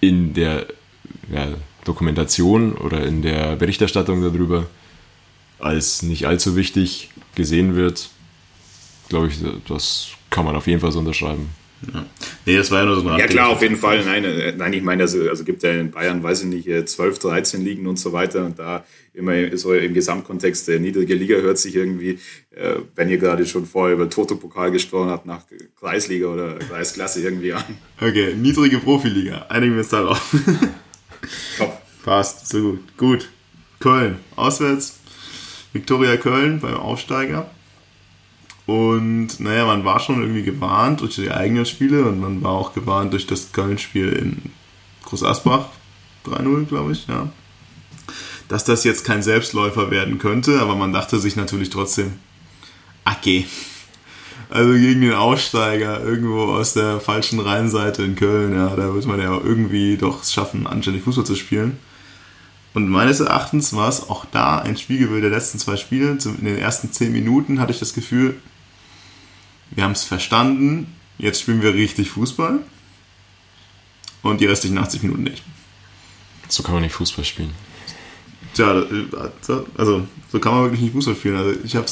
in 0.00 0.34
der 0.34 0.66
ja, 1.32 1.48
Dokumentation 1.84 2.74
oder 2.74 3.06
in 3.06 3.22
der 3.22 3.56
Berichterstattung 3.56 4.22
darüber 4.22 4.66
als 5.58 6.02
nicht 6.02 6.26
allzu 6.26 6.56
wichtig 6.56 7.10
gesehen 7.34 7.76
wird, 7.76 8.10
glaube 9.08 9.28
ich, 9.28 9.38
das 9.68 10.08
kann 10.28 10.44
man 10.44 10.56
auf 10.56 10.66
jeden 10.66 10.80
Fall 10.80 10.92
so 10.92 10.98
unterschreiben. 10.98 11.48
Ja. 11.92 12.06
Nee, 12.46 12.56
das 12.56 12.70
war 12.70 12.80
ja 12.80 12.86
nur 12.86 12.96
so 12.96 13.08
ein 13.08 13.18
Ja 13.18 13.26
klar, 13.26 13.48
auf 13.48 13.62
jeden 13.62 13.76
Fall. 13.76 14.04
Nein, 14.04 14.24
äh, 14.24 14.52
nein 14.56 14.72
ich 14.72 14.82
meine, 14.82 15.02
also, 15.02 15.28
also 15.28 15.44
gibt 15.44 15.62
ja 15.62 15.72
in 15.72 15.90
Bayern, 15.90 16.22
weiß 16.22 16.44
ich 16.44 16.46
nicht, 16.66 16.88
12, 16.88 17.18
13 17.18 17.64
Ligen 17.64 17.86
und 17.86 17.98
so 17.98 18.12
weiter. 18.12 18.44
Und 18.44 18.58
da 18.58 18.84
immer 19.14 19.56
so 19.56 19.72
im 19.72 19.94
Gesamtkontext 19.94 20.68
der 20.68 20.80
niedrige 20.80 21.14
Liga 21.14 21.36
hört 21.36 21.58
sich 21.58 21.76
irgendwie, 21.76 22.18
äh, 22.50 22.76
wenn 22.94 23.08
ihr 23.08 23.18
gerade 23.18 23.46
schon 23.46 23.64
vorher 23.64 23.94
über 23.94 24.10
Toto-Pokal 24.10 24.70
gesprochen 24.70 25.10
habt, 25.10 25.26
nach 25.26 25.42
Kreisliga 25.78 26.26
oder 26.26 26.58
Kreisklasse 26.58 27.22
irgendwie 27.22 27.52
an. 27.52 27.64
Okay, 28.00 28.34
niedrige 28.34 28.78
Profiliga. 28.78 29.46
Einigen 29.48 29.72
wir 29.72 29.80
uns 29.80 29.88
darauf. 29.88 30.34
Top. 31.58 31.80
Passt, 32.04 32.48
so 32.48 32.60
gut. 32.60 32.80
Gut. 32.96 33.28
Köln, 33.80 34.16
auswärts. 34.36 34.98
Viktoria 35.72 36.16
Köln 36.16 36.60
beim 36.60 36.74
Aufsteiger. 36.74 37.50
Und 38.66 39.40
naja, 39.40 39.66
man 39.66 39.84
war 39.84 40.00
schon 40.00 40.22
irgendwie 40.22 40.42
gewarnt 40.42 41.00
durch 41.00 41.16
die 41.16 41.30
eigenen 41.30 41.66
Spiele 41.66 42.06
und 42.06 42.20
man 42.20 42.42
war 42.42 42.52
auch 42.52 42.72
gewarnt 42.72 43.12
durch 43.12 43.26
das 43.26 43.52
Köln-Spiel 43.52 44.08
in 44.12 44.52
Groß 45.04 45.22
Asbach, 45.22 45.66
3-0, 46.26 46.64
glaube 46.64 46.92
ich, 46.92 47.06
ja. 47.06 47.28
Dass 48.48 48.64
das 48.64 48.84
jetzt 48.84 49.04
kein 49.04 49.22
Selbstläufer 49.22 49.90
werden 49.90 50.18
könnte, 50.18 50.60
aber 50.60 50.76
man 50.76 50.92
dachte 50.92 51.18
sich 51.18 51.36
natürlich 51.36 51.70
trotzdem, 51.70 52.14
okay. 53.04 53.46
Also 54.48 54.72
gegen 54.72 55.02
den 55.02 55.14
Aussteiger 55.14 56.02
irgendwo 56.02 56.44
aus 56.44 56.74
der 56.74 57.00
falschen 57.00 57.40
Rheinseite 57.40 58.02
in 58.02 58.16
Köln, 58.16 58.54
ja, 58.54 58.74
da 58.76 58.94
wird 58.94 59.06
man 59.06 59.20
ja 59.20 59.32
irgendwie 59.32 59.96
doch 59.98 60.24
schaffen, 60.24 60.66
anständig 60.66 61.02
Fußball 61.02 61.26
zu 61.26 61.36
spielen. 61.36 61.78
Und 62.72 62.88
meines 62.88 63.20
Erachtens 63.20 63.74
war 63.74 63.88
es 63.88 64.08
auch 64.08 64.24
da 64.24 64.58
ein 64.58 64.76
Spiegelbild 64.76 65.22
der 65.22 65.30
letzten 65.30 65.58
zwei 65.58 65.76
Spiele. 65.76 66.18
In 66.24 66.44
den 66.44 66.58
ersten 66.58 66.92
zehn 66.92 67.12
Minuten 67.12 67.60
hatte 67.60 67.72
ich 67.72 67.78
das 67.78 67.94
Gefühl, 67.94 68.36
wir 69.74 69.84
haben 69.84 69.92
es 69.92 70.04
verstanden, 70.04 70.94
jetzt 71.18 71.40
spielen 71.40 71.62
wir 71.62 71.74
richtig 71.74 72.10
Fußball 72.10 72.60
und 74.22 74.40
die 74.40 74.46
restlichen 74.46 74.78
80 74.78 75.02
Minuten 75.02 75.24
nicht. 75.24 75.42
So 76.48 76.62
kann 76.62 76.74
man 76.74 76.82
nicht 76.82 76.94
Fußball 76.94 77.24
spielen. 77.24 77.52
Tja, 78.54 78.84
also 79.76 80.06
so 80.30 80.38
kann 80.38 80.54
man 80.54 80.62
wirklich 80.64 80.80
nicht 80.80 80.92
Fußball 80.92 81.16
spielen. 81.16 81.36
Also 81.36 81.58
ich 81.64 81.74
habe 81.76 81.86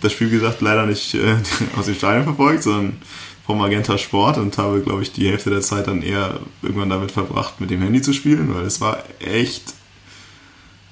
das 0.00 0.12
Spiel, 0.12 0.28
wie 0.28 0.36
gesagt, 0.36 0.60
leider 0.60 0.86
nicht 0.86 1.14
äh, 1.14 1.36
aus 1.76 1.86
dem 1.86 1.94
Stadion 1.94 2.24
verfolgt, 2.24 2.62
sondern 2.62 3.00
vom 3.46 3.58
Magenta 3.58 3.96
Sport 3.96 4.36
und 4.36 4.58
habe, 4.58 4.82
glaube 4.82 5.02
ich, 5.02 5.12
die 5.12 5.26
Hälfte 5.26 5.48
der 5.48 5.62
Zeit 5.62 5.86
dann 5.86 6.02
eher 6.02 6.38
irgendwann 6.60 6.90
damit 6.90 7.10
verbracht, 7.10 7.60
mit 7.60 7.70
dem 7.70 7.80
Handy 7.80 8.02
zu 8.02 8.12
spielen, 8.12 8.54
weil 8.54 8.64
es 8.66 8.82
war 8.82 9.02
echt 9.20 9.72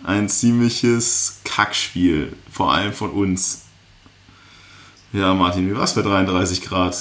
ein 0.04 0.30
ziemliches 0.30 1.40
Kackspiel, 1.44 2.32
vor 2.50 2.72
allem 2.72 2.94
von 2.94 3.10
uns. 3.10 3.65
Ja, 5.16 5.32
Martin, 5.32 5.70
wie 5.70 5.74
war 5.74 5.84
es 5.84 5.94
bei 5.94 6.02
33 6.02 6.60
Grad 6.60 6.94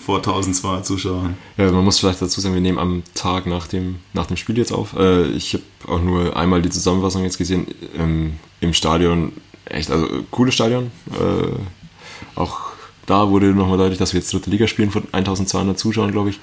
vor 0.00 0.16
1200 0.16 0.86
Zuschauern? 0.86 1.36
Ja, 1.58 1.70
man 1.70 1.84
muss 1.84 1.98
vielleicht 1.98 2.22
dazu 2.22 2.40
sagen, 2.40 2.54
wir 2.54 2.62
nehmen 2.62 2.78
am 2.78 3.02
Tag 3.12 3.44
nach 3.44 3.66
dem, 3.66 3.96
nach 4.14 4.24
dem 4.24 4.38
Spiel 4.38 4.56
jetzt 4.56 4.72
auf. 4.72 4.96
Äh, 4.96 5.26
ich 5.26 5.52
habe 5.52 5.92
auch 5.92 6.00
nur 6.00 6.34
einmal 6.38 6.62
die 6.62 6.70
Zusammenfassung 6.70 7.22
jetzt 7.22 7.36
gesehen. 7.36 7.66
Ähm, 7.98 8.38
Im 8.60 8.72
Stadion, 8.72 9.32
echt, 9.66 9.90
also 9.90 10.08
cooles 10.30 10.54
Stadion. 10.54 10.90
Äh, 11.12 12.38
auch 12.38 12.72
da 13.04 13.28
wurde 13.28 13.52
nochmal 13.52 13.76
deutlich, 13.76 13.98
dass 13.98 14.14
wir 14.14 14.20
jetzt 14.20 14.32
dritte 14.32 14.48
Liga 14.48 14.66
spielen 14.66 14.90
von 14.90 15.02
1200 15.12 15.78
Zuschauern, 15.78 16.12
glaube 16.12 16.30
ich. 16.30 16.40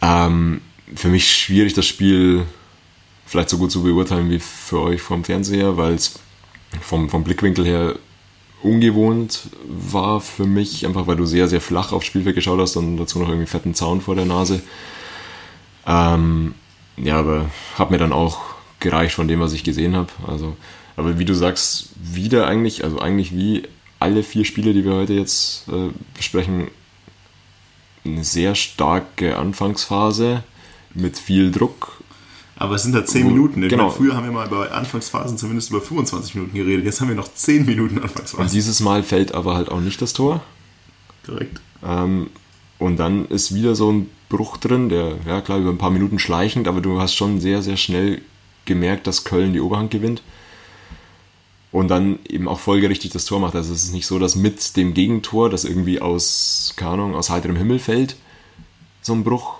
Ähm, 0.00 0.62
für 0.94 1.08
mich 1.08 1.30
schwierig, 1.30 1.74
das 1.74 1.84
Spiel 1.84 2.46
vielleicht 3.26 3.50
so 3.50 3.58
gut 3.58 3.70
zu 3.70 3.82
beurteilen 3.82 4.30
wie 4.30 4.38
für 4.38 4.80
euch 4.80 5.02
vom 5.02 5.24
Fernseher, 5.24 5.76
weil 5.76 5.92
es 5.92 6.18
vom, 6.80 7.10
vom 7.10 7.22
Blickwinkel 7.22 7.66
her 7.66 7.96
ungewohnt 8.62 9.48
war 9.66 10.20
für 10.20 10.46
mich, 10.46 10.86
einfach 10.86 11.06
weil 11.06 11.16
du 11.16 11.26
sehr, 11.26 11.48
sehr 11.48 11.60
flach 11.60 11.92
aufs 11.92 12.06
Spielfeld 12.06 12.34
geschaut 12.34 12.60
hast 12.60 12.76
und 12.76 12.96
dazu 12.96 13.18
noch 13.18 13.28
irgendwie 13.28 13.46
fetten 13.46 13.74
Zaun 13.74 14.00
vor 14.00 14.14
der 14.14 14.26
Nase. 14.26 14.62
Ähm, 15.86 16.54
ja, 16.96 17.18
aber 17.18 17.46
hat 17.76 17.90
mir 17.90 17.98
dann 17.98 18.12
auch 18.12 18.40
gereicht 18.80 19.14
von 19.14 19.28
dem, 19.28 19.40
was 19.40 19.52
ich 19.52 19.64
gesehen 19.64 19.96
habe. 19.96 20.10
Also, 20.26 20.56
aber 20.96 21.18
wie 21.18 21.24
du 21.24 21.34
sagst, 21.34 21.90
wieder 21.96 22.46
eigentlich, 22.46 22.84
also 22.84 22.98
eigentlich 22.98 23.34
wie 23.34 23.62
alle 23.98 24.22
vier 24.22 24.44
Spiele, 24.44 24.72
die 24.72 24.84
wir 24.84 24.94
heute 24.94 25.14
jetzt 25.14 25.68
äh, 25.68 25.90
besprechen, 26.14 26.68
eine 28.04 28.24
sehr 28.24 28.54
starke 28.54 29.36
Anfangsphase 29.36 30.42
mit 30.94 31.18
viel 31.18 31.50
Druck, 31.50 31.99
aber 32.60 32.74
es 32.74 32.82
sind 32.82 32.94
da 32.94 33.06
10 33.06 33.26
Minuten. 33.26 33.62
Genau. 33.62 33.84
Meine, 33.84 33.96
früher 33.96 34.14
haben 34.14 34.24
wir 34.24 34.32
mal 34.32 34.46
bei 34.46 34.70
Anfangsphasen 34.70 35.38
zumindest 35.38 35.70
über 35.70 35.80
25 35.80 36.34
Minuten 36.34 36.54
geredet. 36.54 36.84
Jetzt 36.84 37.00
haben 37.00 37.08
wir 37.08 37.14
noch 37.14 37.32
10 37.32 37.64
Minuten 37.64 37.98
Anfangsphasen. 37.98 38.38
Und 38.38 38.52
dieses 38.52 38.80
Mal 38.80 39.02
fällt 39.02 39.32
aber 39.32 39.54
halt 39.56 39.70
auch 39.70 39.80
nicht 39.80 40.02
das 40.02 40.12
Tor. 40.12 40.42
Korrekt. 41.24 41.58
Ähm, 41.82 42.28
und 42.78 42.98
dann 42.98 43.26
ist 43.28 43.54
wieder 43.54 43.74
so 43.74 43.90
ein 43.90 44.10
Bruch 44.28 44.58
drin, 44.58 44.90
der, 44.90 45.16
ja 45.26 45.40
klar, 45.40 45.58
über 45.58 45.70
ein 45.70 45.78
paar 45.78 45.90
Minuten 45.90 46.18
schleichend, 46.18 46.68
aber 46.68 46.82
du 46.82 47.00
hast 47.00 47.14
schon 47.14 47.40
sehr, 47.40 47.62
sehr 47.62 47.78
schnell 47.78 48.20
gemerkt, 48.66 49.06
dass 49.06 49.24
Köln 49.24 49.54
die 49.54 49.60
Oberhand 49.60 49.90
gewinnt. 49.90 50.22
Und 51.72 51.88
dann 51.88 52.18
eben 52.28 52.46
auch 52.46 52.60
folgerichtig 52.60 53.10
das 53.10 53.24
Tor 53.24 53.40
macht. 53.40 53.54
Also 53.54 53.72
es 53.72 53.84
ist 53.84 53.94
nicht 53.94 54.06
so, 54.06 54.18
dass 54.18 54.36
mit 54.36 54.76
dem 54.76 54.92
Gegentor, 54.92 55.48
das 55.48 55.64
irgendwie 55.64 56.02
aus, 56.02 56.74
keine 56.76 56.92
Ahnung, 56.92 57.14
aus 57.14 57.30
heiterem 57.30 57.56
Himmel 57.56 57.78
fällt, 57.78 58.16
so 59.00 59.14
ein 59.14 59.24
Bruch 59.24 59.59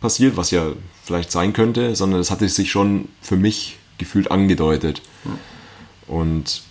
passiert, 0.00 0.36
was 0.36 0.50
ja 0.50 0.72
vielleicht 1.04 1.30
sein 1.30 1.52
könnte, 1.52 1.94
sondern 1.94 2.20
es 2.20 2.30
hatte 2.30 2.48
sich 2.48 2.70
schon 2.70 3.08
für 3.20 3.36
mich 3.36 3.78
gefühlt 3.98 4.30
angedeutet. 4.30 5.02
Und 6.06 6.62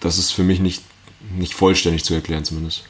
das 0.00 0.18
ist 0.18 0.30
für 0.30 0.44
mich 0.44 0.60
nicht, 0.60 0.84
nicht 1.36 1.54
vollständig 1.54 2.04
zu 2.04 2.14
erklären 2.14 2.44
zumindest. 2.44 2.84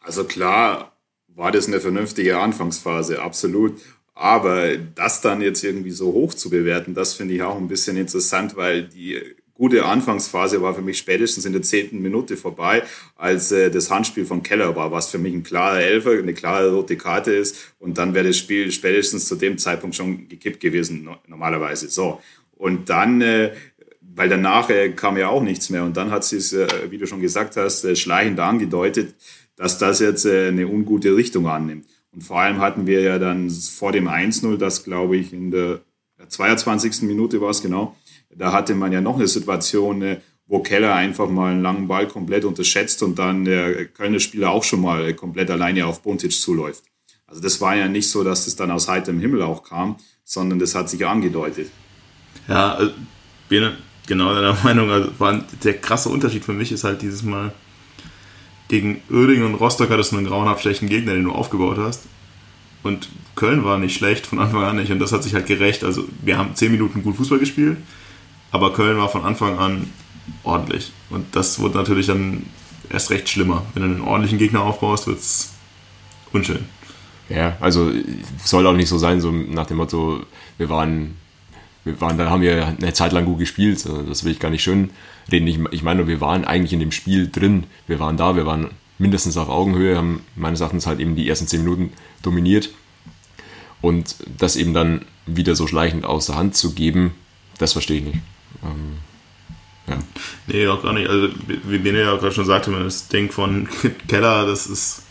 Also 0.00 0.24
klar 0.24 0.92
war 1.28 1.50
das 1.52 1.66
eine 1.66 1.80
vernünftige 1.80 2.38
Anfangsphase, 2.38 3.20
absolut. 3.20 3.80
Aber 4.14 4.76
das 4.76 5.20
dann 5.20 5.42
jetzt 5.42 5.62
irgendwie 5.62 5.90
so 5.90 6.12
hoch 6.12 6.32
zu 6.32 6.48
bewerten, 6.48 6.94
das 6.94 7.14
finde 7.14 7.34
ich 7.34 7.42
auch 7.42 7.56
ein 7.56 7.68
bisschen 7.68 7.96
interessant, 7.96 8.56
weil 8.56 8.84
die 8.84 9.35
gute 9.56 9.84
Anfangsphase 9.84 10.62
war 10.62 10.74
für 10.74 10.82
mich 10.82 10.98
spätestens 10.98 11.44
in 11.44 11.52
der 11.52 11.62
zehnten 11.62 12.00
Minute 12.00 12.36
vorbei, 12.36 12.82
als 13.16 13.52
äh, 13.52 13.70
das 13.70 13.90
Handspiel 13.90 14.26
von 14.26 14.42
Keller 14.42 14.76
war, 14.76 14.92
was 14.92 15.10
für 15.10 15.18
mich 15.18 15.34
ein 15.34 15.42
klarer 15.42 15.80
Elfer, 15.80 16.12
eine 16.12 16.34
klare 16.34 16.72
rote 16.72 16.96
Karte 16.96 17.32
ist. 17.32 17.74
Und 17.78 17.98
dann 17.98 18.14
wäre 18.14 18.28
das 18.28 18.38
Spiel 18.38 18.70
spätestens 18.70 19.26
zu 19.26 19.34
dem 19.34 19.58
Zeitpunkt 19.58 19.96
schon 19.96 20.28
gekippt 20.28 20.60
gewesen, 20.60 21.08
normalerweise. 21.26 21.88
So. 21.88 22.20
Und 22.56 22.88
dann, 22.88 23.20
äh, 23.20 23.52
weil 24.00 24.28
danach 24.28 24.70
äh, 24.70 24.90
kam 24.90 25.16
ja 25.16 25.28
auch 25.28 25.42
nichts 25.42 25.70
mehr. 25.70 25.84
Und 25.84 25.96
dann 25.96 26.10
hat 26.10 26.24
sie 26.24 26.36
es, 26.36 26.52
äh, 26.52 26.68
wie 26.90 26.98
du 26.98 27.06
schon 27.06 27.20
gesagt 27.20 27.56
hast, 27.56 27.84
äh, 27.84 27.96
schleichend 27.96 28.38
angedeutet, 28.40 29.14
dass 29.56 29.78
das 29.78 30.00
jetzt 30.00 30.26
äh, 30.26 30.48
eine 30.48 30.66
ungute 30.66 31.16
Richtung 31.16 31.48
annimmt. 31.48 31.86
Und 32.12 32.22
vor 32.22 32.40
allem 32.40 32.60
hatten 32.60 32.86
wir 32.86 33.00
ja 33.00 33.18
dann 33.18 33.50
vor 33.50 33.92
dem 33.92 34.08
1-0, 34.08 34.56
das 34.56 34.84
glaube 34.84 35.16
ich 35.16 35.32
in 35.32 35.50
der 35.50 35.80
22. 36.28 37.02
Minute 37.02 37.40
war 37.40 37.50
es 37.50 37.62
genau, 37.62 37.96
da 38.34 38.52
hatte 38.52 38.74
man 38.74 38.92
ja 38.92 39.00
noch 39.00 39.16
eine 39.16 39.28
Situation, 39.28 40.02
äh, 40.02 40.20
wo 40.46 40.60
Keller 40.60 40.94
einfach 40.94 41.28
mal 41.28 41.52
einen 41.52 41.62
langen 41.62 41.88
Ball 41.88 42.06
komplett 42.06 42.44
unterschätzt 42.44 43.02
und 43.02 43.18
dann 43.18 43.44
der 43.44 43.86
Kölner 43.86 44.20
Spieler 44.20 44.50
auch 44.50 44.62
schon 44.62 44.80
mal 44.80 45.12
komplett 45.14 45.50
alleine 45.50 45.86
auf 45.86 46.02
Buntic 46.02 46.32
zuläuft. 46.32 46.84
Also 47.26 47.42
das 47.42 47.60
war 47.60 47.74
ja 47.74 47.88
nicht 47.88 48.08
so, 48.08 48.22
dass 48.22 48.44
das 48.44 48.54
dann 48.54 48.70
aus 48.70 48.88
heiterem 48.88 49.18
Himmel 49.18 49.42
auch 49.42 49.64
kam, 49.64 49.96
sondern 50.22 50.58
das 50.58 50.74
hat 50.74 50.88
sich 50.88 51.04
angedeutet. 51.04 51.70
Ja, 52.46 52.74
also, 52.74 52.92
bin 53.48 53.72
genau 54.06 54.34
deiner 54.34 54.56
Meinung. 54.64 54.90
Also 54.90 55.10
der 55.64 55.78
krasse 55.78 56.08
Unterschied 56.08 56.44
für 56.44 56.52
mich 56.52 56.70
ist 56.70 56.84
halt 56.84 57.02
dieses 57.02 57.22
Mal 57.24 57.52
gegen 58.68 59.02
Oerding 59.10 59.44
und 59.44 59.54
Rostock 59.54 59.90
hattest 59.90 60.12
du 60.12 60.16
einen 60.16 60.26
grauenhaft 60.26 60.62
schlechten 60.62 60.88
Gegner, 60.88 61.14
den 61.14 61.24
du 61.24 61.32
aufgebaut 61.32 61.78
hast. 61.78 62.02
Und 62.86 63.08
Köln 63.34 63.64
war 63.64 63.78
nicht 63.78 63.96
schlecht 63.96 64.26
von 64.26 64.38
Anfang 64.38 64.62
an 64.62 64.76
nicht 64.76 64.90
und 64.90 64.98
das 64.98 65.12
hat 65.12 65.22
sich 65.22 65.34
halt 65.34 65.46
gerecht. 65.46 65.84
Also 65.84 66.04
wir 66.22 66.38
haben 66.38 66.54
zehn 66.54 66.72
Minuten 66.72 67.02
gut 67.02 67.16
Fußball 67.16 67.38
gespielt 67.38 67.76
aber 68.56 68.72
Köln 68.72 68.96
war 68.96 69.08
von 69.08 69.24
Anfang 69.24 69.58
an 69.58 69.90
ordentlich. 70.42 70.92
Und 71.10 71.36
das 71.36 71.58
wurde 71.58 71.76
natürlich 71.76 72.06
dann 72.06 72.44
erst 72.90 73.10
recht 73.10 73.28
schlimmer. 73.28 73.64
Wenn 73.74 73.82
du 73.82 73.88
einen 73.88 74.00
ordentlichen 74.00 74.38
Gegner 74.38 74.62
aufbaust, 74.62 75.06
wird 75.06 75.18
es 75.18 75.52
unschön. 76.32 76.64
Ja, 77.28 77.56
also 77.60 77.90
soll 78.42 78.66
auch 78.66 78.72
nicht 78.76 78.88
so 78.88 78.98
sein, 78.98 79.20
so 79.20 79.32
nach 79.32 79.66
dem 79.66 79.78
Motto, 79.78 80.20
wir 80.58 80.68
waren, 80.68 81.16
wir 81.84 82.00
waren, 82.00 82.16
da 82.16 82.30
haben 82.30 82.42
wir 82.42 82.66
eine 82.66 82.92
Zeit 82.92 83.12
lang 83.12 83.24
gut 83.24 83.40
gespielt, 83.40 83.84
das 84.08 84.24
will 84.24 84.32
ich 84.32 84.38
gar 84.38 84.50
nicht 84.50 84.62
schön 84.62 84.90
reden. 85.30 85.68
Ich 85.72 85.82
meine, 85.82 86.06
wir 86.06 86.20
waren 86.20 86.44
eigentlich 86.44 86.72
in 86.72 86.80
dem 86.80 86.92
Spiel 86.92 87.28
drin, 87.30 87.64
wir 87.88 87.98
waren 87.98 88.16
da, 88.16 88.36
wir 88.36 88.46
waren 88.46 88.70
mindestens 88.98 89.36
auf 89.36 89.48
Augenhöhe, 89.48 89.96
haben 89.96 90.24
meines 90.34 90.60
Erachtens 90.60 90.86
halt 90.86 91.00
eben 91.00 91.16
die 91.16 91.28
ersten 91.28 91.46
zehn 91.46 91.62
Minuten 91.62 91.92
dominiert. 92.22 92.70
Und 93.82 94.16
das 94.38 94.56
eben 94.56 94.74
dann 94.74 95.04
wieder 95.26 95.54
so 95.54 95.66
schleichend 95.66 96.04
aus 96.04 96.26
der 96.26 96.36
Hand 96.36 96.56
zu 96.56 96.72
geben, 96.72 97.14
das 97.58 97.72
verstehe 97.72 97.98
ich 97.98 98.04
nicht. 98.04 98.18
Ähm, 98.62 98.98
ja. 99.88 99.98
Nee, 100.46 100.66
auch 100.66 100.82
gar 100.82 100.92
nicht. 100.92 101.08
Also, 101.08 101.28
wie 101.46 101.78
Bene 101.78 102.00
ja 102.00 102.16
gerade 102.16 102.32
schon 102.32 102.46
sagte, 102.46 102.70
das 102.72 103.08
Ding 103.08 103.30
von 103.30 103.68
Keller, 104.08 104.46
das 104.46 104.66
ist 104.66 105.02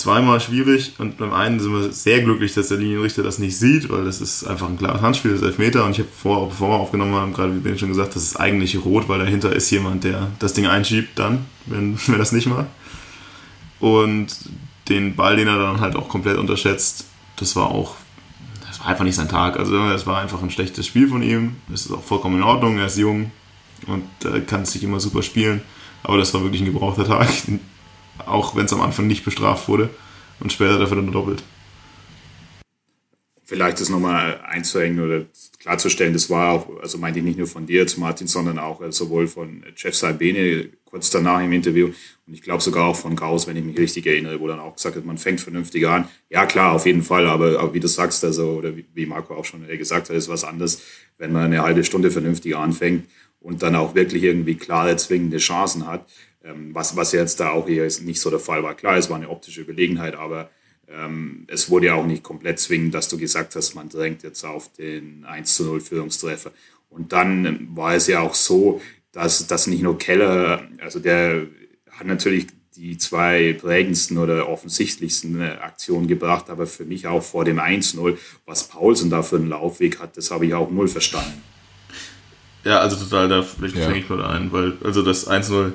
zweimal 0.00 0.40
schwierig 0.40 0.94
und 0.98 1.18
beim 1.18 1.32
einen 1.32 1.60
sind 1.60 1.72
wir 1.72 1.92
sehr 1.92 2.22
glücklich, 2.22 2.54
dass 2.54 2.68
der 2.68 2.78
Linienrichter 2.78 3.22
das 3.22 3.38
nicht 3.38 3.56
sieht, 3.56 3.90
weil 3.90 4.04
das 4.04 4.20
ist 4.20 4.44
einfach 4.44 4.68
ein 4.68 4.78
klares 4.78 5.02
Handspiel, 5.02 5.32
das 5.32 5.40
ist 5.40 5.46
Elfmeter 5.46 5.84
und 5.84 5.92
ich 5.92 5.98
habe 5.98 6.08
vor, 6.10 6.48
bevor 6.48 6.70
wir 6.70 6.76
aufgenommen 6.76 7.14
haben, 7.14 7.32
gerade 7.32 7.54
wie 7.54 7.60
Ben 7.60 7.78
schon 7.78 7.90
gesagt, 7.90 8.16
das 8.16 8.22
ist 8.22 8.36
eigentlich 8.36 8.84
rot, 8.84 9.08
weil 9.08 9.18
dahinter 9.18 9.54
ist 9.54 9.70
jemand, 9.70 10.04
der 10.04 10.28
das 10.38 10.54
Ding 10.54 10.66
einschiebt 10.66 11.18
dann, 11.18 11.46
wenn, 11.66 11.98
wenn 12.06 12.18
das 12.18 12.32
nicht 12.32 12.46
macht. 12.46 12.66
Und 13.78 14.28
den 14.88 15.16
Ball, 15.16 15.36
den 15.36 15.48
er 15.48 15.58
dann 15.58 15.80
halt 15.80 15.96
auch 15.96 16.08
komplett 16.08 16.36
unterschätzt, 16.36 17.04
das 17.36 17.56
war 17.56 17.70
auch, 17.70 17.96
das 18.66 18.80
war 18.80 18.86
einfach 18.88 19.04
nicht 19.04 19.14
sein 19.14 19.28
Tag. 19.28 19.58
Also 19.58 19.72
das 19.88 20.06
war 20.06 20.20
einfach 20.20 20.42
ein 20.42 20.50
schlechtes 20.50 20.86
Spiel 20.86 21.08
von 21.08 21.22
ihm. 21.22 21.56
Das 21.68 21.86
ist 21.86 21.92
auch 21.92 22.02
vollkommen 22.02 22.36
in 22.36 22.42
Ordnung, 22.42 22.78
er 22.78 22.86
ist 22.86 22.98
jung 22.98 23.30
und 23.86 24.04
äh, 24.24 24.40
kann 24.40 24.64
sich 24.64 24.82
immer 24.82 25.00
super 25.00 25.22
spielen. 25.22 25.62
Aber 26.02 26.18
das 26.18 26.34
war 26.34 26.42
wirklich 26.42 26.62
ein 26.62 26.72
gebrauchter 26.72 27.06
Tag, 27.06 27.28
auch 28.26 28.56
wenn 28.56 28.66
es 28.66 28.72
am 28.72 28.80
Anfang 28.80 29.06
nicht 29.06 29.24
bestraft 29.24 29.68
wurde 29.68 29.90
und 30.40 30.52
später 30.52 30.78
dafür 30.78 30.96
dann 30.96 31.12
doppelt. 31.12 31.42
Vielleicht 33.44 33.80
das 33.80 33.88
nochmal 33.88 34.40
einzuhängen 34.46 35.04
oder 35.04 35.26
klarzustellen, 35.58 36.12
das 36.12 36.30
war 36.30 36.52
auch, 36.52 36.80
also 36.80 36.98
meinte 36.98 37.18
ich 37.18 37.24
nicht 37.24 37.38
nur 37.38 37.48
von 37.48 37.66
dir 37.66 37.86
zu 37.86 37.98
Martin, 37.98 38.28
sondern 38.28 38.58
auch 38.58 38.80
äh, 38.80 38.92
sowohl 38.92 39.26
von 39.26 39.64
Jeff 39.76 39.96
Salbene 39.96 40.70
kurz 40.84 41.10
danach 41.10 41.42
im 41.42 41.52
Interview 41.52 41.90
und 42.30 42.34
ich 42.34 42.42
glaube 42.42 42.62
sogar 42.62 42.86
auch 42.86 42.94
von 42.94 43.16
Gauss, 43.16 43.48
wenn 43.48 43.56
ich 43.56 43.64
mich 43.64 43.76
richtig 43.76 44.06
erinnere, 44.06 44.38
wo 44.38 44.46
dann 44.46 44.60
auch 44.60 44.76
gesagt 44.76 44.94
hat, 44.94 45.04
man 45.04 45.18
fängt 45.18 45.40
vernünftig 45.40 45.88
an. 45.88 46.08
Ja 46.28 46.46
klar, 46.46 46.74
auf 46.74 46.86
jeden 46.86 47.02
Fall, 47.02 47.26
aber, 47.26 47.58
aber 47.58 47.74
wie 47.74 47.80
du 47.80 47.88
sagst, 47.88 48.24
also, 48.24 48.52
oder 48.52 48.72
wie 48.76 49.06
Marco 49.06 49.34
auch 49.34 49.44
schon 49.44 49.66
gesagt 49.66 50.10
hat, 50.10 50.16
ist 50.16 50.28
was 50.28 50.44
anderes, 50.44 50.80
wenn 51.18 51.32
man 51.32 51.46
eine 51.46 51.62
halbe 51.62 51.82
Stunde 51.82 52.12
vernünftig 52.12 52.56
anfängt 52.56 53.08
und 53.40 53.64
dann 53.64 53.74
auch 53.74 53.96
wirklich 53.96 54.22
irgendwie 54.22 54.54
klare, 54.54 54.96
zwingende 54.96 55.38
Chancen 55.38 55.88
hat, 55.88 56.06
was, 56.42 56.96
was 56.96 57.12
jetzt 57.12 57.40
da 57.40 57.50
auch 57.50 57.66
hier 57.66 57.84
nicht 58.02 58.20
so 58.20 58.30
der 58.30 58.38
Fall 58.38 58.62
war. 58.62 58.74
Klar, 58.74 58.96
es 58.96 59.10
war 59.10 59.16
eine 59.16 59.28
optische 59.28 59.60
Überlegenheit, 59.60 60.14
aber 60.14 60.50
ähm, 60.88 61.44
es 61.48 61.70
wurde 61.70 61.86
ja 61.86 61.94
auch 61.94 62.06
nicht 62.06 62.22
komplett 62.22 62.58
zwingend, 62.58 62.94
dass 62.94 63.08
du 63.08 63.18
gesagt 63.18 63.54
hast, 63.56 63.74
man 63.74 63.88
drängt 63.88 64.22
jetzt 64.22 64.44
auf 64.44 64.72
den 64.72 65.24
1 65.24 65.56
zu 65.56 65.64
0 65.64 65.80
Führungstreffer. 65.80 66.52
Und 66.88 67.12
dann 67.12 67.68
war 67.76 67.94
es 67.94 68.06
ja 68.06 68.20
auch 68.20 68.34
so, 68.34 68.80
dass, 69.12 69.46
dass 69.46 69.66
nicht 69.66 69.82
nur 69.82 69.98
Keller, 69.98 70.68
also 70.80 70.98
der 70.98 71.46
hat 71.90 72.06
natürlich 72.06 72.46
die 72.76 72.96
zwei 72.96 73.56
prägendsten 73.60 74.16
oder 74.16 74.48
offensichtlichsten 74.48 75.40
äh, 75.40 75.58
Aktionen 75.60 76.06
gebracht, 76.06 76.48
aber 76.48 76.66
für 76.66 76.84
mich 76.84 77.06
auch 77.06 77.22
vor 77.22 77.44
dem 77.44 77.58
1-0, 77.58 78.16
was 78.46 78.68
Paulsen 78.68 79.10
da 79.10 79.22
für 79.22 79.36
einen 79.36 79.48
Laufweg 79.48 80.00
hat, 80.00 80.16
das 80.16 80.30
habe 80.30 80.46
ich 80.46 80.54
auch 80.54 80.70
null 80.70 80.88
verstanden. 80.88 81.42
Ja, 82.64 82.78
also 82.78 82.96
total, 82.96 83.28
da 83.28 83.42
vielleicht 83.42 83.76
ja. 83.76 83.84
fange 83.84 83.98
ich 83.98 84.08
mal 84.08 84.24
ein, 84.24 84.52
weil 84.52 84.78
also 84.82 85.02
das 85.02 85.28
1-0, 85.28 85.72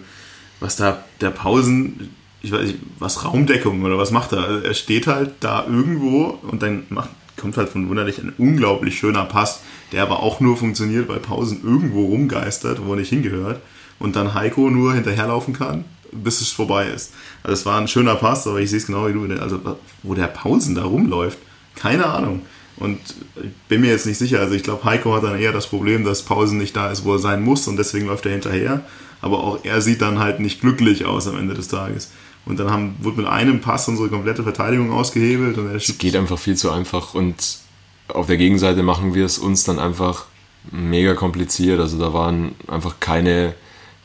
was 0.60 0.76
da 0.76 1.03
der 1.22 1.32
Pausen, 1.32 2.12
ich 2.41 2.51
weiß 2.51 2.68
nicht, 2.68 2.80
was 2.99 3.26
Raumdeckung 3.26 3.84
oder 3.84 3.97
was 3.97 4.12
macht 4.12 4.34
er? 4.34 4.64
Er 4.64 4.74
steht 4.74 5.08
halt 5.08 5.32
da 5.39 5.66
irgendwo 5.66 6.39
und 6.43 6.62
dann 6.62 6.84
macht, 6.89 7.10
kommt 7.38 7.58
halt 7.58 7.70
von 7.70 7.89
wunderlich 7.89 8.20
ein 8.20 8.34
unglaublich 8.38 8.97
schöner 8.97 9.26
Pass, 9.26 9.62
der 9.91 10.03
aber 10.03 10.22
auch 10.22 10.39
nur 10.39 10.58
funktioniert, 10.58 11.08
weil 11.08 11.20
Pausen 11.20 11.64
irgendwo 11.64 12.06
rumgeistert, 12.06 12.86
wo 12.86 12.93
er 12.93 12.99
nicht 12.99 13.10
hingehört 13.10 13.62
und 13.99 14.16
dann 14.16 14.34
Heiko 14.34 14.70
nur 14.70 14.93
hinterherlaufen 14.93 15.53
kann, 15.53 15.86
bis 16.12 16.41
es 16.41 16.51
vorbei 16.51 16.88
ist. 16.88 17.14
Also 17.43 17.53
es 17.53 17.66
war 17.66 17.80
ein 17.80 17.88
schöner 17.88 18.16
Pass, 18.16 18.47
aber 18.47 18.60
ich 18.60 18.70
sehe 18.70 18.80
es 18.80 18.88
genau 18.88 19.08
wie 19.08 19.14
du, 19.14 19.41
also 19.41 19.60
wo 20.03 20.14
der 20.14 20.28
Pausen 20.28 20.76
da 20.76 20.84
rumläuft, 20.84 21.38
keine 21.76 22.06
Ahnung. 22.06 22.41
Und 22.78 23.00
ich 23.42 23.52
bin 23.70 23.82
mir 23.82 23.92
jetzt 23.92 24.06
nicht 24.06 24.18
sicher. 24.18 24.40
Also 24.40 24.54
ich 24.54 24.64
glaube, 24.64 24.84
Heiko 24.84 25.16
hat 25.16 25.24
dann 25.24 25.40
eher 25.40 25.54
das 25.54 25.68
Problem, 25.68 26.04
dass 26.04 26.24
Pausen 26.24 26.58
nicht 26.58 26.76
da 26.76 26.92
ist, 26.92 27.06
wo 27.06 27.14
er 27.14 27.20
sein 27.20 27.42
muss 27.42 27.68
und 27.68 27.78
deswegen 27.78 28.08
läuft 28.08 28.26
er 28.26 28.34
hinterher. 28.34 28.84
Aber 29.22 29.44
auch 29.44 29.60
er 29.64 29.82
sieht 29.82 30.02
dann 30.02 30.20
halt 30.20 30.40
nicht 30.40 30.62
glücklich 30.62 31.06
aus 31.06 31.28
am 31.28 31.38
Ende 31.38 31.54
des 31.54 31.68
Tages. 31.70 32.12
Und 32.46 32.60
dann 32.60 32.70
haben, 32.70 32.96
wurde 33.02 33.18
mit 33.18 33.28
einem 33.28 33.62
Pass 33.62 33.88
unsere 33.88 34.10
komplette 34.10 34.44
Verteidigung 34.44 34.92
ausgehebelt. 34.92 35.58
Und 35.58 35.74
es 35.74 35.98
geht 35.98 36.16
einfach 36.16 36.38
viel 36.38 36.56
zu 36.56 36.70
einfach 36.70 37.14
und 37.14 37.60
auf 38.08 38.28
der 38.28 38.38
Gegenseite 38.38 38.84
machen 38.84 39.16
wir 39.16 39.26
es 39.26 39.40
uns 39.40 39.64
dann 39.64 39.80
einfach 39.80 40.26
mega 40.72 41.16
kompliziert. 41.16 41.80
Also 41.80 41.98
da 41.98 42.14
waren 42.14 42.54
einfach 42.68 43.00
keine, 43.00 43.56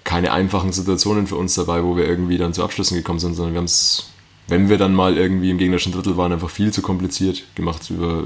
keine 0.05 0.33
einfachen 0.33 0.73
Situationen 0.73 1.27
für 1.27 1.37
uns 1.37 1.55
dabei, 1.55 1.83
wo 1.85 1.97
wir 1.97 2.07
irgendwie 2.07 2.39
dann 2.39 2.55
zu 2.55 2.64
Abschlüssen 2.64 2.97
gekommen 2.97 3.18
sind, 3.18 3.35
sondern 3.35 3.55
wir 3.55 3.59
haben 3.59 3.66
es, 3.66 4.11
wenn 4.49 4.68
wir 4.68 4.79
dann 4.79 4.95
mal 4.95 5.18
irgendwie 5.18 5.51
im 5.51 5.59
gegnerischen 5.59 5.93
Drittel 5.93 6.16
waren, 6.16 6.33
einfach 6.33 6.51
viel 6.51 6.73
zu 6.73 6.83
kompliziert 6.83 7.45
gemacht 7.55 7.91
über 7.91 8.25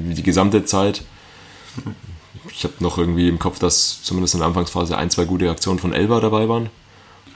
die 0.00 0.22
gesamte 0.22 0.64
Zeit. 0.64 1.02
Ich 2.50 2.64
habe 2.64 2.74
noch 2.80 2.98
irgendwie 2.98 3.28
im 3.28 3.38
Kopf, 3.38 3.58
dass 3.58 4.02
zumindest 4.02 4.34
in 4.34 4.40
der 4.40 4.48
Anfangsphase 4.48 4.96
ein, 4.96 5.10
zwei 5.10 5.24
gute 5.24 5.50
Aktionen 5.50 5.78
von 5.78 5.92
Elba 5.92 6.20
dabei 6.20 6.48
waren. 6.48 6.70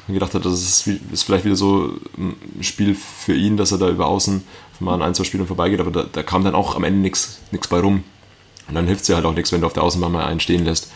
Und 0.09 0.15
gedacht 0.15 0.35
habe, 0.35 0.45
das 0.45 0.55
ist, 0.63 0.87
ist, 1.13 1.25
vielleicht 1.25 1.45
wieder 1.45 1.57
so 1.57 1.95
ein 2.17 2.63
Spiel 2.63 2.95
für 2.95 3.35
ihn, 3.35 3.57
dass 3.57 3.73
er 3.73 3.79
da 3.79 3.89
über 3.89 4.07
außen 4.07 4.45
mal 4.79 4.95
an 4.95 5.03
ein, 5.03 5.15
zwei 5.15 5.25
Spielen 5.25 5.47
vorbeigeht, 5.47 5.81
aber 5.81 5.91
da, 5.91 6.05
da 6.11 6.23
kam 6.23 6.45
dann 6.45 6.55
auch 6.55 6.77
am 6.77 6.85
Ende 6.85 7.01
nichts 7.01 7.41
bei 7.69 7.81
rum. 7.81 8.05
Und 8.69 8.75
dann 8.75 8.87
hilft 8.87 9.03
es 9.03 9.07
dir 9.07 9.17
halt 9.17 9.25
auch 9.25 9.35
nichts, 9.35 9.53
wenn 9.53 9.61
du 9.61 9.67
auf 9.67 9.73
der 9.73 9.83
Außenbahn 9.83 10.13
mal 10.13 10.25
einen 10.25 10.41
stehen 10.41 10.65
lässt. 10.65 10.91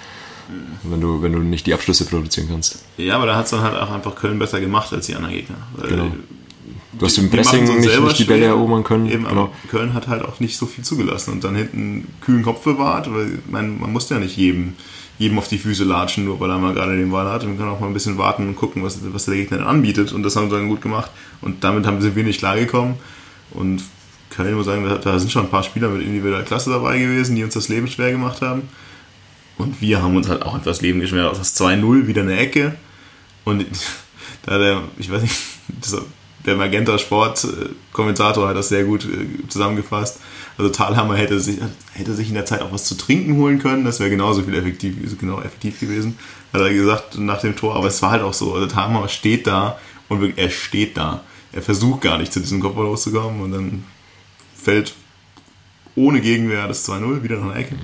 Wenn 0.83 1.01
du, 1.01 1.23
wenn 1.23 1.33
du 1.33 1.39
nicht 1.39 1.67
die 1.67 1.75
Abschlüsse 1.75 2.05
produzieren 2.05 2.49
kannst. 2.51 2.85
Ja, 2.97 3.17
aber 3.17 3.27
da 3.27 3.37
hat 3.37 3.45
es 3.45 3.53
dann 3.53 3.61
halt 3.61 3.77
auch 3.77 3.91
einfach 3.91 4.17
Köln 4.17 4.39
besser 4.39 4.61
gemacht 4.61 4.93
als 4.93 5.07
die 5.07 5.15
anderen 5.15 5.35
Gegner. 5.35 5.57
Genau. 5.89 6.11
Du 6.93 7.07
hast 7.07 7.19
im 7.19 7.31
Pressing 7.31 7.65
nicht, 7.65 8.01
nicht, 8.01 8.19
die 8.19 8.25
Bälle 8.25 8.47
erobern 8.47 8.83
können. 8.83 9.07
Eben, 9.07 9.25
genau. 9.25 9.53
Köln 9.69 9.95
hat 9.95 10.09
halt 10.09 10.25
auch 10.25 10.41
nicht 10.41 10.57
so 10.57 10.67
viel 10.67 10.83
zugelassen 10.83 11.33
und 11.33 11.45
dann 11.45 11.55
hinten 11.55 12.09
kühlen 12.21 12.43
Kopf 12.43 12.65
bewahrt, 12.65 13.13
weil 13.15 13.39
man, 13.49 13.79
man 13.79 13.93
musste 13.93 14.15
ja 14.15 14.21
nicht 14.21 14.37
jedem, 14.37 14.75
jedem 15.19 15.39
auf 15.39 15.47
die 15.47 15.59
Füße 15.59 15.85
latschen, 15.85 16.25
nur 16.25 16.41
weil 16.41 16.51
er 16.51 16.59
mal 16.59 16.75
gerade 16.75 16.97
den 16.97 17.13
Ball 17.13 17.31
hat. 17.31 17.45
Man 17.45 17.57
kann 17.57 17.69
auch 17.69 17.79
mal 17.79 17.87
ein 17.87 17.95
bisschen 17.95 18.19
warten 18.19 18.49
und 18.49 18.57
gucken, 18.57 18.83
was, 18.83 18.99
was 19.13 19.27
der 19.27 19.37
Gegner 19.37 19.59
dann 19.59 19.69
anbietet 19.69 20.13
und 20.13 20.25
das 20.25 20.35
haben 20.35 20.51
sie 20.51 20.57
dann 20.57 20.69
gut 20.69 20.81
gemacht 20.81 21.13
und 21.43 21.63
damit 21.63 21.87
haben 21.87 22.01
sie 22.01 22.17
wenig 22.17 22.39
klargekommen 22.39 22.95
und 23.53 23.85
Köln 24.31 24.55
muss 24.55 24.67
sagen, 24.67 24.89
da 25.03 25.19
sind 25.19 25.31
schon 25.31 25.45
ein 25.45 25.51
paar 25.51 25.65
Spieler 25.65 25.89
mit 25.89 26.03
individueller 26.03 26.45
Klasse 26.45 26.71
dabei 26.71 26.99
gewesen, 26.99 27.37
die 27.37 27.45
uns 27.45 27.55
das 27.55 27.69
Leben 27.69 27.89
schwer 27.89 28.13
gemacht 28.13 28.43
haben. 28.43 28.63
Und 29.59 29.81
wir 29.81 30.03
haben 30.03 30.17
uns 30.17 30.29
halt 30.29 30.43
auch 30.43 30.57
etwas 30.57 30.81
Leben 30.81 31.01
geschwert. 31.01 31.29
Aus 31.29 31.39
das 31.39 31.61
2-0 31.61 32.07
wieder 32.07 32.23
eine 32.23 32.39
Ecke. 32.39 32.77
Und 33.45 33.67
da 34.47 34.59
der, 34.59 34.83
ich 34.99 35.11
weiß 35.11 35.23
nicht, 35.23 35.35
der 36.47 36.57
Magenta 36.57 36.99
Sport 36.99 37.47
Kommentator 37.93 38.49
hat 38.49 38.57
das 38.57 38.69
sehr 38.69 38.85
gut 38.85 39.05
äh, 39.05 39.49
zusammengefasst. 39.49 40.21
Also 40.57 40.71
Talhammer 40.71 41.17
hätte 41.17 41.41
sich, 41.41 41.59
hätte 41.93 42.15
sich 42.15 42.29
in 42.29 42.35
der 42.35 42.47
Zeit 42.47 42.63
auch 42.63 42.73
was 42.73 42.85
zu 42.85 42.95
trinken 42.97 43.37
holen 43.37 43.59
können, 43.59 43.85
das 43.85 44.01
wäre 44.01 44.11
genauso 44.11 44.43
viel 44.43 44.55
effektiv, 44.55 44.97
genau 45.19 45.41
effektiv 45.41 45.81
gewesen, 45.81 46.19
hat 46.53 46.61
er 46.61 46.73
gesagt 46.73 47.19
nach 47.19 47.41
dem 47.41 47.57
Tor. 47.57 47.77
Aber 47.77 47.87
es 47.87 48.03
war 48.03 48.11
halt 48.11 48.23
auch 48.23 48.35
so, 48.35 48.55
also 48.55 48.67
Talhammer 48.67 49.09
steht 49.09 49.47
da 49.47 49.79
und 50.09 50.21
wirklich, 50.21 50.39
er 50.39 50.51
steht 50.51 50.97
da. 50.97 51.25
Er 51.53 51.63
versucht 51.63 52.03
gar 52.03 52.19
nicht 52.19 52.33
zu 52.33 52.41
diesem 52.41 52.61
Kopfball 52.61 52.85
loszukommen 52.85 53.41
und 53.41 53.53
dann 53.53 53.85
fällt 54.55 54.95
ohne 55.97 56.21
Gegenwehr 56.21 56.69
das 56.69 56.89
2-0 56.89 57.23
wieder 57.23 57.37
nach 57.39 57.53
der 57.53 57.63
Ecke. 57.63 57.77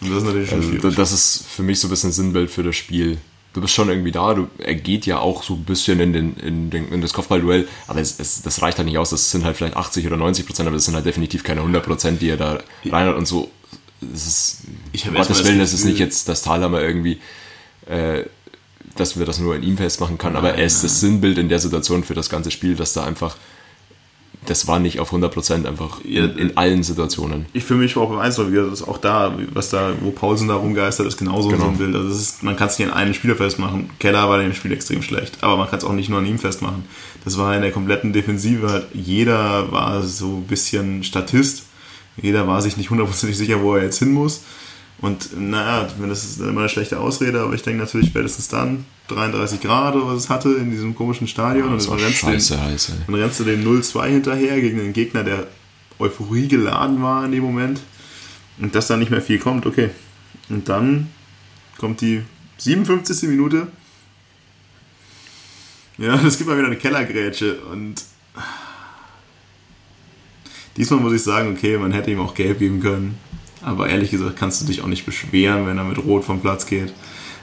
Und 0.00 0.10
das 0.10 0.18
ist 0.18 0.24
natürlich 0.24 0.48
schon 0.50 0.58
also, 0.58 0.70
schwierig. 0.70 0.96
Das 0.96 1.12
ist 1.12 1.46
für 1.48 1.62
mich 1.62 1.80
so 1.80 1.88
ein 1.88 1.90
bisschen 1.90 2.12
Sinnbild 2.12 2.50
für 2.50 2.62
das 2.62 2.76
Spiel 2.76 3.18
du 3.54 3.60
bist 3.60 3.72
schon 3.72 3.88
irgendwie 3.88 4.12
da, 4.12 4.34
du, 4.34 4.48
er 4.58 4.74
geht 4.74 5.06
ja 5.06 5.20
auch 5.20 5.42
so 5.42 5.54
ein 5.54 5.64
bisschen 5.64 6.00
in, 6.00 6.12
den, 6.12 6.36
in, 6.36 6.70
den, 6.70 6.88
in 6.92 7.00
das 7.00 7.14
Kopfballduell, 7.14 7.68
aber 7.86 8.00
es, 8.00 8.18
es, 8.18 8.42
das 8.42 8.60
reicht 8.60 8.78
halt 8.78 8.86
nicht 8.86 8.98
aus, 8.98 9.10
das 9.10 9.30
sind 9.30 9.44
halt 9.44 9.56
vielleicht 9.56 9.76
80 9.76 10.06
oder 10.06 10.16
90 10.16 10.44
Prozent, 10.44 10.66
aber 10.66 10.76
das 10.76 10.84
sind 10.84 10.94
halt 10.94 11.06
definitiv 11.06 11.44
keine 11.44 11.60
100 11.60 11.84
Prozent, 11.84 12.20
die 12.20 12.28
er 12.28 12.36
da 12.36 12.60
rein 12.84 13.06
hat 13.06 13.16
und 13.16 13.26
so. 13.26 13.50
Es 14.12 14.26
ist, 14.26 14.58
ich 14.92 15.08
um 15.08 15.14
Gottes 15.14 15.44
Willen, 15.44 15.60
das 15.60 15.72
ist 15.72 15.84
nicht 15.84 15.98
jetzt 15.98 16.28
das 16.28 16.42
Talhammer 16.42 16.82
irgendwie, 16.82 17.20
äh, 17.86 18.24
dass 18.96 19.18
wir 19.18 19.24
das 19.24 19.38
nur 19.38 19.54
in 19.54 19.62
ihm 19.62 19.76
festmachen 19.76 20.18
können, 20.18 20.36
aber 20.36 20.54
er 20.54 20.64
ist 20.64 20.82
das 20.82 21.00
Sinnbild 21.00 21.38
in 21.38 21.48
der 21.48 21.60
Situation 21.60 22.04
für 22.04 22.14
das 22.14 22.28
ganze 22.28 22.50
Spiel, 22.50 22.74
dass 22.74 22.92
da 22.92 23.04
einfach 23.04 23.36
das 24.46 24.66
war 24.66 24.78
nicht 24.78 25.00
auf 25.00 25.12
100% 25.12 25.66
einfach 25.66 26.00
in, 26.04 26.36
in, 26.36 26.56
allen 26.56 26.82
Situationen. 26.82 27.46
Ich 27.52 27.64
fühle 27.64 27.80
mich 27.80 27.96
auch 27.96 28.08
beim 28.08 28.18
Einzel 28.18 28.50
wieder, 28.52 28.64
das 28.64 28.80
ist 28.80 28.88
auch 28.88 28.98
da, 28.98 29.36
was 29.52 29.70
da, 29.70 29.92
wo 30.00 30.10
Pausen 30.10 30.48
da 30.48 30.54
rumgeistert, 30.54 31.06
ist 31.06 31.16
genauso 31.16 31.48
genau. 31.48 31.64
so 31.64 31.70
ein 31.70 31.78
Bild. 31.78 31.94
Also 31.94 32.10
ist, 32.10 32.42
man 32.42 32.56
kann 32.56 32.68
es 32.68 32.78
nicht 32.78 32.90
an 32.90 32.94
einem 32.94 33.14
Spieler 33.14 33.36
festmachen. 33.36 33.90
Keller 33.98 34.28
war 34.28 34.38
in 34.40 34.50
dem 34.50 34.54
Spiel 34.54 34.72
extrem 34.72 35.02
schlecht, 35.02 35.38
aber 35.42 35.56
man 35.56 35.68
kann 35.68 35.78
es 35.78 35.84
auch 35.84 35.92
nicht 35.92 36.08
nur 36.08 36.18
an 36.18 36.26
ihm 36.26 36.38
festmachen. 36.38 36.84
Das 37.24 37.38
war 37.38 37.54
in 37.54 37.62
der 37.62 37.72
kompletten 37.72 38.12
Defensive 38.12 38.70
halt, 38.70 38.86
jeder 38.92 39.72
war 39.72 40.02
so 40.02 40.36
ein 40.36 40.46
bisschen 40.46 41.04
Statist. 41.04 41.64
Jeder 42.16 42.46
war 42.46 42.62
sich 42.62 42.76
nicht 42.76 42.90
hundertprozentig 42.90 43.36
sicher, 43.36 43.62
wo 43.62 43.74
er 43.74 43.82
jetzt 43.82 43.98
hin 43.98 44.12
muss. 44.12 44.42
Und 45.04 45.38
naja, 45.38 45.86
das 46.08 46.24
ist 46.24 46.40
immer 46.40 46.60
eine 46.60 46.68
schlechte 46.70 46.98
Ausrede, 46.98 47.42
aber 47.42 47.52
ich 47.52 47.60
denke 47.60 47.80
natürlich 47.80 48.08
spätestens 48.08 48.48
dann 48.48 48.86
33 49.08 49.60
Grad 49.60 49.94
oder 49.96 50.06
was 50.06 50.22
es 50.22 50.30
hatte 50.30 50.54
in 50.54 50.70
diesem 50.70 50.94
komischen 50.94 51.28
Stadion. 51.28 51.66
Ja, 51.66 51.74
und 51.74 51.86
dann 51.86 51.98
rennst, 51.98 52.20
scheiße, 52.20 52.54
den, 52.54 52.64
heiß, 52.64 52.92
dann 53.04 53.14
rennst 53.14 53.38
du 53.38 53.44
den 53.44 53.66
0-2 53.66 54.06
hinterher 54.06 54.58
gegen 54.62 54.80
einen 54.80 54.94
Gegner, 54.94 55.22
der 55.22 55.46
Euphorie 55.98 56.48
geladen 56.48 57.02
war 57.02 57.22
in 57.26 57.32
dem 57.32 57.42
Moment. 57.42 57.82
Und 58.58 58.74
dass 58.74 58.86
da 58.86 58.96
nicht 58.96 59.10
mehr 59.10 59.20
viel 59.20 59.38
kommt, 59.38 59.66
okay. 59.66 59.90
Und 60.48 60.70
dann 60.70 61.10
kommt 61.76 62.00
die 62.00 62.22
57. 62.56 63.28
Minute. 63.28 63.66
Ja, 65.98 66.14
es 66.26 66.38
gibt 66.38 66.48
mal 66.48 66.56
wieder 66.56 66.68
eine 66.68 66.78
Kellergrätsche 66.78 67.56
und 67.70 68.02
diesmal 70.78 71.00
muss 71.00 71.12
ich 71.12 71.22
sagen, 71.22 71.52
okay, 71.52 71.76
man 71.76 71.92
hätte 71.92 72.10
ihm 72.10 72.20
auch 72.20 72.32
gelb 72.32 72.58
geben 72.58 72.80
können. 72.80 73.18
Aber 73.64 73.88
ehrlich 73.88 74.10
gesagt 74.10 74.36
kannst 74.36 74.60
du 74.62 74.66
dich 74.66 74.82
auch 74.82 74.86
nicht 74.86 75.06
beschweren, 75.06 75.66
wenn 75.66 75.78
er 75.78 75.84
mit 75.84 75.98
Rot 75.98 76.24
vom 76.24 76.40
Platz 76.40 76.66
geht. 76.66 76.92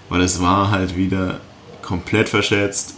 Weil 0.10 0.22
es 0.22 0.42
war 0.42 0.72
halt 0.72 0.96
wieder 0.96 1.42
komplett 1.82 2.30
verschätzt. 2.30 2.96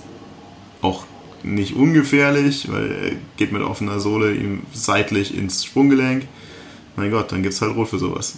Auch 0.81 1.05
nicht 1.43 1.75
ungefährlich, 1.75 2.71
weil 2.71 2.91
er 2.91 3.11
geht 3.37 3.51
mit 3.51 3.61
offener 3.61 3.99
Sohle 3.99 4.33
ihm 4.33 4.63
seitlich 4.73 5.37
ins 5.37 5.63
Sprunggelenk. 5.65 6.25
Mein 6.95 7.11
Gott, 7.11 7.31
dann 7.31 7.43
gibt 7.43 7.53
es 7.53 7.61
halt 7.61 7.75
Rot 7.75 7.89
für 7.89 7.99
sowas. 7.99 8.37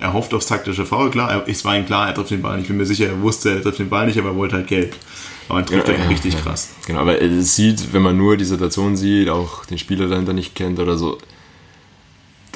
Er 0.00 0.12
hofft 0.12 0.34
aufs 0.34 0.46
taktische 0.46 0.84
Foul, 0.84 1.10
klar, 1.10 1.44
es 1.46 1.64
war 1.64 1.76
ihm 1.76 1.86
klar, 1.86 2.08
er 2.08 2.14
trifft 2.14 2.30
den 2.30 2.42
Ball 2.42 2.56
nicht. 2.56 2.64
Ich 2.64 2.68
bin 2.68 2.76
mir 2.76 2.84
sicher, 2.84 3.06
er 3.06 3.22
wusste, 3.22 3.50
er 3.50 3.62
trifft 3.62 3.78
den 3.78 3.88
Ball 3.88 4.06
nicht, 4.06 4.18
aber 4.18 4.30
er 4.30 4.36
wollte 4.36 4.56
halt 4.56 4.66
gelb. 4.66 4.94
Aber 5.48 5.58
man 5.58 5.66
trifft 5.66 5.88
ja, 5.88 5.94
ja, 5.94 6.08
richtig 6.08 6.34
ja. 6.34 6.40
krass. 6.40 6.70
Genau, 6.86 7.00
aber 7.00 7.20
es 7.20 7.54
sieht, 7.54 7.92
wenn 7.92 8.02
man 8.02 8.16
nur 8.16 8.36
die 8.36 8.44
Situation 8.44 8.96
sieht, 8.96 9.28
auch 9.28 9.64
den 9.66 9.78
Spieler 9.78 10.08
dahinter 10.08 10.32
nicht 10.32 10.54
kennt 10.54 10.78
oder 10.78 10.98
so, 10.98 11.18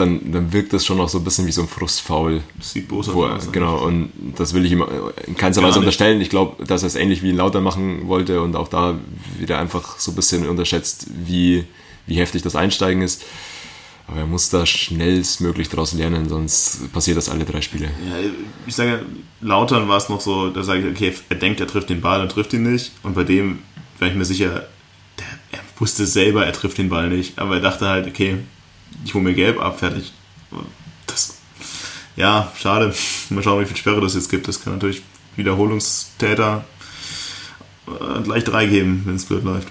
dann, 0.01 0.33
dann 0.33 0.53
wirkt 0.53 0.73
das 0.73 0.85
schon 0.85 1.01
auch 1.01 1.09
so 1.09 1.19
ein 1.19 1.25
bisschen 1.25 1.47
wie 1.47 1.53
so 1.53 1.63
ein 1.63 1.69
Frustfaul. 1.69 2.43
Sieht 2.61 2.89
boshaft 2.89 3.17
aus. 3.17 3.53
genau, 3.53 3.85
und 3.85 4.13
das 4.37 4.55
will 4.55 4.65
ich 4.65 4.73
ihm 4.73 4.85
in 5.27 5.37
keinster 5.37 5.63
Weise 5.63 5.79
unterstellen. 5.79 6.21
Ich 6.21 6.31
glaube, 6.31 6.65
dass 6.65 6.83
er 6.83 6.89
es 6.89 6.97
ähnlich 6.97 7.23
wie 7.23 7.33
Lauter 7.33 7.61
machen 7.61 8.09
wollte 8.09 8.43
und 8.43 8.57
auch 8.57 8.69
da 8.69 8.99
wieder 9.39 9.59
einfach 9.59 9.99
so 9.99 10.13
ein 10.13 10.15
bisschen 10.15 10.49
unterschätzt, 10.49 11.07
wie, 11.11 11.65
wie 12.07 12.17
heftig 12.17 12.43
das 12.43 12.57
Einsteigen 12.57 13.03
ist. 13.03 13.25
Aber 14.09 14.21
er 14.21 14.27
muss 14.27 14.49
da 14.49 14.65
schnellstmöglich 14.65 15.69
daraus 15.69 15.93
lernen, 15.93 16.31
sonst 16.31 16.91
passiert 16.93 17.19
das 17.19 17.29
alle 17.29 17.45
drei 17.45 17.61
Spiele. 17.61 17.87
Ja, 17.87 18.31
ich 18.67 18.75
sage, 18.75 19.05
Lautern 19.43 19.87
war 19.89 19.99
es 19.99 20.09
noch 20.09 20.23
so, 20.23 20.49
da 20.49 20.63
sage 20.63 20.81
ich, 20.81 20.97
okay, 20.97 21.15
er 21.29 21.37
denkt, 21.37 21.61
er 21.61 21.67
trifft 21.67 21.91
den 21.91 22.01
Ball 22.01 22.23
und 22.23 22.31
trifft 22.31 22.55
ihn 22.55 22.63
nicht. 22.63 22.93
Und 23.03 23.15
bei 23.15 23.25
dem 23.25 23.59
wäre 23.99 24.11
ich 24.11 24.17
mir 24.17 24.25
sicher, 24.25 24.67
der, 25.19 25.27
er 25.53 25.61
wusste 25.79 26.07
selber, 26.07 26.47
er 26.47 26.55
trifft 26.55 26.79
den 26.79 26.89
Ball 26.89 27.11
nicht. 27.11 27.39
Aber 27.39 27.57
er 27.57 27.61
dachte 27.61 27.87
halt, 27.87 28.07
okay, 28.07 28.39
ich 29.05 29.15
hole 29.15 29.25
mir 29.25 29.35
gelb 29.35 29.61
ab, 29.61 29.79
fertig. 29.79 30.13
Das, 31.07 31.39
ja, 32.17 32.53
schade. 32.57 32.95
Mal 33.31 33.43
schauen, 33.43 33.63
wie 33.63 33.67
viel 33.67 33.77
Sperre 33.77 34.01
das 34.01 34.15
jetzt 34.15 34.31
gibt. 34.31 34.49
Das 34.49 34.63
kann 34.63 34.75
natürlich 34.75 35.03
Wiederholungstäter 35.37 36.65
äh, 37.87 38.23
gleich 38.23 38.45
drei 38.45 38.67
geben, 38.67 39.03
wenn 39.05 39.17
es 39.17 39.25
blöd 39.25 39.45
läuft. 39.45 39.69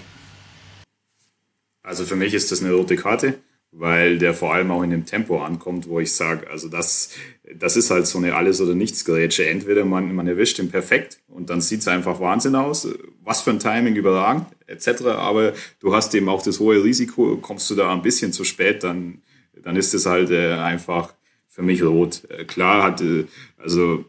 Also 1.82 2.04
für 2.04 2.16
mich 2.16 2.34
ist 2.34 2.52
das 2.52 2.62
eine 2.62 2.72
rote 2.72 2.96
Karte, 2.96 3.38
weil 3.72 4.18
der 4.18 4.34
vor 4.34 4.52
allem 4.52 4.70
auch 4.70 4.82
in 4.82 4.90
dem 4.90 5.06
Tempo 5.06 5.42
ankommt, 5.42 5.88
wo 5.88 6.00
ich 6.00 6.14
sage, 6.14 6.48
also 6.50 6.68
das, 6.68 7.10
das 7.56 7.76
ist 7.76 7.90
halt 7.90 8.06
so 8.06 8.18
eine 8.18 8.34
Alles- 8.34 8.60
oder 8.60 8.74
Nichts-Gerätsche. 8.74 9.48
Entweder 9.48 9.84
man, 9.84 10.14
man 10.14 10.26
erwischt 10.26 10.58
ihn 10.58 10.70
perfekt 10.70 11.20
und 11.28 11.50
dann 11.50 11.60
sieht 11.60 11.80
es 11.80 11.88
einfach 11.88 12.20
Wahnsinn 12.20 12.54
aus, 12.54 12.88
was 13.22 13.40
für 13.42 13.50
ein 13.50 13.58
Timing 13.58 13.96
überragend, 13.96 14.46
etc. 14.66 15.06
Aber 15.06 15.52
du 15.80 15.94
hast 15.94 16.14
eben 16.14 16.28
auch 16.28 16.42
das 16.42 16.60
hohe 16.60 16.82
Risiko, 16.82 17.36
kommst 17.36 17.70
du 17.70 17.74
da 17.74 17.92
ein 17.92 18.02
bisschen 18.02 18.32
zu 18.32 18.44
spät, 18.44 18.84
dann, 18.84 19.22
dann 19.62 19.76
ist 19.76 19.94
es 19.94 20.06
halt 20.06 20.30
äh, 20.30 20.54
einfach 20.54 21.14
für 21.48 21.62
mich 21.62 21.82
rot. 21.82 22.22
Äh, 22.28 22.44
klar 22.44 22.82
hat, 22.82 23.00
äh, 23.00 23.24
also 23.56 24.04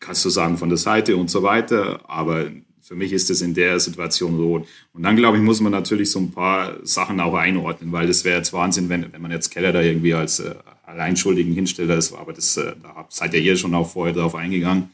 kannst 0.00 0.24
du 0.24 0.30
sagen 0.30 0.56
von 0.56 0.68
der 0.68 0.78
Seite 0.78 1.16
und 1.16 1.30
so 1.30 1.42
weiter, 1.42 2.08
aber 2.08 2.50
für 2.80 2.94
mich 2.94 3.12
ist 3.12 3.28
es 3.28 3.42
in 3.42 3.52
der 3.52 3.80
Situation 3.80 4.38
rot. 4.38 4.66
Und 4.94 5.02
dann, 5.02 5.16
glaube 5.16 5.36
ich, 5.36 5.42
muss 5.42 5.60
man 5.60 5.72
natürlich 5.72 6.10
so 6.10 6.20
ein 6.20 6.30
paar 6.30 6.78
Sachen 6.84 7.20
auch 7.20 7.34
einordnen, 7.34 7.92
weil 7.92 8.06
das 8.06 8.24
wäre 8.24 8.38
jetzt 8.38 8.52
Wahnsinn, 8.52 8.88
wenn, 8.88 9.12
wenn 9.12 9.20
man 9.20 9.30
jetzt 9.30 9.50
Keller 9.50 9.72
da 9.72 9.82
irgendwie 9.82 10.14
als 10.14 10.40
äh, 10.40 10.54
Alleinschuldigen 10.88 11.52
hinstellt, 11.52 11.90
das, 11.90 12.12
aber 12.12 12.32
das, 12.32 12.56
äh, 12.56 12.72
da 12.82 13.06
seid 13.08 13.34
ihr 13.34 13.40
hier 13.40 13.56
schon 13.56 13.74
auch 13.74 13.90
vorher 13.90 14.14
drauf 14.14 14.34
eingegangen. 14.34 14.90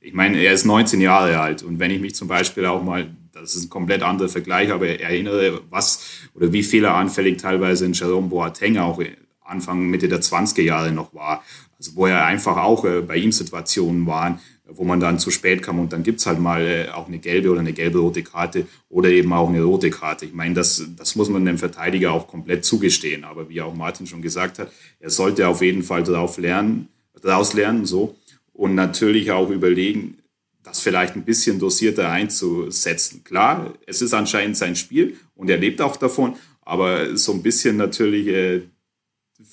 Ich 0.00 0.12
meine, 0.12 0.38
er 0.38 0.52
ist 0.52 0.64
19 0.64 1.00
Jahre 1.00 1.40
alt 1.40 1.62
und 1.62 1.78
wenn 1.78 1.90
ich 1.90 2.00
mich 2.00 2.14
zum 2.14 2.28
Beispiel 2.28 2.66
auch 2.66 2.82
mal, 2.82 3.10
das 3.32 3.54
ist 3.54 3.64
ein 3.64 3.70
komplett 3.70 4.02
anderer 4.02 4.28
Vergleich, 4.28 4.72
aber 4.72 4.88
erinnere, 4.88 5.62
was 5.70 6.04
oder 6.34 6.52
wie 6.52 6.62
fehleranfällig 6.62 7.38
teilweise 7.38 7.86
in 7.86 7.92
Jerome 7.92 8.28
Boateng 8.28 8.78
auch 8.78 9.00
Anfang, 9.44 9.86
Mitte 9.86 10.08
der 10.08 10.20
20er 10.20 10.62
Jahre 10.62 10.92
noch 10.92 11.14
war. 11.14 11.44
Also 11.78 11.94
wo 11.94 12.06
er 12.06 12.24
einfach 12.24 12.56
auch 12.56 12.84
äh, 12.84 13.02
bei 13.02 13.16
ihm 13.16 13.32
Situationen 13.32 14.06
waren, 14.06 14.40
wo 14.68 14.84
man 14.84 15.00
dann 15.00 15.18
zu 15.18 15.30
spät 15.30 15.62
kam 15.62 15.78
und 15.78 15.92
dann 15.92 16.02
gibt's 16.02 16.26
halt 16.26 16.40
mal 16.40 16.66
äh, 16.66 16.88
auch 16.90 17.06
eine 17.06 17.18
gelbe 17.18 17.50
oder 17.50 17.60
eine 17.60 17.72
gelbe-rote 17.72 18.22
Karte 18.22 18.66
oder 18.88 19.08
eben 19.08 19.32
auch 19.32 19.48
eine 19.48 19.62
rote 19.62 19.90
Karte. 19.90 20.26
Ich 20.26 20.34
meine, 20.34 20.54
das, 20.54 20.82
das 20.96 21.14
muss 21.14 21.28
man 21.28 21.44
dem 21.44 21.58
Verteidiger 21.58 22.12
auch 22.12 22.26
komplett 22.26 22.64
zugestehen. 22.64 23.24
Aber 23.24 23.48
wie 23.48 23.60
auch 23.60 23.74
Martin 23.74 24.06
schon 24.06 24.22
gesagt 24.22 24.58
hat, 24.58 24.72
er 24.98 25.10
sollte 25.10 25.46
auf 25.46 25.62
jeden 25.62 25.82
Fall 25.82 26.02
darauf 26.02 26.38
lernen, 26.38 26.88
daraus 27.22 27.54
lernen, 27.54 27.86
so. 27.86 28.16
Und 28.52 28.74
natürlich 28.74 29.30
auch 29.30 29.50
überlegen, 29.50 30.18
das 30.62 30.80
vielleicht 30.80 31.14
ein 31.14 31.24
bisschen 31.24 31.58
dosierter 31.58 32.10
einzusetzen. 32.10 33.22
Klar, 33.22 33.74
es 33.86 34.02
ist 34.02 34.14
anscheinend 34.14 34.56
sein 34.56 34.74
Spiel 34.74 35.16
und 35.36 35.48
er 35.48 35.58
lebt 35.58 35.80
auch 35.80 35.96
davon, 35.96 36.34
aber 36.62 37.16
so 37.16 37.32
ein 37.32 37.42
bisschen 37.42 37.76
natürlich 37.76 38.26
äh, 38.26 38.62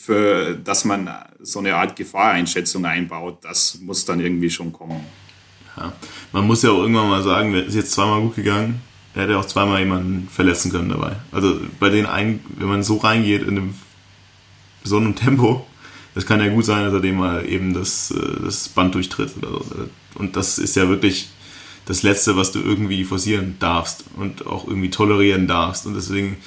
für, 0.06 0.56
dass 0.56 0.84
man 0.86 1.10
so 1.40 1.60
eine 1.60 1.76
Art 1.76 1.96
Gefahreinschätzung 1.96 2.86
einbaut, 2.86 3.40
das 3.42 3.80
muss 3.82 4.04
dann 4.06 4.20
irgendwie 4.20 4.50
schon 4.50 4.74
kommen. 4.74 5.06
Ja. 5.78 5.94
Man 6.32 6.46
muss 6.46 6.62
ja 6.62 6.72
auch 6.72 6.82
irgendwann 6.82 7.10
mal 7.10 7.24
sagen, 7.24 7.54
es 7.56 7.68
ist 7.68 7.76
jetzt 7.76 7.92
zweimal 7.92 8.22
gut 8.22 8.36
gegangen, 8.36 8.82
er 9.16 9.24
hätte 9.24 9.38
auch 9.38 9.46
zweimal 9.46 9.80
jemanden 9.80 10.28
verletzen 10.30 10.72
können 10.72 10.90
dabei. 10.90 11.16
Also 11.32 11.60
bei 11.80 11.90
den 11.90 12.06
ein, 12.06 12.44
wenn 12.58 12.68
man 12.68 12.84
so 12.84 12.98
reingeht 12.98 13.44
in 13.44 13.58
einem, 13.58 13.76
so 14.84 14.98
einem 14.98 15.16
Tempo, 15.16 15.66
das 16.16 16.26
kann 16.26 16.40
ja 16.40 16.50
gut 16.50 16.66
sein, 16.66 16.84
dass 16.84 16.94
er 16.94 17.00
dem 17.00 17.18
mal 17.18 17.48
eben 17.48 17.74
das, 17.74 18.12
äh, 18.12 18.44
das 18.44 18.70
Band 18.70 18.94
durchtritt. 18.96 19.38
Oder 19.38 19.64
so. 19.64 19.90
Und 20.16 20.36
das 20.36 20.60
ist 20.60 20.76
ja 20.76 20.90
wirklich 20.90 21.30
das 21.86 22.04
Letzte, 22.04 22.36
was 22.36 22.52
du 22.52 22.60
irgendwie 22.60 23.04
forcieren 23.04 23.56
darfst 23.60 24.06
und 24.18 24.46
auch 24.46 24.68
irgendwie 24.68 24.90
tolerieren 24.90 25.48
darfst. 25.48 25.86
Und 25.86 25.96
deswegen, 25.96 26.38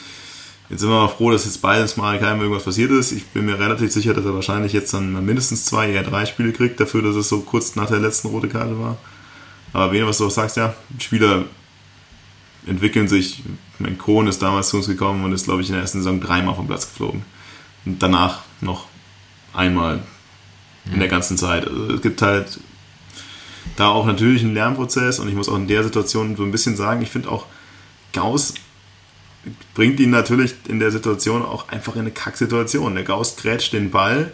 jetzt 0.68 0.80
sind 0.80 0.90
wir 0.90 1.00
mal 1.00 1.08
froh, 1.08 1.30
dass 1.30 1.44
jetzt 1.44 1.62
beides 1.62 1.96
Mal 1.96 2.18
keinem 2.18 2.40
irgendwas 2.40 2.64
passiert 2.64 2.90
ist. 2.90 3.12
Ich 3.12 3.26
bin 3.26 3.46
mir 3.46 3.58
relativ 3.58 3.92
sicher, 3.92 4.14
dass 4.14 4.24
er 4.24 4.34
wahrscheinlich 4.34 4.72
jetzt 4.72 4.92
dann 4.94 5.24
mindestens 5.24 5.64
zwei, 5.64 5.90
eher 5.90 6.02
drei 6.02 6.26
Spiele 6.26 6.52
kriegt, 6.52 6.80
dafür, 6.80 7.02
dass 7.02 7.16
es 7.16 7.28
so 7.28 7.40
kurz 7.40 7.76
nach 7.76 7.88
der 7.88 8.00
letzten 8.00 8.28
rote 8.28 8.48
Karte 8.48 8.78
war. 8.78 8.96
Aber 9.72 9.92
wen, 9.92 10.06
was 10.06 10.18
du 10.18 10.26
auch 10.26 10.30
sagst, 10.30 10.56
ja, 10.56 10.74
Spieler 10.98 11.44
entwickeln 12.66 13.08
sich. 13.08 13.42
Mein 13.78 13.98
Kohn 13.98 14.26
ist 14.26 14.42
damals 14.42 14.70
zu 14.70 14.78
uns 14.78 14.86
gekommen 14.86 15.24
und 15.24 15.32
ist, 15.32 15.44
glaube 15.44 15.62
ich, 15.62 15.68
in 15.68 15.74
der 15.74 15.82
ersten 15.82 15.98
Saison 15.98 16.20
dreimal 16.20 16.54
vom 16.54 16.66
Platz 16.66 16.88
geflogen. 16.88 17.22
Und 17.84 18.02
danach 18.02 18.40
noch 18.60 18.86
einmal 19.52 20.02
in 20.92 20.98
der 20.98 21.08
ganzen 21.08 21.36
Zeit. 21.36 21.66
Also 21.66 21.94
es 21.94 22.02
gibt 22.02 22.22
halt 22.22 22.58
da 23.76 23.88
auch 23.88 24.06
natürlich 24.06 24.42
einen 24.42 24.54
Lernprozess 24.54 25.18
und 25.18 25.28
ich 25.28 25.34
muss 25.34 25.48
auch 25.48 25.56
in 25.56 25.68
der 25.68 25.82
Situation 25.82 26.36
so 26.36 26.44
ein 26.44 26.52
bisschen 26.52 26.76
sagen, 26.76 27.02
ich 27.02 27.10
finde 27.10 27.30
auch 27.30 27.46
Gauss 28.12 28.54
bringt 29.74 30.00
ihn 30.00 30.10
natürlich 30.10 30.54
in 30.68 30.78
der 30.80 30.90
Situation 30.90 31.42
auch 31.42 31.68
einfach 31.68 31.94
in 31.94 32.02
eine 32.02 32.10
Kacksituation. 32.10 32.94
Der 32.94 33.04
Gauss 33.04 33.36
grätscht 33.36 33.72
den 33.72 33.90
Ball 33.90 34.32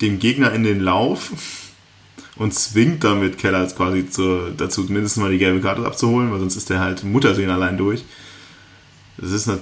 dem 0.00 0.18
Gegner 0.18 0.52
in 0.52 0.62
den 0.62 0.80
Lauf 0.80 1.30
und 2.36 2.54
zwingt 2.54 3.04
damit 3.04 3.38
Keller 3.38 3.66
quasi 3.66 4.08
zu, 4.08 4.50
dazu, 4.56 4.82
mindestens 4.82 5.22
mal 5.22 5.30
die 5.30 5.38
gelbe 5.38 5.60
Karte 5.60 5.84
abzuholen, 5.84 6.30
weil 6.32 6.40
sonst 6.40 6.56
ist 6.56 6.70
der 6.70 6.80
halt 6.80 7.04
Muttersehen 7.04 7.50
allein 7.50 7.76
durch. 7.76 8.04
Das 9.18 9.32
ist 9.32 9.48
eine, 9.48 9.60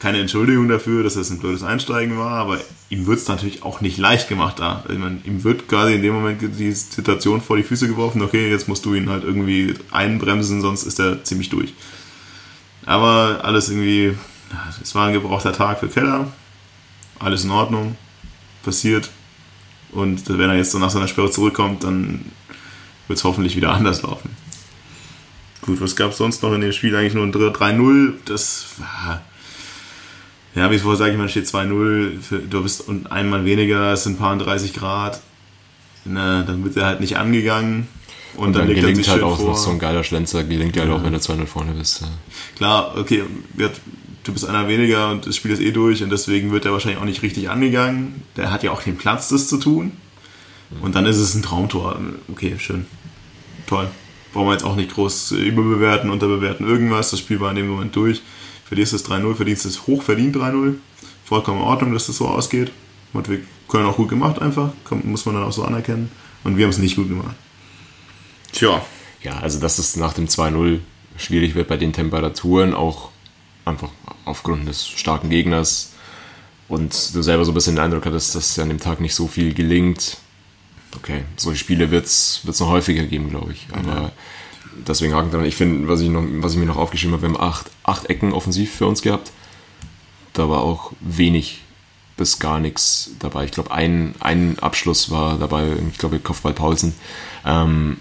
keine 0.00 0.18
Entschuldigung 0.18 0.68
dafür, 0.68 1.04
dass 1.04 1.14
das 1.14 1.30
ein 1.30 1.38
blödes 1.38 1.62
Einsteigen 1.62 2.18
war, 2.18 2.32
aber 2.32 2.58
ihm 2.90 3.06
wird 3.06 3.18
es 3.18 3.28
natürlich 3.28 3.62
auch 3.62 3.80
nicht 3.80 3.98
leicht 3.98 4.28
gemacht 4.28 4.58
da. 4.58 4.84
Ich 4.88 4.98
meine, 4.98 5.20
ihm 5.24 5.44
wird 5.44 5.68
quasi 5.68 5.94
in 5.94 6.02
dem 6.02 6.14
Moment 6.14 6.42
die 6.58 6.72
Situation 6.72 7.40
vor 7.40 7.56
die 7.56 7.62
Füße 7.62 7.86
geworfen, 7.86 8.20
okay, 8.22 8.50
jetzt 8.50 8.66
musst 8.66 8.84
du 8.84 8.94
ihn 8.94 9.08
halt 9.08 9.22
irgendwie 9.22 9.74
einbremsen, 9.92 10.60
sonst 10.60 10.82
ist 10.82 10.98
er 10.98 11.22
ziemlich 11.22 11.50
durch. 11.50 11.72
Aber 12.86 13.40
alles 13.42 13.68
irgendwie, 13.68 14.16
es 14.82 14.94
war 14.94 15.06
ein 15.06 15.12
gebrauchter 15.12 15.52
Tag 15.52 15.80
für 15.80 15.88
Keller, 15.88 16.32
alles 17.18 17.44
in 17.44 17.50
Ordnung, 17.50 17.96
passiert. 18.62 19.10
Und 19.92 20.28
wenn 20.28 20.50
er 20.50 20.56
jetzt 20.56 20.72
so 20.72 20.78
nach 20.78 20.90
seiner 20.90 21.08
Sperre 21.08 21.30
zurückkommt, 21.30 21.84
dann 21.84 22.24
wird 23.06 23.18
es 23.18 23.24
hoffentlich 23.24 23.56
wieder 23.56 23.72
anders 23.74 24.02
laufen. 24.02 24.30
Gut, 25.62 25.80
was 25.80 25.94
gab 25.94 26.10
es 26.10 26.16
sonst 26.16 26.42
noch 26.42 26.52
in 26.52 26.60
dem 26.60 26.72
Spiel? 26.72 26.96
Eigentlich 26.96 27.14
nur 27.14 27.24
ein 27.24 27.32
3-0. 27.32 28.14
Das 28.24 28.66
war. 28.78 29.22
Ja, 30.54 30.70
wie 30.70 30.74
ich 30.74 30.82
vorher 30.82 30.98
sage, 30.98 31.16
man 31.16 31.28
steht 31.28 31.46
2-0. 31.46 32.48
Du 32.50 32.62
bist 32.62 32.84
einmal 33.10 33.44
weniger, 33.44 33.92
es 33.92 34.02
sind 34.02 34.14
ein 34.14 34.18
paar 34.18 34.36
30 34.36 34.74
Grad. 34.74 35.20
Na, 36.04 36.42
dann 36.42 36.64
wird 36.64 36.76
er 36.76 36.86
halt 36.86 37.00
nicht 37.00 37.16
angegangen. 37.16 37.86
Und, 38.36 38.46
Und 38.46 38.56
dann, 38.56 38.68
er 38.68 38.74
gelingt 38.74 39.06
halt 39.08 39.22
auch 39.22 39.38
noch 39.38 39.56
so 39.56 39.70
ein 39.70 39.78
geiler 39.78 40.04
Schlenzer, 40.04 40.44
gelingt 40.44 40.74
ja 40.74 40.82
halt 40.82 40.92
auch, 40.92 41.04
wenn 41.04 41.12
du 41.12 41.20
200 41.20 41.48
vorne 41.48 41.72
bist. 41.72 42.00
Ja. 42.00 42.08
Klar, 42.56 42.94
okay, 42.96 43.24
du 44.24 44.32
bist 44.32 44.48
einer 44.48 44.68
weniger 44.68 45.10
und 45.10 45.26
das 45.26 45.36
Spiel 45.36 45.50
ist 45.50 45.60
eh 45.60 45.72
durch 45.72 46.02
und 46.02 46.10
deswegen 46.10 46.50
wird 46.50 46.64
er 46.64 46.72
wahrscheinlich 46.72 47.00
auch 47.00 47.04
nicht 47.04 47.22
richtig 47.22 47.50
angegangen. 47.50 48.22
Der 48.36 48.50
hat 48.50 48.62
ja 48.62 48.70
auch 48.70 48.82
den 48.82 48.96
Platz, 48.96 49.28
das 49.28 49.48
zu 49.48 49.58
tun. 49.58 49.92
Und 50.80 50.94
dann 50.94 51.04
ist 51.04 51.18
es 51.18 51.34
ein 51.34 51.42
Traumtor. 51.42 52.00
Okay, 52.30 52.56
schön. 52.58 52.86
Toll. 53.66 53.88
Brauchen 54.32 54.46
wir 54.46 54.52
jetzt 54.52 54.64
auch 54.64 54.76
nicht 54.76 54.94
groß 54.94 55.32
überbewerten, 55.32 56.08
unterbewerten, 56.08 56.66
irgendwas. 56.66 57.10
Das 57.10 57.20
Spiel 57.20 57.40
war 57.40 57.50
in 57.50 57.56
dem 57.56 57.68
Moment 57.68 57.94
durch. 57.94 58.22
Verlierst 58.64 58.94
es 58.94 59.04
3-0, 59.04 59.34
verdienst 59.34 59.66
es 59.66 59.86
hochverdient 59.86 60.34
3-0. 60.34 60.76
Vollkommen 61.24 61.60
in 61.60 61.66
Ordnung, 61.66 61.92
dass 61.92 62.06
das 62.06 62.16
so 62.16 62.26
ausgeht. 62.26 62.72
Und 63.12 63.28
wir 63.28 63.40
können 63.68 63.84
auch 63.84 63.96
gut 63.96 64.08
gemacht 64.08 64.40
einfach. 64.40 64.72
Muss 65.02 65.26
man 65.26 65.34
dann 65.34 65.44
auch 65.44 65.52
so 65.52 65.64
anerkennen. 65.64 66.10
Und 66.44 66.56
wir 66.56 66.64
haben 66.64 66.70
es 66.70 66.78
nicht 66.78 66.96
gut 66.96 67.08
gemacht. 67.08 67.36
Tja. 68.52 68.84
Ja, 69.22 69.38
also 69.38 69.60
dass 69.60 69.78
es 69.78 69.96
nach 69.96 70.12
dem 70.14 70.26
2-0 70.26 70.80
schwierig 71.16 71.54
wird 71.54 71.68
bei 71.68 71.76
den 71.76 71.92
Temperaturen, 71.92 72.74
auch 72.74 73.10
einfach 73.64 73.90
aufgrund 74.24 74.66
des 74.68 74.86
starken 74.88 75.30
Gegners 75.30 75.92
und 76.68 77.14
du 77.14 77.22
selber 77.22 77.44
so 77.44 77.52
ein 77.52 77.54
bisschen 77.54 77.76
den 77.76 77.84
Eindruck 77.84 78.06
hattest, 78.06 78.34
dass 78.34 78.58
an 78.58 78.68
dem 78.68 78.80
Tag 78.80 79.00
nicht 79.00 79.14
so 79.14 79.28
viel 79.28 79.54
gelingt. 79.54 80.16
Okay, 80.96 81.22
solche 81.36 81.58
Spiele 81.60 81.90
wird 81.90 82.06
es 82.06 82.42
noch 82.44 82.68
häufiger 82.68 83.04
geben, 83.04 83.30
glaube 83.30 83.52
ich. 83.52 83.66
Aber 83.72 84.12
deswegen 84.86 85.14
haken 85.14 85.30
dran. 85.30 85.44
Ich 85.44 85.56
finde, 85.56 85.88
was, 85.88 86.00
ich 86.00 86.08
noch- 86.10 86.24
was 86.42 86.52
ich 86.52 86.58
mir 86.58 86.66
noch 86.66 86.76
aufgeschrieben 86.76 87.12
habe, 87.14 87.22
wir 87.22 87.28
haben 87.30 87.40
acht, 87.40 87.70
acht 87.84 88.06
Ecken 88.10 88.32
offensiv 88.32 88.74
für 88.74 88.86
uns 88.86 89.02
gehabt. 89.02 89.30
Da 90.32 90.48
war 90.48 90.62
auch 90.62 90.92
wenig 91.00 91.60
bis 92.16 92.38
gar 92.38 92.58
nichts 92.60 93.10
dabei. 93.20 93.44
Ich 93.44 93.52
glaube, 93.52 93.70
ein, 93.70 94.14
ein 94.20 94.58
Abschluss 94.58 95.10
war 95.10 95.38
dabei, 95.38 95.68
ich 95.90 95.98
glaube, 95.98 96.18
Kopfball 96.18 96.52
Paulsen. 96.52 96.94
Ähm, 97.46 97.98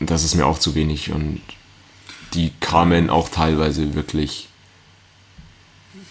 das 0.00 0.24
ist 0.24 0.34
mir 0.34 0.46
auch 0.46 0.58
zu 0.58 0.74
wenig 0.74 1.10
und 1.10 1.40
die 2.34 2.52
kamen 2.60 3.10
auch 3.10 3.28
teilweise 3.28 3.94
wirklich 3.94 4.48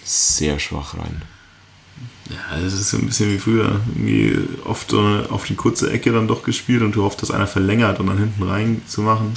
sehr 0.03 0.59
schwach 0.59 0.97
rein. 0.97 1.21
Ja, 2.29 2.57
es 2.57 2.73
ist 2.73 2.89
so 2.89 2.97
ein 2.97 3.05
bisschen 3.05 3.31
wie 3.31 3.37
früher. 3.37 3.79
Irgendwie 3.95 4.37
oft 4.65 4.93
auf 4.93 5.45
die 5.45 5.55
kurze 5.55 5.91
Ecke 5.91 6.11
dann 6.11 6.27
doch 6.27 6.43
gespielt 6.43 6.81
und 6.81 6.95
du 6.95 7.03
hoffst, 7.03 7.21
dass 7.21 7.31
einer 7.31 7.47
verlängert 7.47 7.99
und 7.99 8.07
dann 8.07 8.17
hinten 8.17 8.43
rein 8.43 8.81
zu 8.87 9.01
machen. 9.01 9.33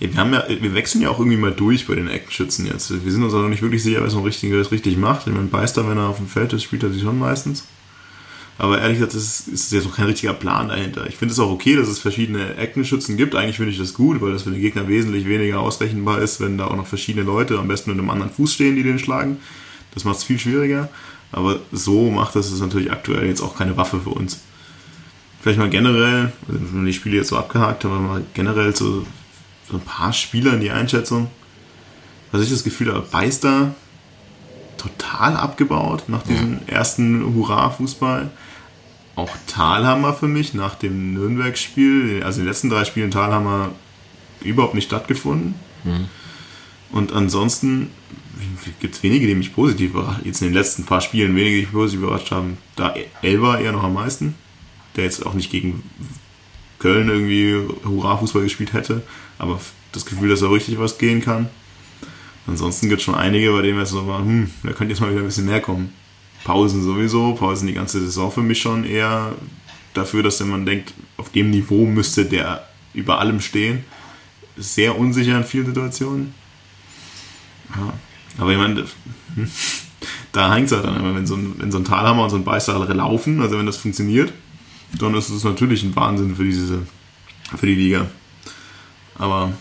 Ja, 0.00 0.12
wir, 0.12 0.20
haben 0.20 0.32
ja, 0.32 0.44
wir 0.48 0.74
wechseln 0.74 1.02
ja 1.02 1.10
auch 1.10 1.18
irgendwie 1.18 1.36
mal 1.36 1.52
durch 1.52 1.86
bei 1.86 1.94
den 1.94 2.08
Actionschützen 2.08 2.66
jetzt. 2.66 3.04
Wir 3.04 3.12
sind 3.12 3.22
uns 3.22 3.34
auch 3.34 3.42
noch 3.42 3.48
nicht 3.48 3.62
wirklich 3.62 3.82
sicher, 3.82 4.00
wer 4.00 4.06
es 4.06 4.14
noch 4.14 4.24
richtig, 4.24 4.52
richtig 4.70 4.96
macht. 4.96 5.26
Ich 5.26 5.32
meine, 5.32 5.46
Beister, 5.46 5.88
wenn 5.88 5.98
er 5.98 6.08
auf 6.08 6.18
dem 6.18 6.28
Feld 6.28 6.52
ist, 6.52 6.62
spielt 6.62 6.82
er 6.82 6.90
sich 6.90 7.02
schon 7.02 7.18
meistens. 7.18 7.64
Aber 8.58 8.80
ehrlich 8.80 8.98
gesagt, 8.98 9.14
das 9.14 9.22
ist, 9.22 9.48
ist 9.48 9.72
jetzt 9.72 9.84
noch 9.84 9.94
kein 9.94 10.06
richtiger 10.06 10.34
Plan 10.34 10.68
dahinter. 10.68 11.06
Ich 11.06 11.16
finde 11.16 11.32
es 11.32 11.38
auch 11.38 11.50
okay, 11.50 11.76
dass 11.76 11.86
es 11.86 12.00
verschiedene 12.00 12.56
Eckenschützen 12.56 13.16
gibt. 13.16 13.36
Eigentlich 13.36 13.56
finde 13.56 13.70
ich 13.70 13.78
das 13.78 13.94
gut, 13.94 14.20
weil 14.20 14.32
das 14.32 14.42
für 14.42 14.50
den 14.50 14.60
Gegner 14.60 14.88
wesentlich 14.88 15.26
weniger 15.26 15.60
ausrechenbar 15.60 16.20
ist, 16.20 16.40
wenn 16.40 16.58
da 16.58 16.66
auch 16.66 16.76
noch 16.76 16.88
verschiedene 16.88 17.24
Leute 17.24 17.56
am 17.56 17.68
besten 17.68 17.90
mit 17.90 18.00
einem 18.00 18.10
anderen 18.10 18.32
Fuß 18.32 18.52
stehen, 18.52 18.74
die 18.74 18.82
den 18.82 18.98
schlagen. 18.98 19.38
Das 19.94 20.04
macht 20.04 20.16
es 20.16 20.24
viel 20.24 20.40
schwieriger. 20.40 20.88
Aber 21.30 21.60
so 21.70 22.10
macht 22.10 22.34
das 22.34 22.50
es 22.50 22.60
natürlich 22.60 22.90
aktuell 22.90 23.26
jetzt 23.26 23.42
auch 23.42 23.56
keine 23.56 23.76
Waffe 23.76 24.00
für 24.00 24.10
uns. 24.10 24.40
Vielleicht 25.40 25.60
mal 25.60 25.70
generell, 25.70 26.32
also 26.48 26.60
wenn 26.72 26.84
die 26.84 26.92
Spiele 26.92 27.16
jetzt 27.16 27.28
so 27.28 27.36
abgehakt, 27.36 27.84
aber 27.84 28.00
mal 28.00 28.24
generell 28.34 28.74
so, 28.74 29.06
so 29.70 29.76
ein 29.76 29.80
paar 29.80 30.12
Spieler 30.12 30.54
in 30.54 30.60
die 30.60 30.72
Einschätzung. 30.72 31.28
Was 32.32 32.42
ich 32.42 32.50
das 32.50 32.64
Gefühl 32.64 32.92
habe, 32.92 33.06
Beister 33.10 33.74
total 34.78 35.36
abgebaut 35.36 36.04
nach 36.08 36.22
diesem 36.22 36.54
ja. 36.66 36.74
ersten 36.74 37.34
Hurra-Fußball. 37.34 38.30
Auch 39.18 39.36
Talhammer 39.48 40.14
für 40.14 40.28
mich 40.28 40.54
nach 40.54 40.76
dem 40.76 41.12
Nürnberg-Spiel, 41.14 42.22
also 42.22 42.40
die 42.40 42.46
letzten 42.46 42.70
drei 42.70 42.84
Spielen 42.84 43.10
Talhammer 43.10 43.72
überhaupt 44.42 44.74
nicht 44.74 44.84
stattgefunden. 44.84 45.56
Mhm. 45.82 46.08
Und 46.92 47.12
ansonsten 47.12 47.90
gibt 48.78 48.94
es 48.94 49.02
wenige, 49.02 49.26
die 49.26 49.34
mich 49.34 49.52
positiv 49.52 49.90
überrascht 49.90 50.20
Jetzt 50.24 50.40
in 50.40 50.46
den 50.46 50.54
letzten 50.54 50.84
paar 50.84 51.00
Spielen 51.00 51.34
wenige, 51.34 51.56
die 51.56 51.62
mich 51.62 51.72
positiv 51.72 52.02
überrascht 52.02 52.30
haben. 52.30 52.58
Da 52.76 52.94
Elba 53.20 53.58
eher 53.58 53.72
noch 53.72 53.82
am 53.82 53.94
meisten, 53.94 54.36
der 54.94 55.02
jetzt 55.02 55.26
auch 55.26 55.34
nicht 55.34 55.50
gegen 55.50 55.82
Köln 56.78 57.08
irgendwie 57.08 57.56
Hurra-Fußball 57.84 58.44
gespielt 58.44 58.72
hätte, 58.72 59.02
aber 59.36 59.60
das 59.90 60.06
Gefühl, 60.06 60.28
dass 60.28 60.42
er 60.42 60.52
richtig 60.52 60.78
was 60.78 60.96
gehen 60.96 61.22
kann. 61.22 61.48
Ansonsten 62.46 62.88
gibt 62.88 63.00
es 63.00 63.04
schon 63.04 63.16
einige, 63.16 63.50
bei 63.50 63.62
denen 63.62 63.78
wir 63.78 63.86
so 63.86 64.00
mal, 64.00 64.20
hm, 64.20 64.48
da 64.62 64.70
könnte 64.74 64.92
jetzt 64.92 65.00
mal 65.00 65.10
wieder 65.10 65.22
ein 65.22 65.26
bisschen 65.26 65.46
mehr 65.46 65.60
kommen. 65.60 65.92
Pausen 66.44 66.82
sowieso, 66.82 67.34
Pausen 67.34 67.66
die 67.66 67.74
ganze 67.74 68.00
Saison 68.00 68.30
für 68.30 68.42
mich 68.42 68.60
schon 68.60 68.84
eher 68.84 69.34
dafür, 69.94 70.22
dass 70.22 70.40
man 70.40 70.64
denkt, 70.64 70.94
auf 71.16 71.30
dem 71.30 71.50
Niveau 71.50 71.84
müsste 71.84 72.24
der 72.24 72.66
über 72.94 73.18
allem 73.18 73.40
stehen. 73.40 73.84
Sehr 74.56 74.98
unsicher 74.98 75.36
in 75.36 75.44
vielen 75.44 75.66
Situationen. 75.66 76.34
Ja, 77.76 77.92
aber 78.38 78.52
ich 78.52 78.58
meine, 78.58 78.84
da 80.32 80.54
hängt 80.54 80.66
es 80.66 80.72
halt 80.72 80.84
dann 80.84 80.96
immer, 80.96 81.14
wenn 81.14 81.26
so, 81.26 81.34
ein, 81.34 81.54
wenn 81.58 81.70
so 81.70 81.78
ein 81.78 81.84
Talhammer 81.84 82.24
und 82.24 82.30
so 82.30 82.36
ein 82.36 82.44
Beißer 82.44 82.78
laufen, 82.94 83.40
also 83.42 83.58
wenn 83.58 83.66
das 83.66 83.76
funktioniert, 83.76 84.32
dann 84.98 85.14
ist 85.14 85.28
es 85.28 85.44
natürlich 85.44 85.82
ein 85.82 85.94
Wahnsinn 85.94 86.36
für 86.36 86.44
diese, 86.44 86.86
für 87.56 87.66
die 87.66 87.74
Liga. 87.74 88.06
Aber 89.16 89.52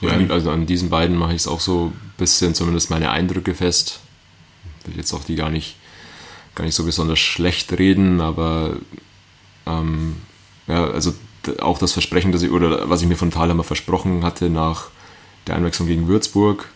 ja, 0.00 0.10
also 0.28 0.50
an 0.50 0.66
diesen 0.66 0.90
beiden 0.90 1.16
mache 1.16 1.32
ich 1.32 1.42
es 1.42 1.48
auch 1.48 1.60
so 1.60 1.92
ein 1.94 2.12
bisschen 2.18 2.54
zumindest 2.54 2.90
meine 2.90 3.10
Eindrücke 3.10 3.54
fest. 3.54 4.00
Will 4.86 4.96
jetzt 4.96 5.12
auch 5.12 5.24
die 5.24 5.36
gar 5.36 5.50
nicht, 5.50 5.76
gar 6.54 6.64
nicht 6.64 6.74
so 6.74 6.84
besonders 6.84 7.18
schlecht 7.18 7.72
reden, 7.72 8.20
aber 8.20 8.76
ähm, 9.66 10.16
ja, 10.66 10.84
also 10.86 11.14
auch 11.60 11.78
das 11.78 11.92
Versprechen, 11.92 12.32
das 12.32 12.42
ich, 12.42 12.50
oder 12.50 12.88
was 12.88 13.02
ich 13.02 13.08
mir 13.08 13.16
von 13.16 13.30
Thalhammer 13.30 13.64
versprochen 13.64 14.24
hatte 14.24 14.50
nach 14.50 14.88
der 15.46 15.56
Einwechslung 15.56 15.88
gegen 15.88 16.08
Würzburg 16.08 16.68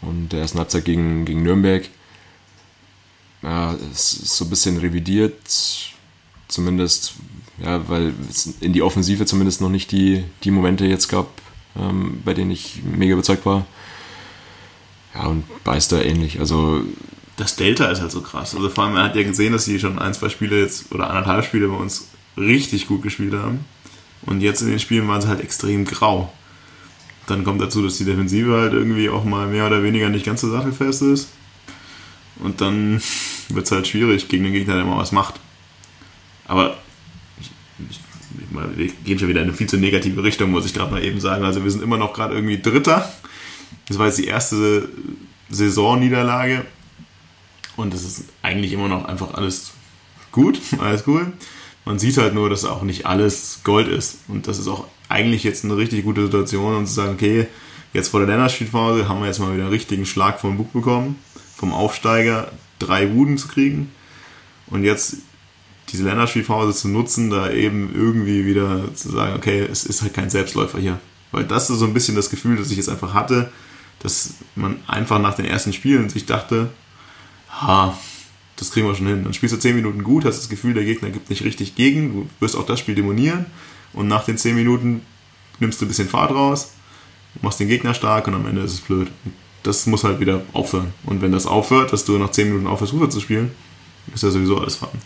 und 0.00 0.30
der 0.30 0.40
ersten 0.40 0.58
Halbzeit 0.58 0.84
gegen, 0.84 1.24
gegen 1.24 1.42
Nürnberg. 1.42 1.88
Ja, 3.42 3.72
ist 3.92 4.36
so 4.36 4.44
ein 4.44 4.50
bisschen 4.50 4.78
revidiert, 4.78 5.34
zumindest, 6.48 7.14
ja, 7.62 7.86
weil 7.88 8.14
es 8.30 8.54
in 8.60 8.72
die 8.72 8.82
Offensive 8.82 9.26
zumindest 9.26 9.60
noch 9.60 9.68
nicht 9.68 9.92
die, 9.92 10.24
die 10.44 10.50
Momente 10.50 10.86
jetzt 10.86 11.08
gab, 11.08 11.28
ähm, 11.76 12.22
bei 12.24 12.32
denen 12.32 12.50
ich 12.50 12.82
mega 12.82 13.12
überzeugt 13.12 13.44
war. 13.44 13.66
Ja, 15.14 15.26
und 15.26 15.44
Beister 15.62 16.04
ähnlich. 16.04 16.40
Also 16.40 16.82
das 17.36 17.56
Delta 17.56 17.86
ist 17.86 18.00
halt 18.00 18.12
so 18.12 18.20
krass. 18.20 18.54
Also 18.54 18.68
vor 18.68 18.84
allem, 18.84 18.94
man 18.94 19.04
hat 19.04 19.16
ja 19.16 19.22
gesehen, 19.22 19.52
dass 19.52 19.64
sie 19.64 19.80
schon 19.80 19.98
ein, 19.98 20.14
zwei 20.14 20.28
Spiele 20.28 20.60
jetzt 20.60 20.92
oder 20.92 21.10
anderthalb 21.10 21.44
Spiele 21.44 21.68
bei 21.68 21.76
uns 21.76 22.08
richtig 22.36 22.86
gut 22.86 23.02
gespielt 23.02 23.34
haben. 23.34 23.64
Und 24.22 24.40
jetzt 24.40 24.62
in 24.62 24.68
den 24.68 24.78
Spielen 24.78 25.08
waren 25.08 25.20
sie 25.20 25.28
halt 25.28 25.40
extrem 25.40 25.84
grau. 25.84 26.32
Dann 27.26 27.44
kommt 27.44 27.60
dazu, 27.60 27.82
dass 27.82 27.98
die 27.98 28.04
Defensive 28.04 28.52
halt 28.52 28.72
irgendwie 28.72 29.08
auch 29.08 29.24
mal 29.24 29.46
mehr 29.46 29.66
oder 29.66 29.82
weniger 29.82 30.08
nicht 30.08 30.26
ganz 30.26 30.40
so 30.40 30.50
sattelfest 30.50 31.02
ist. 31.02 31.28
Und 32.36 32.60
dann 32.60 33.00
wird 33.48 33.66
es 33.66 33.72
halt 33.72 33.86
schwierig 33.86 34.28
gegen 34.28 34.44
den 34.44 34.52
Gegner, 34.52 34.74
der 34.76 34.84
mal 34.84 34.98
was 34.98 35.12
macht. 35.12 35.34
Aber 36.46 36.76
ich, 37.40 37.50
ich, 37.90 38.00
wir 38.50 38.86
gehen 39.04 39.18
schon 39.18 39.28
wieder 39.28 39.40
in 39.40 39.48
eine 39.48 39.56
viel 39.56 39.68
zu 39.68 39.78
negative 39.78 40.22
Richtung, 40.22 40.50
muss 40.50 40.66
ich 40.66 40.74
gerade 40.74 40.90
mal 40.90 41.02
eben 41.02 41.20
sagen. 41.20 41.44
Also 41.44 41.64
wir 41.64 41.70
sind 41.70 41.82
immer 41.82 41.96
noch 41.96 42.12
gerade 42.12 42.34
irgendwie 42.34 42.60
Dritter. 42.60 43.10
Das 43.88 43.98
war 43.98 44.06
jetzt 44.06 44.18
die 44.18 44.26
erste 44.26 44.88
Saisonniederlage. 45.50 46.64
Und 47.76 47.94
es 47.94 48.04
ist 48.04 48.24
eigentlich 48.42 48.72
immer 48.72 48.88
noch 48.88 49.04
einfach 49.04 49.34
alles 49.34 49.72
gut, 50.32 50.60
alles 50.78 51.04
cool. 51.06 51.32
Man 51.84 51.98
sieht 51.98 52.16
halt 52.16 52.34
nur, 52.34 52.48
dass 52.48 52.64
auch 52.64 52.82
nicht 52.82 53.06
alles 53.06 53.60
Gold 53.64 53.88
ist. 53.88 54.18
Und 54.28 54.46
das 54.46 54.58
ist 54.58 54.68
auch 54.68 54.86
eigentlich 55.08 55.44
jetzt 55.44 55.64
eine 55.64 55.76
richtig 55.76 56.04
gute 56.04 56.24
Situation, 56.24 56.76
um 56.76 56.86
zu 56.86 56.94
sagen, 56.94 57.12
okay, 57.14 57.46
jetzt 57.92 58.08
vor 58.08 58.20
der 58.20 58.28
Länderspielphase 58.28 59.08
haben 59.08 59.20
wir 59.20 59.26
jetzt 59.26 59.38
mal 59.38 59.52
wieder 59.52 59.64
einen 59.64 59.72
richtigen 59.72 60.06
Schlag 60.06 60.40
vom 60.40 60.56
Bug 60.56 60.72
bekommen, 60.72 61.16
vom 61.56 61.72
Aufsteiger 61.72 62.50
drei 62.78 63.12
Wuden 63.12 63.38
zu 63.38 63.48
kriegen. 63.48 63.90
Und 64.66 64.84
jetzt 64.84 65.18
diese 65.90 66.04
Länderspielphase 66.04 66.72
zu 66.72 66.88
nutzen, 66.88 67.30
da 67.30 67.50
eben 67.50 67.94
irgendwie 67.94 68.46
wieder 68.46 68.94
zu 68.94 69.10
sagen, 69.10 69.34
okay, 69.36 69.60
es 69.60 69.84
ist 69.84 70.02
halt 70.02 70.14
kein 70.14 70.30
Selbstläufer 70.30 70.78
hier. 70.78 70.98
Weil 71.30 71.44
das 71.44 71.68
ist 71.68 71.78
so 71.78 71.84
ein 71.84 71.94
bisschen 71.94 72.16
das 72.16 72.30
Gefühl, 72.30 72.56
das 72.56 72.70
ich 72.70 72.76
jetzt 72.76 72.88
einfach 72.88 73.12
hatte, 73.12 73.52
dass 74.00 74.34
man 74.54 74.76
einfach 74.86 75.20
nach 75.20 75.34
den 75.34 75.44
ersten 75.44 75.72
Spielen 75.72 76.08
sich 76.08 76.26
dachte, 76.26 76.70
ha, 77.60 77.98
das 78.56 78.70
kriegen 78.70 78.86
wir 78.86 78.94
schon 78.94 79.06
hin. 79.06 79.24
Dann 79.24 79.34
spielst 79.34 79.54
du 79.54 79.58
10 79.58 79.76
Minuten 79.76 80.02
gut, 80.02 80.24
hast 80.24 80.38
das 80.38 80.48
Gefühl, 80.48 80.74
der 80.74 80.84
Gegner 80.84 81.10
gibt 81.10 81.30
nicht 81.30 81.44
richtig 81.44 81.74
gegen, 81.74 82.12
du 82.12 82.28
wirst 82.40 82.56
auch 82.56 82.66
das 82.66 82.80
Spiel 82.80 82.94
demonieren 82.94 83.46
und 83.92 84.08
nach 84.08 84.24
den 84.24 84.38
10 84.38 84.54
Minuten 84.54 85.02
nimmst 85.60 85.80
du 85.80 85.84
ein 85.84 85.88
bisschen 85.88 86.08
Fahrt 86.08 86.32
raus, 86.32 86.72
machst 87.42 87.60
den 87.60 87.68
Gegner 87.68 87.94
stark 87.94 88.26
und 88.26 88.34
am 88.34 88.46
Ende 88.46 88.62
ist 88.62 88.72
es 88.72 88.80
blöd. 88.80 89.10
Das 89.62 89.86
muss 89.86 90.04
halt 90.04 90.20
wieder 90.20 90.42
aufhören. 90.52 90.92
Und 91.04 91.22
wenn 91.22 91.32
das 91.32 91.46
aufhört, 91.46 91.92
dass 91.92 92.04
du 92.04 92.18
nach 92.18 92.30
10 92.30 92.48
Minuten 92.48 92.66
aufhörst, 92.66 92.92
Rufer 92.92 93.08
zu 93.08 93.20
spielen, 93.20 93.50
ist 94.12 94.22
ja 94.22 94.30
sowieso 94.30 94.58
alles 94.58 94.76
fahren. 94.76 95.00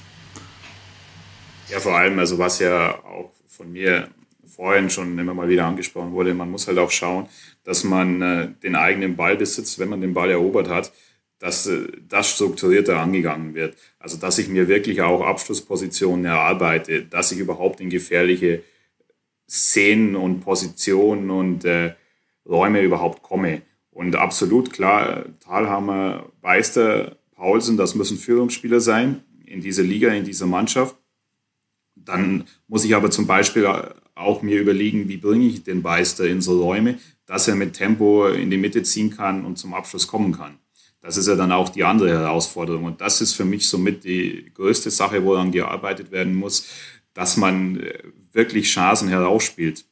Ja, 1.70 1.78
vor 1.78 1.96
allem, 1.96 2.18
also 2.18 2.38
was 2.38 2.59
ja 2.59 2.99
auch 3.05 3.30
von 3.46 3.72
mir 3.72 4.09
vorhin 4.46 4.90
schon 4.90 5.16
immer 5.16 5.34
mal 5.34 5.49
wieder 5.49 5.66
angesprochen 5.66 6.12
wurde, 6.12 6.34
man 6.34 6.51
muss 6.51 6.66
halt 6.66 6.78
auch 6.78 6.90
schauen, 6.90 7.28
dass 7.62 7.84
man 7.84 8.22
äh, 8.22 8.49
den 8.62 8.74
eigenen 8.74 9.14
Ball 9.14 9.36
besitzt, 9.36 9.78
wenn 9.78 9.88
man 9.88 10.01
den 10.01 10.14
Ball 10.14 10.30
erobert 10.30 10.68
hat, 10.68 10.90
dass 11.39 11.66
äh, 11.66 11.86
das 12.09 12.30
strukturierter 12.30 12.99
angegangen 12.99 13.55
wird. 13.55 13.76
Also 13.99 14.16
dass 14.16 14.39
ich 14.39 14.49
mir 14.49 14.68
wirklich 14.68 15.03
auch 15.03 15.22
Abschlusspositionen 15.22 16.24
erarbeite, 16.24 17.03
dass 17.03 17.32
ich 17.32 17.39
überhaupt 17.39 17.80
in 17.80 17.91
gefährliche 17.91 18.62
Szenen 19.49 20.16
und 20.16 20.41
Positionen 20.41 21.30
und 21.30 21.64
äh, 21.64 21.95
Räume 22.47 22.82
überhaupt 22.82 23.22
komme. 23.22 23.62
Und 23.91 24.16
absolut 24.16 24.72
klar, 24.72 25.24
Thalhammer, 25.41 26.30
Beister, 26.41 27.16
Paulsen, 27.34 27.76
das 27.76 27.95
müssen 27.95 28.16
Führungsspieler 28.16 28.80
sein 28.80 29.22
in 29.45 29.61
dieser 29.61 29.82
Liga, 29.82 30.12
in 30.12 30.24
dieser 30.24 30.47
Mannschaft. 30.47 30.97
Dann 31.95 32.45
muss 32.68 32.84
ich 32.84 32.95
aber 32.95 33.11
zum 33.11 33.26
Beispiel 33.26 33.66
auch 34.14 34.43
mir 34.43 34.61
überlegen, 34.61 35.09
wie 35.09 35.16
bringe 35.16 35.47
ich 35.47 35.64
den 35.64 35.82
Beister 35.82 36.26
in 36.26 36.41
so 36.41 36.62
Räume, 36.62 36.99
dass 37.26 37.49
er 37.49 37.55
mit 37.55 37.74
Tempo 37.74 38.26
in 38.26 38.51
die 38.51 38.57
Mitte 38.57 38.82
ziehen 38.82 39.11
kann 39.11 39.45
und 39.45 39.57
zum 39.57 39.74
Abschluss 39.74 40.07
kommen 40.07 40.32
kann. 40.32 40.59
Das 41.01 41.16
ist 41.16 41.28
ja 41.28 41.36
dann 41.36 41.53
auch 41.53 41.68
die 41.68 41.84
andere 41.84 42.11
Herausforderung. 42.11 42.84
Und 42.84 43.01
das 43.01 43.20
ist 43.20 43.34
für 43.34 43.44
mich 43.44 43.68
somit 43.68 44.05
die 44.05 44.51
größte 44.55 44.90
Sache, 44.90 45.24
woran 45.24 45.53
gearbeitet 45.53 46.11
werden 46.11 46.34
muss, 46.34 46.66
dass 47.14 47.36
man 47.36 47.80
äh, 47.80 47.99
wirklich 48.32 48.66
Chancen 48.66 49.09
herausspielt. 49.09 49.84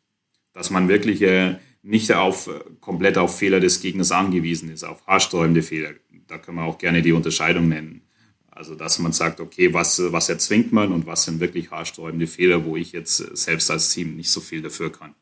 Dass 0.53 0.71
man 0.71 0.89
wirklich 0.89 1.23
äh, 1.23 1.57
nicht 1.83 2.13
auf, 2.13 2.49
äh, 2.49 2.61
komplett 2.81 3.19
auf 3.19 3.39
Fehler 3.39 3.61
des 3.61 3.81
Gegners 3.81 4.11
angewiesen 4.11 4.71
ist, 4.71 4.85
auf 4.85 5.07
haarsträubende 5.07 5.63
Fehler. 5.63 5.91
Da 6.27 6.39
können 6.39 6.59
wir 6.59 6.65
auch 6.65 6.79
gerne 6.79 7.03
die 7.03 7.13
Unterscheidung 7.13 7.69
nennen. 7.69 8.03
Also, 8.51 8.75
dass 8.75 8.99
man 8.99 9.13
sagt, 9.13 9.39
okay, 9.39 9.73
was, 9.75 10.01
was 10.13 10.29
erzwingt 10.29 10.73
man 10.73 10.91
und 10.91 11.07
was 11.07 11.25
sind 11.25 11.41
wirklich 11.41 11.71
haarsträubende 11.71 12.27
Fehler, 12.27 12.65
wo 12.65 12.77
ich 12.77 12.93
jetzt 12.93 13.17
selbst 13.37 13.71
als 13.71 13.91
Team 13.91 14.17
nicht 14.17 14.31
so 14.31 14.41
viel 14.41 14.63
dafür 14.63 14.91
kann. 14.91 15.15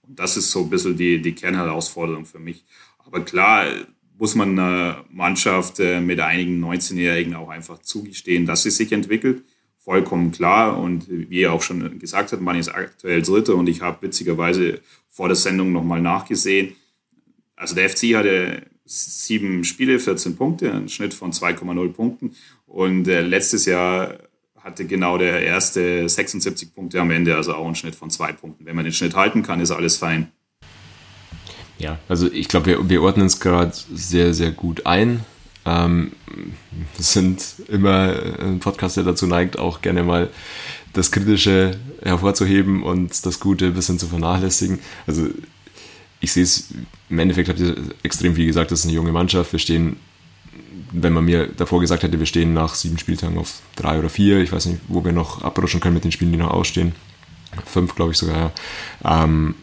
Und 0.00 0.18
das 0.18 0.36
ist 0.36 0.50
so 0.50 0.60
ein 0.60 0.70
bisschen 0.70 0.96
die, 0.96 1.20
die 1.20 1.34
Kernherausforderung 1.34 2.24
für 2.24 2.38
mich. 2.38 2.64
Aber 2.98 3.20
klar, 3.24 3.66
muss 4.20 4.34
man 4.34 4.58
einer 4.58 5.04
Mannschaft 5.10 5.78
mit 5.78 6.20
einigen 6.20 6.62
19-Jährigen 6.62 7.34
auch 7.34 7.48
einfach 7.48 7.80
zugestehen, 7.80 8.44
dass 8.44 8.62
sie 8.62 8.70
sich 8.70 8.92
entwickelt. 8.92 9.42
vollkommen 9.78 10.30
klar. 10.30 10.78
Und 10.78 11.08
wie 11.08 11.40
ihr 11.40 11.52
auch 11.52 11.62
schon 11.62 11.98
gesagt 11.98 12.30
habt, 12.30 12.42
man 12.42 12.56
ist 12.56 12.68
aktuell 12.68 13.22
Dritter 13.22 13.54
und 13.56 13.66
ich 13.66 13.80
habe 13.80 14.02
witzigerweise 14.02 14.80
vor 15.08 15.28
der 15.28 15.36
Sendung 15.36 15.72
nochmal 15.72 16.02
nachgesehen. 16.02 16.74
Also 17.56 17.74
der 17.74 17.88
FC 17.88 18.14
hatte 18.14 18.62
sieben 18.84 19.64
Spiele, 19.64 19.98
14 19.98 20.36
Punkte, 20.36 20.70
einen 20.70 20.90
Schnitt 20.90 21.14
von 21.14 21.32
2,0 21.32 21.88
Punkten. 21.92 22.36
Und 22.66 23.08
äh, 23.08 23.22
letztes 23.22 23.64
Jahr 23.64 24.18
hatte 24.56 24.84
genau 24.84 25.16
der 25.16 25.42
erste 25.42 26.08
76 26.08 26.74
Punkte 26.74 27.00
am 27.00 27.10
Ende, 27.10 27.36
also 27.36 27.54
auch 27.54 27.64
einen 27.64 27.74
Schnitt 27.74 27.94
von 27.94 28.10
zwei 28.10 28.32
Punkten. 28.32 28.66
Wenn 28.66 28.76
man 28.76 28.84
den 28.84 28.92
Schnitt 28.92 29.14
halten 29.16 29.42
kann, 29.42 29.60
ist 29.60 29.70
alles 29.70 29.96
fein. 29.96 30.30
Ja, 31.80 31.98
also 32.08 32.30
ich 32.30 32.48
glaube, 32.48 32.66
wir, 32.66 32.88
wir 32.88 33.02
ordnen 33.02 33.26
es 33.26 33.40
gerade 33.40 33.72
sehr, 33.92 34.34
sehr 34.34 34.50
gut 34.50 34.86
ein. 34.86 35.24
Ähm, 35.64 36.12
wir 36.26 37.04
sind 37.04 37.42
immer 37.68 38.14
ein 38.38 38.60
Podcast, 38.60 38.96
der 38.96 39.04
dazu 39.04 39.26
neigt, 39.26 39.58
auch 39.58 39.80
gerne 39.80 40.02
mal 40.02 40.28
das 40.92 41.10
Kritische 41.10 41.78
hervorzuheben 42.02 42.82
und 42.82 43.24
das 43.24 43.40
Gute 43.40 43.66
ein 43.66 43.74
bisschen 43.74 43.98
zu 43.98 44.06
vernachlässigen. 44.08 44.78
Also 45.06 45.28
ich 46.20 46.32
sehe 46.32 46.42
es, 46.42 46.68
im 47.08 47.18
Endeffekt 47.18 47.48
habt 47.48 47.60
ihr 47.60 47.76
extrem 48.02 48.34
viel 48.34 48.46
gesagt, 48.46 48.70
das 48.70 48.80
ist 48.80 48.84
eine 48.86 48.94
junge 48.94 49.12
Mannschaft. 49.12 49.52
Wir 49.52 49.58
stehen, 49.58 49.96
wenn 50.92 51.14
man 51.14 51.24
mir 51.24 51.46
davor 51.46 51.80
gesagt 51.80 52.02
hätte, 52.02 52.18
wir 52.18 52.26
stehen 52.26 52.52
nach 52.52 52.74
sieben 52.74 52.98
Spieltagen 52.98 53.38
auf 53.38 53.60
drei 53.76 53.98
oder 53.98 54.10
vier, 54.10 54.38
ich 54.40 54.52
weiß 54.52 54.66
nicht, 54.66 54.80
wo 54.88 55.02
wir 55.02 55.12
noch 55.12 55.42
abrutschen 55.42 55.80
können 55.80 55.94
mit 55.94 56.04
den 56.04 56.12
Spielen, 56.12 56.32
die 56.32 56.38
noch 56.38 56.50
ausstehen. 56.50 56.92
Fünf, 57.64 57.94
glaube 57.94 58.12
ich 58.12 58.18
sogar, 58.18 58.52
ja. 59.02 59.24
Ähm, 59.24 59.54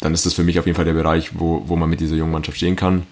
dann 0.00 0.14
ist 0.14 0.26
das 0.26 0.34
für 0.34 0.44
mich 0.44 0.58
auf 0.58 0.66
jeden 0.66 0.76
Fall 0.76 0.84
der 0.84 0.94
Bereich, 0.94 1.38
wo, 1.38 1.62
wo 1.66 1.76
man 1.76 1.90
mit 1.90 2.00
dieser 2.00 2.16
jungen 2.16 2.32
Mannschaft 2.32 2.56
stehen 2.56 2.76
kann. 2.76 3.06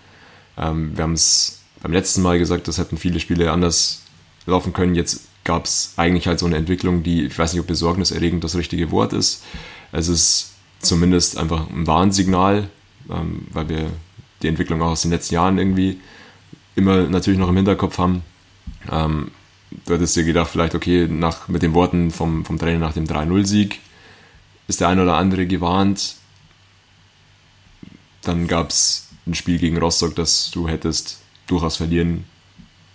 Ähm, 0.57 0.97
wir 0.97 1.05
haben 1.05 1.13
es 1.13 1.61
beim 1.83 1.93
letzten 1.93 2.23
Mal 2.23 2.39
gesagt, 2.39 2.67
das 2.69 2.79
hätten 2.79 2.97
viele 2.97 3.21
Spiele 3.21 3.53
anders 3.53 4.03
laufen 4.47 4.73
können. 4.73 4.95
Jetzt 4.95 5.29
gab 5.45 5.67
es 5.67 5.95
eigentlich 5.97 6.27
halt 6.27 6.39
so 6.39 6.47
eine 6.47 6.57
Entwicklung, 6.57 7.03
die, 7.03 7.27
ich 7.27 7.39
weiß 7.39 7.53
nicht, 7.53 7.61
ob 7.61 7.67
besorgniserregend 7.67 8.43
das 8.43 8.57
richtige 8.57 8.91
Wort 8.91 9.13
ist. 9.13 9.45
Es 9.93 10.09
ist 10.09 10.55
zumindest 10.81 11.39
einfach 11.39 11.69
ein 11.71 11.87
Warnsignal, 11.87 12.69
ähm, 13.11 13.47
weil 13.53 13.69
wir 13.69 13.91
die 14.43 14.49
Entwicklung 14.49 14.83
auch 14.83 14.91
aus 14.91 15.03
den 15.03 15.11
letzten 15.11 15.35
Jahren 15.35 15.59
irgendwie 15.59 16.01
immer 16.75 17.03
natürlich 17.09 17.39
noch 17.39 17.49
im 17.49 17.57
Hinterkopf 17.57 17.99
haben. 17.99 18.23
Ähm, 18.91 19.31
du 19.87 19.95
hättest 19.95 20.17
dir 20.17 20.25
gedacht, 20.25 20.51
vielleicht, 20.51 20.75
okay, 20.75 21.09
nach, 21.09 21.49
mit 21.49 21.63
den 21.63 21.75
Worten 21.75 22.11
vom, 22.11 22.45
vom 22.45 22.59
Trainer 22.59 22.79
nach 22.79 22.93
dem 22.93 23.05
3-0-Sieg 23.05 23.81
ist 24.69 24.81
der 24.81 24.89
ein 24.89 25.01
oder 25.01 25.17
andere 25.17 25.47
gewarnt. 25.47 26.17
Dann 28.29 28.47
gab 28.47 28.69
es 28.69 29.09
ein 29.27 29.33
Spiel 29.33 29.59
gegen 29.59 29.79
Rostock, 29.79 30.15
das 30.15 30.51
du 30.51 30.69
hättest 30.69 31.21
durchaus 31.47 31.79
verlieren 31.79 32.25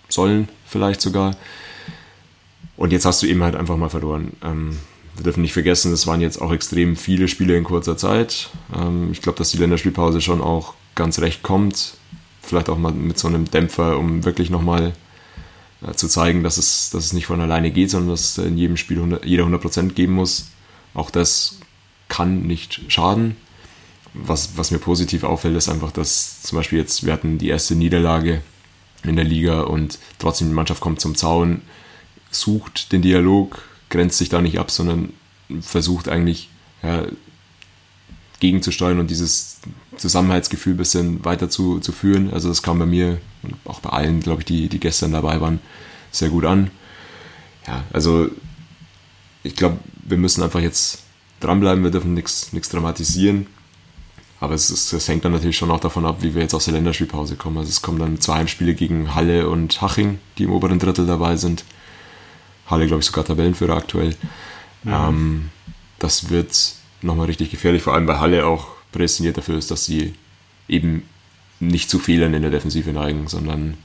sollen, 0.08 0.48
vielleicht 0.68 1.02
sogar. 1.02 1.36
Und 2.78 2.94
jetzt 2.94 3.06
hast 3.06 3.24
du 3.24 3.26
eben 3.26 3.42
halt 3.42 3.56
einfach 3.56 3.76
mal 3.76 3.90
verloren. 3.90 4.34
Ähm, 4.44 4.78
wir 5.16 5.24
dürfen 5.24 5.42
nicht 5.42 5.54
vergessen, 5.54 5.92
es 5.92 6.06
waren 6.06 6.22
jetzt 6.22 6.40
auch 6.40 6.52
extrem 6.52 6.96
viele 6.96 7.28
Spiele 7.28 7.58
in 7.58 7.64
kurzer 7.64 7.98
Zeit. 7.98 8.52
Ähm, 8.76 9.10
ich 9.12 9.24
glaube, 9.24 9.40
dass 9.40 9.50
die 9.50 9.58
Länderspielpause 9.58 10.22
schon 10.22 10.40
auch 10.40 10.76
ganz 10.94 11.18
recht 11.18 11.42
kommt. 11.42 11.96
Vielleicht 12.44 12.70
auch 12.70 12.78
mal 12.78 12.92
mit 12.92 13.18
so 13.18 13.28
einem 13.28 13.50
Dämpfer, 13.50 13.98
um 13.98 14.26
wirklich 14.26 14.52
nochmal 14.52 14.94
äh, 15.82 15.94
zu 15.94 16.08
zeigen, 16.08 16.44
dass 16.44 16.58
es, 16.58 16.92
dass 16.92 17.06
es 17.06 17.14
nicht 17.14 17.26
von 17.26 17.42
alleine 17.42 17.72
geht, 17.72 17.90
sondern 17.90 18.12
dass 18.12 18.38
in 18.38 18.56
jedem 18.56 18.78
Spiel 18.78 18.98
100, 18.98 19.26
jeder 19.26 19.46
100% 19.46 19.94
geben 19.94 20.14
muss. 20.14 20.52
Auch 20.94 21.10
das 21.10 21.58
kann 22.08 22.44
nicht 22.44 22.82
schaden. 22.90 23.36
Was, 24.14 24.58
was 24.58 24.72
mir 24.72 24.78
positiv 24.78 25.24
auffällt, 25.24 25.56
ist 25.56 25.70
einfach, 25.70 25.92
dass 25.92 26.44
zum 26.44 26.58
Beispiel 26.58 26.80
jetzt, 26.80 27.06
wir 27.06 27.14
hatten 27.14 27.40
die 27.40 27.50
erste 27.50 27.76
Niederlage 27.76 28.42
in 29.04 29.16
der 29.16 29.26
Liga 29.26 29.62
und 29.62 29.98
trotzdem 30.20 30.50
die 30.50 30.54
Mannschaft 30.54 30.82
kommt 30.82 31.02
zum 31.02 31.16
Zaun, 31.16 31.62
sucht 32.32 32.92
den 32.92 33.02
Dialog, 33.02 33.64
grenzt 33.90 34.18
sich 34.18 34.30
da 34.30 34.42
nicht 34.42 34.60
ab, 34.60 34.72
sondern 34.72 35.14
versucht 35.62 36.08
eigentlich 36.10 36.50
ja, 36.82 37.06
gegenzusteuern 38.40 39.00
und 39.00 39.10
dieses 39.10 39.60
Zusammenhaltsgefühl 39.98 40.74
ein 40.74 40.78
bisschen 40.78 41.26
weiter 41.26 41.50
zu, 41.50 41.80
zu 41.80 41.92
führen. 41.92 42.34
Also 42.34 42.50
das 42.50 42.62
kam 42.62 42.80
bei 42.80 42.86
mir 42.86 43.20
und 43.42 43.56
auch 43.66 43.80
bei 43.80 43.90
allen, 43.90 44.20
glaube 44.20 44.42
ich, 44.42 44.46
die, 44.46 44.68
die 44.68 44.80
gestern 44.80 45.12
dabei 45.12 45.42
waren, 45.42 45.60
sehr 46.12 46.30
gut 46.30 46.46
an. 46.46 46.72
Ja, 47.68 47.84
also 47.94 48.30
ich 49.44 49.56
glaube, 49.56 49.78
wir 50.04 50.18
müssen 50.18 50.44
einfach 50.44 50.60
jetzt 50.60 51.04
dranbleiben, 51.40 51.84
wir 51.84 51.92
dürfen 51.92 52.14
nichts 52.14 52.52
dramatisieren. 52.70 53.48
Aber 54.44 54.56
es, 54.56 54.70
ist, 54.70 54.92
es, 54.92 55.08
hängt 55.08 55.24
dann 55.24 55.32
natürlich 55.32 55.56
schon 55.56 55.72
auch 55.72 55.80
davon 55.80 56.06
ab, 56.06 56.18
wie 56.20 56.36
wir 56.36 56.42
jetzt 56.42 56.54
aus 56.54 56.66
der 56.66 56.74
Länderspielpause 56.74 57.38
kommen. 57.38 57.58
Also 57.60 57.70
es 57.70 57.82
kommen 57.82 57.98
dann 57.98 58.20
zwei 58.20 58.40
Heimspiele 58.40 58.74
gegen 58.74 59.16
Halle 59.16 59.48
und 59.48 59.82
Haching, 59.82 60.20
die 60.38 60.44
im 60.44 60.52
oberen 60.52 60.80
Drittel 60.80 61.06
dabei 61.06 61.38
sind. 61.38 61.64
Halle, 62.68 62.86
glaube 62.88 63.00
ich, 63.00 63.06
sogar 63.06 63.24
Tabellenführer 63.24 63.78
aktuell. 63.78 64.18
Ja. 64.84 65.08
Ähm, 65.08 65.50
das 65.98 66.30
wird 66.30 66.74
nochmal 67.02 67.28
richtig 67.28 67.52
gefährlich, 67.52 67.84
vor 67.84 67.94
allem 67.94 68.06
weil 68.06 68.20
Halle 68.20 68.46
auch 68.46 68.68
prädestiniert 68.92 69.38
dafür 69.38 69.58
ist, 69.58 69.72
dass 69.72 69.86
sie 69.86 70.14
eben 70.68 71.04
nicht 71.62 71.90
zu 71.90 71.98
Fehlern 71.98 72.34
in 72.34 72.42
der 72.42 72.52
Defensive 72.52 72.92
neigen, 72.92 73.30
sondern 73.30 73.78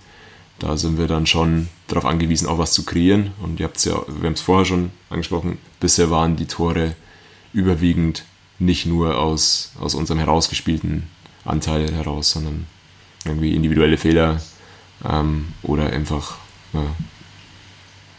da 0.59 0.77
sind 0.77 0.99
wir 0.99 1.07
dann 1.07 1.27
schon 1.27 1.69
darauf 1.87 2.05
angewiesen, 2.05 2.49
auch 2.49 2.59
was 2.59 2.73
zu 2.73 2.85
kreieren. 2.85 3.31
Und 3.41 3.61
ihr 3.61 3.67
habt 3.67 3.77
es 3.77 3.85
ja, 3.85 3.95
wir 4.09 4.27
haben 4.27 4.35
es 4.35 4.41
vorher 4.41 4.65
schon 4.65 4.91
angesprochen, 5.09 5.59
bisher 5.79 6.11
waren 6.11 6.35
die 6.35 6.47
Tore 6.47 6.97
überwiegend 7.53 8.25
nicht 8.59 8.87
nur 8.87 9.19
aus, 9.19 9.73
aus 9.79 9.95
unserem 9.95 10.19
herausgespielten 10.19 11.05
Anteil 11.45 11.93
heraus, 11.93 12.33
sondern 12.33 12.67
irgendwie 13.25 13.55
individuelle 13.55 13.99
Fehler 13.99 14.41
ähm, 15.05 15.49
oder 15.63 15.91
einfach 15.91 16.37
ja, 16.73 16.85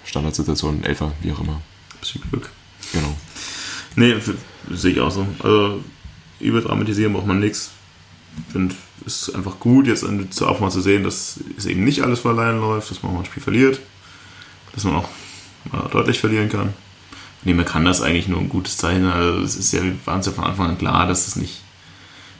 Standardsituationen, 0.05 0.83
Elfer, 0.83 1.11
wie 1.21 1.31
auch 1.31 1.39
immer. 1.39 1.61
Bisschen 1.99 2.21
Glück. 2.29 2.49
Genau. 2.93 3.15
Nee, 3.95 4.15
sehe 4.71 4.93
ich 4.93 4.99
auch 4.99 5.11
so. 5.11 5.27
Also 5.39 5.83
überdramatisieren 6.39 7.13
braucht 7.13 7.27
man 7.27 7.39
nichts. 7.39 7.71
Ich 8.47 8.53
finde, 8.53 8.75
es 9.05 9.27
ist 9.27 9.35
einfach 9.35 9.59
gut, 9.59 9.87
jetzt 9.87 10.03
auch 10.41 10.59
mal 10.59 10.71
zu 10.71 10.81
sehen, 10.81 11.03
dass 11.03 11.39
es 11.57 11.65
eben 11.65 11.83
nicht 11.83 12.01
alles 12.01 12.19
vor 12.19 12.31
allein 12.31 12.59
läuft, 12.59 12.89
dass 12.89 13.03
man 13.03 13.11
auch 13.11 13.15
mal 13.15 13.21
ein 13.21 13.25
Spiel 13.25 13.43
verliert, 13.43 13.79
dass 14.73 14.83
man 14.83 14.95
auch 14.95 15.09
mal 15.71 15.89
deutlich 15.89 16.19
verlieren 16.19 16.47
kann. 16.47 16.73
Nee, 17.43 17.53
man 17.53 17.65
kann 17.65 17.85
das 17.85 18.01
eigentlich 18.01 18.27
nur 18.27 18.39
ein 18.39 18.49
gutes 18.49 18.77
Zeichen. 18.77 19.05
Also 19.05 19.39
es 19.41 19.55
ist 19.55 19.71
ja, 19.71 19.83
wir 19.83 19.95
waren 20.05 20.19
es 20.19 20.25
ja 20.25 20.31
von 20.31 20.43
Anfang 20.43 20.69
an 20.69 20.77
klar, 20.77 21.07
dass 21.07 21.27
es 21.27 21.35
nicht, 21.35 21.61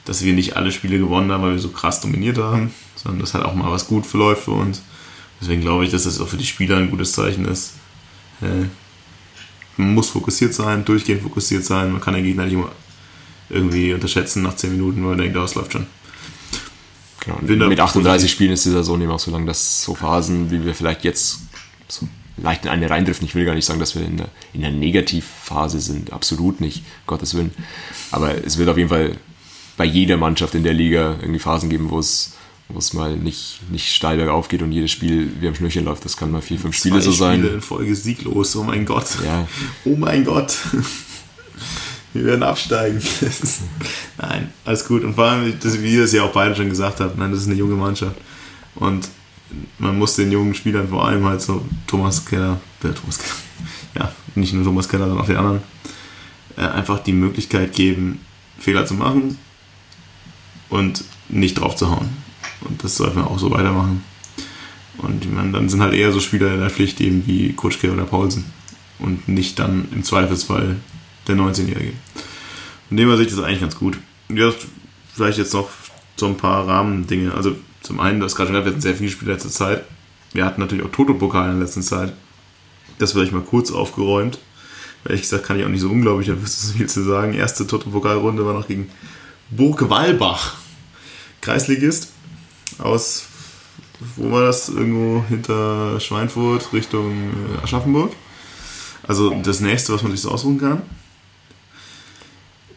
dass 0.04 0.22
wir 0.22 0.34
nicht 0.34 0.56
alle 0.56 0.72
Spiele 0.72 0.98
gewonnen 0.98 1.32
haben, 1.32 1.42
weil 1.42 1.52
wir 1.52 1.58
so 1.58 1.70
krass 1.70 2.00
dominiert 2.00 2.38
haben, 2.38 2.74
sondern 2.96 3.20
dass 3.20 3.34
halt 3.34 3.44
auch 3.44 3.54
mal 3.54 3.70
was 3.70 3.86
gut 3.86 4.06
verläuft 4.06 4.44
für 4.44 4.52
uns. 4.52 4.82
Deswegen 5.40 5.62
glaube 5.62 5.84
ich, 5.84 5.90
dass 5.90 6.04
das 6.04 6.20
auch 6.20 6.28
für 6.28 6.36
die 6.36 6.44
Spieler 6.44 6.76
ein 6.76 6.90
gutes 6.90 7.12
Zeichen 7.12 7.46
ist. 7.46 7.74
Äh, 8.42 8.66
man 9.78 9.94
muss 9.94 10.10
fokussiert 10.10 10.52
sein, 10.52 10.84
durchgehend 10.84 11.22
fokussiert 11.22 11.64
sein. 11.64 11.92
Man 11.92 12.00
kann 12.02 12.14
den 12.14 12.24
Gegner 12.24 12.44
nicht 12.44 12.54
immer 12.54 12.70
irgendwie 13.48 13.94
unterschätzen 13.94 14.42
nach 14.42 14.54
10 14.54 14.72
Minuten, 14.72 15.02
weil 15.02 15.10
man 15.10 15.18
denkt, 15.18 15.36
oh, 15.36 15.42
es 15.42 15.54
läuft 15.54 15.72
schon. 15.72 15.86
Genau. 17.20 17.68
Mit 17.68 17.80
38 17.80 18.30
Spielen 18.30 18.52
ist 18.52 18.64
die 18.64 18.70
Saison 18.70 19.00
eben 19.00 19.10
auch 19.10 19.18
so 19.18 19.30
lang, 19.30 19.46
dass 19.46 19.82
so 19.82 19.94
Phasen, 19.94 20.50
wie 20.50 20.64
wir 20.64 20.74
vielleicht 20.74 21.04
jetzt 21.04 21.40
so 21.88 22.08
leicht 22.42 22.64
in 22.64 22.70
eine 22.70 22.88
reindriften, 22.88 23.26
ich 23.26 23.34
will 23.34 23.44
gar 23.44 23.54
nicht 23.54 23.64
sagen, 23.64 23.80
dass 23.80 23.94
wir 23.94 24.04
in 24.04 24.16
der, 24.16 24.28
in 24.52 24.60
der 24.62 24.70
Negativphase 24.70 25.80
sind, 25.80 26.12
absolut 26.12 26.60
nicht, 26.60 26.82
Gottes 27.06 27.34
Willen. 27.34 27.52
Aber 28.10 28.44
es 28.44 28.58
wird 28.58 28.68
auf 28.68 28.76
jeden 28.76 28.88
Fall 28.88 29.16
bei 29.76 29.84
jeder 29.84 30.16
Mannschaft 30.16 30.54
in 30.54 30.62
der 30.62 30.74
Liga 30.74 31.16
irgendwie 31.20 31.38
Phasen 31.38 31.70
geben, 31.70 31.90
wo 31.90 31.98
es 31.98 32.34
wo 32.72 32.78
es 32.78 32.92
mal 32.92 33.16
nicht, 33.16 33.60
nicht 33.70 33.92
steil 33.92 34.16
bergauf 34.16 34.48
geht 34.48 34.62
und 34.62 34.72
jedes 34.72 34.90
Spiel 34.90 35.32
wie 35.40 35.48
am 35.48 35.54
Schnürchen 35.54 35.84
läuft. 35.84 36.04
Das 36.04 36.16
kann 36.16 36.30
mal 36.30 36.42
vier, 36.42 36.58
fünf 36.58 36.76
Spiele 36.76 37.00
so 37.02 37.12
sein. 37.12 37.40
Spiele 37.40 37.54
in 37.54 37.62
Folge 37.62 37.96
sieglos, 37.96 38.54
oh 38.56 38.62
mein 38.62 38.86
Gott. 38.86 39.08
Ja. 39.24 39.48
Oh 39.84 39.96
mein 39.96 40.24
Gott. 40.24 40.56
Wir 42.12 42.24
werden 42.24 42.42
absteigen. 42.42 43.00
nein, 44.18 44.52
alles 44.64 44.86
gut. 44.86 45.04
Und 45.04 45.14
vor 45.14 45.24
allem, 45.24 45.54
das, 45.60 45.80
wie 45.82 45.94
ihr 45.94 46.04
es 46.04 46.12
ja 46.12 46.24
auch 46.24 46.32
beide 46.32 46.56
schon 46.56 46.68
gesagt 46.68 47.00
habt, 47.00 47.16
nein, 47.16 47.30
das 47.30 47.42
ist 47.42 47.46
eine 47.46 47.56
junge 47.56 47.76
Mannschaft. 47.76 48.16
Und 48.74 49.08
man 49.78 49.98
muss 49.98 50.16
den 50.16 50.32
jungen 50.32 50.54
Spielern 50.54 50.88
vor 50.88 51.06
allem 51.06 51.24
halt 51.24 51.40
so 51.40 51.64
Thomas 51.86 52.24
Keller, 52.24 52.60
der 52.82 52.94
Thomas 52.94 53.18
Keller, 53.18 53.34
ja, 53.96 54.12
nicht 54.34 54.52
nur 54.52 54.64
Thomas 54.64 54.88
Keller, 54.88 55.06
sondern 55.06 55.24
auch 55.24 55.28
den 55.28 55.36
anderen, 55.36 55.62
äh, 56.56 56.62
einfach 56.62 57.00
die 57.00 57.12
Möglichkeit 57.12 57.72
geben, 57.74 58.20
Fehler 58.58 58.86
zu 58.86 58.94
machen 58.94 59.38
und 60.68 61.04
nicht 61.28 61.54
drauf 61.54 61.76
zu 61.76 61.90
hauen. 61.90 62.08
Und 62.62 62.82
das 62.84 62.96
sollte 62.96 63.16
man 63.16 63.26
auch 63.26 63.38
so 63.38 63.50
weitermachen. 63.50 64.04
Und 64.98 65.32
meine, 65.32 65.52
dann 65.52 65.68
sind 65.68 65.80
halt 65.80 65.94
eher 65.94 66.12
so 66.12 66.20
Spieler 66.20 66.52
in 66.52 66.60
der 66.60 66.70
Pflicht 66.70 67.00
eben 67.00 67.26
wie 67.26 67.52
Kutschke 67.52 67.90
oder 67.90 68.04
Paulsen. 68.04 68.44
Und 68.98 69.28
nicht 69.28 69.58
dann 69.58 69.88
im 69.92 70.04
Zweifelsfall 70.04 70.76
der 71.26 71.36
19-Jährige. 71.36 71.92
Von 72.88 72.96
dem 72.96 73.08
her 73.08 73.16
sehe 73.16 73.26
ich 73.26 73.32
das 73.32 73.42
eigentlich 73.42 73.60
ganz 73.60 73.76
gut. 73.76 73.98
Ja, 74.28 74.52
vielleicht 75.14 75.38
jetzt 75.38 75.54
noch 75.54 75.70
so 76.16 76.26
ein 76.26 76.36
paar 76.36 76.68
Rahmendinge. 76.68 77.32
Also 77.32 77.56
zum 77.82 78.00
einen, 78.00 78.20
du 78.20 78.26
hast 78.26 78.36
gerade 78.36 78.48
schon 78.48 78.54
gesagt, 78.54 78.66
wir 78.66 78.72
hatten 78.72 78.82
sehr 78.82 78.96
viele 78.96 79.10
Spiele 79.10 79.32
letzte 79.32 79.50
Zeit. 79.50 79.84
Wir 80.32 80.44
hatten 80.44 80.60
natürlich 80.60 80.84
auch 80.84 80.92
Toto-Pokal 80.92 81.50
in 81.50 81.56
der 81.56 81.66
letzten 81.66 81.82
Zeit. 81.82 82.12
Das 82.98 83.14
werde 83.14 83.26
ich 83.26 83.32
mal 83.32 83.42
kurz 83.42 83.70
aufgeräumt. 83.70 84.38
Ehrlich 85.04 85.22
gesagt 85.22 85.46
kann 85.46 85.58
ich 85.58 85.64
auch 85.64 85.70
nicht 85.70 85.80
so 85.80 85.90
unglaublich, 85.90 86.28
da 86.28 86.34
du 86.34 86.46
so 86.46 86.74
viel 86.74 86.88
zu 86.88 87.02
sagen. 87.02 87.32
Erste 87.32 87.66
Toto-Pokalrunde 87.66 88.44
war 88.44 88.52
noch 88.52 88.68
gegen 88.68 88.90
Burg 89.50 89.88
Walbach. 89.88 90.56
Kreisligist 91.40 92.12
aus, 92.78 93.24
wo 94.16 94.30
war 94.30 94.42
das? 94.42 94.68
Irgendwo 94.68 95.24
hinter 95.28 95.98
Schweinfurt 96.00 96.72
Richtung 96.72 97.30
äh, 97.30 97.64
Aschaffenburg. 97.64 98.12
Also 99.06 99.30
das 99.42 99.60
nächste, 99.60 99.94
was 99.94 100.02
man 100.02 100.12
sich 100.12 100.20
so 100.20 100.30
aussuchen 100.30 100.58
kann. 100.58 100.82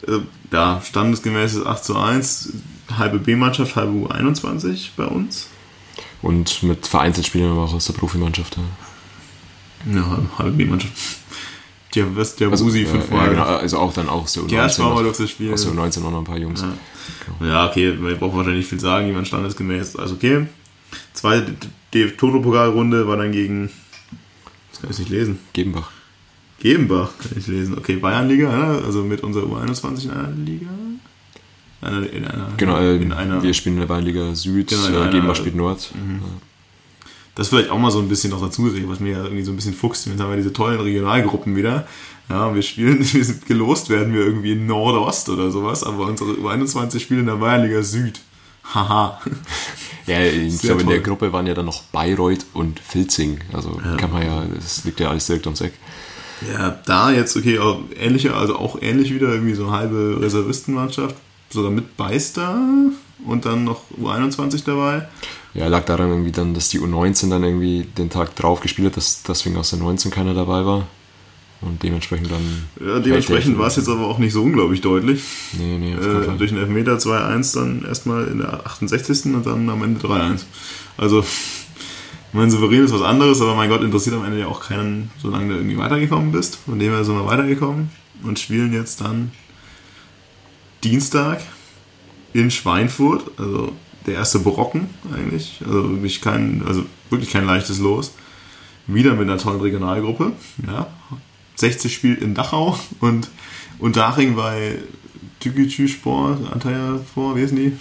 Äh, 0.06 0.20
ja, 0.50 0.80
standesgemäß 0.82 1.54
ist 1.54 1.66
8 1.66 1.84
zu 1.84 1.98
1, 1.98 2.52
halbe 2.98 3.18
B-Mannschaft, 3.18 3.76
halbe 3.76 4.06
U21 4.06 4.90
bei 4.96 5.06
uns. 5.06 5.48
Und 6.22 6.62
mit 6.62 6.86
vereinzelt 6.86 7.26
spielen 7.26 7.54
wir 7.54 7.62
auch 7.62 7.74
aus 7.74 7.86
der 7.86 7.92
Profimannschaft. 7.94 8.56
Ja, 9.86 9.96
ja 9.96 10.18
halbe 10.38 10.52
B-Mannschaft. 10.52 10.94
Der, 11.94 12.16
was, 12.16 12.34
der 12.34 12.50
also, 12.50 12.64
Busi 12.64 12.82
äh, 12.82 12.86
vorher. 12.86 13.32
Ja, 13.32 13.32
genau, 13.32 13.44
also 13.44 13.78
auch 13.78 13.92
dann 13.92 14.08
auch 14.08 14.22
aus 14.24 14.32
der 14.32 14.42
U19. 14.42 14.48
Gerst 14.48 14.78
war 14.80 14.94
mal 14.94 15.04
das 15.04 15.30
Spiel. 15.30 15.52
Aus 15.52 15.62
der 15.62 15.72
U19 15.72 16.04
auch 16.04 16.10
noch 16.10 16.18
ein 16.18 16.24
paar 16.24 16.38
Jungs. 16.38 16.62
Ja, 16.62 16.72
genau. 17.38 17.52
ja 17.52 17.68
okay, 17.68 17.96
wir 18.00 18.16
brauchen 18.16 18.36
wahrscheinlich 18.36 18.62
nicht 18.62 18.70
viel 18.70 18.80
sagen, 18.80 19.06
jemand 19.06 19.28
standesgemäß. 19.28 19.96
Also 19.96 20.14
okay. 20.14 20.46
Zweite 21.12 21.54
Toto-Pokalrunde 21.92 23.06
war 23.06 23.16
dann 23.16 23.32
gegen, 23.32 23.70
das 24.70 24.80
kann 24.80 24.90
ich 24.90 24.98
nicht 24.98 25.10
lesen. 25.10 25.38
Gebenbach. 25.52 25.90
Gebenbach 26.58 27.10
kann 27.18 27.38
ich 27.38 27.46
lesen. 27.46 27.78
Okay, 27.78 27.96
Bayernliga, 27.96 28.50
ja? 28.50 28.78
also 28.84 29.04
mit 29.04 29.22
unserer 29.22 29.44
U21 29.46 30.04
in 30.04 30.10
einer 30.10 30.30
Liga. 30.30 30.66
Einer, 31.84 32.10
in 32.10 32.24
einer, 32.24 32.48
genau, 32.56 32.78
äh, 32.78 32.96
in 32.96 33.12
einer, 33.12 33.42
wir 33.42 33.54
spielen 33.54 33.76
in 33.76 33.80
der 33.80 33.86
Bayernliga 33.86 34.34
Süd, 34.34 34.68
genau, 34.68 35.04
äh, 35.04 35.10
Gebenbach 35.10 35.36
spielt 35.36 35.54
Nord. 35.54 35.90
Mhm. 35.94 36.20
Das 37.34 37.48
vielleicht 37.48 37.70
auch 37.70 37.78
mal 37.78 37.90
so 37.90 37.98
ein 37.98 38.08
bisschen 38.08 38.30
noch 38.30 38.40
dazu 38.40 38.70
sehen, 38.70 38.88
was 38.88 39.00
mir 39.00 39.12
ja 39.12 39.24
irgendwie 39.24 39.42
so 39.42 39.52
ein 39.52 39.56
bisschen 39.56 39.74
fuchst. 39.74 40.06
Jetzt 40.06 40.20
haben 40.20 40.30
wir 40.30 40.36
diese 40.36 40.52
tollen 40.52 40.80
Regionalgruppen 40.80 41.56
wieder. 41.56 41.86
Ja, 42.28 42.54
wir 42.54 42.62
spielen, 42.62 43.00
wir 43.12 43.24
sind 43.24 43.46
gelost 43.46 43.90
werden 43.90 44.14
wir 44.14 44.20
irgendwie 44.20 44.52
in 44.52 44.66
Nordost 44.66 45.28
oder 45.28 45.50
sowas, 45.50 45.84
aber 45.84 46.06
unsere 46.06 46.32
U21 46.32 47.00
spielen 47.00 47.20
in 47.20 47.26
der 47.26 47.36
Bayernliga 47.36 47.82
Süd. 47.82 48.20
Haha. 48.72 49.20
Ja, 50.06 50.22
ich 50.22 50.60
glaube, 50.60 50.82
in 50.82 50.88
der 50.88 51.00
Gruppe 51.00 51.32
waren 51.32 51.46
ja 51.46 51.54
dann 51.54 51.64
noch 51.64 51.82
Bayreuth 51.84 52.44
und 52.52 52.78
Filzing. 52.78 53.40
Also 53.54 53.80
ja. 53.82 53.96
kann 53.96 54.12
man 54.12 54.22
ja, 54.22 54.44
das 54.54 54.84
liegt 54.84 55.00
ja 55.00 55.08
alles 55.08 55.26
direkt 55.26 55.46
ums 55.46 55.62
Eck. 55.62 55.72
Ja, 56.52 56.78
da 56.84 57.10
jetzt, 57.10 57.34
okay, 57.38 57.58
auch 57.58 57.80
ähnliche, 57.98 58.34
also 58.34 58.56
auch 58.56 58.76
ähnlich 58.82 59.14
wieder, 59.14 59.28
irgendwie 59.28 59.54
so 59.54 59.66
eine 59.66 59.72
halbe 59.72 60.18
Reservistenmannschaft, 60.20 61.16
sogar 61.50 61.70
mit 61.70 61.96
Beister 61.96 62.58
und 63.26 63.44
dann 63.44 63.64
noch 63.64 63.82
U21 64.00 64.64
dabei. 64.64 65.08
Ja, 65.54 65.68
lag 65.68 65.84
daran 65.84 66.10
irgendwie 66.10 66.32
dann, 66.32 66.52
dass 66.52 66.68
die 66.68 66.80
U19 66.80 67.30
dann 67.30 67.44
irgendwie 67.44 67.86
den 67.96 68.10
Tag 68.10 68.34
drauf 68.34 68.60
gespielt 68.60 68.88
hat, 68.88 68.96
dass 68.96 69.22
deswegen 69.22 69.56
aus 69.56 69.70
der 69.70 69.78
19 69.78 70.10
keiner 70.10 70.34
dabei 70.34 70.64
war. 70.66 70.86
Und 71.60 71.82
dementsprechend 71.82 72.30
dann. 72.30 72.64
Ja, 72.84 72.98
dementsprechend 72.98 73.58
war 73.58 73.68
es 73.68 73.76
jetzt 73.76 73.88
aber 73.88 74.06
auch 74.06 74.18
nicht 74.18 74.32
so 74.32 74.42
unglaublich 74.42 74.80
deutlich. 74.80 75.22
Nee, 75.58 75.78
nee, 75.78 75.92
äh, 75.92 76.36
Durch 76.36 76.50
einen 76.50 76.60
Elfmeter 76.60 76.98
2-1 76.98 77.54
dann 77.54 77.84
erstmal 77.86 78.26
in 78.26 78.38
der 78.38 78.66
68. 78.66 79.34
und 79.34 79.46
dann 79.46 79.70
am 79.70 79.82
Ende 79.82 80.06
3-1. 80.06 80.40
Also, 80.98 81.24
mein 82.32 82.50
Souverän 82.50 82.84
ist 82.84 82.92
was 82.92 83.02
anderes, 83.02 83.40
aber 83.40 83.54
mein 83.54 83.70
Gott, 83.70 83.82
interessiert 83.82 84.16
am 84.16 84.24
Ende 84.24 84.40
ja 84.40 84.46
auch 84.46 84.60
keinen, 84.60 85.10
solange 85.22 85.48
du 85.48 85.54
irgendwie 85.54 85.78
weitergekommen 85.78 86.32
bist. 86.32 86.56
Von 86.56 86.78
dem 86.78 86.92
her 86.92 87.04
sind 87.04 87.14
wir 87.14 87.26
weitergekommen 87.26 87.90
und 88.24 88.38
spielen 88.38 88.72
jetzt 88.72 89.00
dann 89.00 89.32
Dienstag 90.84 91.40
in 92.32 92.50
Schweinfurt, 92.50 93.30
also 93.38 93.72
der 94.06 94.14
erste 94.14 94.38
Brocken 94.38 94.88
eigentlich. 95.12 95.60
Also 95.64 95.90
wirklich 95.90 96.20
kein, 96.20 96.62
also 96.66 96.84
wirklich 97.10 97.30
kein 97.30 97.46
leichtes 97.46 97.78
Los. 97.78 98.12
Wieder 98.86 99.14
mit 99.14 99.22
einer 99.22 99.38
tollen 99.38 99.60
Regionalgruppe. 99.60 100.32
Ja, 100.66 100.88
60 101.56 101.94
spielt 101.94 102.20
in 102.20 102.34
Dachau 102.34 102.78
und 103.00 103.30
Unterhaching 103.78 104.36
bei 104.36 104.78
Tükütü 105.40 105.88
Sport, 105.88 106.52
Antalya 106.52 107.00
vor, 107.14 107.34
wie 107.36 107.42
heißen 107.42 107.56
die? 107.56 107.72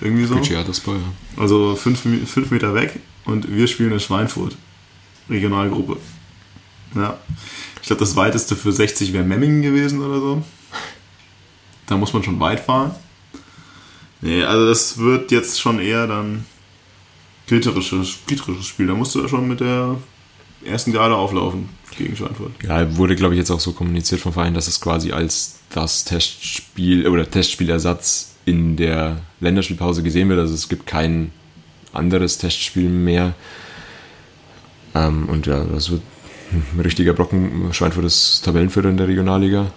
Irgendwie 0.00 0.24
so. 0.24 0.42
Sport, 0.42 1.00
ja. 1.00 1.42
Also 1.42 1.76
5 1.76 2.50
Meter 2.50 2.74
weg 2.74 2.98
und 3.26 3.54
wir 3.54 3.66
spielen 3.66 3.92
in 3.92 4.00
Schweinfurt. 4.00 4.56
Regionalgruppe. 5.28 5.98
Ja. 6.94 7.18
Ich 7.80 7.86
glaube, 7.86 8.00
das 8.00 8.16
weiteste 8.16 8.56
für 8.56 8.72
60 8.72 9.12
wäre 9.12 9.24
Memmingen 9.24 9.62
gewesen 9.62 10.00
oder 10.00 10.18
so. 10.18 10.42
Da 11.92 11.98
muss 11.98 12.14
man 12.14 12.22
schon 12.22 12.40
weit 12.40 12.60
fahren. 12.60 12.92
Nee, 14.22 14.42
also 14.44 14.66
das 14.66 14.96
wird 14.96 15.30
jetzt 15.30 15.60
schon 15.60 15.78
eher 15.78 16.06
dann 16.06 16.46
kriterisches, 17.46 18.16
kriterisches 18.26 18.64
Spiel. 18.64 18.86
Da 18.86 18.94
musst 18.94 19.14
du 19.14 19.20
ja 19.20 19.28
schon 19.28 19.46
mit 19.46 19.60
der 19.60 19.96
ersten 20.64 20.90
Gerade 20.90 21.14
auflaufen 21.14 21.68
gegen 21.98 22.16
Schweinfurt. 22.16 22.52
Ja, 22.66 22.96
wurde, 22.96 23.14
glaube 23.14 23.34
ich, 23.34 23.38
jetzt 23.38 23.50
auch 23.50 23.60
so 23.60 23.72
kommuniziert 23.72 24.22
vom 24.22 24.32
Verein, 24.32 24.54
dass 24.54 24.68
es 24.68 24.80
quasi 24.80 25.12
als 25.12 25.60
das 25.68 26.04
Testspiel 26.04 27.06
oder 27.06 27.30
Testspielersatz 27.30 28.36
in 28.46 28.76
der 28.76 29.20
Länderspielpause 29.40 30.02
gesehen 30.02 30.30
wird. 30.30 30.40
Also 30.40 30.54
es 30.54 30.70
gibt 30.70 30.86
kein 30.86 31.30
anderes 31.92 32.38
Testspiel 32.38 32.88
mehr. 32.88 33.34
Ähm, 34.94 35.28
und 35.28 35.46
ja, 35.46 35.62
das 35.62 35.90
wird 35.90 36.00
ein 36.52 36.80
richtiger 36.80 37.12
Brocken. 37.12 37.68
Schweinfurt 37.74 38.06
ist 38.06 38.46
Tabellenführer 38.46 38.88
in 38.88 38.96
der 38.96 39.08
Regionalliga. 39.08 39.70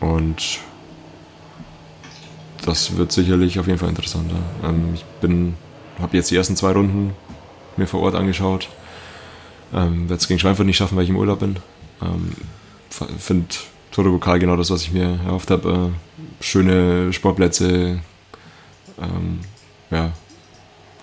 Und 0.00 0.60
das 2.64 2.96
wird 2.96 3.12
sicherlich 3.12 3.58
auf 3.58 3.66
jeden 3.66 3.78
Fall 3.78 3.88
interessant. 3.88 4.30
Ähm, 4.64 4.94
ich 4.94 5.04
bin, 5.20 5.54
habe 6.00 6.16
jetzt 6.16 6.30
die 6.30 6.36
ersten 6.36 6.56
zwei 6.56 6.72
Runden 6.72 7.12
mir 7.76 7.86
vor 7.86 8.00
Ort 8.00 8.14
angeschaut. 8.14 8.68
Ähm, 9.72 10.08
Werde 10.08 10.20
es 10.20 10.28
gegen 10.28 10.40
Schweinfurt 10.40 10.66
nicht 10.66 10.76
schaffen, 10.76 10.96
weil 10.96 11.04
ich 11.04 11.10
im 11.10 11.16
Urlaub 11.16 11.40
bin. 11.40 11.56
Ähm, 12.02 12.32
Finde 13.18 13.48
Toto 13.90 14.10
Pokal 14.10 14.38
genau 14.38 14.56
das, 14.56 14.70
was 14.70 14.82
ich 14.82 14.92
mir 14.92 15.18
erhofft 15.24 15.50
habe. 15.50 15.92
Äh, 15.92 16.44
schöne 16.44 17.12
Sportplätze, 17.12 18.00
ähm, 19.00 19.40
ja, 19.90 20.12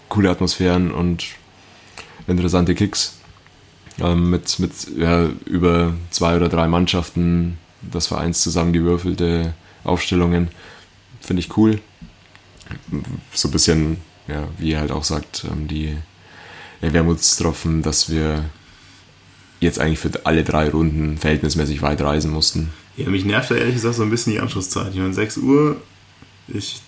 coole 0.10 0.30
Atmosphären 0.30 0.92
und 0.92 1.26
interessante 2.28 2.76
Kicks. 2.76 3.18
Ähm, 4.00 4.32
mit 4.32 4.60
mit 4.60 4.72
ja, 4.98 5.28
über 5.46 5.94
zwei 6.10 6.36
oder 6.36 6.50
drei 6.50 6.68
Mannschaften, 6.68 7.58
das 7.92 8.08
Vereins 8.08 8.42
zusammengewürfelte 8.42 9.54
Aufstellungen. 9.84 10.50
Finde 11.22 11.42
ich 11.42 11.58
cool. 11.58 11.80
So 13.34 13.48
ein 13.48 13.52
bisschen, 13.52 13.98
ja, 14.28 14.48
wie 14.58 14.72
er 14.72 14.82
halt 14.82 14.92
auch 14.92 15.04
sagt, 15.04 15.46
ähm, 15.50 15.68
die 15.68 15.96
Wermutstropfen, 16.82 17.82
dass 17.82 18.10
wir 18.10 18.46
jetzt 19.60 19.80
eigentlich 19.80 20.00
für 20.00 20.12
alle 20.26 20.44
drei 20.44 20.70
Runden 20.70 21.18
verhältnismäßig 21.18 21.82
weit 21.82 22.02
reisen 22.02 22.32
mussten. 22.32 22.72
Ja, 22.98 23.10
mich 23.10 23.26
nervt 23.26 23.50
da 23.50 23.56
ehrlich 23.56 23.76
gesagt 23.76 23.96
so 23.96 24.04
ein 24.04 24.10
bisschen 24.10 24.34
die 24.34 24.40
Anschlusszeit. 24.40 24.92
Ich 24.92 25.00
meine, 25.00 25.14
6 25.14 25.38
Uhr, 25.38 25.78
ich 26.48 26.82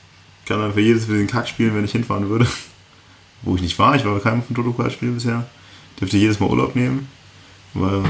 kann 0.46 0.60
dann 0.60 0.74
für 0.74 0.82
jedes 0.82 1.06
bisschen 1.06 1.28
Kack 1.28 1.48
spielen, 1.48 1.76
wenn 1.76 1.86
ich 1.86 1.94
hinfahren 1.94 2.30
würde. 2.30 2.48
Wo 3.42 3.56
ich 3.56 3.62
nicht 3.62 3.80
war, 3.80 3.96
ich 3.96 4.06
war 4.06 4.14
bei 4.14 4.20
keinem 4.20 4.44
von 4.44 4.56
Toto-Spiel 4.56 5.12
bisher. 5.12 5.46
Dürfte 6.00 6.18
jedes 6.18 6.40
Mal 6.40 6.50
Urlaub 6.50 6.76
nehmen, 6.76 7.08
weil 7.74 8.04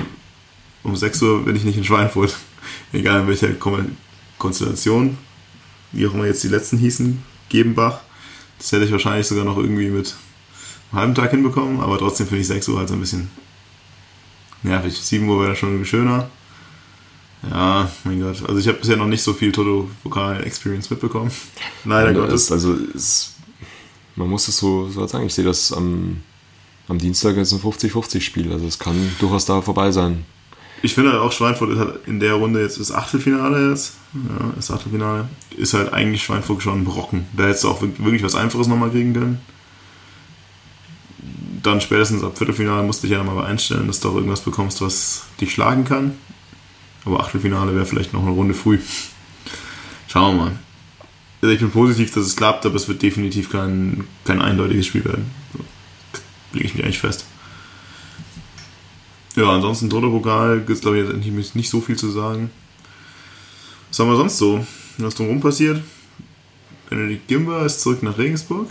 um 0.83 0.95
6 0.95 1.21
Uhr 1.21 1.45
bin 1.45 1.55
ich 1.55 1.63
nicht 1.63 1.77
in 1.77 1.83
Schweinfurt. 1.83 2.35
Egal 2.93 3.21
in 3.21 3.27
welcher 3.27 3.49
Konstellation, 4.37 5.17
wie 5.91 6.07
auch 6.07 6.13
immer 6.13 6.25
jetzt 6.25 6.43
die 6.43 6.49
letzten 6.49 6.77
hießen, 6.77 7.21
Gebenbach. 7.49 8.01
Das 8.57 8.71
hätte 8.71 8.85
ich 8.85 8.91
wahrscheinlich 8.91 9.27
sogar 9.27 9.45
noch 9.45 9.57
irgendwie 9.57 9.89
mit 9.89 10.15
einem 10.91 10.99
halben 10.99 11.15
Tag 11.15 11.31
hinbekommen, 11.31 11.79
aber 11.81 11.97
trotzdem 11.97 12.27
finde 12.27 12.41
ich 12.41 12.47
6 12.47 12.67
Uhr 12.69 12.79
halt 12.79 12.87
so 12.87 12.93
ein 12.93 12.99
bisschen 12.99 13.29
nervig. 14.63 14.97
7 14.97 15.27
Uhr 15.27 15.41
wäre 15.41 15.55
schon 15.55 15.69
irgendwie 15.69 15.89
schöner. 15.89 16.29
Ja, 17.49 17.89
mein 18.03 18.21
Gott. 18.21 18.41
Also 18.47 18.57
ich 18.59 18.67
habe 18.67 18.79
bisher 18.79 18.97
noch 18.97 19.07
nicht 19.07 19.21
so 19.21 19.33
viel 19.33 19.51
Toto-Vokal-Experience 19.51 20.89
mitbekommen. 20.89 21.31
Leider 21.85 22.11
ja, 22.11 22.19
Gottes. 22.19 22.51
also 22.51 22.75
es, 22.95 23.35
man 24.15 24.29
muss 24.29 24.47
es 24.47 24.57
so, 24.57 24.89
so 24.89 25.05
sagen. 25.07 25.25
Ich 25.27 25.33
sehe 25.33 25.45
das 25.45 25.71
am, 25.71 26.21
am 26.87 26.97
Dienstag 26.97 27.37
als 27.37 27.51
ein 27.51 27.59
50-50-Spiel. 27.59 28.51
Also 28.51 28.65
es 28.65 28.79
kann 28.79 28.95
durchaus 29.19 29.45
da 29.45 29.61
vorbei 29.61 29.91
sein. 29.91 30.25
Ich 30.81 30.93
finde 30.93 31.11
halt 31.11 31.21
auch 31.21 31.31
Schweinfurt 31.31 31.71
ist 31.71 31.79
halt 31.79 32.07
in 32.07 32.19
der 32.19 32.33
Runde 32.33 32.61
jetzt 32.61 32.79
das 32.79 32.91
Achtelfinale 32.91 33.69
jetzt. 33.69 33.95
Ja, 34.13 34.51
das 34.55 34.69
Achtelfinale. 34.69 35.27
Ist 35.57 35.73
halt 35.73 35.93
eigentlich 35.93 36.23
Schweinfurt 36.23 36.61
schon 36.61 36.81
ein 36.81 36.85
Brocken. 36.85 37.25
Da 37.35 37.43
hättest 37.43 37.63
du 37.63 37.69
auch 37.69 37.81
wirklich 37.81 38.23
was 38.23 38.35
Einfaches 38.35 38.67
nochmal 38.67 38.91
kriegen 38.91 39.13
können 39.13 39.41
dann 41.65 41.81
spätestens 41.81 42.23
ab 42.23 42.37
Viertelfinale 42.37 42.83
musst 42.83 43.03
du 43.03 43.07
dich 43.07 43.17
ja 43.17 43.23
nochmal 43.23 43.45
einstellen, 43.45 43.87
dass 43.87 43.99
du 43.99 44.09
auch 44.09 44.15
irgendwas 44.15 44.41
bekommst, 44.41 44.81
was 44.81 45.23
dich 45.41 45.51
schlagen 45.51 45.85
kann. 45.85 46.13
Aber 47.05 47.19
Achtelfinale 47.19 47.75
wäre 47.75 47.85
vielleicht 47.85 48.13
noch 48.13 48.21
eine 48.21 48.31
Runde 48.31 48.53
früh. 48.53 48.79
Schauen 50.07 50.37
wir 50.37 50.43
mal. 50.43 50.51
Also 51.41 51.53
ich 51.53 51.59
bin 51.59 51.71
positiv, 51.71 52.13
dass 52.13 52.25
es 52.25 52.35
klappt, 52.35 52.65
aber 52.65 52.75
es 52.75 52.87
wird 52.87 53.01
definitiv 53.01 53.51
kein, 53.51 54.05
kein 54.23 54.41
eindeutiges 54.41 54.87
Spiel 54.87 55.05
werden. 55.05 55.31
So, 55.53 55.59
lege 56.53 56.65
ich 56.65 56.75
mich 56.75 56.83
eigentlich 56.83 56.99
fest. 56.99 57.25
Ja, 59.35 59.51
ansonsten 59.51 59.89
Toto-Pokal 59.89 60.59
gibt 60.59 60.71
es 60.71 60.81
glaube 60.81 60.99
ich 60.99 61.25
jetzt 61.25 61.55
nicht 61.55 61.69
so 61.69 61.81
viel 61.81 61.97
zu 61.97 62.09
sagen. 62.09 62.49
Was 63.89 63.99
haben 63.99 64.09
wir 64.09 64.17
sonst 64.17 64.37
so? 64.37 64.65
Was 64.97 65.15
drumherum 65.15 65.41
passiert? 65.41 65.81
Benedikt 66.89 67.27
Gimba 67.27 67.65
ist 67.65 67.81
zurück 67.81 68.03
nach 68.03 68.17
Regensburg. 68.17 68.69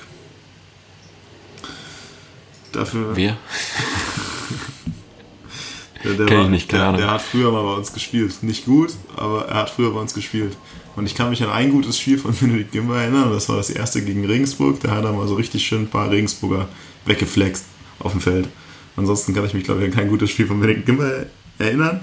Dafür. 2.73 3.15
Wer? 3.15 3.37
der, 6.05 6.15
der, 6.15 6.31
war, 6.31 6.49
nicht, 6.49 6.73
der, 6.73 6.93
der, 6.93 7.11
hat 7.11 7.23
früher 7.23 7.53
mal 7.53 7.63
bei 7.63 7.75
uns 7.75 7.93
gespielt. 7.93 8.43
Nicht 8.43 8.65
gut, 8.65 8.95
aber 9.17 9.47
er 9.47 9.57
hat 9.57 9.71
früher 9.71 9.93
bei 9.93 10.01
uns 10.01 10.15
gespielt. 10.15 10.57
Und 10.97 11.07
ich 11.07 11.15
kann 11.15 11.31
mich 11.31 11.43
an 11.43 11.51
ein 11.51 11.71
gutes 11.71 11.99
Spiel 11.99 12.19
von 12.19 12.35
Benedikt 12.41 12.73
Gimba 12.73 13.01
erinnern. 13.01 13.33
Das 13.33 13.49
war 13.49 13.57
das 13.57 13.71
erste 13.71 14.05
gegen 14.05 14.25
Regensburg. 14.25 14.81
Da 14.81 14.91
hat 14.91 15.05
er 15.05 15.13
mal 15.13 15.29
so 15.29 15.35
richtig 15.35 15.67
schön 15.67 15.83
ein 15.83 15.91
paar 15.91 16.11
Regensburger 16.11 16.69
weggeflext 17.05 17.65
auf 17.99 18.13
dem 18.13 18.21
Feld. 18.21 18.49
Ansonsten 18.97 19.35
kann 19.35 19.45
ich 19.45 19.55
mich, 19.55 19.65
glaube 19.65 19.81
ich, 19.81 19.87
an 19.87 19.95
kein 19.95 20.09
gutes 20.09 20.31
Spiel 20.31 20.47
von 20.47 20.61
Benedikt 20.61 20.87
Gimba 20.87 21.25
erinnern. 21.59 22.01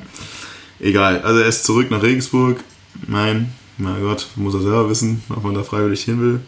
Egal, 0.80 1.22
also 1.22 1.40
er 1.40 1.48
ist 1.48 1.64
zurück 1.64 1.90
nach 1.92 2.02
Regensburg. 2.02 2.64
Mein, 3.08 3.54
mein 3.78 4.02
Gott, 4.02 4.28
muss 4.36 4.54
er 4.54 4.62
selber 4.62 4.90
wissen, 4.90 5.24
ob 5.30 5.44
man 5.44 5.54
da 5.54 5.64
freiwillig 5.64 6.04
hin 6.04 6.22
will. 6.22 6.42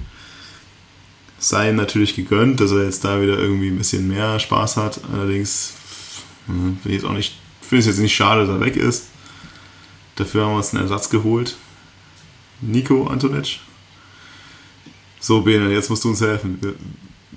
Sei 1.40 1.70
ihm 1.70 1.76
natürlich 1.76 2.16
gegönnt, 2.16 2.60
dass 2.60 2.72
er 2.72 2.84
jetzt 2.86 3.04
da 3.06 3.22
wieder 3.22 3.38
irgendwie 3.38 3.68
ein 3.68 3.78
bisschen 3.78 4.08
mehr 4.08 4.40
Spaß 4.40 4.78
hat. 4.78 5.00
Allerdings 5.14 5.74
hm, 6.48 6.78
finde 6.82 7.20
ich 7.20 7.34
es 7.72 7.86
jetzt 7.86 8.00
nicht 8.00 8.16
schade, 8.16 8.42
dass 8.42 8.50
er 8.50 8.60
weg 8.60 8.76
ist. 8.76 9.08
Dafür 10.16 10.44
haben 10.44 10.52
wir 10.52 10.58
uns 10.58 10.74
einen 10.74 10.84
Ersatz 10.84 11.10
geholt. 11.10 11.56
Nico 12.62 13.08
Antonic. 13.08 13.60
So, 15.20 15.42
Bene, 15.42 15.72
jetzt 15.72 15.90
musst 15.90 16.04
du 16.04 16.10
uns 16.10 16.22
helfen. 16.22 16.60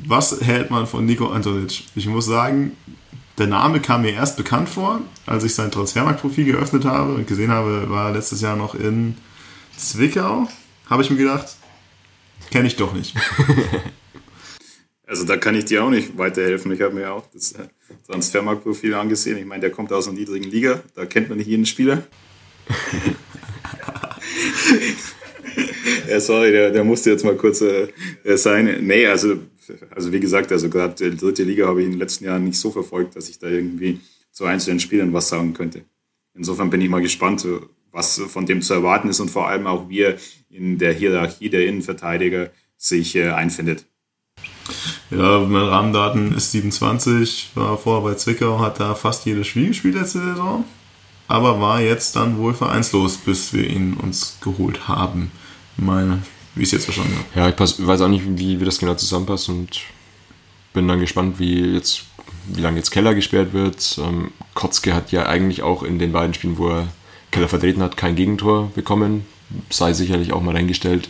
Was 0.05 0.41
hält 0.41 0.71
man 0.71 0.87
von 0.87 1.07
Nico 1.07 1.29
Antonic? 1.29 1.85
Ich 1.95 2.07
muss 2.07 2.27
sagen, 2.27 2.77
der 3.39 3.47
Name 3.47 3.81
kam 3.81 4.03
mir 4.03 4.13
erst 4.13 4.37
bekannt 4.37 4.69
vor, 4.69 5.01
als 5.27 5.45
ich 5.45 5.55
sein 5.55 5.71
Transfermarktprofil 5.71 6.45
geöffnet 6.45 6.85
habe 6.85 7.15
und 7.15 7.27
gesehen 7.27 7.51
habe, 7.51 7.89
war 7.91 8.13
letztes 8.13 8.41
Jahr 8.41 8.57
noch 8.57 8.75
in 8.75 9.17
Zwickau. 9.77 10.49
Habe 10.89 11.03
ich 11.03 11.11
mir 11.11 11.17
gedacht, 11.17 11.57
kenne 12.51 12.67
ich 12.67 12.77
doch 12.77 12.93
nicht. 12.93 13.15
Also 15.09 15.25
da 15.25 15.37
kann 15.37 15.55
ich 15.55 15.67
dir 15.67 15.85
auch 15.85 15.91
nicht 15.91 16.19
weiterhelfen. 16.19 16.73
Ich 16.73 16.81
habe 16.81 16.93
mir 16.93 17.13
auch 17.13 17.23
das 17.33 17.55
Transfermarktprofil 18.09 18.93
angesehen. 18.93 19.39
Ich 19.39 19.47
meine, 19.47 19.61
der 19.61 19.71
kommt 19.71 19.93
aus 19.93 20.09
einer 20.09 20.19
niedrigen 20.19 20.51
Liga. 20.51 20.83
Da 20.97 21.07
kennt 21.07 21.29
man 21.29 21.39
nicht 21.39 21.47
jeden 21.47 21.65
Spieler. 21.65 22.03
ja, 26.09 26.21
sorry, 26.21 26.53
der, 26.53 26.71
der 26.71 26.85
musste 26.85 27.11
jetzt 27.11 27.25
mal 27.25 27.37
kurz 27.37 27.61
äh, 27.61 27.89
sein. 28.37 28.79
Nee, 28.83 29.07
also, 29.07 29.39
also 29.91 30.13
wie 30.13 30.21
gesagt, 30.21 30.53
also 30.53 30.69
gerade 30.69 31.11
die 31.11 31.17
dritte 31.17 31.45
Liga 31.45 31.67
habe 31.67 31.81
ich 31.81 31.87
in 31.87 31.93
den 31.93 32.01
letzten 32.01 32.25
Jahren 32.25 32.45
nicht 32.45 32.59
so 32.59 32.71
verfolgt, 32.71 33.17
dass 33.17 33.29
ich 33.29 33.39
da 33.39 33.49
irgendwie 33.49 34.01
zu 34.33 34.45
einzelnen 34.45 34.81
Spielern 34.81 35.13
was 35.13 35.29
sagen 35.29 35.55
könnte. 35.55 35.85
Insofern 36.35 36.71
bin 36.71 36.81
ich 36.81 36.89
mal 36.89 37.03
gespannt, 37.03 37.47
was 37.91 38.19
von 38.19 38.47
dem 38.47 38.63
zu 38.63 38.75
erwarten 38.75 39.09
ist 39.09 39.21
und 39.21 39.31
vor 39.31 39.49
allem 39.49 39.67
auch, 39.67 39.89
wie 39.89 40.01
er 40.01 40.17
in 40.51 40.79
der 40.79 40.93
Hierarchie 40.93 41.49
der 41.49 41.67
Innenverteidiger 41.67 42.51
sich 42.77 43.17
äh, 43.17 43.31
einfindet. 43.31 43.87
Ja, 45.11 45.41
mein 45.41 45.63
Rahmendaten 45.63 46.35
ist 46.35 46.53
27, 46.53 47.53
war 47.55 47.79
vorher 47.79 48.11
bei 48.11 48.17
Zwickau, 48.17 48.59
hat 48.59 48.81
da 48.81 48.95
fast 48.95 49.25
jedes 49.25 49.47
Spiel 49.47 49.69
gespielt 49.69 49.95
letzte 49.95 50.19
Saison 50.19 50.65
aber 51.29 51.61
war 51.61 51.81
jetzt 51.81 52.17
dann 52.17 52.39
wohl 52.39 52.55
vereinslos, 52.55 53.17
bis 53.17 53.53
wir 53.53 53.69
ihn 53.69 53.95
uns 53.95 54.39
geholt 54.41 54.89
haben. 54.89 55.31
Meine, 55.77 56.23
wie 56.57 56.63
ich 56.63 56.69
es 56.69 56.73
jetzt 56.73 56.85
verstanden 56.85 57.15
habe. 57.17 57.41
Ja, 57.41 57.49
ich 57.49 57.57
pass, 57.57 57.87
weiß 57.87 58.01
auch 58.01 58.09
nicht, 58.09 58.25
wie, 58.27 58.61
wie 58.61 58.65
das 58.65 58.79
genau 58.79 58.95
zusammenpasst 58.95 59.49
und 59.49 59.83
bin 60.73 60.89
dann 60.89 61.01
gespannt, 61.01 61.39
wie 61.39 61.61
jetzt, 61.61 62.05
wie 62.47 62.61
lange 62.61 62.79
jetzt 62.79 62.91
Keller 62.91 63.15
gesperrt 63.15 63.53
wird. 63.53 63.99
Ähm, 64.03 64.33
Kotzke 64.55 64.95
hat 64.95 65.13
ja 65.13 65.27
eigentlich 65.27 65.63
auch 65.63 65.83
in 65.83 65.99
den 65.99 66.13
beiden 66.13 66.35
Spielen, 66.35 66.59
wo 66.59 66.69
er 66.69 66.89
Keller 67.31 67.49
vertreten 67.49 67.83
hat, 67.83 67.97
kein 67.97 68.17
Gegentor 68.17 68.73
bekommen. 68.75 69.27
Sei 69.71 69.93
sicherlich 69.93 70.33
auch 70.33 70.43
mal 70.43 70.57
eingestellt, 70.57 71.09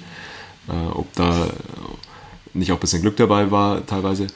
äh, 0.68 0.92
ob 0.92 1.12
da 1.14 1.48
nicht 2.52 2.72
auch 2.72 2.76
ein 2.76 2.80
bisschen 2.80 3.02
Glück 3.02 3.16
dabei 3.16 3.50
war 3.50 3.86
teilweise. 3.86 4.26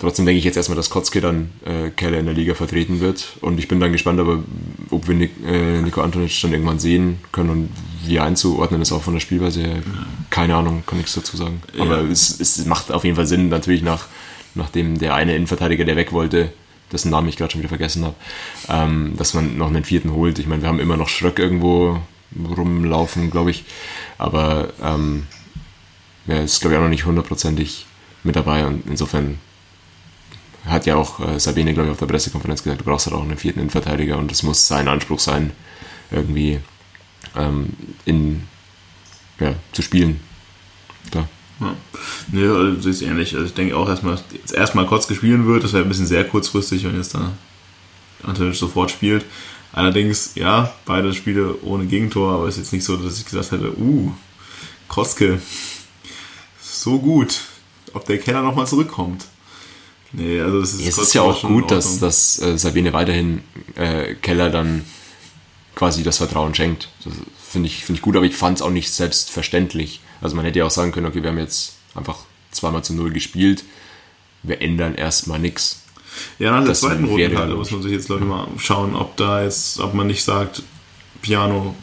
Trotzdem 0.00 0.24
denke 0.24 0.38
ich 0.38 0.46
jetzt 0.46 0.56
erstmal, 0.56 0.76
dass 0.76 0.88
Kotzke 0.88 1.20
dann 1.20 1.50
äh, 1.64 1.90
Keller 1.90 2.18
in 2.18 2.24
der 2.24 2.34
Liga 2.34 2.54
vertreten 2.54 3.00
wird. 3.00 3.36
Und 3.42 3.58
ich 3.58 3.68
bin 3.68 3.80
dann 3.80 3.92
gespannt, 3.92 4.18
aber, 4.18 4.42
ob 4.88 5.06
wir 5.08 5.14
Nik, 5.14 5.30
äh, 5.46 5.82
Nico 5.82 6.00
Antonic 6.00 6.40
dann 6.40 6.52
irgendwann 6.52 6.78
sehen 6.78 7.18
können 7.32 7.50
und 7.50 7.68
wie 8.06 8.18
einzuordnen 8.18 8.80
ist 8.80 8.92
auch 8.92 9.02
von 9.02 9.12
der 9.12 9.20
Spielweise 9.20 9.60
her. 9.60 9.82
Keine 10.30 10.56
Ahnung, 10.56 10.84
kann 10.86 10.96
nichts 10.96 11.12
dazu 11.12 11.36
sagen. 11.36 11.62
Ja. 11.74 11.82
Aber 11.82 11.98
es, 12.04 12.40
es 12.40 12.64
macht 12.64 12.90
auf 12.90 13.04
jeden 13.04 13.16
Fall 13.16 13.26
Sinn, 13.26 13.50
natürlich 13.50 13.82
nach, 13.82 14.06
nachdem 14.54 14.98
der 14.98 15.14
eine 15.14 15.36
Innenverteidiger, 15.36 15.84
der 15.84 15.96
weg 15.96 16.12
wollte, 16.12 16.50
dessen 16.90 17.10
Namen 17.10 17.28
ich 17.28 17.36
gerade 17.36 17.52
schon 17.52 17.60
wieder 17.60 17.68
vergessen 17.68 18.04
habe, 18.04 18.14
ähm, 18.70 19.12
dass 19.18 19.34
man 19.34 19.58
noch 19.58 19.68
einen 19.68 19.84
vierten 19.84 20.12
holt. 20.12 20.38
Ich 20.38 20.46
meine, 20.46 20.62
wir 20.62 20.68
haben 20.70 20.80
immer 20.80 20.96
noch 20.96 21.10
Schröck 21.10 21.38
irgendwo 21.38 21.98
rumlaufen, 22.56 23.30
glaube 23.30 23.50
ich. 23.50 23.64
Aber 24.16 24.70
ähm, 24.82 25.26
ja, 26.26 26.38
ist, 26.40 26.60
glaube 26.60 26.74
ich, 26.74 26.78
auch 26.78 26.84
noch 26.84 26.90
nicht 26.90 27.04
hundertprozentig 27.04 27.84
mit 28.22 28.36
dabei 28.36 28.66
und 28.66 28.84
insofern 28.86 29.38
hat 30.66 30.86
ja 30.86 30.96
auch 30.96 31.20
äh, 31.20 31.38
Sabine, 31.40 31.72
glaube 31.72 31.88
ich, 31.88 31.92
auf 31.92 31.98
der 31.98 32.06
Pressekonferenz 32.06 32.62
gesagt, 32.62 32.80
du 32.80 32.84
brauchst 32.84 33.06
halt 33.06 33.16
auch 33.16 33.22
einen 33.22 33.38
vierten 33.38 33.60
Innenverteidiger 33.60 34.18
und 34.18 34.30
das 34.30 34.42
muss 34.42 34.66
sein 34.66 34.88
Anspruch 34.88 35.20
sein, 35.20 35.52
irgendwie 36.10 36.60
ähm, 37.36 37.70
in, 38.04 38.42
ja, 39.38 39.54
zu 39.72 39.82
spielen. 39.82 40.20
Klar. 41.10 41.28
Ja. 41.60 41.76
Nee, 42.32 42.46
also 42.46 42.88
ist 42.88 43.02
ähnlich. 43.02 43.34
Also 43.34 43.46
ich 43.46 43.54
denke 43.54 43.76
auch, 43.76 44.02
man 44.02 44.18
jetzt 44.32 44.52
erstmal 44.52 44.86
kurz 44.86 45.06
gespielt 45.06 45.44
wird, 45.46 45.64
das 45.64 45.72
wäre 45.72 45.82
ein 45.82 45.88
bisschen 45.88 46.06
sehr 46.06 46.24
kurzfristig, 46.24 46.84
wenn 46.84 46.96
jetzt 46.96 47.14
da 47.14 47.32
Antonic 48.22 48.54
sofort 48.54 48.90
spielt. 48.90 49.24
Allerdings, 49.72 50.32
ja, 50.34 50.72
beide 50.84 51.14
Spiele 51.14 51.54
ohne 51.62 51.86
Gegentor, 51.86 52.32
aber 52.32 52.48
es 52.48 52.56
ist 52.56 52.64
jetzt 52.64 52.72
nicht 52.72 52.84
so, 52.84 52.96
dass 52.96 53.18
ich 53.18 53.24
gesagt 53.24 53.52
hätte, 53.52 53.78
uh, 53.78 54.12
Koske, 54.88 55.40
so 56.60 56.98
gut, 56.98 57.42
ob 57.92 58.04
der 58.06 58.18
Keller 58.18 58.42
nochmal 58.42 58.66
zurückkommt. 58.66 59.26
Nee, 60.12 60.40
also 60.40 60.60
das 60.60 60.74
ist, 60.74 60.86
es 60.86 60.98
ist 60.98 61.14
ja 61.14 61.22
auch 61.22 61.42
gut, 61.42 61.70
dass, 61.70 61.98
dass 62.00 62.40
äh, 62.40 62.58
Sabine 62.58 62.92
weiterhin 62.92 63.42
äh, 63.76 64.14
Keller 64.14 64.50
dann 64.50 64.84
quasi 65.76 66.02
das 66.02 66.18
Vertrauen 66.18 66.54
schenkt. 66.54 66.88
Das 67.04 67.14
finde 67.48 67.68
ich, 67.68 67.84
find 67.84 67.98
ich 67.98 68.02
gut, 68.02 68.16
aber 68.16 68.26
ich 68.26 68.34
fand 68.34 68.58
es 68.58 68.62
auch 68.62 68.70
nicht 68.70 68.90
selbstverständlich. 68.92 70.00
Also 70.20 70.36
man 70.36 70.44
hätte 70.44 70.58
ja 70.58 70.66
auch 70.66 70.70
sagen 70.70 70.92
können, 70.92 71.06
okay, 71.06 71.22
wir 71.22 71.30
haben 71.30 71.38
jetzt 71.38 71.76
einfach 71.94 72.18
zweimal 72.50 72.82
zu 72.82 72.94
null 72.94 73.12
gespielt, 73.12 73.64
wir 74.42 74.60
ändern 74.60 74.94
erstmal 74.94 75.38
nichts. 75.38 75.84
Ja, 76.40 76.50
nach 76.50 76.64
der 76.64 76.74
zweiten 76.74 77.04
roten 77.04 77.32
Karte 77.32 77.54
muss 77.54 77.70
man 77.70 77.82
sich 77.82 77.92
jetzt, 77.92 78.06
glaube 78.06 78.22
ich, 78.22 78.28
mal 78.28 78.48
schauen, 78.58 78.96
ob 78.96 79.16
da 79.16 79.44
jetzt, 79.44 79.78
ob 79.78 79.94
man 79.94 80.08
nicht 80.08 80.24
sagt, 80.24 80.64
Piano, 81.22 81.76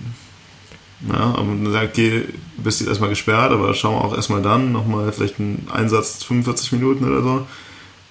ja, 1.09 1.33
ob 1.37 1.45
man 1.45 1.71
sagt, 1.71 1.93
okay, 1.93 2.25
bist 2.57 2.81
jetzt 2.81 2.89
erstmal 2.89 3.09
gesperrt, 3.09 3.51
aber 3.51 3.73
schauen 3.73 3.95
wir 3.95 4.03
auch 4.03 4.13
erstmal 4.13 4.41
dann, 4.41 4.73
nochmal 4.73 5.13
vielleicht 5.13 5.39
einen 5.39 5.67
Einsatz 5.71 6.23
45 6.23 6.73
Minuten 6.73 7.05
oder 7.05 7.21
so 7.21 7.47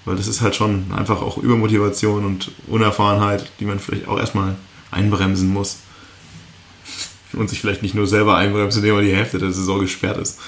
weil 0.06 0.16
das 0.16 0.28
ist 0.28 0.40
halt 0.40 0.56
schon 0.56 0.86
einfach 0.96 1.20
auch 1.20 1.36
Übermotivation 1.36 2.24
und 2.24 2.52
Unerfahrenheit, 2.68 3.50
die 3.60 3.66
man 3.66 3.80
vielleicht 3.80 4.08
auch 4.08 4.18
erstmal 4.18 4.56
einbremsen 4.90 5.52
muss. 5.52 5.80
Und 7.32 7.50
sich 7.50 7.60
vielleicht 7.60 7.82
nicht 7.82 7.94
nur 7.94 8.06
selber 8.06 8.36
einbremsen, 8.36 8.82
indem 8.82 8.94
man 8.94 9.04
die 9.04 9.14
Hälfte 9.14 9.38
der 9.38 9.52
Saison 9.52 9.80
gesperrt 9.80 10.16
ist. 10.16 10.38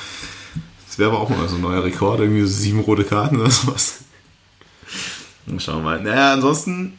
Das 0.87 0.99
wäre 0.99 1.11
aber 1.11 1.21
auch 1.21 1.29
mal 1.29 1.49
so 1.49 1.57
ein 1.57 1.61
neuer 1.61 1.85
Rekord, 1.85 2.21
irgendwie 2.21 2.41
so 2.43 2.47
sieben 2.47 2.81
rote 2.81 3.05
Karten 3.05 3.41
oder 3.41 3.51
sowas. 3.51 4.05
Schauen 5.59 5.79
wir 5.79 5.83
mal. 5.83 6.03
Naja, 6.03 6.33
ansonsten, 6.33 6.99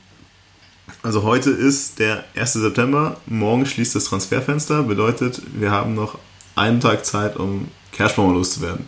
also 1.02 1.23
heute 1.23 1.49
ist 1.49 1.99
der 1.99 2.26
1. 2.36 2.53
September, 2.53 3.18
morgen 3.26 3.65
schließt 3.65 3.95
das 3.95 4.03
Transferfenster, 4.03 4.84
bedeutet, 4.84 5.41
wir 5.53 5.72
haben 5.72 5.95
noch 5.95 6.19
einen 6.56 6.81
Tag 6.81 7.06
Zeit, 7.06 7.38
um 7.38 7.69
Cashbomber 7.94 8.34
loszuwerden. 8.34 8.86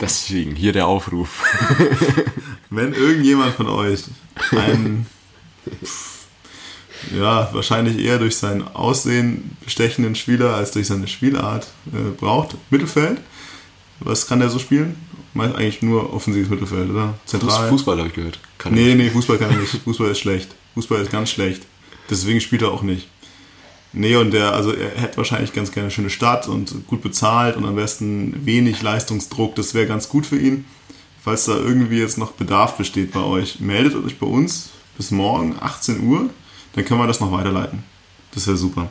Deswegen 0.00 0.56
hier 0.56 0.72
der 0.72 0.86
Aufruf. 0.86 1.44
Wenn 2.70 2.92
irgendjemand 2.92 3.54
von 3.54 3.68
euch 3.68 4.04
einen, 4.50 5.06
ja, 7.16 7.48
wahrscheinlich 7.52 7.98
eher 7.98 8.18
durch 8.18 8.36
sein 8.36 8.66
Aussehen 8.74 9.56
bestechenden 9.64 10.14
Spieler 10.14 10.54
als 10.54 10.72
durch 10.72 10.88
seine 10.88 11.06
Spielart 11.06 11.68
äh, 11.92 12.10
braucht, 12.10 12.56
Mittelfeld, 12.70 13.20
was 14.00 14.26
kann 14.26 14.40
der 14.40 14.50
so 14.50 14.58
spielen? 14.58 14.96
Meist 15.32 15.54
eigentlich 15.54 15.82
nur 15.82 16.12
offensives 16.12 16.48
Mittelfeld, 16.48 16.90
oder? 16.90 17.14
Zentral. 17.24 17.68
Fußball 17.68 17.98
habe 17.98 18.08
ich 18.08 18.14
gehört. 18.14 18.38
Kann 18.58 18.74
nee, 18.74 18.94
nee, 18.94 19.10
Fußball 19.10 19.38
kann 19.38 19.50
er 19.50 19.56
nicht. 19.56 19.80
Fußball 19.84 20.10
ist 20.10 20.18
schlecht. 20.18 20.54
Fußball 20.74 21.00
ist 21.00 21.10
ganz 21.10 21.30
schlecht. 21.30 21.62
Deswegen 22.10 22.40
spielt 22.40 22.62
er 22.62 22.70
auch 22.70 22.82
nicht. 22.82 23.08
Nee, 23.96 24.16
und 24.16 24.32
der, 24.32 24.52
also 24.52 24.72
er 24.72 24.90
hätte 25.00 25.18
wahrscheinlich 25.18 25.52
ganz 25.52 25.70
gerne 25.70 25.86
eine 25.86 25.90
schöne 25.92 26.10
Stadt 26.10 26.48
und 26.48 26.86
gut 26.88 27.00
bezahlt 27.00 27.56
und 27.56 27.64
am 27.64 27.76
besten 27.76 28.44
wenig 28.44 28.82
Leistungsdruck. 28.82 29.54
Das 29.54 29.72
wäre 29.72 29.86
ganz 29.86 30.08
gut 30.08 30.26
für 30.26 30.38
ihn. 30.38 30.64
Falls 31.22 31.44
da 31.44 31.56
irgendwie 31.56 32.00
jetzt 32.00 32.18
noch 32.18 32.32
Bedarf 32.32 32.76
besteht 32.76 33.12
bei 33.12 33.22
euch, 33.22 33.60
meldet 33.60 33.94
euch 33.94 34.18
bei 34.18 34.26
uns 34.26 34.70
bis 34.96 35.12
morgen 35.12 35.54
18 35.60 36.06
Uhr. 36.06 36.28
Dann 36.74 36.84
können 36.84 37.00
wir 37.00 37.06
das 37.06 37.20
noch 37.20 37.30
weiterleiten. 37.30 37.84
Das 38.32 38.48
wäre 38.48 38.56
super. 38.56 38.90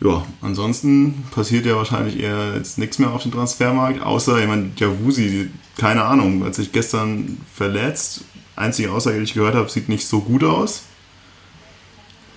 Ja, 0.00 0.24
ansonsten 0.40 1.24
passiert 1.32 1.66
ja 1.66 1.76
wahrscheinlich 1.76 2.20
eher 2.20 2.54
jetzt 2.56 2.78
nichts 2.78 2.98
mehr 2.98 3.10
auf 3.10 3.22
dem 3.22 3.32
Transfermarkt, 3.32 4.02
außer, 4.02 4.44
meine, 4.46 4.70
Javusi, 4.76 5.50
keine 5.76 6.04
Ahnung, 6.04 6.44
hat 6.44 6.54
sich 6.54 6.72
gestern 6.72 7.38
verletzt. 7.54 8.24
Einzige 8.56 8.90
Aussage, 8.90 9.18
die 9.18 9.24
ich 9.24 9.34
gehört 9.34 9.54
habe, 9.54 9.68
sieht 9.68 9.88
nicht 9.88 10.06
so 10.06 10.20
gut 10.20 10.44
aus. 10.44 10.82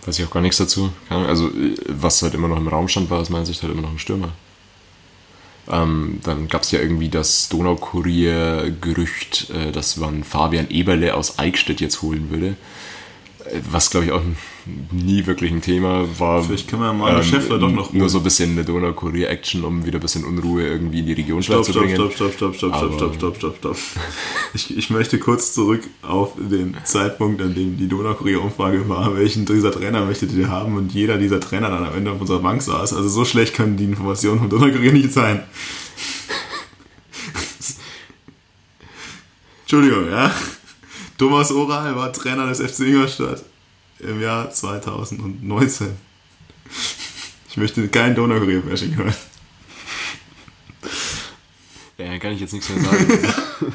Weiß 0.06 0.20
ich 0.20 0.26
auch 0.26 0.32
gar 0.32 0.42
nichts 0.42 0.58
dazu. 0.58 0.92
Also, 1.10 1.50
was 1.88 2.22
halt 2.22 2.36
immer 2.36 2.48
noch 2.48 2.58
im 2.58 2.68
Raum 2.68 2.88
stand, 2.88 3.10
war 3.10 3.20
aus 3.20 3.30
meiner 3.30 3.46
Sicht 3.46 3.64
halt 3.64 3.74
immer 3.74 3.82
noch 3.82 3.92
ein 3.92 4.00
Stürmer. 4.00 4.34
Ähm, 5.68 6.20
dann 6.24 6.48
gab 6.48 6.62
es 6.62 6.72
ja 6.72 6.80
irgendwie 6.80 7.10
das 7.10 7.50
Donaukurier-Gerücht, 7.50 9.50
äh, 9.50 9.72
dass 9.72 9.98
man 9.98 10.24
Fabian 10.24 10.70
Eberle 10.70 11.16
aus 11.16 11.40
Eichstätt 11.40 11.82
jetzt 11.82 12.04
holen 12.04 12.30
würde. 12.30 12.56
Was, 13.72 13.92
glaube 13.92 14.08
ich, 14.08 14.12
auch 14.12 14.22
nie 14.92 15.26
wirklich 15.28 15.52
ein 15.52 15.62
Thema 15.62 16.08
war. 16.18 16.44
Vielleicht 16.44 16.68
können 16.68 16.82
wir 16.82 16.94
mal 16.94 17.16
ähm, 17.16 17.24
Schäffler 17.24 17.60
doch 17.60 17.70
noch 17.70 17.90
holen. 17.90 18.00
Nur 18.00 18.10
so 18.10 18.18
ein 18.18 18.24
bisschen 18.24 18.52
eine 18.52 18.66
Donau-Kurier-Action, 18.66 19.64
um 19.64 19.86
wieder 19.86 20.00
ein 20.00 20.02
bisschen 20.02 20.26
Unruhe 20.26 20.66
irgendwie 20.68 21.00
in 21.00 21.06
die 21.06 21.14
Region 21.14 21.44
stopp, 21.44 21.64
zu 21.64 21.72
stopp, 21.72 21.84
bringen. 21.84 21.96
Stopp, 21.96 22.14
stopp, 22.14 22.34
stopp, 22.34 22.56
stopp, 22.56 22.76
stopp, 22.76 22.94
stopp, 22.96 23.16
stopp, 23.16 23.36
stopp, 23.38 23.58
stopp. 23.58 23.78
Ich, 24.56 24.76
ich 24.76 24.90
möchte 24.90 25.20
kurz 25.20 25.54
zurück 25.54 25.84
auf 26.02 26.34
den 26.38 26.76
Zeitpunkt, 26.84 27.42
an 27.42 27.54
dem 27.54 27.78
die 27.78 27.88
Donau-Kurier-Umfrage 27.88 28.90
war, 28.90 29.16
welchen 29.16 29.46
dieser 29.46 29.72
Trainer 29.72 30.04
möchtet 30.06 30.34
ihr 30.34 30.50
haben 30.50 30.78
und 30.78 30.94
jeder 30.94 31.18
dieser 31.18 31.40
Trainer 31.40 31.70
dann 31.70 31.86
am 31.86 31.94
Ende 31.96 32.12
auf 32.12 32.22
unserer 32.22 32.40
Bank 32.40 32.64
saß. 32.64 32.94
Also 32.94 33.10
so 33.10 33.26
schlecht 33.26 33.54
können 33.54 33.78
die 33.78 33.84
Informationen 33.84 34.40
vom 34.40 34.50
Donau-Kurier 34.50 34.94
nicht 34.94 35.14
sein. 35.14 35.44
Entschuldigung, 39.62 40.10
ja. 40.10 40.34
Thomas 41.18 41.52
Oral 41.52 41.96
war 41.96 42.12
Trainer 42.12 42.48
des 42.48 42.60
FC 42.60 42.82
Ingolstadt 42.88 43.44
im 44.00 44.22
Jahr 44.22 44.52
2019. 44.52 45.88
Ich 47.50 47.58
möchte 47.58 47.88
kein 47.88 48.16
Donaukurier-Bashing 48.16 48.96
hören. 48.98 49.16
Ja, 51.98 52.18
kann 52.18 52.34
ich 52.34 52.42
jetzt 52.42 52.52
nichts 52.52 52.70
mehr 52.70 52.84
sagen. 52.84 53.08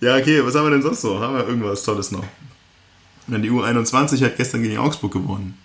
ja, 0.00 0.16
okay, 0.16 0.44
was 0.44 0.54
haben 0.54 0.66
wir 0.66 0.70
denn 0.72 0.82
sonst 0.82 1.00
so? 1.00 1.18
Haben 1.18 1.36
wir 1.36 1.48
irgendwas 1.48 1.82
Tolles 1.82 2.10
noch? 2.10 2.24
Die 3.26 3.50
U21 3.50 4.22
hat 4.22 4.36
gestern 4.36 4.62
gegen 4.62 4.76
Augsburg 4.76 5.12
gewonnen. 5.12 5.56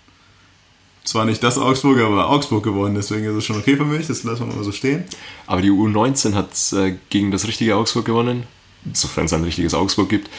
Zwar 1.04 1.26
nicht 1.26 1.42
das 1.42 1.58
Augsburg, 1.58 2.00
aber 2.00 2.30
Augsburg 2.30 2.64
gewonnen, 2.64 2.94
deswegen 2.94 3.26
ist 3.26 3.34
es 3.34 3.44
schon 3.44 3.58
okay 3.58 3.76
für 3.76 3.84
mich, 3.84 4.06
das 4.06 4.24
lassen 4.24 4.48
wir 4.48 4.56
mal 4.56 4.64
so 4.64 4.72
stehen. 4.72 5.04
Aber 5.46 5.60
die 5.60 5.70
U19 5.70 6.32
hat 6.32 6.72
äh, 6.72 6.96
gegen 7.10 7.30
das 7.30 7.46
richtige 7.46 7.76
Augsburg 7.76 8.06
gewonnen 8.06 8.44
sofern 8.92 9.26
es 9.26 9.32
ein 9.32 9.44
richtiges 9.44 9.74
Augsburg 9.74 10.08
gibt. 10.08 10.30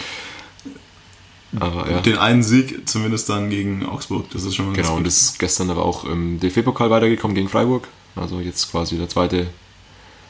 Aber, 1.59 1.89
ja. 1.89 2.01
Den 2.01 2.17
einen 2.17 2.43
Sieg 2.43 2.87
zumindest 2.87 3.29
dann 3.29 3.49
gegen 3.49 3.85
Augsburg, 3.85 4.29
das 4.31 4.43
ist 4.43 4.55
schon 4.55 4.67
mal 4.67 4.75
Genau, 4.75 4.95
und 4.95 5.07
ist 5.07 5.39
gestern 5.39 5.69
aber 5.69 5.85
auch 5.85 6.03
im 6.03 6.39
DFB-Pokal 6.39 6.89
weitergekommen 6.89 7.35
gegen 7.35 7.49
Freiburg. 7.49 7.87
Also 8.15 8.39
jetzt 8.39 8.71
quasi 8.71 8.97
der 8.97 9.09
zweite 9.09 9.47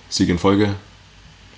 Sieg 0.10 0.30
in 0.30 0.40
Folge. 0.40 0.76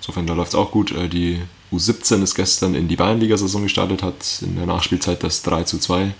Insofern, 0.00 0.26
da 0.26 0.34
läuft 0.34 0.50
es 0.50 0.54
auch 0.54 0.70
gut. 0.70 0.92
Äh, 0.92 1.08
die 1.08 1.40
U17 1.72 2.22
ist 2.22 2.34
gestern 2.34 2.74
in 2.74 2.88
die 2.88 2.96
Bayernliga-Saison 2.96 3.62
gestartet, 3.62 4.02
hat 4.02 4.42
in 4.42 4.56
der 4.56 4.66
Nachspielzeit 4.66 5.22
das 5.22 5.42
3 5.42 5.64
zu 5.64 5.78
2 5.78 6.14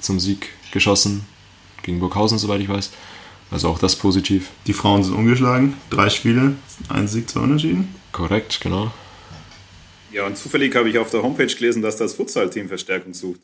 zum 0.00 0.18
Sieg 0.18 0.48
geschossen. 0.72 1.26
Gegen 1.82 2.00
Burghausen, 2.00 2.38
soweit 2.38 2.60
ich 2.60 2.68
weiß. 2.68 2.90
Also 3.50 3.68
auch 3.68 3.78
das 3.78 3.96
positiv. 3.96 4.50
Die 4.66 4.72
Frauen 4.72 5.02
sind 5.02 5.14
ungeschlagen. 5.14 5.76
Drei 5.90 6.08
Spiele, 6.08 6.54
ein 6.88 7.08
Sieg, 7.08 7.28
zwei 7.28 7.40
Unentschieden. 7.40 7.94
Korrekt, 8.12 8.60
genau. 8.60 8.92
Ja, 10.12 10.26
und 10.26 10.36
zufällig 10.36 10.74
habe 10.74 10.88
ich 10.90 10.98
auf 10.98 11.10
der 11.10 11.22
Homepage 11.22 11.46
gelesen, 11.46 11.82
dass 11.82 11.96
das 11.96 12.14
Futsal-Team 12.14 12.68
Verstärkung 12.68 13.14
sucht. 13.14 13.40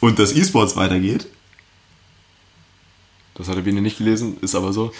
Und 0.00 0.18
dass 0.18 0.34
E-Sports 0.34 0.76
weitergeht? 0.76 1.26
Das 3.34 3.48
hat 3.48 3.56
der 3.56 3.62
Biene 3.62 3.80
nicht 3.80 3.98
gelesen, 3.98 4.36
ist 4.42 4.54
aber 4.54 4.72
so. 4.72 4.92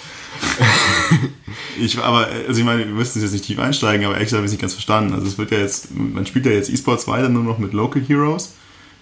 ich, 1.80 1.98
aber, 1.98 2.28
also 2.48 2.58
ich 2.58 2.64
meine, 2.64 2.86
wir 2.86 2.94
müssen 2.94 3.20
jetzt 3.20 3.32
nicht 3.32 3.44
tief 3.44 3.58
einsteigen, 3.58 4.06
aber 4.06 4.18
extra 4.18 4.36
habe 4.36 4.46
ich 4.46 4.50
es 4.50 4.52
nicht 4.52 4.60
ganz 4.60 4.72
verstanden. 4.72 5.12
Also 5.12 5.26
es 5.26 5.36
wird 5.36 5.50
ja 5.50 5.58
jetzt, 5.58 5.94
man 5.94 6.24
spielt 6.24 6.46
ja 6.46 6.52
jetzt 6.52 6.70
E-Sports 6.70 7.06
weiter 7.08 7.28
nur 7.28 7.42
noch 7.42 7.58
mit 7.58 7.72
Local 7.72 8.00
Heroes. 8.00 8.54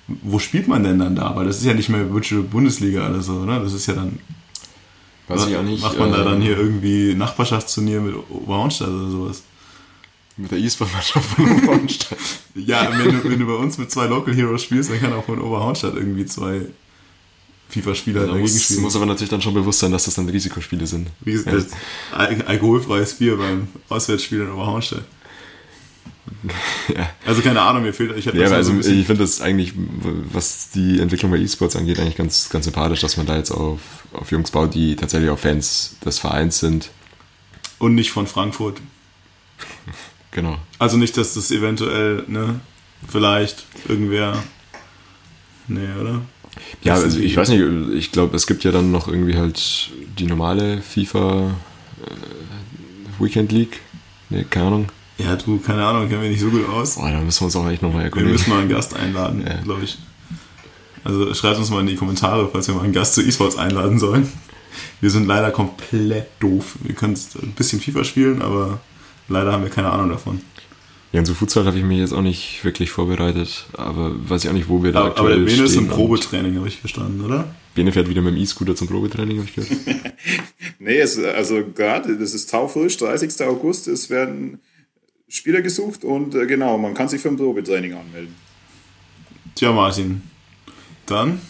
Wo 0.09 0.39
spielt 0.41 0.67
man 0.67 0.83
denn 0.83 0.99
dann 0.99 1.15
da? 1.15 1.37
Weil 1.37 1.47
das 1.47 1.59
ist 1.59 1.67
ja 1.67 1.75
nicht 1.75 1.89
mehr 1.91 2.13
Virtual 2.13 2.43
Bundesliga 2.43 3.09
oder 3.09 3.21
so, 3.21 3.35
oder? 3.35 3.61
Das 3.61 3.73
ist 3.73 3.87
ja 3.87 3.95
dann. 3.95 4.19
Weiß 5.29 5.47
ich 5.47 5.57
auch 5.57 5.63
nicht. 5.63 5.81
Macht 5.81 5.99
man 5.99 6.13
äh, 6.13 6.17
da 6.17 6.25
dann 6.25 6.43
hier 6.43 6.59
irgendwie 6.59 7.15
Nachbarschaftsturnier 7.15 8.01
mit 8.01 8.17
Oberhornstadt 8.31 8.89
oder 8.89 9.11
sowas? 9.11 9.43
Mit 10.37 10.51
der 10.51 10.59
E-Sport-Mannschaft 10.59 11.35
von 11.35 11.53
Oberhornstadt. 11.59 12.19
ja, 12.55 12.91
wenn 12.99 13.13
du, 13.13 13.25
wenn 13.25 13.39
du 13.39 13.47
bei 13.47 13.55
uns 13.55 13.79
mit 13.79 13.91
zwei 13.91 14.07
Local 14.07 14.35
Heroes 14.35 14.63
spielst, 14.63 14.91
dann 14.91 15.01
kann 15.01 15.13
auch 15.13 15.25
von 15.25 15.41
Oberhornstadt 15.41 15.95
irgendwie 15.95 16.25
zwei 16.25 16.67
FIFA-Spieler 17.71 18.27
dagegen 18.27 18.41
muss, 18.41 18.63
spielen. 18.63 18.81
muss 18.83 18.97
aber 18.97 19.07
natürlich 19.07 19.31
dann 19.31 19.43
schon 19.43 19.55
bewusst 19.55 19.81
sein, 19.81 19.93
dass 19.93 20.05
das 20.05 20.15
dann 20.15 20.29
Risikospiele 20.29 20.87
sind. 20.87 21.09
Ries 21.25 21.45
ja. 21.45 21.53
Al 22.13 22.43
alkoholfreies 22.43 23.15
Bier 23.15 23.37
beim 23.37 23.69
Auswärtsspiel 23.89 24.41
in 24.41 24.51
Oberhornstadt. 24.51 25.05
Ja. 26.95 27.11
Also 27.27 27.43
keine 27.43 27.61
Ahnung, 27.61 27.83
mir 27.83 27.93
fehlt. 27.93 28.17
Ich 28.17 28.25
ja, 28.25 28.47
aber 28.47 28.57
also 28.57 28.73
ich 28.79 29.07
finde 29.07 29.23
das 29.23 29.41
eigentlich, 29.41 29.73
was 30.33 30.71
die 30.71 30.99
Entwicklung 31.01 31.31
bei 31.31 31.39
E-Sports 31.39 31.77
angeht, 31.77 31.99
eigentlich 31.99 32.17
ganz, 32.17 32.49
ganz 32.49 32.65
sympathisch, 32.65 33.01
dass 33.01 33.17
man 33.17 33.27
da 33.27 33.37
jetzt 33.37 33.51
auf, 33.51 33.81
auf 34.13 34.31
Jungs 34.31 34.51
baut, 34.51 34.75
die 34.75 34.97
tatsächlich 34.97 35.31
auch 35.31 35.39
Fans 35.39 35.97
des 36.05 36.19
Vereins 36.19 36.59
sind. 36.59 36.91
Und 37.79 37.95
nicht 37.95 38.11
von 38.11 38.27
Frankfurt. 38.27 38.81
Genau. 40.31 40.59
Also 40.79 40.97
nicht, 40.97 41.17
dass 41.17 41.35
das 41.35 41.51
eventuell, 41.51 42.25
ne, 42.29 42.61
vielleicht 43.09 43.67
irgendwer. 43.89 44.43
Nee, 45.69 45.89
oder? 46.01 46.21
Ja, 46.83 46.95
also 46.95 47.19
ich 47.19 47.37
weiß 47.37 47.49
nicht, 47.51 47.63
ich 47.95 48.13
glaube, 48.13 48.37
es 48.37 48.47
gibt 48.47 48.65
ja 48.65 48.73
dann 48.73 48.91
noch 48.91 49.09
irgendwie 49.09 49.37
halt 49.37 49.91
die 50.19 50.27
normale 50.27 50.83
FIFA 50.83 51.55
äh, 52.03 53.23
Weekend 53.23 53.53
League. 53.53 53.81
Nee, 54.31 54.45
keine 54.49 54.67
Ahnung. 54.67 54.87
Ja, 55.19 55.37
du, 55.37 55.59
keine 55.59 55.85
Ahnung, 55.85 56.09
kennen 56.09 56.23
wir 56.23 56.31
nicht 56.31 56.41
so 56.41 56.49
gut 56.49 56.69
aus. 56.69 56.97
Boah, 56.97 57.11
da 57.11 57.21
müssen 57.21 57.41
wir 57.41 57.45
uns 57.47 57.57
auch 57.57 57.69
echt 57.69 57.83
nochmal 57.83 58.05
erkundigen. 58.05 58.33
Wir 58.33 58.39
müssen 58.39 58.51
mal 58.51 58.61
einen 58.61 58.71
Gast 58.71 58.95
einladen, 58.95 59.45
ja. 59.47 59.61
glaube 59.63 59.85
ich. 59.85 59.99
Also 61.05 61.33
schreibt 61.35 61.59
uns 61.59 61.71
mal 61.71 61.81
in 61.81 61.87
die 61.87 61.97
Kommentare, 61.97 62.49
falls 62.51 62.69
wir 62.69 62.75
mal 62.75 62.85
einen 62.85 62.93
Gast 62.93 63.15
zu 63.15 63.23
E-Sports 63.23 63.57
einladen 63.57 63.99
sollen. 63.99 64.31
Wir 65.01 65.11
sind 65.11 65.27
leider 65.27 65.51
komplett 65.51 66.29
doof. 66.41 66.77
Wir 66.83 66.95
können 66.95 67.19
ein 67.43 67.53
bisschen 67.53 67.81
FIFA 67.81 68.05
spielen, 68.05 68.43
aber 68.43 68.81
leider 69.31 69.53
haben 69.53 69.63
wir 69.63 69.71
keine 69.71 69.91
Ahnung 69.91 70.11
davon. 70.11 70.41
Ja, 71.13 71.19
und 71.19 71.27
zu 71.27 71.35
Futsal 71.35 71.67
habe 71.67 71.77
ich 71.77 71.85
mich 71.85 71.99
jetzt 71.99 72.13
auch 72.13 72.23
nicht 72.23 72.65
wirklich 72.65 72.91
vorbereitet, 72.91 73.67
aber 73.73 74.13
weiß 74.29 74.45
ich 74.45 74.51
auch 74.51 74.55
nicht, 74.55 74.69
wo 74.69 74.83
wir 74.83 74.93
da 74.93 75.01
aber, 75.01 75.09
aktuell 75.09 75.33
Aber 75.33 75.45
der 75.45 75.53
Bene 75.53 75.65
ist 75.65 75.75
im 75.75 75.89
Probetraining, 75.89 76.57
habe 76.57 76.69
ich 76.69 76.77
verstanden, 76.77 77.25
oder? 77.25 77.53
Bene 77.75 77.91
fährt 77.91 78.09
wieder 78.09 78.23
mit 78.23 78.35
dem 78.35 78.41
E-Scooter 78.41 78.77
zum 78.77 78.87
Probetraining, 78.87 79.39
habe 79.39 79.49
ich 79.49 79.55
gehört. 79.57 79.73
nee, 80.79 80.99
es, 80.99 81.19
also 81.19 81.65
gerade, 81.75 82.17
das 82.17 82.33
ist 82.33 82.51
taufrisch, 82.51 82.97
30. 82.99 83.43
August, 83.43 83.89
es 83.89 84.09
werden 84.09 84.61
Spieler 85.29 85.63
gesucht 85.63 86.05
und 86.05 86.35
äh, 86.37 86.47
genau, 86.47 86.79
man 86.79 86.95
kann 86.95 87.09
sich 87.09 87.21
für 87.21 87.29
ein 87.29 87.37
Probetraining 87.37 87.95
anmelden. 87.95 88.35
Tja, 89.57 89.73
Martin, 89.73 90.23
dann 91.07 91.41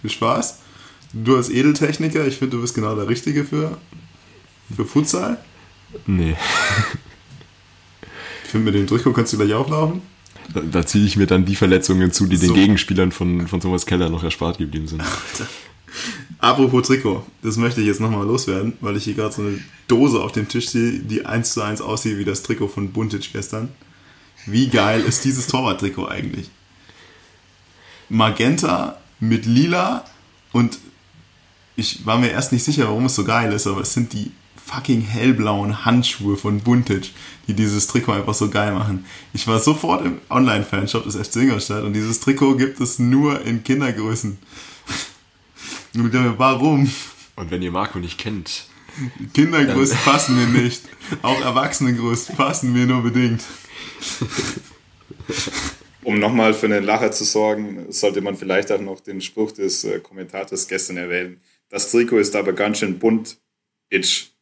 viel 0.00 0.10
Spaß. 0.10 0.60
Du 1.12 1.36
als 1.36 1.50
Edeltechniker, 1.50 2.26
ich 2.26 2.38
finde, 2.38 2.56
du 2.56 2.62
bist 2.62 2.74
genau 2.74 2.94
der 2.96 3.08
Richtige 3.08 3.44
für, 3.44 3.76
für 4.74 4.86
Futsal. 4.86 5.36
Nee. 6.06 6.34
Ich 8.52 8.54
finde, 8.54 8.70
mit 8.70 8.78
dem 8.78 8.86
Durchguck 8.86 9.16
kannst 9.16 9.32
du 9.32 9.38
gleich 9.38 9.54
auflaufen. 9.54 10.02
Da, 10.52 10.60
da 10.60 10.84
ziehe 10.84 11.06
ich 11.06 11.16
mir 11.16 11.26
dann 11.26 11.46
die 11.46 11.56
Verletzungen 11.56 12.12
zu, 12.12 12.26
die 12.26 12.36
so. 12.36 12.48
den 12.48 12.54
Gegenspielern 12.54 13.10
von, 13.10 13.48
von 13.48 13.60
Thomas 13.62 13.86
Keller 13.86 14.10
noch 14.10 14.22
erspart 14.22 14.58
geblieben 14.58 14.86
sind. 14.86 15.02
Apropos 16.38 16.86
Trikot, 16.86 17.24
das 17.40 17.56
möchte 17.56 17.80
ich 17.80 17.86
jetzt 17.86 18.00
nochmal 18.00 18.26
loswerden, 18.26 18.74
weil 18.82 18.98
ich 18.98 19.04
hier 19.04 19.14
gerade 19.14 19.34
so 19.34 19.40
eine 19.40 19.58
Dose 19.88 20.20
auf 20.20 20.32
dem 20.32 20.48
Tisch 20.48 20.68
sehe, 20.68 20.98
die 20.98 21.24
eins 21.24 21.54
zu 21.54 21.62
eins 21.62 21.80
aussieht 21.80 22.18
wie 22.18 22.26
das 22.26 22.42
Trikot 22.42 22.68
von 22.68 22.92
Buntic 22.92 23.32
gestern. 23.32 23.70
Wie 24.44 24.68
geil 24.68 25.00
ist 25.00 25.24
dieses 25.24 25.46
Torwart-Trikot 25.46 26.08
eigentlich? 26.08 26.50
Magenta 28.10 28.98
mit 29.18 29.46
lila 29.46 30.04
und 30.52 30.78
ich 31.74 32.04
war 32.04 32.18
mir 32.18 32.28
erst 32.28 32.52
nicht 32.52 32.64
sicher, 32.64 32.84
warum 32.84 33.06
es 33.06 33.14
so 33.14 33.24
geil 33.24 33.50
ist, 33.54 33.66
aber 33.66 33.80
es 33.80 33.94
sind 33.94 34.12
die 34.12 34.30
fucking 34.72 35.02
hellblauen 35.02 35.84
Handschuhe 35.84 36.36
von 36.36 36.60
Buntage, 36.60 37.10
die 37.46 37.54
dieses 37.54 37.86
Trikot 37.86 38.12
einfach 38.12 38.34
so 38.34 38.48
geil 38.48 38.72
machen. 38.72 39.04
Ich 39.34 39.46
war 39.46 39.58
sofort 39.58 40.04
im 40.04 40.20
Online-Fanshop 40.30 41.04
des 41.04 41.16
FC 41.16 41.36
Ingolstadt 41.36 41.84
und 41.84 41.92
dieses 41.92 42.20
Trikot 42.20 42.56
gibt 42.56 42.80
es 42.80 42.98
nur 42.98 43.44
in 43.44 43.62
Kindergrößen. 43.64 44.38
Warum? 46.38 46.90
Und 47.36 47.50
wenn 47.50 47.62
ihr 47.62 47.70
Marco 47.70 47.98
nicht 47.98 48.18
kennt. 48.18 48.64
Kindergrößen 49.34 49.98
passen 50.04 50.36
mir 50.36 50.62
nicht. 50.62 50.82
Auch 51.22 51.40
Erwachsenengrößen 51.40 52.36
passen 52.36 52.72
mir 52.72 52.86
nur 52.86 53.02
bedingt. 53.02 53.42
Um 56.02 56.18
nochmal 56.18 56.52
für 56.54 56.66
einen 56.66 56.84
Lacher 56.84 57.12
zu 57.12 57.24
sorgen, 57.24 57.86
sollte 57.90 58.20
man 58.20 58.36
vielleicht 58.36 58.72
auch 58.72 58.80
noch 58.80 59.00
den 59.00 59.20
Spruch 59.20 59.52
des 59.52 59.84
äh, 59.84 60.00
Kommentators 60.00 60.66
gestern 60.66 60.96
erwähnen. 60.96 61.40
Das 61.68 61.90
Trikot 61.90 62.18
ist 62.18 62.34
aber 62.34 62.52
ganz 62.52 62.78
schön 62.78 62.98
bunt. 62.98 63.38
Itch. 63.88 64.32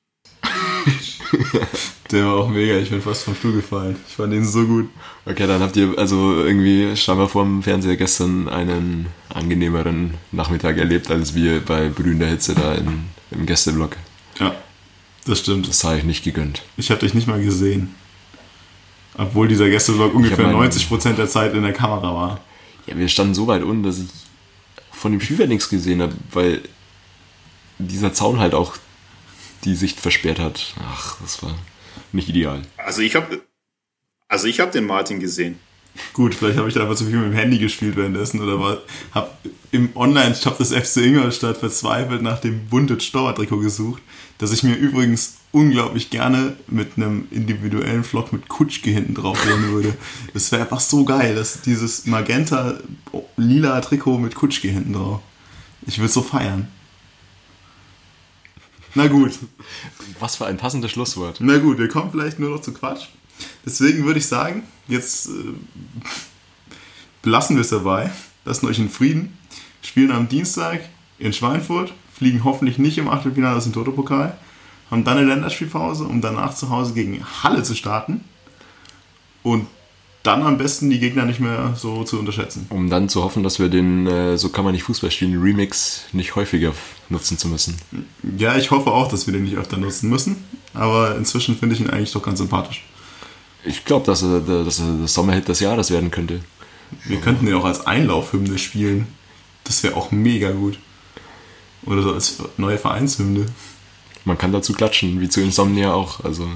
Der 2.10 2.26
war 2.26 2.34
auch 2.34 2.48
mega, 2.48 2.76
ich 2.76 2.90
bin 2.90 3.00
fast 3.00 3.22
vom 3.22 3.36
Stuhl 3.36 3.52
gefallen. 3.52 3.96
Ich 4.08 4.16
fand 4.16 4.32
den 4.32 4.44
so 4.44 4.66
gut. 4.66 4.88
Okay, 5.26 5.46
dann 5.46 5.60
habt 5.60 5.76
ihr 5.76 5.94
also 5.96 6.42
irgendwie 6.42 6.96
scheinbar 6.96 7.28
vorm 7.28 7.62
Fernseher 7.62 7.96
gestern 7.96 8.48
einen 8.48 9.06
angenehmeren 9.28 10.14
Nachmittag 10.32 10.76
erlebt, 10.78 11.10
als 11.10 11.34
wir 11.34 11.60
bei 11.60 11.88
brühender 11.88 12.26
Hitze 12.26 12.54
da 12.54 12.74
in, 12.74 13.04
im 13.30 13.46
Gästeblock. 13.46 13.96
Ja, 14.40 14.56
das 15.24 15.38
stimmt. 15.38 15.68
Das 15.68 15.84
habe 15.84 15.98
ich 15.98 16.04
nicht 16.04 16.24
gegönnt. 16.24 16.62
Ich 16.76 16.90
habe 16.90 17.00
dich 17.00 17.14
nicht 17.14 17.28
mal 17.28 17.40
gesehen. 17.40 17.94
Obwohl 19.16 19.46
dieser 19.46 19.68
Gästeblock 19.68 20.14
ungefähr 20.14 20.48
mein, 20.48 20.70
90% 20.70 21.14
der 21.14 21.28
Zeit 21.28 21.54
in 21.54 21.62
der 21.62 21.72
Kamera 21.72 22.14
war. 22.14 22.40
Ja, 22.86 22.96
wir 22.96 23.08
standen 23.08 23.34
so 23.34 23.46
weit 23.46 23.62
unten, 23.62 23.84
dass 23.84 23.98
ich 23.98 24.08
von 24.90 25.12
dem 25.12 25.20
Spielfeld 25.20 25.48
nichts 25.48 25.68
gesehen 25.68 26.02
habe, 26.02 26.14
weil 26.32 26.60
dieser 27.78 28.12
Zaun 28.12 28.40
halt 28.40 28.54
auch 28.54 28.76
die 29.64 29.74
Sicht 29.74 30.00
versperrt 30.00 30.38
hat. 30.38 30.74
Ach, 30.80 31.20
das 31.20 31.42
war 31.42 31.56
nicht 32.12 32.28
ideal. 32.28 32.62
Also 32.76 33.02
ich 33.02 33.14
habe 33.14 33.40
also 34.30 34.46
ich 34.46 34.60
habe 34.60 34.70
den 34.70 34.86
Martin 34.86 35.18
gesehen. 35.18 35.58
Gut, 36.12 36.36
vielleicht 36.36 36.56
habe 36.56 36.68
ich 36.68 36.74
da 36.74 36.82
einfach 36.82 36.94
zu 36.94 37.04
viel 37.04 37.16
mit 37.16 37.32
dem 37.32 37.36
Handy 37.36 37.58
gespielt 37.58 37.96
währenddessen 37.96 38.40
oder 38.40 38.60
war, 38.60 38.78
habe 39.12 39.32
im 39.72 39.90
Online-Shop 39.96 40.56
des 40.56 40.72
FC 40.72 40.98
Ingolstadt 40.98 41.56
verzweifelt 41.56 42.22
nach 42.22 42.38
dem 42.38 42.66
bunte 42.66 43.00
Storr-Trikot 43.00 43.58
gesucht, 43.58 44.00
das 44.38 44.52
ich 44.52 44.62
mir 44.62 44.76
übrigens 44.76 45.38
unglaublich 45.50 46.10
gerne 46.10 46.56
mit 46.68 46.92
einem 46.96 47.26
individuellen 47.32 48.04
Vlog 48.04 48.32
mit 48.32 48.48
Kutschke 48.48 48.90
hinten 48.90 49.14
drauf 49.14 49.42
sehen 49.42 49.72
würde. 49.72 49.96
Das 50.32 50.52
wäre 50.52 50.62
einfach 50.62 50.78
so 50.78 51.04
geil, 51.04 51.34
dass 51.34 51.62
dieses 51.62 52.06
magenta-lila 52.06 53.80
Trikot 53.80 54.18
mit 54.18 54.36
Kutschke 54.36 54.68
hinten 54.68 54.92
drauf. 54.92 55.20
Ich 55.88 55.98
würde 55.98 56.12
so 56.12 56.22
feiern. 56.22 56.68
Na 58.94 59.06
gut. 59.06 59.38
Was 60.18 60.36
für 60.36 60.46
ein 60.46 60.56
passendes 60.56 60.90
Schlusswort. 60.90 61.38
Na 61.40 61.58
gut, 61.58 61.78
wir 61.78 61.88
kommen 61.88 62.10
vielleicht 62.10 62.38
nur 62.38 62.50
noch 62.50 62.60
zu 62.60 62.72
Quatsch. 62.72 63.06
Deswegen 63.64 64.04
würde 64.04 64.18
ich 64.18 64.26
sagen, 64.26 64.64
jetzt 64.88 65.28
äh, 65.28 65.54
belassen 67.22 67.56
wir 67.56 67.62
es 67.62 67.70
dabei. 67.70 68.10
Lassen 68.44 68.66
euch 68.66 68.78
in 68.78 68.90
Frieden. 68.90 69.38
Spielen 69.82 70.10
am 70.10 70.28
Dienstag 70.28 70.80
in 71.18 71.32
Schweinfurt. 71.32 71.92
Fliegen 72.12 72.44
hoffentlich 72.44 72.78
nicht 72.78 72.98
im 72.98 73.08
Achtelfinale 73.08 73.56
aus 73.56 73.64
dem 73.64 73.72
Toto-Pokal. 73.72 74.36
Haben 74.90 75.04
dann 75.04 75.18
eine 75.18 75.28
Länderspielpause, 75.28 76.04
um 76.04 76.20
danach 76.20 76.54
zu 76.54 76.68
Hause 76.68 76.92
gegen 76.94 77.24
Halle 77.42 77.62
zu 77.62 77.74
starten. 77.74 78.24
Und 79.42 79.66
dann 80.22 80.42
am 80.42 80.58
besten 80.58 80.90
die 80.90 80.98
Gegner 80.98 81.24
nicht 81.24 81.40
mehr 81.40 81.74
so 81.76 82.04
zu 82.04 82.18
unterschätzen. 82.18 82.66
Um 82.68 82.90
dann 82.90 83.08
zu 83.08 83.24
hoffen, 83.24 83.42
dass 83.42 83.58
wir 83.58 83.68
den 83.68 84.06
äh, 84.06 84.36
So 84.36 84.50
kann 84.50 84.64
man 84.64 84.74
nicht 84.74 84.82
Fußball 84.82 85.10
spielen 85.10 85.40
Remix 85.40 86.04
nicht 86.12 86.36
häufiger 86.36 86.74
nutzen 87.08 87.38
zu 87.38 87.48
müssen. 87.48 87.76
Ja, 88.36 88.56
ich 88.56 88.70
hoffe 88.70 88.90
auch, 88.90 89.08
dass 89.08 89.26
wir 89.26 89.32
den 89.32 89.44
nicht 89.44 89.56
öfter 89.56 89.78
nutzen 89.78 90.10
müssen. 90.10 90.44
Aber 90.74 91.16
inzwischen 91.16 91.56
finde 91.56 91.74
ich 91.74 91.80
ihn 91.80 91.90
eigentlich 91.90 92.12
doch 92.12 92.22
ganz 92.22 92.38
sympathisch. 92.38 92.84
Ich 93.64 93.84
glaube, 93.84 94.06
dass 94.06 94.22
er, 94.22 94.40
dass 94.40 94.78
er 94.78 94.98
das 95.02 95.14
Sommerhit 95.14 95.48
des 95.48 95.60
Jahres 95.60 95.90
werden 95.90 96.10
könnte. 96.10 96.40
Wir 97.04 97.20
könnten 97.20 97.46
den 97.46 97.54
auch 97.54 97.64
als 97.64 97.86
Einlaufhymne 97.86 98.58
spielen. 98.58 99.06
Das 99.64 99.82
wäre 99.82 99.96
auch 99.96 100.10
mega 100.10 100.50
gut. 100.50 100.78
Oder 101.86 102.02
so 102.02 102.12
als 102.12 102.36
neue 102.56 102.78
Vereinshymne. 102.78 103.46
Man 104.24 104.36
kann 104.36 104.52
dazu 104.52 104.72
klatschen, 104.74 105.20
wie 105.20 105.28
zu 105.28 105.40
Insomnia 105.40 105.94
auch. 105.94 106.24
Also. 106.24 106.46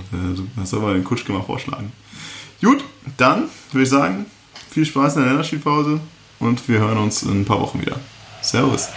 Das 0.57 0.71
soll 0.71 0.81
man 0.81 0.95
den 0.95 1.05
Kutschke 1.05 1.33
mal 1.33 1.43
vorschlagen. 1.43 1.93
Gut, 2.63 2.85
dann 3.17 3.49
würde 3.73 3.85
ich 3.85 3.91
sagen, 3.91 4.27
viel 4.71 4.85
Spaß 4.85 5.17
in 5.17 5.23
der 5.23 5.31
Länderspielpause 5.31 6.01
und 6.39 6.69
wir 6.69 6.79
hören 6.81 6.99
uns 6.99 7.23
in 7.23 7.43
ein 7.43 7.45
paar 7.45 7.61
Wochen 7.61 7.81
wieder. 7.81 7.97
Servus. 8.43 8.89